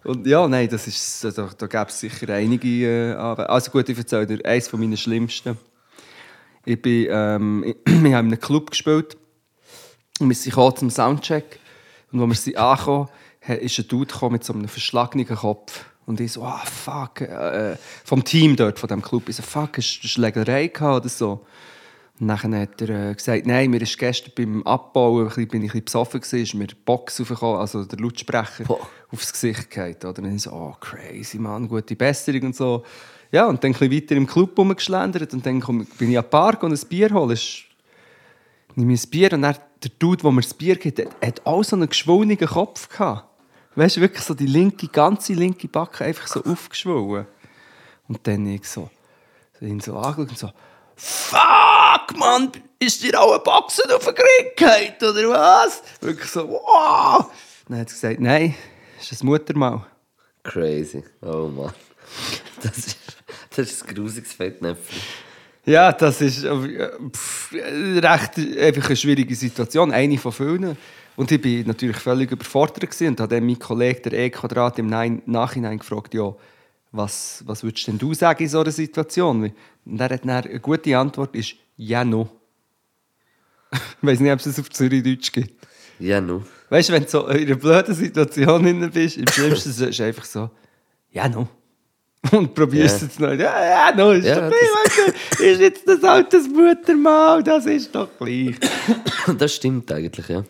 Und 0.04 0.26
ja, 0.26 0.46
nein, 0.48 0.68
das 0.68 0.86
ist, 0.86 1.24
da, 1.24 1.30
da 1.56 1.66
gäbe 1.66 1.86
es 1.88 1.98
sicher 2.00 2.28
einige. 2.32 2.68
Äh, 2.68 3.14
also 3.14 3.70
gut, 3.72 3.88
ich 3.88 3.98
erzähle 3.98 4.26
dir 4.26 4.44
eines 4.44 4.68
von 4.68 4.78
meinen 4.80 4.96
schlimmsten. 4.96 5.56
Ich 6.64 6.80
bin, 6.80 7.06
ähm, 7.10 7.64
ich, 7.64 7.76
wir 7.86 7.94
haben 8.16 8.26
in 8.26 8.32
einem 8.32 8.40
Club 8.40 8.70
gespielt. 8.70 9.16
Und 10.20 10.28
wir 10.28 10.36
sind 10.36 10.54
zum 10.78 10.90
Soundcheck. 10.90 11.58
Und 12.12 12.20
als 12.20 12.28
wir 12.28 12.34
sind 12.36 12.56
angekommen, 12.56 13.08
ha- 13.48 13.54
ist 13.54 13.78
ein 13.78 13.88
Dude 13.88 14.12
gekommen 14.12 14.32
mit 14.32 14.44
so 14.44 14.52
einem 14.52 14.68
verschlagenen 14.68 15.26
Kopf. 15.26 15.84
Und 16.04 16.20
ich 16.20 16.32
so, 16.32 16.42
ah, 16.44 16.62
fuck, 16.64 17.20
äh, 17.22 17.76
vom 18.04 18.24
Team 18.24 18.56
dort, 18.56 18.78
von 18.78 18.88
diesem 18.88 19.02
Club. 19.02 19.28
Ich 19.28 19.36
so, 19.36 19.42
fuck, 19.42 19.78
hast 19.78 20.00
du 20.02 20.08
Schlägerei 20.08 20.66
gehabt 20.68 21.02
oder 21.04 21.08
so? 21.08 21.46
Und 22.20 22.28
dann 22.28 22.54
hat 22.54 22.80
er 22.82 23.10
äh, 23.10 23.14
gesagt, 23.14 23.46
nein, 23.46 23.70
mir 23.70 23.80
ist 23.80 23.98
gestern 23.98 24.32
beim 24.36 24.62
Abbauen, 24.64 25.28
bin 25.28 25.46
ich 25.46 25.52
ein 25.54 25.60
bisschen 25.62 25.84
besoffen 25.84 26.20
gewesen, 26.20 26.42
ist 26.42 26.54
mir 26.54 26.66
die 26.66 26.74
Box 26.74 27.20
aufgekommen, 27.20 27.58
also 27.58 27.84
der 27.84 27.98
Lautsprecher, 27.98 28.64
Boah. 28.64 28.86
aufs 29.10 29.32
Gesicht 29.32 29.70
gefallen. 29.70 29.96
Oder? 29.96 30.18
Und 30.18 30.24
dann 30.24 30.38
so, 30.38 30.52
oh, 30.52 30.76
crazy, 30.78 31.38
Mann, 31.38 31.66
gute 31.66 31.96
Besserung 31.96 32.42
und 32.42 32.56
so. 32.56 32.84
Ja, 33.32 33.46
und 33.46 33.64
dann 33.64 33.74
ein 33.74 33.90
weiter 33.92 34.14
im 34.14 34.26
Club 34.26 34.56
rumgeschlendert 34.58 35.32
und 35.32 35.44
dann 35.44 35.60
komm, 35.60 35.84
bin 35.98 36.10
ich 36.12 36.18
am 36.18 36.28
Park 36.28 36.62
und 36.62 36.72
ein 36.72 36.88
Bier 36.88 37.10
holen. 37.12 37.30
Ist- 37.30 37.64
nehme 38.76 38.92
ich 38.92 39.04
ein 39.04 39.10
Bier 39.10 39.32
und 39.32 39.42
dann 39.42 39.56
der 39.82 39.90
Dude, 39.98 40.22
der 40.22 40.30
mir 40.30 40.42
das 40.42 40.54
Bier 40.54 40.76
gibt, 40.76 41.00
hat, 41.00 41.44
auch 41.46 41.62
so 41.64 41.74
einen 41.76 41.88
geschwollenen 41.88 42.38
Kopf 42.38 42.88
gehabt. 42.88 43.24
Weißt 43.74 43.96
du, 43.96 44.00
wirklich 44.02 44.22
so 44.22 44.34
die 44.34 44.46
linke, 44.46 44.86
ganze 44.88 45.32
linke 45.32 45.66
Backe 45.66 46.04
einfach 46.04 46.26
so 46.28 46.44
aufgeschwollen. 46.44 47.26
Und 48.06 48.26
dann 48.26 48.46
ich 48.46 48.68
so, 48.68 48.90
so 49.58 49.64
ihn 49.66 49.80
so 49.80 49.96
angeschaut 49.96 50.28
und 50.28 50.38
so, 50.38 50.50
Fuck! 50.94 52.16
Mann, 52.18 52.52
ist 52.78 53.02
dir 53.02 53.18
auch 53.20 53.34
ein 53.34 53.42
Boxen 53.42 53.90
auf 53.90 54.04
den 54.04 54.14
Krieg 54.14 54.96
oder 55.00 55.28
was? 55.30 55.82
Wirklich 56.00 56.30
so, 56.30 56.48
wow. 56.48 57.30
Dann 57.66 57.78
hat 57.80 57.88
sie 57.88 57.94
gesagt, 57.94 58.20
nein, 58.20 58.54
das 58.98 59.10
ist 59.12 59.22
ein 59.22 59.26
Muttermal. 59.26 59.86
Crazy. 60.42 61.02
Oh 61.22 61.48
Mann. 61.48 61.72
Das 62.62 62.76
ist, 62.78 62.96
das 63.56 63.70
ist 63.70 63.88
ein 63.88 63.94
grusiges 63.94 64.32
Fettnäpfchen. 64.32 65.00
Ja, 65.64 65.92
das 65.92 66.20
ist 66.20 66.44
äh, 66.44 66.90
pff, 67.10 67.52
recht 67.52 68.02
einfach 68.58 68.86
eine 68.86 68.96
schwierige 68.96 69.34
Situation, 69.34 69.92
eine 69.92 70.18
von 70.18 70.32
vielen. 70.32 70.76
Und 71.14 71.30
ich 71.30 71.44
war 71.44 71.66
natürlich 71.68 71.96
völlig 71.98 72.32
überfordert 72.32 73.00
und 73.00 73.20
habe 73.20 73.34
dann 73.34 73.46
meinen 73.46 73.58
Kollegen, 73.58 74.02
der 74.02 74.12
E-Quadrat, 74.14 74.78
im 74.78 74.86
Nein- 74.86 75.22
Nachhinein 75.26 75.78
gefragt, 75.78 76.14
ja, 76.14 76.34
was, 76.90 77.42
was 77.46 77.62
würdest 77.62 77.86
denn 77.86 77.98
du 77.98 78.12
sagen 78.14 78.42
in 78.42 78.48
so 78.48 78.60
einer 78.60 78.70
Situation? 78.70 79.52
Und 79.84 80.00
er 80.00 80.10
hat 80.10 80.24
dann 80.24 80.30
eine 80.30 80.60
gute 80.60 80.96
Antwort, 80.96 81.34
ist 81.36 81.54
«Ja, 81.76 82.04
no». 82.04 82.28
ich 83.72 83.78
weiß 84.06 84.20
nicht, 84.20 84.32
ob 84.32 84.38
es 84.38 84.44
das 84.44 84.58
auf 84.60 84.70
Zürich-Deutsch 84.70 85.32
gibt. 85.32 85.66
Ja, 85.98 86.20
nu. 86.20 86.42
Weißt 86.68 86.88
du, 86.88 86.92
wenn 86.94 87.04
du 87.04 87.08
so 87.08 87.26
in 87.28 87.46
einer 87.46 87.56
blöden 87.56 87.94
Situation 87.94 88.90
bist, 88.90 89.16
im 89.16 89.26
Schlimmsten 89.30 89.70
ist 89.70 89.80
es 89.80 90.00
einfach 90.00 90.24
so, 90.24 90.50
ja, 91.10 91.28
no. 91.28 91.48
Und 92.30 92.54
probierst 92.54 92.90
Ja. 92.90 92.96
es 92.96 93.02
jetzt 93.02 93.20
noch. 93.20 93.32
Ja, 93.32 93.90
ja, 93.90 93.94
no, 93.96 94.12
ist 94.12 94.24
Ja, 94.26 94.48
doch 94.48 94.56
du, 94.56 95.42
ist 95.44 95.60
jetzt 95.60 95.88
das 95.88 96.04
altes 96.04 96.48
Muttermal, 96.48 97.42
das 97.42 97.66
ist 97.66 97.94
doch 97.94 98.08
gleich. 98.18 98.56
Das 99.38 99.54
stimmt 99.54 99.90
eigentlich, 99.92 100.28
ja. 100.28 100.44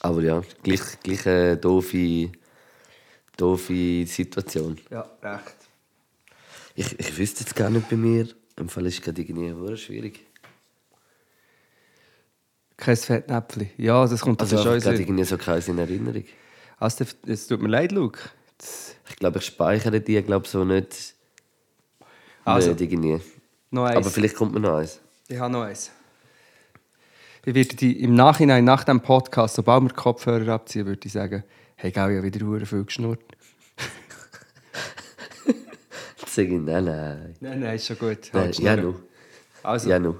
Aber 0.00 0.22
ja, 0.22 0.42
gleich, 0.62 0.80
gleich 1.02 1.26
eine 1.26 1.56
doofe, 1.56 2.30
doofe 3.36 4.06
Situation. 4.06 4.78
Ja, 4.90 5.08
recht. 5.22 5.56
Ich, 6.74 6.98
ich 6.98 7.16
wüsste 7.18 7.40
jetzt 7.44 7.54
gar 7.56 7.70
nicht 7.70 7.88
bei 7.88 7.96
mir. 7.96 8.28
Im 8.56 8.68
Fall 8.68 8.86
ist 8.86 8.94
es 8.94 9.02
gerade 9.02 9.20
irgendwie 9.22 9.76
schwierig. 9.76 10.26
Kein 12.76 12.96
Fettnäpfchen. 12.96 13.70
Ja, 13.76 14.06
das 14.06 14.20
kommt 14.20 14.40
Also 14.40 14.56
also 14.56 14.70
schon 14.70 14.80
gerade 14.80 14.96
in 14.96 15.02
irgendwie 15.02 15.24
so 15.24 15.38
keins 15.38 15.68
in 15.68 15.78
Erinnerung. 15.78 16.24
also, 16.78 17.04
Es 17.26 17.46
tut 17.46 17.62
mir 17.62 17.68
leid, 17.68 17.92
Luke. 17.92 18.18
Ich 19.08 19.16
glaube, 19.16 19.38
ich 19.38 19.46
speichere 19.46 20.00
die, 20.00 20.20
glaube 20.22 20.48
so 20.48 20.64
nicht. 20.64 21.14
Also, 22.44 22.70
nicht 22.70 22.80
irgendwie. 22.80 23.20
noch 23.70 23.84
eins. 23.84 23.96
Aber 23.96 24.10
vielleicht 24.10 24.36
kommt 24.36 24.52
mir 24.52 24.60
noch 24.60 24.78
eins. 24.78 25.00
Ich 25.28 25.38
habe 25.38 25.52
noch 25.52 25.62
eins. 25.62 25.90
Ich 27.46 27.54
würde 27.54 27.76
die 27.76 28.02
im 28.02 28.14
Nachhinein, 28.14 28.64
nach 28.64 28.84
dem 28.84 29.00
Podcast, 29.00 29.56
sobald 29.56 29.82
wir 29.82 29.88
die 29.90 29.94
Kopfhörer 29.94 30.54
abziehen, 30.54 30.86
würde 30.86 31.00
ich 31.04 31.12
sagen, 31.12 31.44
hey, 31.76 31.90
gell, 31.90 32.10
ich 32.10 32.16
habe 32.16 32.22
wieder 32.22 32.46
hure 32.46 32.64
viel 32.64 32.84
geschnurrt. 32.84 33.20
Sage 36.26 36.48
ich, 36.48 36.60
nein, 36.60 36.84
nein. 36.84 37.34
Nein, 37.40 37.60
nein, 37.60 37.76
ist 37.76 37.86
schon 37.86 37.98
gut. 37.98 38.30
nein 38.32 38.46
ja, 38.46 38.52
schnurren. 38.52 38.82
nu. 38.82 38.94
Also, 39.62 39.90
Ja, 39.90 39.98
nu. 39.98 40.16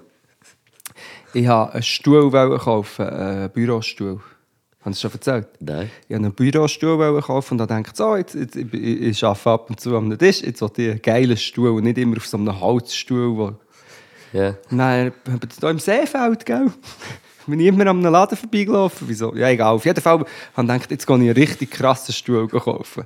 ich 1.32 1.48
wollte 1.48 1.72
einen 1.72 1.82
Stuhl 1.82 2.30
kaufen, 2.58 3.08
einen 3.08 3.50
Bürostuhl. 3.50 4.20
Habe 4.84 4.92
ich 4.92 5.00
schon 5.00 5.12
erzählt? 5.12 5.48
Nein. 5.60 5.90
Ich 6.02 6.10
wollte 6.10 6.26
einen 6.26 6.34
Bürostuhl 6.34 7.22
kaufen 7.22 7.58
und 7.58 7.70
dann 7.70 7.82
dachte 7.82 7.96
so, 7.96 8.16
jetzt, 8.16 8.34
jetzt, 8.34 8.54
ich, 8.54 8.74
ich 8.74 9.24
arbeite 9.24 9.50
ab 9.50 9.70
und 9.70 9.80
zu 9.80 9.96
am 9.96 10.18
Tisch, 10.18 10.42
jetzt 10.42 10.60
will 10.60 10.70
ich 10.76 10.90
einen 10.90 11.00
geilen 11.00 11.36
Stuhl 11.38 11.70
und 11.70 11.84
nicht 11.84 11.96
immer 11.96 12.18
auf 12.18 12.26
so 12.26 12.36
einem 12.36 12.60
Holzstuhl, 12.60 13.34
wo 13.34 13.54
Ja. 14.34 14.54
Nein, 14.68 15.14
aber 15.26 15.48
hier 15.58 15.70
im 15.70 15.78
Seefeld, 15.78 16.44
gell? 16.44 16.70
Bin 17.46 17.60
ich 17.60 17.66
immer 17.66 17.86
am 17.86 18.02
Laden 18.02 18.36
vorbeigelaufen. 18.36 19.08
Wieso? 19.08 19.34
Ja, 19.34 19.48
egal. 19.48 19.74
Auf 19.74 19.86
jeden 19.86 20.02
Fall 20.02 20.18
habe 20.18 20.26
ich 20.26 20.56
gedacht, 20.56 20.90
jetzt 20.90 21.06
gehe 21.06 21.16
ich 21.16 21.22
einen 21.22 21.32
richtig 21.32 21.70
krassen 21.70 22.12
Stuhl 22.12 22.46
kaufen. 22.48 23.04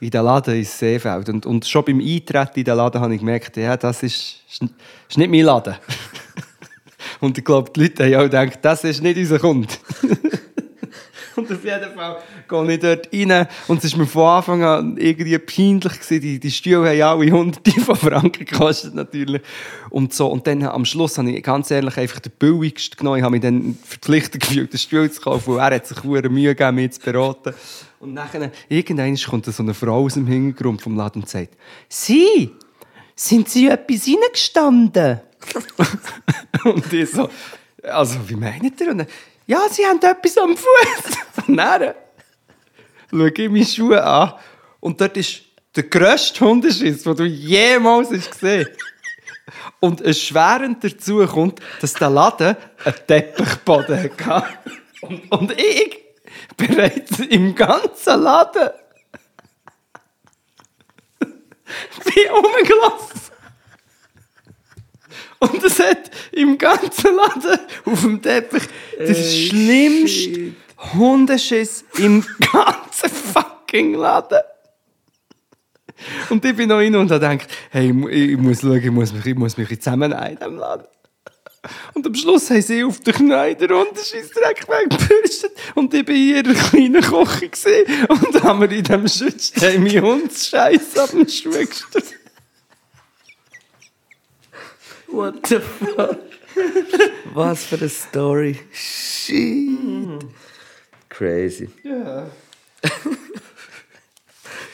In 0.00 0.10
den 0.10 0.24
Laden 0.24 0.56
ins 0.56 0.78
Seefeld. 0.78 1.28
Und, 1.28 1.46
und 1.46 1.64
schon 1.64 1.84
beim 1.84 2.00
Eintreten 2.00 2.58
in 2.58 2.64
den 2.64 2.76
Laden 2.76 3.00
habe 3.00 3.14
ich 3.14 3.20
gemerkt, 3.20 3.56
ja, 3.56 3.76
das 3.76 4.02
ist, 4.02 4.36
ist 4.48 4.62
ist 5.08 5.18
nicht 5.18 5.30
mein 5.30 5.42
Laden. 5.42 5.76
und 7.20 7.38
ich 7.38 7.44
glaube, 7.44 7.70
die 7.70 7.82
Leute 7.82 8.04
haben 8.04 8.14
auch 8.14 8.22
gedacht, 8.22 8.58
das 8.62 8.82
ist 8.82 9.02
nicht 9.02 9.16
unser 9.16 9.38
Kunde. 9.38 9.68
Und 11.50 11.56
auf 11.56 11.64
jeden 11.64 11.94
Fall 11.94 12.22
gehe 12.48 12.74
ich 12.74 12.80
dort 12.80 13.08
rein. 13.12 13.48
Und 13.66 13.84
es 13.84 13.92
war 13.92 13.98
mir 13.98 14.06
von 14.06 14.22
Anfang 14.22 14.62
an 14.62 14.96
irgendwie 14.96 15.38
peinlich. 15.38 15.92
Die, 16.08 16.38
die 16.38 16.50
Stühle 16.50 16.88
haben 16.90 17.02
alle 17.20 17.30
hunderte 17.30 17.80
von 17.80 17.96
Franken 17.96 18.44
gekostet, 18.44 18.94
natürlich. 18.94 19.42
Und, 19.90 20.14
so. 20.14 20.28
und 20.28 20.46
dann 20.46 20.62
am 20.62 20.84
Schluss 20.84 21.18
habe 21.18 21.30
ich 21.30 21.42
ganz 21.42 21.70
ehrlich 21.70 21.96
einfach 21.96 22.20
den 22.20 22.32
billigsten 22.38 22.96
genommen. 22.96 23.18
Ich 23.18 23.24
habe 23.24 23.32
mich 23.32 23.42
dann 23.42 23.76
verpflichtet 23.84 24.42
gefühlt, 24.42 24.72
den 24.72 24.78
Stuhl 24.78 25.10
zu 25.10 25.20
kaufen, 25.20 25.56
weil 25.56 25.72
er 25.72 25.84
sich 25.84 26.02
hure 26.04 26.28
Mühe 26.28 26.54
gegeben, 26.54 26.76
mich 26.76 26.92
zu 26.92 27.00
beraten. 27.00 27.54
Und 27.98 28.14
nachher, 28.14 28.50
irgendwann 28.68 29.16
kommt 29.16 29.46
so 29.46 29.62
eine 29.62 29.74
Frau 29.74 30.04
aus 30.04 30.14
dem 30.14 30.26
Hintergrund 30.26 30.80
vom 30.80 30.96
Laden 30.96 31.22
und 31.22 31.28
sagt, 31.28 31.54
«Sie, 31.88 32.50
sind 33.14 33.48
Sie 33.48 33.68
etwas 33.68 34.06
reingestanden?» 34.06 35.20
Und 36.64 36.92
ich 36.92 37.10
so, 37.10 37.28
also, 37.82 38.18
wie 38.28 38.34
meint 38.34 38.80
ihr? 38.80 38.90
Und 38.90 38.98
dann, 38.98 39.06
ja, 39.50 39.68
sie 39.68 39.84
haben 39.84 40.00
etwas 40.00 40.38
am 40.38 40.56
Fuß. 40.56 41.18
Dann 41.48 41.94
schaue 43.10 43.30
ich 43.30 43.50
meine 43.50 43.66
Schuhe 43.66 44.02
an 44.02 44.34
und 44.78 45.00
dort 45.00 45.16
ist 45.16 45.42
der 45.74 45.82
grösste 45.82 46.44
Hundeschiss, 46.44 47.02
den 47.02 47.16
du 47.16 47.24
jemals 47.24 48.10
hast 48.12 48.30
gesehen 48.30 48.68
Und 49.80 50.02
erschwerend 50.02 50.84
dazu 50.84 51.26
kommt, 51.26 51.60
dass 51.80 51.94
der 51.94 52.10
Laden 52.10 52.56
einen 52.84 52.94
Teppichboden 53.08 53.98
hatte. 53.98 54.44
Und, 55.00 55.32
und 55.32 55.52
ich 55.60 55.98
bereits 56.56 57.18
im 57.18 57.52
ganzen 57.52 58.22
Laden 58.22 58.70
bin 61.18 62.28
rumgelaufen. 62.30 63.29
Und 65.40 65.64
es 65.64 65.78
hat 65.78 66.10
im 66.32 66.56
ganzen 66.58 67.16
Laden 67.16 67.58
auf 67.86 68.00
dem 68.02 68.20
Teppich 68.22 68.62
den 68.98 69.14
schlimmsten 69.14 70.56
Hundeschiss 70.94 71.84
im 71.98 72.24
ganzen 72.52 73.08
fucking 73.10 73.94
Laden. 73.94 74.40
Und 76.30 76.44
ich 76.44 76.56
bin 76.56 76.68
noch 76.68 76.76
rein 76.76 76.94
und 76.94 77.10
habe 77.10 77.20
gedacht, 77.20 77.48
hey, 77.70 77.88
ich 77.88 77.92
mu- 77.92 78.08
ich 78.08 78.36
muss 78.38 78.60
schauen, 78.60 78.78
ich 78.82 78.90
muss 78.90 79.12
mich, 79.12 79.26
ich 79.26 79.34
muss 79.34 79.56
mich 79.56 79.68
zusammennehmen 79.80 80.28
in 80.28 80.36
diesem 80.36 80.56
Laden. 80.56 80.86
Und 81.92 82.06
am 82.06 82.14
Schluss 82.14 82.48
haben 82.48 82.62
sie 82.62 82.82
auf 82.84 83.00
den 83.00 83.12
Knien 83.12 83.58
den 83.58 83.72
Unterschießdreck 83.72 84.66
weggebürstet. 84.66 85.52
Und 85.74 85.92
ich 85.92 86.08
war 86.08 86.14
in 86.14 86.46
ihrer 86.46 86.54
kleinen 86.54 87.02
Küche 87.02 87.84
und 88.08 88.42
haben 88.42 88.60
wir 88.62 88.70
in 88.70 88.82
diesem 88.82 89.08
Schützstein 89.08 89.82
meinen 89.82 90.02
Hundsscheiß 90.02 90.96
ab 90.96 91.10
dem 91.10 91.28
Schuh 91.28 91.50
gestellt. 91.50 92.14
What 95.12 95.46
the 95.46 95.58
fuck? 95.58 96.18
Was 97.34 97.64
für 97.64 97.76
eine 97.76 97.88
Story. 97.88 98.58
Shit. 98.72 100.24
Crazy. 101.08 101.68
Ja. 101.82 102.30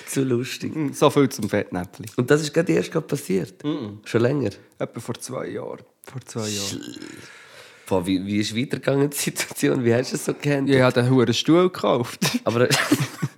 Zu 0.07 0.23
lustig. 0.23 0.73
So 0.95 1.11
viel 1.11 1.29
zum 1.29 1.49
Fettnäpfchen. 1.49 2.07
Und 2.17 2.31
das 2.31 2.43
ist 2.43 2.53
gerade 2.53 2.73
erst 2.73 2.93
gerade 2.93 3.07
passiert. 3.07 3.63
Schon 4.05 4.21
länger. 4.21 4.51
Etwa 4.79 5.01
vor 5.01 5.15
zwei 5.17 5.49
Jahren. 5.49 5.83
Vor 6.05 6.21
zwei 6.25 6.49
Jahren. 6.49 6.83
Boah, 7.87 8.07
wie, 8.07 8.25
wie 8.27 8.39
ist 8.39 8.57
weitergegangen 8.57 9.11
die 9.11 9.17
Situation? 9.17 9.85
Wie 9.85 9.95
hast 9.95 10.13
du 10.13 10.17
es 10.17 10.25
so 10.25 10.35
gehandelt? 10.35 10.77
Ich 10.77 10.83
habe 10.83 10.93
den 10.93 11.11
hohen 11.11 11.33
Stuhl 11.33 11.65
gekauft. 11.65 12.21
Aber 12.45 12.69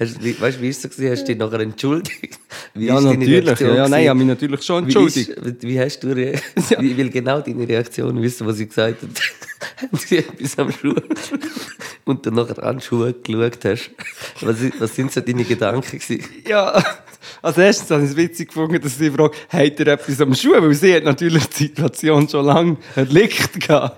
hast, 0.00 0.22
wie, 0.24 0.40
weißt 0.40 0.58
du, 0.58 0.62
wie 0.62 0.68
ist 0.68 0.84
es 0.84 0.90
gewesen? 0.90 1.12
Hast 1.12 1.22
du 1.22 1.26
dich 1.26 1.36
nachher 1.38 1.60
entschuldigt? 1.60 2.38
Wie 2.74 2.86
ja, 2.86 3.00
natürlich. 3.00 3.58
Ja, 3.60 3.74
ja, 3.74 3.88
nein, 3.88 4.02
ich 4.04 4.08
habe 4.08 4.18
mich 4.18 4.28
natürlich 4.28 4.62
schon 4.62 4.84
Wie, 4.84 4.88
entschuldigt. 4.88 5.28
ist, 5.30 5.62
wie 5.62 5.80
hast 5.80 6.00
du 6.00 6.08
rea- 6.14 6.38
Ja. 6.70 6.80
Ich 6.80 6.96
will 6.96 7.10
genau 7.10 7.40
deine 7.40 7.66
Reaktion 7.68 8.20
wissen, 8.22 8.46
was 8.46 8.56
sie 8.58 8.66
gesagt 8.68 9.02
hat. 9.02 9.10
Haben 9.82 9.98
sie 9.98 10.18
etwas 10.18 10.58
am 10.58 10.70
Schuh 10.72 10.94
und 12.04 12.24
dann 12.26 12.34
nachher 12.34 12.62
an 12.62 12.78
die 12.78 12.84
Schuhe 12.84 13.12
geschaut 13.12 13.64
hast. 13.64 13.90
Was, 14.40 14.56
was 14.78 14.94
sind 14.94 15.10
so 15.12 15.20
deine 15.20 15.44
Gedanken 15.44 15.98
gewesen? 15.98 16.24
Ja, 16.48 16.82
als 17.42 17.58
erstes 17.58 17.90
habe 17.90 18.02
ich 18.04 18.10
es 18.10 18.16
witzig 18.16 18.48
gefunden, 18.48 18.80
dass 18.80 18.98
sie 18.98 19.10
fragt, 19.10 19.36
hat 19.48 19.80
er 19.80 19.86
etwas 19.88 20.20
am 20.20 20.34
Schuh? 20.34 20.52
Weil 20.52 20.74
sie 20.74 20.94
hat 20.94 21.04
natürlich 21.04 21.46
die 21.46 21.64
Situation 21.64 22.28
schon 22.28 22.44
lange 22.44 22.76
erlickt 22.94 23.60
gehabt. 23.60 23.96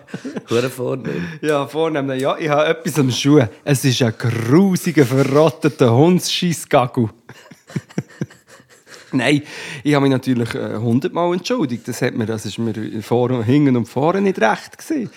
Hure 0.48 0.70
vornehm. 0.70 1.26
Ja, 1.40 1.66
vornehm, 1.66 2.10
ja, 2.18 2.36
ich 2.38 2.48
habe 2.48 2.66
etwas 2.66 2.98
am 2.98 3.10
Schuh. 3.10 3.42
Es 3.64 3.84
ist 3.84 4.02
ein 4.02 4.14
grusiger, 4.16 5.04
verrotteter 5.04 5.94
Hundsscheissgagel. 5.94 7.08
Nein, 9.12 9.42
ich 9.82 9.94
habe 9.94 10.02
mich 10.04 10.12
natürlich 10.12 10.54
äh, 10.54 10.76
hundertmal 10.76 11.34
entschuldigt. 11.34 11.86
Das, 11.86 12.00
hat 12.00 12.14
mir, 12.14 12.26
das 12.26 12.46
ist 12.46 12.58
mir 12.58 12.74
vor, 13.02 13.44
hinten 13.44 13.76
und 13.76 13.86
vorne 13.86 14.22
nicht 14.22 14.40
recht 14.40 14.78
gewesen. 14.78 15.10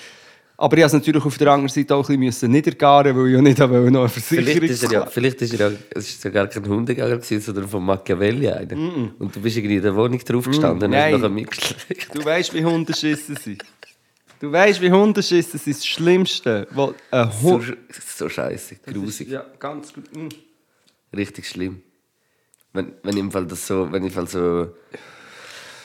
Aber 0.58 0.78
ich 0.78 0.84
musste 0.84 0.97
es 0.97 1.01
natürlich 1.01 1.26
auf 1.26 1.38
der 1.38 1.47
anderen 1.49 1.70
Seite 1.70 1.95
auch 1.95 2.10
ein 2.10 2.20
bisschen 2.20 2.51
niedergaren, 2.51 3.16
weil 3.16 3.28
ich 3.28 3.34
ja 3.34 3.41
nicht 3.41 3.58
noch 3.60 3.70
eine 3.70 4.10
Versicherung 4.10 4.45
Vielleicht 4.45 4.72
ist 4.72 4.84
er 4.84 4.91
ja, 4.91 5.06
vielleicht 5.06 5.41
ist 5.41 5.53
er 5.60 5.70
ja, 5.72 5.78
es 5.91 6.10
ist 6.10 6.24
ja 6.24 6.30
gar 6.30 6.47
kein 6.47 6.64
gewesen, 6.64 7.41
sondern 7.41 7.68
von 7.68 7.84
Machiavelli 7.84 8.49
einer. 8.49 8.74
Und 9.20 9.36
du 9.36 9.41
bist 9.41 9.58
irgendwie 9.58 9.76
in 9.78 9.82
der 9.82 9.95
Wohnung 9.95 10.20
drauf 10.20 10.45
gestanden 10.45 10.89
und 10.89 10.95
hast 10.95 11.01
nein. 11.12 11.14
nachher 11.14 11.30
mitgeschlägt. 11.30 12.16
Du 12.16 12.24
weißt, 12.24 12.53
wie 12.53 12.64
Hundeschissen 12.64 13.36
sind. 13.36 13.64
Du 14.39 14.51
weißt, 14.51 14.82
wie 14.82 14.91
Hundeschissen 14.91 15.60
sind 15.60 15.76
das 15.76 15.86
Schlimmste. 15.86 16.68
Wo 16.72 16.93
ein 17.12 17.32
So, 17.32 17.51
Hund. 17.53 17.78
so 18.18 18.30
scheiße, 18.30 18.76
grusig. 18.86 19.30
Ja, 19.30 19.45
ganz 19.60 19.93
gut. 19.93 20.06
Mm. 20.16 20.30
Richtig 21.16 21.47
schlimm. 21.47 21.82
Wenn, 22.72 22.93
wenn 23.03 23.18
im 23.18 23.32
Fall 23.32 23.45
das 23.45 23.66
so, 23.68 23.91
wenn 23.91 24.03
im 24.03 24.12
Fall 24.12 24.28
so 24.28 24.39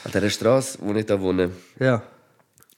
an 0.04 0.12
dieser 0.12 0.30
Straße, 0.30 0.78
wo 0.80 0.92
ich 0.94 1.06
da 1.06 1.20
wohne, 1.20 1.50
Ja. 1.78 2.02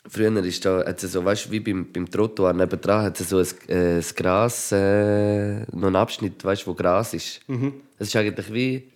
Früher 0.09 0.36
ist 0.44 0.64
da, 0.64 0.84
hat 0.84 0.98
so, 0.98 1.24
weißt 1.24 1.50
wie 1.50 1.61
beim, 1.61 1.92
beim 1.92 2.11
Trottoir 2.11 2.53
nebendran, 2.53 3.05
hat 3.05 3.20
es 3.20 3.28
so 3.28 3.38
ein, 3.38 3.46
äh, 3.68 3.98
ein 3.98 4.05
Gras, 4.16 4.72
äh, 4.72 5.61
noch 5.72 5.86
einen 5.86 5.96
Abschnitt, 5.96 6.44
weißt 6.44 6.66
wo 6.66 6.74
Gras 6.74 7.14
ist. 7.14 7.40
Es 7.98 8.09
ist 8.09 8.16
eigentlich 8.16 8.53
wie, 8.53 8.90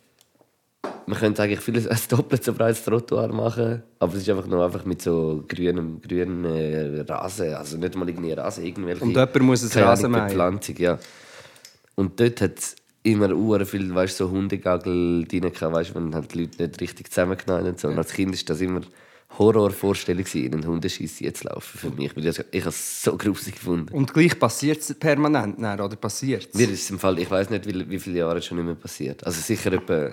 man 1.07 1.17
könnte 1.19 1.43
eigentlich 1.43 1.61
vieles 1.61 1.87
als 1.87 2.09
doppelt 2.09 2.43
so 2.43 2.53
breites 2.53 2.85
Trottoir 2.85 3.29
machen, 3.29 3.83
aber 4.01 4.15
es 4.15 4.23
ist 4.23 4.31
einfach 4.31 4.47
nur 4.47 4.65
einfach 4.65 4.85
mit 4.85 5.01
so 5.01 5.45
grünem, 5.47 6.01
grünem 6.01 6.45
äh, 6.45 7.01
Rasen, 7.03 7.55
also 7.55 7.77
nicht 7.77 7.95
mal 7.95 8.09
irgendwie 8.09 8.33
Rasen, 8.33 8.65
irgendwelche... 8.65 9.05
Und 9.05 9.11
jemand 9.11 9.41
muss 9.41 9.63
es 9.63 9.77
Rasen 9.77 10.11
mähen. 10.11 10.27
Bepflanzung, 10.27 10.77
ja. 10.79 10.99
Und 11.95 12.19
dort 12.19 12.41
hat 12.41 12.59
es 12.59 12.77
immer 13.05 13.31
uhr 13.33 13.65
viel, 13.65 13.95
weißt, 13.95 14.17
so 14.17 14.29
Hundegagel 14.29 15.25
drin 15.25 15.53
gehabt, 15.53 15.73
weißt, 15.73 15.95
wenn 15.95 16.15
halt 16.15 16.35
die 16.35 16.41
Leute 16.41 16.65
nicht 16.65 16.81
richtig 16.81 17.11
zusammengenommen 17.11 17.65
haben. 17.65 17.79
So. 17.79 17.89
Und 17.89 17.99
als 17.99 18.13
Kind 18.13 18.35
war 18.35 18.43
das 18.45 18.61
immer 18.61 18.81
Horrorvorstellung, 19.39 20.25
in 20.35 20.55
einen 20.55 20.67
Hundescheiss 20.67 21.21
jetzt 21.21 21.45
laufen 21.45 21.79
für 21.79 21.91
mich. 21.91 22.17
Ich, 22.17 22.27
ich 22.51 22.61
habe 22.61 22.71
es 22.71 23.03
so 23.03 23.17
gruselig 23.17 23.57
gefunden. 23.57 23.95
Und 23.95 24.13
gleich 24.13 24.39
passiert 24.39 24.81
es 24.81 24.95
permanent, 24.95 25.61
dann, 25.61 25.81
oder 25.81 25.97
passiert 25.97 26.55
Mir 26.55 26.71
ist 26.71 26.85
es 26.85 26.91
im 26.91 26.99
Fall, 26.99 27.19
ich 27.19 27.31
weiß 27.31 27.51
nicht, 27.51 27.67
wie, 27.67 27.89
wie 27.91 27.99
viele 27.99 28.19
Jahre 28.19 28.39
es 28.39 28.47
schon 28.47 28.57
nicht 28.57 28.67
mehr 28.67 28.75
passiert. 28.75 29.25
Also 29.27 29.41
sicher 29.41 29.73
etwa, 29.73 30.13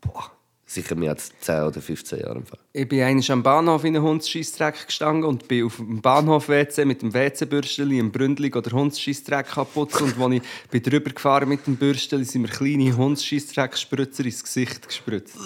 boah, 0.00 0.30
sicher 0.72 0.94
mehr 0.94 1.10
als 1.10 1.32
10 1.40 1.62
oder 1.64 1.80
15 1.80 2.20
Jahre 2.20 2.38
im 2.38 2.46
Fall. 2.46 2.58
Ich 2.72 2.88
bin 2.88 3.02
einmal 3.02 3.24
am 3.30 3.42
Bahnhof 3.42 3.84
in 3.84 3.96
einen 3.96 4.04
Hundsscheissdreck 4.04 4.86
gestanden 4.86 5.24
und 5.24 5.46
bin 5.48 5.66
auf 5.66 5.76
dem 5.76 6.00
Bahnhof-WC 6.00 6.84
mit 6.84 7.02
dem 7.02 7.12
WC-Bürsteli 7.12 7.98
im 7.98 8.10
Bründli 8.10 8.52
oder 8.52 8.70
Hundsscheissdreck 8.70 9.48
kaputt. 9.48 10.00
Und 10.00 10.18
als 10.18 10.34
ich 10.34 10.42
bin 10.70 10.82
drüber 10.82 11.10
gefahren 11.10 11.48
mit 11.48 11.66
dem 11.66 11.76
Bürsteli, 11.76 12.24
sind 12.24 12.42
mir 12.42 12.48
kleine 12.48 12.96
Hundsscheissdreck-Spritzer 12.96 14.24
ins 14.24 14.42
Gesicht 14.42 14.88
gespritzt. 14.88 15.36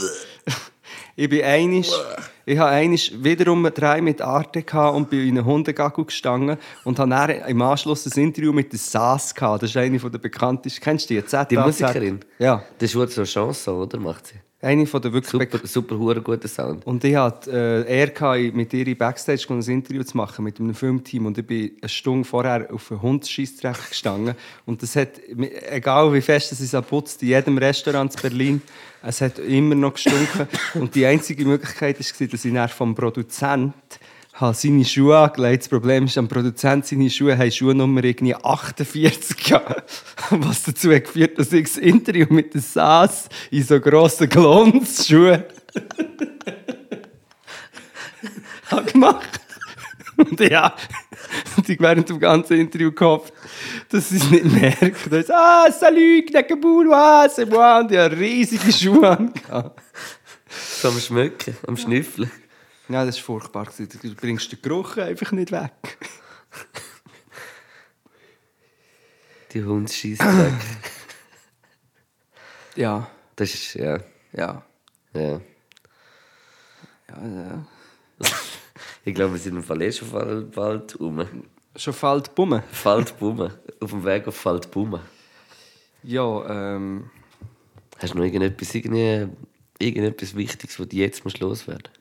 Ich 1.15 1.29
bin 1.29 1.43
einisch, 1.43 1.91
ich 2.45 2.59
habe 2.59 2.71
einisch 2.71 3.13
wiederum 3.17 3.69
drei 3.75 4.01
mit 4.01 4.21
Arte 4.23 4.63
gehabt 4.63 4.97
und 4.97 5.11
bin 5.11 5.29
in 5.29 5.39
einen 5.39 5.47
Hundegagel 5.47 6.05
gestanden 6.05 6.59
und 6.85 6.99
habe 6.99 7.11
dann 7.11 7.31
im 7.31 7.63
Anschluss 7.63 8.07
ein 8.07 8.23
Interview 8.23 8.53
mit 8.53 8.73
der 8.73 8.79
Saas 8.79 9.35
gehabt. 9.35 9.63
Das 9.63 9.71
ist 9.71 9.77
eine 9.77 9.99
der 9.99 10.19
bekanntesten. 10.19 10.83
Kennst 10.83 11.11
du 11.11 11.15
die? 11.15 11.25
ZAZ? 11.25 11.49
Die 11.49 11.57
Musikerin? 11.57 12.21
Ja. 12.39 12.63
Das 12.79 12.91
ist 12.91 12.97
wohl 12.97 13.09
so 13.09 13.23
eine 13.23 13.27
Chance, 13.27 13.73
oder? 13.73 13.99
Macht 13.99 14.29
sie. 14.29 14.46
Eine 14.63 14.87
von 14.87 15.03
der 15.03 15.13
wirklich 15.13 15.31
Super, 15.31 15.67
super, 15.67 15.99
hure 15.99 16.23
guter 16.23 16.49
Sound. 16.49 16.87
Und 16.87 17.05
ich 17.05 17.15
hatte 17.15 17.85
äh, 17.87 18.07
gehabt, 18.07 18.55
mit 18.55 18.73
ihr 18.73 18.87
in 18.87 18.97
Backstage 18.97 19.45
ein 19.51 19.61
Interview 19.61 20.03
zu 20.03 20.17
machen 20.17 20.45
mit 20.45 20.59
einem 20.59 20.75
Filmteam. 20.75 21.27
Und 21.27 21.37
ich 21.37 21.47
bin 21.47 21.73
eine 21.83 21.89
Stunde 21.91 22.27
vorher 22.27 22.73
auf 22.73 22.91
einen 22.91 23.03
Hundsscheissdreck 23.03 23.91
gestanden. 23.91 24.35
Und 24.65 24.83
das 24.83 24.97
hat, 24.97 25.21
egal 25.71 26.11
wie 26.15 26.23
fest 26.23 26.53
es 26.53 26.61
ist 26.61 26.89
putzt, 26.89 27.23
in 27.23 27.29
jedem 27.29 27.59
Restaurant 27.59 28.15
in 28.15 28.23
Berlin, 28.23 28.63
es 29.03 29.21
hat 29.21 29.39
immer 29.39 29.75
noch 29.75 29.93
gestunken. 29.93 30.49
Und 30.75 30.95
die 30.95 31.05
einzige 31.05 31.45
Möglichkeit 31.45 31.99
war, 31.99 32.27
dass 32.27 32.45
ich 32.45 32.73
vom 32.73 32.95
Produzent 32.95 33.75
habe 34.37 34.55
seine 34.55 34.85
Schuhe 34.85 35.19
angelegt. 35.19 35.63
Das 35.63 35.69
Problem 35.69 36.05
ist, 36.05 36.19
am 36.19 36.29
Produzent 36.29 36.87
seine 36.87 37.09
Schuhe 37.09 37.37
haben 37.37 37.51
Schuhnummer 37.51 38.05
irgendwie 38.05 38.35
48 38.35 39.37
gehabt. 39.37 40.05
Was 40.31 40.65
dazu 40.65 40.93
hat 40.93 41.05
geführt, 41.05 41.39
dass 41.39 41.53
ich 41.53 41.65
das 41.65 41.79
Interview 41.79 42.27
mit 42.29 42.53
der 42.53 42.61
Saas 42.61 43.29
in 43.51 43.63
so 43.63 43.81
grossen 43.81 44.29
Glonsschuhen 44.29 45.45
habe 48.71 48.93
gemacht. 48.93 49.41
Und 50.19 50.41
ja, 50.41 50.75
und 51.57 51.69
ich 51.69 51.79
während 51.79 52.09
dem 52.09 52.19
ganzen 52.19 52.59
Interview 52.59 52.91
gehofft, 52.91 53.35
dass 53.91 54.09
sie 54.09 54.17
es 54.17 54.31
nicht 54.31 54.47
merken. 54.47 55.11
Da 55.11 55.19
ist, 55.19 55.31
ah, 55.31 55.71
salut, 55.71 56.35
ah, 56.35 57.27
c'est 57.27 57.47
moi. 57.47 57.81
Und 57.81 57.93
ich 57.93 57.99
hatte 57.99 58.19
riesige 58.19 58.73
Schuhe 58.73 59.11
angehabt. 59.11 59.79
So 60.49 60.89
am 60.89 60.99
Schmücken, 60.99 61.55
am 61.67 61.77
Schnüffeln. 61.77 62.31
Ja, 62.89 63.05
das 63.05 63.17
war 63.17 63.25
furchtbar. 63.25 63.69
Du 63.77 64.15
bringst 64.15 64.53
den 64.53 64.63
Geruch 64.63 64.97
einfach 64.97 65.33
nicht 65.33 65.51
weg. 65.51 65.73
Die 69.53 69.65
Hundsscheissdreck. 69.65 70.53
Ja, 72.77 73.11
Das 73.37 73.55
ist, 73.55 73.73
ja, 73.73 73.99
ja. 74.35 74.63
ja. 75.15 75.41
ja, 77.09 77.27
ja. 77.27 77.67
Ich 79.03 79.15
glaube, 79.15 79.33
wir 79.33 79.39
sind 79.39 79.57
im 79.57 79.63
Fall 79.63 79.81
eh 79.81 79.91
schon 79.91 80.11
bald, 80.11 80.51
bald 80.53 81.01
rum. 81.01 81.27
Schon 81.75 81.95
fällt 81.95 82.35
Bumme. 82.35 82.65
Faldbumme. 82.71 83.59
Auf 83.81 83.91
dem 83.91 84.05
Weg 84.05 84.29
auf 84.29 84.37
Faldbumme. 84.37 85.01
Ja, 86.03 86.75
ähm, 86.75 87.11
Hast 87.99 88.13
du 88.13 88.19
noch 88.19 88.25
irgendetwas, 88.25 88.75
irgendetwas 88.75 90.35
Wichtiges, 90.37 90.79
was 90.79 90.89
du 90.89 90.97
jetzt 90.97 91.25
musst 91.25 91.41
loswerden 91.41 91.96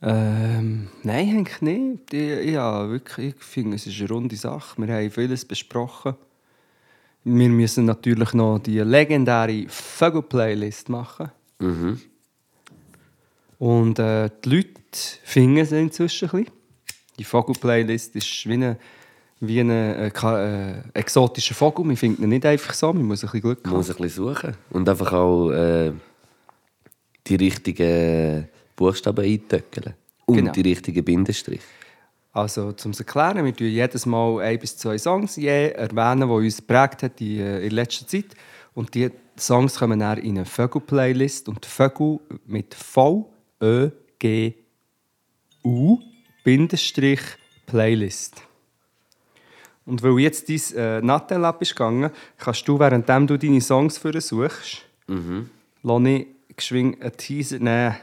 ähm, 0.00 0.88
nein, 1.02 1.38
eigentlich 1.38 1.60
nicht. 1.60 2.12
Ich, 2.12 2.50
ja, 2.50 2.88
wirklich, 2.88 3.34
ich 3.36 3.42
finde, 3.42 3.76
es 3.76 3.86
ist 3.86 3.98
eine 4.00 4.08
runde 4.08 4.36
Sache. 4.36 4.80
Wir 4.80 4.94
haben 4.94 5.10
vieles 5.10 5.44
besprochen. 5.44 6.14
Wir 7.24 7.48
müssen 7.48 7.84
natürlich 7.84 8.32
noch 8.32 8.58
die 8.60 8.78
legendäre 8.78 9.66
Vögel-Playlist 9.68 10.88
machen. 10.88 11.30
Mhm. 11.58 12.00
Und 13.58 13.98
äh, 13.98 14.30
die 14.44 14.48
Leute 14.48 14.70
finden 15.24 15.64
sie 15.66 15.80
inzwischen 15.80 16.30
ein 16.30 16.44
bisschen. 16.44 16.58
Die 17.18 17.24
Vogel-Playlist 17.24 18.14
ist 18.14 18.48
wie 18.48 18.54
ein 18.54 18.76
wie 19.40 19.60
ein 19.60 19.70
äh, 19.70 20.08
äh, 20.08 20.82
exotischer 20.94 21.54
Vogel. 21.54 21.84
Man 21.84 21.96
findet 21.96 22.20
ihn 22.20 22.28
nicht 22.28 22.44
einfach 22.44 22.74
so, 22.74 22.92
man 22.92 23.04
muss 23.04 23.22
ein 23.22 23.26
bisschen 23.26 23.42
Glück 23.42 23.64
Man 23.64 23.70
haben. 23.72 23.78
muss 23.78 23.90
ein 23.90 23.96
bisschen 23.96 24.24
suchen. 24.24 24.54
Und 24.70 24.88
einfach 24.88 25.12
auch 25.12 25.50
äh, 25.50 25.92
die 27.26 27.36
richtigen 27.36 28.48
Buchstaben 28.78 29.24
eintöckeln. 29.24 29.94
Und 30.26 30.36
Genau. 30.36 30.52
die 30.52 30.60
richtigen 30.62 31.04
Bindestriche. 31.04 31.62
Also, 32.32 32.68
um 32.68 32.90
es 32.90 32.96
zu 32.98 33.02
erklären, 33.02 33.44
wir 33.44 33.54
tun 33.56 33.66
jedes 33.66 34.06
Mal 34.06 34.40
ein 34.40 34.58
bis 34.58 34.76
zwei 34.76 34.96
Songs 34.98 35.36
je 35.36 35.70
erwähnen, 35.70 36.28
die 36.28 36.34
uns 36.34 36.56
geprägt 36.58 37.02
hat 37.02 37.20
in, 37.20 37.40
äh, 37.40 37.60
in 37.60 37.70
letzter 37.72 38.06
Zeit. 38.06 38.26
Und 38.74 38.94
die 38.94 39.10
Songs 39.38 39.76
kommen 39.78 39.98
dann 39.98 40.18
in 40.18 40.36
eine 40.36 40.44
Vögel-Playlist. 40.44 41.48
Und 41.48 41.64
Vögel 41.66 42.20
mit 42.46 42.74
V, 42.74 43.32
Ö, 43.60 43.90
G, 44.18 44.54
U, 45.64 45.98
Bindestrich, 46.44 47.20
Playlist. 47.66 48.42
Und 49.86 50.02
weil 50.02 50.18
jetzt 50.20 50.48
dein 50.48 50.76
äh, 50.76 51.00
Nattel 51.00 51.50
ist 51.60 51.70
gegangen, 51.70 52.10
kannst 52.36 52.68
du, 52.68 52.78
währenddem 52.78 53.26
du 53.26 53.38
deine 53.38 53.60
Songs 53.60 53.98
für 53.98 54.18
suchst, 54.20 54.84
Mhm. 55.06 55.48
lass 55.82 56.02
ich 56.04 56.26
geschwind 56.54 57.00
einen 57.00 57.16
Teaser, 57.16 57.58
nein, 57.60 57.96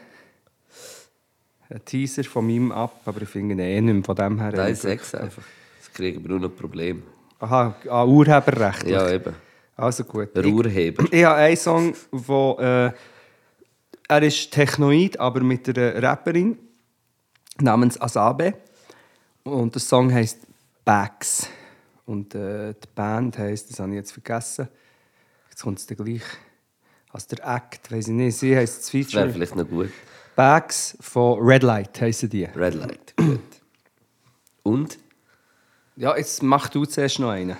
einen 1.69 1.83
Teaser 1.85 2.23
von 2.23 2.45
meinem 2.47 2.71
ab, 2.71 3.01
aber 3.05 3.21
ich 3.21 3.29
finde 3.29 3.53
ihn 3.55 3.59
eh 3.59 3.81
nicht 3.81 3.93
mehr 3.93 4.03
von 4.03 4.15
dem 4.15 4.39
her. 4.39 4.51
Nein, 4.55 4.75
sechs 4.75 5.13
einfach. 5.15 5.43
Das 5.79 5.91
kriegen 5.93 6.21
wir 6.23 6.29
nur 6.29 6.39
noch 6.39 6.55
Probleme. 6.55 7.01
Aha, 7.39 7.75
ah, 7.89 8.05
Urheberrecht. 8.05 8.87
Ja, 8.87 9.09
eben. 9.09 9.33
Also 9.75 10.03
gut. 10.05 10.35
Der 10.35 10.45
Ich, 10.45 10.53
Urheber. 10.53 11.05
ich 11.11 11.23
habe 11.25 11.35
einen 11.35 11.57
Song, 11.57 11.93
wo 12.11 12.57
äh, 12.59 12.91
er 14.07 14.23
ist 14.23 14.51
Technoid, 14.51 15.19
aber 15.19 15.41
mit 15.41 15.67
einer 15.67 16.01
Rapperin 16.01 16.57
namens 17.59 17.99
Asabe. 17.99 18.53
Und 19.43 19.75
der 19.75 19.81
Song 19.81 20.13
heißt 20.13 20.39
Bags. 20.85 21.49
Und 22.05 22.35
äh, 22.35 22.73
die 22.73 22.87
Band 22.93 23.37
heißt, 23.37 23.69
das 23.71 23.79
habe 23.79 23.89
ich 23.89 23.95
jetzt 23.95 24.11
vergessen. 24.11 24.67
Jetzt 25.49 25.63
kommt 25.63 25.79
es 25.79 25.87
gleich. 25.87 26.21
Also 27.09 27.35
der 27.35 27.55
Act, 27.55 27.91
weiß 27.91 28.07
ich 28.09 28.13
nicht. 28.13 28.37
Sie 28.37 28.55
heißt 28.55 28.77
das 28.77 28.85
Das 28.85 28.93
wäre 28.93 29.03
Feature. 29.05 29.29
vielleicht 29.33 29.55
noch 29.55 29.67
gut. 29.67 29.89
Bags 30.35 30.97
von 30.99 31.39
Red 31.39 31.63
Light 31.63 31.99
heißen 32.01 32.29
die. 32.29 32.45
Red 32.45 32.73
Light. 32.75 33.13
Gut. 33.17 33.39
Und 34.63 34.97
Ja, 35.95 36.17
jetzt 36.17 36.43
mach 36.43 36.67
du 36.69 36.85
zuerst 36.85 37.19
noch 37.19 37.29
einen. 37.29 37.55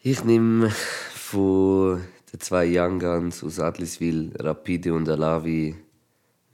ich 0.00 0.24
nehme 0.24 0.70
von 0.70 2.02
den 2.32 2.40
zwei 2.40 2.66
Young 2.66 2.98
Guns 2.98 3.44
aus 3.44 3.58
Adliswil, 3.60 4.32
Rapide 4.38 4.94
und 4.94 5.08
Alavi, 5.08 5.74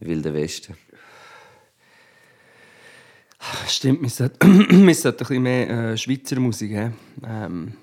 Wilde 0.01 0.35
Westen. 0.35 0.74
Stimmt, 3.69 4.02
wir 4.02 4.10
sollten, 4.10 4.86
wir 4.86 4.94
sollten 4.94 5.19
ein 5.24 5.27
bisschen 5.28 5.43
mehr 5.43 5.70
äh, 5.93 5.97
Schweizer 5.97 6.40
Musik 6.40 6.73
he? 6.73 6.90
ähm, 7.24 7.74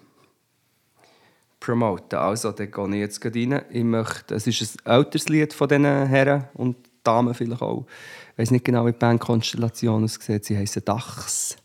promoten. 1.60 2.20
Also, 2.20 2.52
da 2.52 2.66
gehe 2.66 2.88
ich 2.90 2.96
jetzt 2.96 3.22
gerade 3.22 3.40
rein. 3.40 3.62
Ich 3.70 3.84
möchte, 3.84 4.36
es 4.36 4.46
ist 4.46 4.86
ein 4.86 4.92
älteres 4.98 5.30
Lied 5.30 5.54
von 5.54 5.68
diesen 5.70 5.86
Herren 5.86 6.46
und 6.54 6.76
Damen 7.06 7.34
vielleicht 7.34 7.62
auch. 7.62 7.86
Ich 8.34 8.40
weiß 8.40 8.52
nicht 8.52 8.66
genau, 8.66 8.86
wie 8.86 8.92
die 8.92 8.98
Bandkonstellation 8.98 10.04
aussieht. 10.04 10.46
Sie 10.46 10.58
heißen 10.58 10.84
Dachs. 10.84 11.58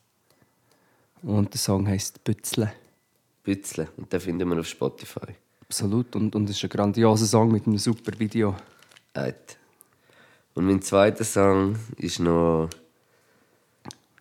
Und 1.22 1.52
der 1.52 1.58
Song 1.60 1.86
heißt 1.86 2.22
Bützle. 2.24 2.72
Bützle. 3.42 3.88
Und 3.96 4.12
den 4.12 4.20
finden 4.20 4.48
wir 4.48 4.60
auf 4.60 4.66
Spotify. 4.66 5.34
Absolut. 5.62 6.14
Und, 6.16 6.34
und 6.34 6.48
es 6.48 6.56
ist 6.56 6.64
ein 6.64 6.70
grandioser 6.70 7.26
Song 7.26 7.50
mit 7.52 7.66
einem 7.66 7.78
super 7.78 8.18
Video. 8.18 8.54
Eit. 9.14 9.58
Und 10.54 10.66
mein 10.66 10.82
zweiter 10.82 11.24
Song 11.24 11.76
ist 11.96 12.20
noch 12.20 12.68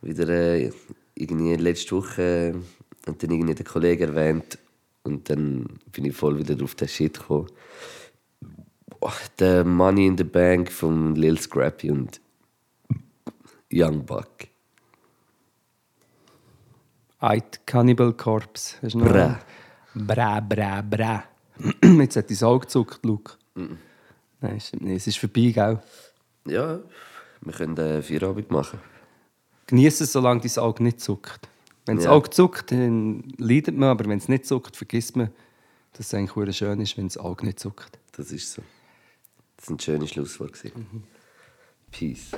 wieder 0.02 0.30
äh, 0.30 0.72
irgendwie 1.16 1.56
letzte 1.56 1.96
Woche 1.96 2.56
hat 3.06 3.24
dann 3.24 3.32
irgendwie 3.32 3.56
der 3.56 3.66
Kollege 3.66 4.06
erwähnt 4.06 4.58
und 5.04 5.30
dann 5.30 5.66
bin 5.92 6.06
ich 6.06 6.16
voll 6.16 6.38
wieder 6.38 6.64
auf 6.64 6.76
den 6.76 6.88
Shit 6.88 7.20
gekommen. 7.20 7.48
Boah, 9.00 9.14
Der 9.40 9.64
Money 9.64 10.08
in 10.08 10.18
the 10.18 10.24
Bank 10.24 10.72
von 10.72 11.16
Lil 11.16 11.40
Scrappy 11.40 11.90
und 11.92 12.20
Young 13.72 14.06
Buck. 14.06 14.48
Eit 17.20 17.66
Cannibal 17.66 18.14
Corpse. 18.14 18.76
Hast 18.82 18.94
du 18.96 19.00
noch- 19.00 19.08
Bra. 19.08 19.40
Bra, 19.96 20.40
bra, 20.40 20.82
bra. 20.82 21.24
Jetzt 21.84 22.16
hat 22.16 22.30
dein 22.30 22.44
Auge 22.44 22.62
gezuckt, 22.66 23.04
Luke. 23.06 23.34
Nein, 23.56 24.60
stimmt 24.62 24.84
nicht. 24.84 24.98
Es 24.98 25.08
ist 25.08 25.18
vorbei, 25.18 25.52
gell? 25.54 25.80
Ja, 26.46 26.80
wir 27.42 27.54
können 27.54 27.78
äh, 27.78 28.02
Feierabend 28.02 28.50
machen. 28.52 28.80
Genieße 29.68 30.06
es, 30.06 30.14
solange 30.14 30.42
dein 30.42 30.58
Auge 30.64 30.84
nicht 30.84 31.02
zuckt. 31.02 31.48
Wenn 31.86 31.98
das 31.98 32.06
Ja. 32.06 32.12
Auge 32.12 32.30
zuckt, 32.30 32.72
dann 32.72 33.24
leidet 33.38 33.76
man, 33.78 33.90
aber 33.90 34.06
wenn 34.06 34.20
es 34.20 34.30
nicht 34.30 34.46
zuckt, 34.46 34.78
vergisst 34.78 35.16
man, 35.18 35.30
dass 35.94 36.08
es 36.08 36.14
eigentlich 36.14 36.56
schön 36.58 36.80
ist, 36.80 36.98
wenn 36.98 37.08
das 37.08 37.18
Auge 37.18 37.46
nicht 37.46 37.60
zuckt. 37.60 38.00
Das 38.14 38.32
ist 38.32 38.54
so. 38.54 38.62
Das 39.60 39.68
sind 39.68 39.84
schöne 39.84 40.08
Schlussworte. 40.08 40.70
gewesen. 40.70 41.04
Peace. 41.92 42.32